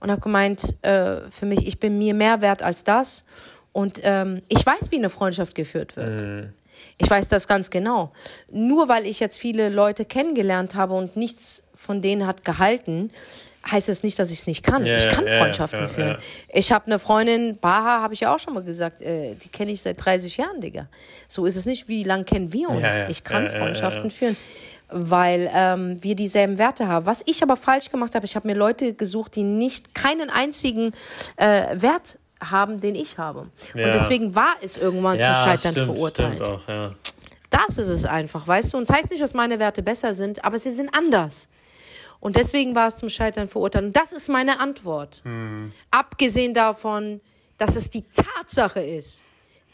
und 0.04 0.12
habe 0.12 0.22
gemeint, 0.22 0.76
äh, 0.82 1.22
für 1.32 1.46
mich, 1.46 1.66
ich 1.66 1.80
bin 1.80 1.98
mir 1.98 2.14
mehr 2.14 2.42
wert 2.42 2.62
als 2.62 2.84
das. 2.84 3.24
Und 3.72 4.02
ähm, 4.04 4.42
ich 4.50 4.64
weiß, 4.64 4.92
wie 4.92 4.98
eine 4.98 5.10
Freundschaft 5.10 5.56
geführt 5.56 5.96
wird. 5.96 6.22
Mm. 6.22 6.54
Ich 6.98 7.10
weiß 7.10 7.30
das 7.30 7.48
ganz 7.48 7.70
genau. 7.70 8.12
Nur 8.52 8.90
weil 8.90 9.06
ich 9.06 9.22
jetzt 9.22 9.40
viele 9.40 9.70
Leute 9.70 10.04
kennengelernt 10.04 10.76
habe 10.76 10.94
und 10.94 11.16
nichts 11.16 11.64
von 11.74 12.02
denen 12.02 12.28
hat 12.28 12.44
gehalten, 12.44 13.12
heißt 13.66 13.88
das 13.88 14.04
nicht, 14.04 14.20
dass 14.20 14.30
ich 14.30 14.40
es 14.40 14.48
nicht 14.48 14.62
kann. 14.62 14.86
Yeah, 14.86 14.98
ich 14.98 15.10
kann 15.10 15.26
yeah, 15.26 15.40
Freundschaften 15.40 15.80
yeah, 15.80 15.88
führen. 15.88 16.18
Ich 16.52 16.74
habe 16.74 16.86
eine 16.88 17.00
Freundin, 17.00 17.58
Baha, 17.58 18.02
habe 18.02 18.14
ich 18.14 18.20
ja 18.20 18.36
auch 18.36 18.40
schon 18.40 18.56
mal 18.56 18.64
gesagt, 18.64 19.02
äh, 19.02 19.36
die 19.36 19.48
kenne 19.48 19.72
ich 19.72 19.82
seit 19.82 20.04
30 20.04 20.36
Jahren, 20.36 20.60
Digga. 20.60 20.88
So 21.30 21.46
ist 21.46 21.56
es 21.56 21.66
nicht, 21.66 21.88
wie 21.88 22.04
lange 22.04 22.26
kennen 22.26 22.52
wir 22.52 22.70
uns? 22.70 22.84
ich 23.08 23.24
kann 23.24 23.50
Freundschaften 23.50 24.12
führen 24.12 24.36
weil 24.90 25.50
ähm, 25.54 25.98
wir 26.02 26.16
dieselben 26.16 26.58
Werte 26.58 26.88
haben. 26.88 27.06
Was 27.06 27.22
ich 27.26 27.42
aber 27.44 27.56
falsch 27.56 27.90
gemacht 27.90 28.16
habe, 28.16 28.26
ich 28.26 28.36
habe 28.36 28.48
mir 28.48 28.56
Leute 28.56 28.94
gesucht, 28.94 29.36
die 29.36 29.44
nicht 29.44 29.96
keinen 29.96 30.30
einzigen 30.30 30.94
äh, 31.36 31.82
Wert 31.82 32.20
haben, 32.42 32.82
den 32.82 32.96
ich 32.96 33.18
habe. 33.18 33.48
Ja. 33.74 33.86
Und 33.86 33.94
deswegen 33.94 34.36
war 34.36 34.56
es 34.62 34.78
irgendwann 34.78 35.18
ja, 35.18 35.34
zum 35.34 35.44
Scheitern 35.44 35.72
stimmt, 35.74 35.94
verurteilt. 35.94 36.36
Stimmt 36.36 36.50
auch, 36.50 36.68
ja. 36.68 36.92
Das 37.50 37.78
ist 37.78 37.88
es 37.88 38.06
einfach, 38.06 38.48
weißt 38.48 38.74
du? 38.74 38.78
Und 38.78 38.84
es 38.84 38.88
das 38.90 38.98
heißt 38.98 39.12
nicht, 39.12 39.22
dass 39.22 39.34
meine 39.34 39.60
Werte 39.60 39.84
besser 39.84 40.14
sind, 40.14 40.44
aber 40.44 40.58
sie 40.58 40.72
sind 40.72 40.90
anders. 40.96 41.50
Und 42.20 42.36
deswegen 42.36 42.74
war 42.74 42.88
es 42.88 42.98
zum 42.98 43.10
Scheitern 43.10 43.48
verurteilt. 43.48 43.86
Und 43.86 43.96
das 43.96 44.12
ist 44.12 44.30
meine 44.30 44.60
Antwort. 44.60 45.22
Hm. 45.24 45.72
Abgesehen 45.92 46.54
davon, 46.54 47.22
dass 47.58 47.76
es 47.76 47.90
die 47.90 48.04
Tatsache 48.04 48.82
ist, 48.82 49.22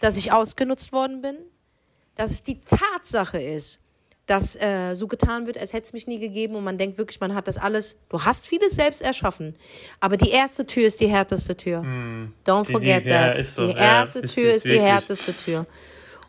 dass 0.01 0.17
ich 0.17 0.31
ausgenutzt 0.31 0.91
worden 0.91 1.21
bin, 1.21 1.37
dass 2.15 2.31
es 2.31 2.43
die 2.43 2.59
Tatsache 2.59 3.39
ist, 3.41 3.78
dass 4.29 4.55
äh, 4.55 4.93
so 4.93 5.07
getan 5.07 5.47
wird, 5.47 5.57
als 5.57 5.73
hätte 5.73 5.85
es 5.85 5.93
mich 5.93 6.05
nie 6.05 6.19
gegeben 6.19 6.55
und 6.55 6.63
man 6.63 6.77
denkt 6.77 6.97
wirklich, 6.97 7.19
man 7.19 7.33
hat 7.33 7.47
das 7.47 7.57
alles. 7.57 7.97
Du 8.09 8.23
hast 8.23 8.45
vieles 8.45 8.73
selbst 8.73 9.01
erschaffen, 9.01 9.55
aber 9.99 10.17
die 10.17 10.29
erste 10.29 10.65
Tür 10.65 10.85
ist 10.85 10.99
die 10.99 11.07
härteste 11.07 11.57
Tür. 11.57 11.81
Mm. 11.81 12.33
Don't 12.45 12.67
die, 12.67 12.71
forget 12.71 13.05
die, 13.05 13.09
that. 13.09 13.45
So. 13.45 13.67
Die 13.67 13.73
erste 13.73 14.19
ja, 14.19 14.27
Tür 14.27 14.49
ist, 14.49 14.65
ist 14.65 14.65
die 14.65 14.79
härteste 14.79 15.33
Tür. 15.33 15.65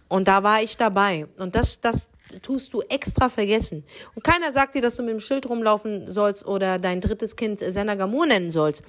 Und 0.08 0.28
da 0.28 0.42
war 0.42 0.62
ich 0.62 0.76
dabei. 0.76 1.26
Und 1.38 1.54
das, 1.54 1.80
das 1.80 2.08
tust 2.42 2.72
du 2.72 2.80
extra 2.82 3.28
vergessen. 3.28 3.84
Und 4.14 4.24
keiner 4.24 4.50
sagt 4.52 4.74
dir, 4.74 4.82
dass 4.82 4.96
du 4.96 5.02
mit 5.02 5.12
dem 5.12 5.20
Schild 5.20 5.48
rumlaufen 5.48 6.10
sollst 6.10 6.46
oder 6.46 6.78
dein 6.78 7.00
drittes 7.00 7.36
Kind 7.36 7.60
Senagamur 7.60 8.26
nennen 8.26 8.50
sollst. 8.50 8.82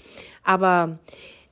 Aber 0.44 1.00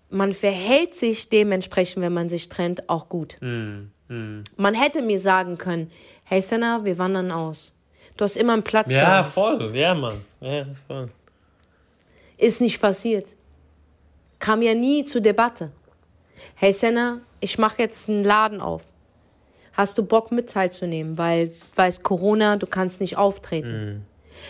man 0.09 0.33
verhält 0.33 0.95
sich 0.95 1.29
dementsprechend, 1.29 2.01
wenn 2.01 2.13
man 2.13 2.29
sich 2.29 2.49
trennt, 2.49 2.89
auch 2.89 3.09
gut. 3.09 3.37
Mm. 3.41 3.91
Mm. 4.07 4.43
Man 4.57 4.73
hätte 4.73 5.01
mir 5.01 5.19
sagen 5.19 5.57
können, 5.57 5.91
hey 6.29 6.41
Senna, 6.41 6.85
wir 6.85 6.97
wandern 6.97 7.31
aus. 7.31 7.73
Du 8.15 8.23
hast 8.23 8.37
immer 8.37 8.53
einen 8.53 8.63
Platz 8.63 8.91
Ja, 8.91 9.23
voll, 9.23 9.75
ja, 9.75 9.95
Mann. 9.95 10.21
Ja, 10.41 10.65
voll. 10.87 11.09
Ist 12.37 12.61
nicht 12.61 12.79
passiert. 12.79 13.27
Kam 14.37 14.61
ja 14.61 14.73
nie 14.73 15.03
zur 15.05 15.21
Debatte. 15.21 15.71
Hey 16.55 16.71
Senna, 16.71 17.21
ich 17.39 17.57
mache 17.57 17.81
jetzt 17.81 18.07
einen 18.07 18.23
Laden 18.23 18.61
auf. 18.61 18.83
Hast 19.73 19.97
du 19.97 20.03
Bock 20.03 20.31
mit 20.31 20.49
teilzunehmen? 20.49 21.17
Weil, 21.17 21.51
weil 21.75 21.89
es 21.89 22.03
Corona, 22.03 22.57
du 22.57 22.67
kannst 22.67 23.01
nicht 23.01 23.17
auftreten. 23.17 23.95
Mm. 23.95 24.05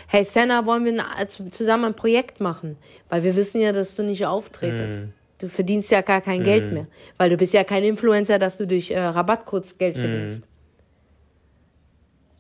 Hey 0.08 0.24
Senna, 0.26 0.66
wollen 0.66 0.86
wir 0.86 1.04
zusammen 1.52 1.86
ein 1.86 1.96
Projekt 1.96 2.42
machen? 2.42 2.78
Weil 3.10 3.24
wir 3.24 3.36
wissen 3.36 3.62
ja, 3.62 3.72
dass 3.72 3.96
du 3.96 4.04
nicht 4.04 4.26
auftretest. 4.26 5.04
Mm. 5.04 5.14
Du 5.40 5.48
verdienst 5.48 5.90
ja 5.92 6.02
gar 6.02 6.22
kein 6.22 6.42
mm. 6.42 6.44
Geld 6.44 6.74
mehr. 6.74 6.88
Weil 7.18 7.30
du 7.30 7.38
bist 7.38 7.54
ja 7.54 7.64
kein 7.64 7.84
Influencer, 7.84 8.38
dass 8.38 8.58
du 8.58 8.68
durch 8.68 8.92
äh, 8.92 9.00
Rabattcodes 9.00 9.78
Geld 9.78 9.96
mm. 9.96 10.00
verdienst. 10.00 10.44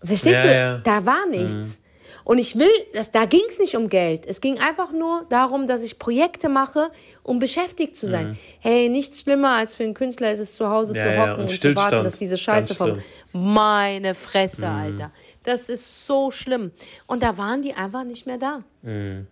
Verstehst 0.03 0.43
ja, 0.43 0.43
du? 0.43 0.53
Ja. 0.53 0.77
Da 0.79 1.05
war 1.05 1.25
nichts. 1.25 1.55
Mhm. 1.55 1.83
Und 2.23 2.37
ich 2.37 2.59
will, 2.59 2.69
das, 2.93 3.09
da 3.09 3.25
ging 3.25 3.41
es 3.49 3.57
nicht 3.57 3.75
um 3.75 3.89
Geld. 3.89 4.27
Es 4.27 4.39
ging 4.39 4.59
einfach 4.59 4.91
nur 4.91 5.25
darum, 5.29 5.65
dass 5.65 5.81
ich 5.81 5.97
Projekte 5.97 6.47
mache, 6.47 6.91
um 7.23 7.39
beschäftigt 7.39 7.95
zu 7.95 8.07
sein. 8.07 8.29
Mhm. 8.29 8.37
Hey, 8.59 8.89
nichts 8.89 9.21
schlimmer 9.21 9.55
als 9.55 9.73
für 9.73 9.83
einen 9.83 9.95
Künstler 9.95 10.31
ist 10.31 10.39
es 10.39 10.55
zu 10.55 10.69
Hause 10.69 10.95
ja, 10.95 11.01
zu 11.01 11.17
hocken 11.17 11.33
und, 11.33 11.39
und 11.41 11.49
zu 11.49 11.75
warten, 11.75 12.03
dass 12.03 12.19
diese 12.19 12.37
Scheiße 12.37 12.75
kommt. 12.75 13.01
Meine 13.33 14.13
Fresse, 14.13 14.67
mhm. 14.67 14.77
Alter. 14.77 15.11
Das 15.43 15.69
ist 15.69 16.05
so 16.05 16.29
schlimm. 16.29 16.71
Und 17.07 17.23
da 17.23 17.37
waren 17.37 17.63
die 17.63 17.73
einfach 17.73 18.03
nicht 18.03 18.27
mehr 18.27 18.37
da. 18.37 18.63
Mhm. 18.83 19.25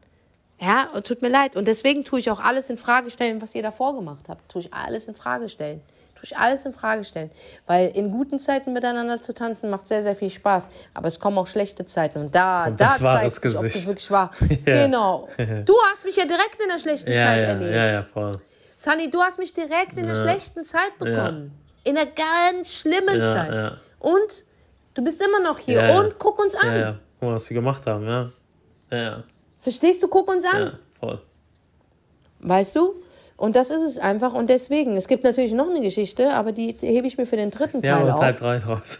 Ja, 0.60 0.86
tut 1.02 1.22
mir 1.22 1.30
leid. 1.30 1.56
Und 1.56 1.68
deswegen 1.68 2.04
tue 2.04 2.20
ich 2.20 2.32
auch 2.32 2.40
alles 2.40 2.68
in 2.68 2.80
Frage 2.80 3.12
stellen, 3.12 3.44
was 3.44 3.54
ihr 3.54 3.62
davor 3.62 3.96
gemacht 3.96 4.26
habt. 4.28 4.52
Tue 4.52 4.62
ich 4.62 4.74
alles 4.74 5.08
in 5.08 5.14
Frage 5.14 5.50
stellen 5.50 5.82
tue 6.18 6.26
ich 6.26 6.38
alles 6.38 6.66
in 6.66 6.74
Frage 6.74 7.04
stellen. 7.04 7.32
Weil 7.66 7.90
in 7.90 8.12
guten 8.12 8.40
Zeiten 8.40 8.74
miteinander 8.74 9.22
zu 9.22 9.34
tanzen 9.34 9.70
macht 9.70 9.88
sehr, 9.88 10.04
sehr 10.04 10.16
viel 10.16 10.30
Spaß. 10.30 10.70
Aber 10.94 11.08
es 11.08 11.20
kommen 11.20 11.38
auch 11.38 11.48
schlechte 11.48 11.86
Zeiten. 11.86 12.20
Und 12.20 12.36
da, 12.36 12.66
und 12.66 12.80
da 12.80 12.90
zeigt 12.90 13.32
sich, 13.32 13.56
ob 13.56 13.62
du 13.62 13.86
wirklich 13.86 14.12
war. 14.12 14.32
ja. 14.66 14.86
Genau. 14.86 15.30
Du 15.66 15.74
hast 15.92 16.06
mich 16.06 16.16
ja 16.16 16.26
direkt 16.26 16.62
in 16.62 16.70
der 16.70 16.80
schlechten 16.80 17.12
ja, 17.12 17.26
Zeit 17.26 17.38
ja, 17.38 17.48
erlebt. 17.48 17.72
Ja, 17.72 17.86
ja, 17.88 18.04
voll. 18.04 18.32
Sunny, 18.78 19.10
du 19.10 19.22
hast 19.22 19.40
mich 19.40 19.54
direkt 19.54 19.98
in 19.98 20.08
der 20.08 20.16
schlechten 20.16 20.64
Zeit 20.64 20.98
bekommen. 21.00 21.52
In 21.84 21.98
einer 21.98 22.10
ganz 22.10 22.74
schlimmen 22.74 23.22
Zeit. 23.22 23.78
Und 24.00 24.44
du 24.94 25.04
bist 25.04 25.22
immer 25.22 25.40
noch 25.40 25.60
hier. 25.60 25.96
Und 25.96 26.20
guck 26.20 26.40
uns 26.40 26.56
an. 26.56 26.80
Ja. 26.80 27.00
Guck 27.20 27.30
mal, 27.30 27.36
was 27.36 27.46
sie 27.46 27.54
gemacht 27.54 27.86
haben, 27.88 28.08
ja. 28.08 28.32
Ja, 28.92 29.24
Verstehst 29.62 30.02
du? 30.02 30.08
Guck 30.08 30.30
uns 30.30 30.46
an. 30.46 30.62
Ja, 30.62 30.72
voll. 30.98 31.18
Weißt 32.40 32.76
du? 32.76 32.96
Und 33.38 33.56
das 33.56 33.70
ist 33.70 33.84
es 33.84 33.98
einfach. 34.00 34.34
Und 34.34 34.50
deswegen, 34.50 34.98
es 34.98 35.08
gibt 35.08 35.24
natürlich 35.24 35.54
noch 35.54 35.70
eine 35.70 35.82
Geschichte, 35.82 36.34
aber 36.34 36.52
die, 36.52 36.76
hebe 36.80 37.08
ich 37.08 37.18
mir 37.18 37.28
für 37.28 37.38
den 37.38 37.52
dritten 37.52 37.84
Teil 37.84 38.08
ja, 38.08 38.14
auf. 38.14 38.20
Teil 38.20 38.34
3 38.34 38.58
raus. 38.60 39.00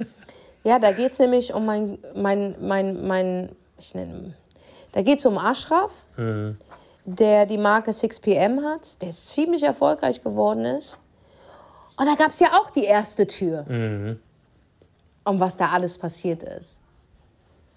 ja, 0.64 0.78
da 0.78 0.92
geht 0.92 1.12
es 1.12 1.18
nämlich 1.18 1.52
um 1.52 1.66
mein, 1.66 1.98
mein, 2.14 2.54
mein, 2.60 3.06
mein, 3.06 3.48
ich 3.78 3.94
nenne, 3.94 4.34
Da 4.92 5.02
geht 5.02 5.18
es 5.18 5.26
um 5.26 5.36
Ashraf, 5.38 5.90
Mhm. 6.16 6.56
der 7.04 7.44
die 7.46 7.58
Marke 7.58 7.90
6pm 7.90 8.62
hat, 8.62 9.02
der 9.02 9.10
ziemlich 9.10 9.64
erfolgreich 9.64 10.22
geworden 10.22 10.64
ist. 10.64 11.00
Und 11.96 12.06
da 12.06 12.14
gab 12.14 12.28
es 12.28 12.38
ja 12.38 12.52
auch 12.52 12.70
die 12.70 12.84
erste 12.84 13.26
Tür. 13.26 13.64
Mhm. 13.68 14.20
Und 15.24 15.40
was 15.40 15.56
da 15.56 15.70
alles 15.70 15.98
passiert 15.98 16.44
ist. 16.44 16.78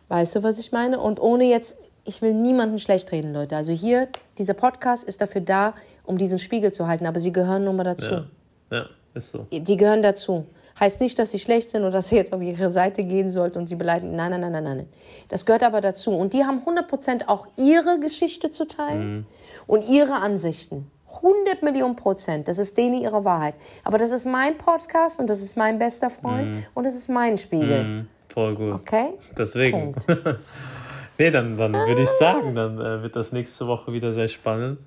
Weißt 0.10 0.36
du, 0.36 0.44
was 0.44 0.60
ich 0.60 0.72
meine? 0.72 1.00
Und 1.00 1.20
ohne 1.20 1.46
jetzt, 1.46 1.76
ich 2.08 2.22
will 2.22 2.34
niemanden 2.34 2.80
schlecht 2.80 3.12
reden, 3.12 3.34
Leute. 3.34 3.56
Also 3.56 3.74
hier, 3.74 4.08
dieser 4.38 4.54
Podcast 4.54 5.04
ist 5.04 5.22
dafür 5.22 5.42
da, 5.42 5.74
um 6.06 6.18
diesen 6.18 6.40
Spiegel 6.40 6.72
zu 6.72 6.88
halten. 6.88 7.06
Aber 7.06 7.20
sie 7.20 7.34
gehören 7.34 7.66
nun 7.66 7.76
mal 7.76 7.84
dazu. 7.84 8.12
Ja. 8.12 8.26
ja, 8.72 8.86
ist 9.14 9.32
so. 9.32 9.46
Die 9.52 9.78
gehören 9.78 10.02
dazu. 10.02 10.46
Heißt 10.80 11.02
nicht, 11.02 11.20
dass 11.20 11.32
sie 11.32 11.40
schlecht 11.40 11.72
sind 11.72 11.82
oder 11.82 11.92
dass 11.92 12.12
ihr 12.12 12.20
jetzt 12.20 12.34
auf 12.34 12.42
ihre 12.42 12.72
Seite 12.72 13.04
gehen 13.04 13.30
sollt 13.30 13.58
und 13.58 13.68
sie 13.68 13.76
beleidigen. 13.76 14.16
Nein, 14.16 14.32
nein, 14.32 14.42
nein, 14.42 14.52
nein, 14.52 14.64
nein. 14.64 14.90
Das 15.28 15.46
gehört 15.46 15.64
aber 15.64 15.82
dazu. 15.82 16.12
Und 16.12 16.34
die 16.34 16.46
haben 16.46 16.62
100% 16.66 17.28
auch 17.28 17.48
ihre 17.58 18.00
Geschichte 18.00 18.52
zu 18.52 18.68
teilen 18.68 19.26
und 19.66 19.90
ihre 19.90 20.14
Ansichten. 20.14 20.90
100 21.16 21.64
Millionen 21.64 21.96
Prozent. 21.96 22.48
Das 22.48 22.60
ist 22.60 22.78
denen 22.78 23.02
ihre 23.02 23.26
Wahrheit. 23.26 23.56
Aber 23.84 23.98
das 23.98 24.12
ist 24.12 24.26
mein 24.26 24.58
Podcast 24.58 25.20
und 25.20 25.30
das 25.30 25.42
ist 25.42 25.58
mein 25.58 25.80
bester 25.80 26.12
Freund 26.12 26.66
und 26.76 26.84
das 26.84 26.96
ist 26.96 27.10
mein 27.10 27.38
Spiegel. 27.38 27.84
Mhm. 27.84 28.08
Voll 28.30 28.56
gut. 28.56 28.74
Okay? 28.76 29.14
Deswegen. 29.36 29.96
Nee, 31.18 31.32
dann, 31.32 31.58
dann 31.58 31.74
würde 31.74 32.02
ich 32.04 32.10
sagen, 32.10 32.54
dann 32.56 32.80
äh, 32.80 33.02
wird 33.04 33.16
das 33.16 33.32
nächste 33.32 33.66
Woche 33.68 33.92
wieder 33.94 34.14
sehr 34.14 34.28
spannend. 34.28 34.80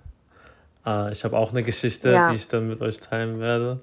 Äh, 0.86 1.12
ich 1.12 1.24
habe 1.24 1.36
auch 1.36 1.50
eine 1.50 1.62
Geschichte, 1.62 2.10
Ja. 2.12 2.30
die 2.30 2.36
ich 2.36 2.48
dann 2.48 2.68
mit 2.68 2.80
euch 2.82 2.98
teilen 3.00 3.40
werde. 3.40 3.80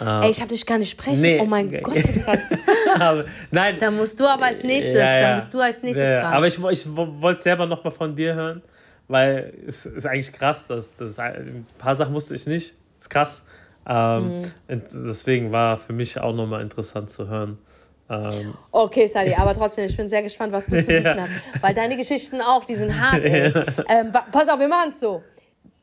Ey, 0.00 0.30
ich 0.30 0.40
habe 0.40 0.48
dich 0.50 0.64
gar 0.64 0.78
nicht 0.78 0.90
sprechen. 0.92 1.20
Nee. 1.20 1.38
Oh 1.40 1.44
mein 1.44 1.70
Gott. 1.82 1.94
nein. 3.50 3.76
Da 3.78 3.90
musst 3.90 4.18
du 4.18 4.26
aber 4.26 4.46
als 4.46 4.62
nächstes. 4.62 4.96
Ja, 4.96 5.16
ja. 5.18 5.28
Da 5.28 5.34
bist 5.34 5.52
du 5.52 5.58
als 5.60 5.82
nächstes 5.82 6.06
Ja, 6.06 6.22
dran. 6.22 6.32
Aber 6.32 6.46
ich, 6.46 6.58
ich 6.70 6.96
wo- 6.96 7.20
wollte 7.20 7.42
selber 7.42 7.66
noch 7.66 7.84
mal 7.84 7.90
von 7.90 8.14
dir 8.16 8.34
hören, 8.34 8.62
weil 9.08 9.52
es 9.66 9.84
ist 9.84 10.06
eigentlich 10.06 10.32
krass, 10.32 10.66
dass, 10.66 10.96
dass 10.96 11.18
ein 11.18 11.66
paar 11.76 11.94
Sachen 11.94 12.14
wusste 12.14 12.34
ich 12.34 12.46
nicht. 12.46 12.74
Ist 12.98 13.10
krass. 13.10 13.44
Ähm, 13.86 14.40
Mhm. 14.68 14.82
deswegen 14.92 15.52
war 15.52 15.76
für 15.76 15.92
mich 15.92 16.18
auch 16.18 16.34
noch 16.34 16.46
mal 16.46 16.62
interessant 16.62 17.10
zu 17.10 17.28
hören. 17.28 17.58
Ähm, 18.10 18.54
Okay, 18.72 19.06
Sally, 19.06 19.34
aber 19.34 19.54
trotzdem, 19.54 19.86
ich 19.86 19.96
bin 19.96 20.08
sehr 20.08 20.22
gespannt, 20.22 20.52
was 20.52 20.66
du 20.66 20.80
zu 20.82 20.86
bieten 20.88 21.04
Ja. 21.04 21.16
hast. 21.16 21.30
Weil 21.62 21.74
deine 21.74 21.96
Geschichten 21.96 22.40
auch, 22.40 22.64
die 22.64 22.74
sind 22.74 22.98
hart, 23.00 23.22
ey. 23.24 23.52
Ähm, 23.88 24.12
wa- 24.12 24.26
pass 24.32 24.48
auf, 24.48 24.58
wir 24.58 24.68
machen 24.68 24.88
es 24.90 25.00
so. 25.00 25.22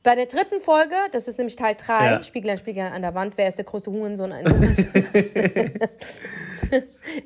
Bei 0.04 0.16
der 0.16 0.26
dritten 0.28 0.62
Folge, 0.62 0.96
das 1.12 1.28
ist 1.28 1.38
nämlich 1.38 1.56
Teil 1.58 1.76
3, 1.76 2.06
Ja. 2.06 2.24
Spiegel 2.24 2.58
Spiegel 2.58 2.84
an 2.86 3.02
der 3.02 3.14
Wand, 3.14 3.34
wer 3.38 3.48
ist 3.48 3.58
der 3.58 3.66
große 3.66 3.92
Hurensohn? 3.92 4.32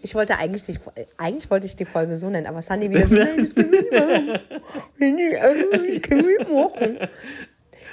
ich 0.01 0.15
wollte 0.15 0.37
eigentlich, 0.37 0.63
die, 0.63 0.79
eigentlich 1.17 1.49
wollte 1.51 1.65
ich 1.67 1.75
die 1.75 1.85
Folge 1.85 2.15
so 2.15 2.29
nennen, 2.29 2.47
aber 2.47 2.61
Sandy 2.61 2.89
wieder 2.89 3.07
so, 3.07 3.15
nein, 3.15 3.51
ich. 4.99 5.95
Ich 5.95 6.01
kann 6.01 6.25
nicht 6.25 6.49
machen. 6.49 6.97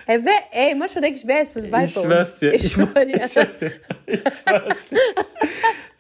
Hey, 0.06 0.20
wer, 0.22 0.68
ey, 0.68 0.74
manchmal 0.74 1.02
denke 1.02 1.18
ich, 1.18 1.26
wer 1.26 1.42
ist 1.42 1.54
das 1.54 1.70
Weib 1.70 1.84
ich 1.84 1.92
schwör's 1.92 2.38
dir. 2.38 2.54
Ich, 2.54 2.72
schwör 2.72 2.86
dir. 3.04 3.20
ich 3.22 3.30
schwör's 3.32 3.58
dir. 3.58 3.72
Ich 4.06 4.20
schwör's 4.22 4.78
dir. 4.90 4.98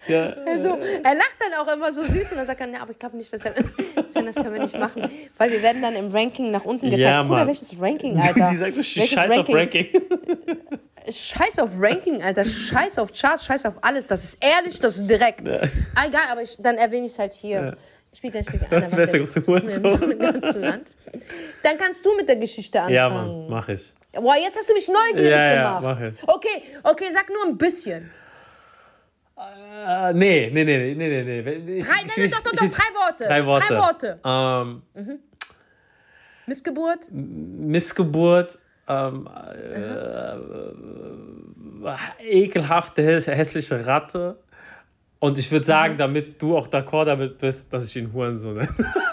Ja, 0.08 0.34
Also, 0.46 0.68
er 0.70 1.14
lacht 1.14 1.36
dann 1.40 1.54
auch 1.60 1.72
immer 1.72 1.92
so 1.92 2.02
süß 2.04 2.32
und 2.32 2.38
dann 2.38 2.46
sagt 2.46 2.60
er, 2.60 2.66
na, 2.66 2.80
aber 2.82 2.92
ich 2.92 2.98
glaube 2.98 3.16
nicht, 3.16 3.32
dass 3.32 3.42
er, 3.44 3.52
das 4.22 4.34
können 4.34 4.54
wir 4.54 4.62
nicht 4.62 4.78
machen, 4.78 5.10
weil 5.36 5.50
wir 5.52 5.62
werden 5.62 5.82
dann 5.82 5.94
im 5.94 6.10
Ranking 6.10 6.50
nach 6.50 6.64
unten 6.64 6.86
gezeigt. 6.86 7.02
Ja, 7.02 7.22
Bruder, 7.22 7.36
Mann. 7.38 7.46
welches 7.48 7.74
Ranking, 7.80 8.16
Alter? 8.20 8.48
Die 8.50 8.56
sagt 8.56 8.74
so, 8.74 8.78
Welches 8.78 9.12
scheiß 9.12 9.30
auf 9.30 9.48
Ranking. 9.48 9.86
Scheiß 11.10 11.58
auf 11.60 11.70
Ranking, 11.78 12.22
Alter. 12.22 12.44
Scheiß 12.44 12.98
auf 12.98 13.12
Charts, 13.12 13.44
scheiß 13.46 13.64
auf 13.66 13.74
alles. 13.82 14.06
Das 14.08 14.24
ist 14.24 14.38
ehrlich, 14.44 14.78
das 14.78 14.96
ist 14.96 15.06
direkt. 15.08 15.48
Ah, 15.94 16.06
egal, 16.06 16.24
aber 16.30 16.42
ich, 16.42 16.56
dann 16.58 16.76
erwähne 16.76 17.06
ich 17.06 17.12
es 17.12 17.18
halt 17.18 17.32
hier. 17.32 17.76
Spiel 18.14 18.30
gleich, 18.30 18.46
spiel 18.46 18.58
gleich. 18.60 18.84
Wer 18.90 19.04
ist 19.04 19.12
der 19.12 19.20
große 19.20 19.46
Hurensohn? 19.46 20.10
Im 20.12 20.18
ganzen 20.18 20.60
Land. 20.60 20.86
Dann 21.62 21.78
kannst 21.78 22.04
du 22.04 22.14
mit 22.16 22.28
der 22.28 22.36
Geschichte 22.36 22.78
anfangen. 22.78 22.94
Ja, 22.94 23.08
Mann, 23.08 23.46
mach 23.48 23.68
ich. 23.68 23.92
Boah, 24.12 24.34
jetzt 24.36 24.58
hast 24.58 24.68
du 24.68 24.74
mich 24.74 24.88
neugierig 24.88 25.30
Ja, 25.30 25.54
ja, 25.54 25.78
gemacht. 25.78 25.82
mach 25.98 26.08
ich. 26.08 26.28
Okay, 26.28 26.62
okay, 26.82 27.04
sag 27.12 27.28
nur 27.30 27.46
ein 27.46 27.56
bisschen. 27.56 28.10
Äh, 29.40 30.12
nee, 30.14 30.50
nee, 30.52 30.64
nee, 30.64 30.94
nee, 30.94 31.22
nee, 31.22 31.22
nee. 31.42 31.78
Ich, 31.78 31.86
Drei, 31.86 31.94
ich- 32.04 32.18
ich- 32.18 32.30
doch, 32.30 32.40
doch, 32.42 32.50
doch, 32.52 32.58
drei 32.58 32.94
Worte. 32.94 33.24
Drei 33.24 33.46
Worte. 33.46 33.66
Drei 33.68 33.78
Worte. 33.78 34.20
Ähm, 34.24 34.82
Missgeburt. 36.46 37.00
Missgeburt, 37.12 38.58
ähm, 38.88 39.28
äh, 42.18 42.40
ekelhafte, 42.42 43.02
häss- 43.02 43.30
hässliche 43.30 43.86
Ratte. 43.86 44.38
Und 45.20 45.36
ich 45.38 45.50
würde 45.50 45.64
sagen, 45.66 45.94
Mhm. 45.94 45.98
damit 45.98 46.40
du 46.42 46.56
auch 46.56 46.68
d'accord 46.68 47.06
damit 47.06 47.38
bist, 47.38 47.72
dass 47.72 47.86
ich 47.86 47.96
ihn 47.96 48.12
Hurensohn 48.12 48.54
nenne. 48.54 48.68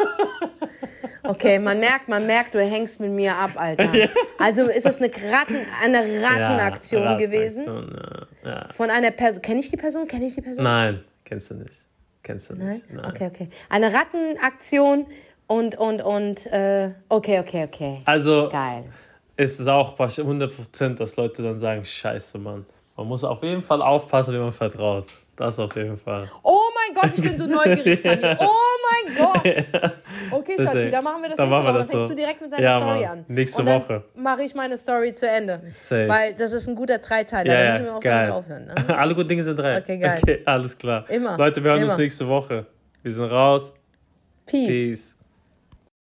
Okay, 1.28 1.60
man 1.60 1.80
merkt, 1.80 2.08
man 2.08 2.26
merkt, 2.26 2.54
du 2.54 2.60
hängst 2.60 3.00
mit 3.00 3.12
mir 3.12 3.36
ab, 3.36 3.52
Alter. 3.56 3.92
Also 4.38 4.64
ist 4.64 4.86
es 4.86 4.98
eine, 4.98 5.08
Ratten, 5.08 5.58
eine 5.82 6.00
Rattenaktion 6.24 7.04
Ja, 7.04 7.18
gewesen 7.18 7.68
Rattenaktion, 7.68 8.28
Ja, 8.44 8.68
von 8.74 8.90
einer 8.90 9.12
Person. 9.12 9.42
Kenne 9.42 9.60
ich 9.60 9.70
die 9.70 9.78
Person? 9.78 10.08
Kenne 10.08 10.26
ich 10.26 10.36
die 10.36 10.42
Person? 10.42 10.64
Nein, 10.64 11.04
kennst 11.24 11.52
du 11.52 11.56
nicht. 11.56 11.86
Kennst 12.24 12.50
du 12.50 12.56
Nein? 12.56 12.68
nicht. 12.70 12.94
Nein. 12.94 13.06
Okay, 13.06 13.28
okay. 13.28 13.50
Eine 13.70 13.94
Rattenaktion 13.94 15.06
und, 15.48 15.78
und, 15.78 16.02
und, 16.02 16.46
äh, 16.48 16.92
okay, 17.10 17.40
okay, 17.40 17.66
okay. 17.66 18.02
Also 18.06 18.50
Geil. 18.52 18.86
ist 19.38 19.60
es 19.60 19.68
auch 19.68 19.92
bei 19.94 20.06
100%, 20.06 20.96
dass 20.96 21.16
Leute 21.18 21.44
dann 21.44 21.58
sagen, 21.58 21.86
scheiße, 21.86 22.38
Mann. 22.40 22.66
Man 22.98 23.08
muss 23.08 23.24
auf 23.24 23.44
jeden 23.44 23.62
Fall 23.62 23.82
aufpassen, 23.82 24.34
wie 24.34 24.40
man 24.40 24.52
vertraut. 24.52 25.06
Das 25.36 25.60
auf 25.60 25.76
jeden 25.76 25.98
Fall. 25.98 26.32
Oh 26.44 26.62
mein 26.74 26.96
Gott, 26.96 27.12
ich 27.18 27.22
bin 27.22 27.38
so 27.38 27.46
neugierig, 27.46 28.02
Sandy. 28.02 28.26
Oh 28.40 28.75
mein 28.92 29.16
Gott. 29.18 29.92
Okay, 30.32 30.56
Schatzi, 30.58 30.90
dann 30.92 31.04
machen 31.04 31.22
wir 31.22 31.30
das 31.30 31.38
Dann 31.38 31.50
nächste 31.50 31.64
Woche. 31.66 31.74
das 31.74 31.88
Dann 31.88 31.92
fängst 31.92 32.04
so. 32.04 32.10
du 32.10 32.16
direkt 32.16 32.42
mit 32.42 32.52
deiner 32.54 32.64
Ja, 32.64 32.78
Story 32.82 33.02
Mann. 33.02 33.10
an. 33.20 33.26
Nächste 33.28 33.62
Und 33.62 33.66
dann 33.68 33.82
Woche. 33.82 34.04
mache 34.16 34.44
ich 34.44 34.56
meine 34.56 34.78
Story 34.78 35.14
zu 35.14 35.28
Ende. 35.28 35.62
Safe. 35.72 36.08
Weil 36.08 36.34
das 36.34 36.52
ist 36.54 36.68
ein 36.68 36.76
guter 36.76 36.98
Dreiteiler. 37.00 37.54
Ja, 37.54 37.60
da 37.60 37.66
ja, 37.66 37.72
müssen 37.74 37.86
wir 37.86 37.96
auch 37.96 38.00
geil. 38.00 38.32
aufhören. 38.32 38.66
Ne? 38.66 38.76
Alle 38.98 39.14
guten 39.16 39.28
Dinge 39.30 39.44
sind 39.44 39.58
drei. 39.60 39.78
Okay, 39.78 39.98
geil. 39.98 40.20
Okay, 40.22 40.42
alles 40.46 40.78
klar. 40.78 41.06
Immer, 41.10 41.38
Leute, 41.38 41.64
wir 41.64 41.72
hören 41.72 41.82
immer. 41.82 41.92
uns 41.92 41.98
nächste 42.00 42.28
Woche. 42.28 42.66
Wir 43.04 43.12
sind 43.12 43.26
raus. 43.26 43.74
Peace. 44.46 44.68
Peace. 44.68 45.16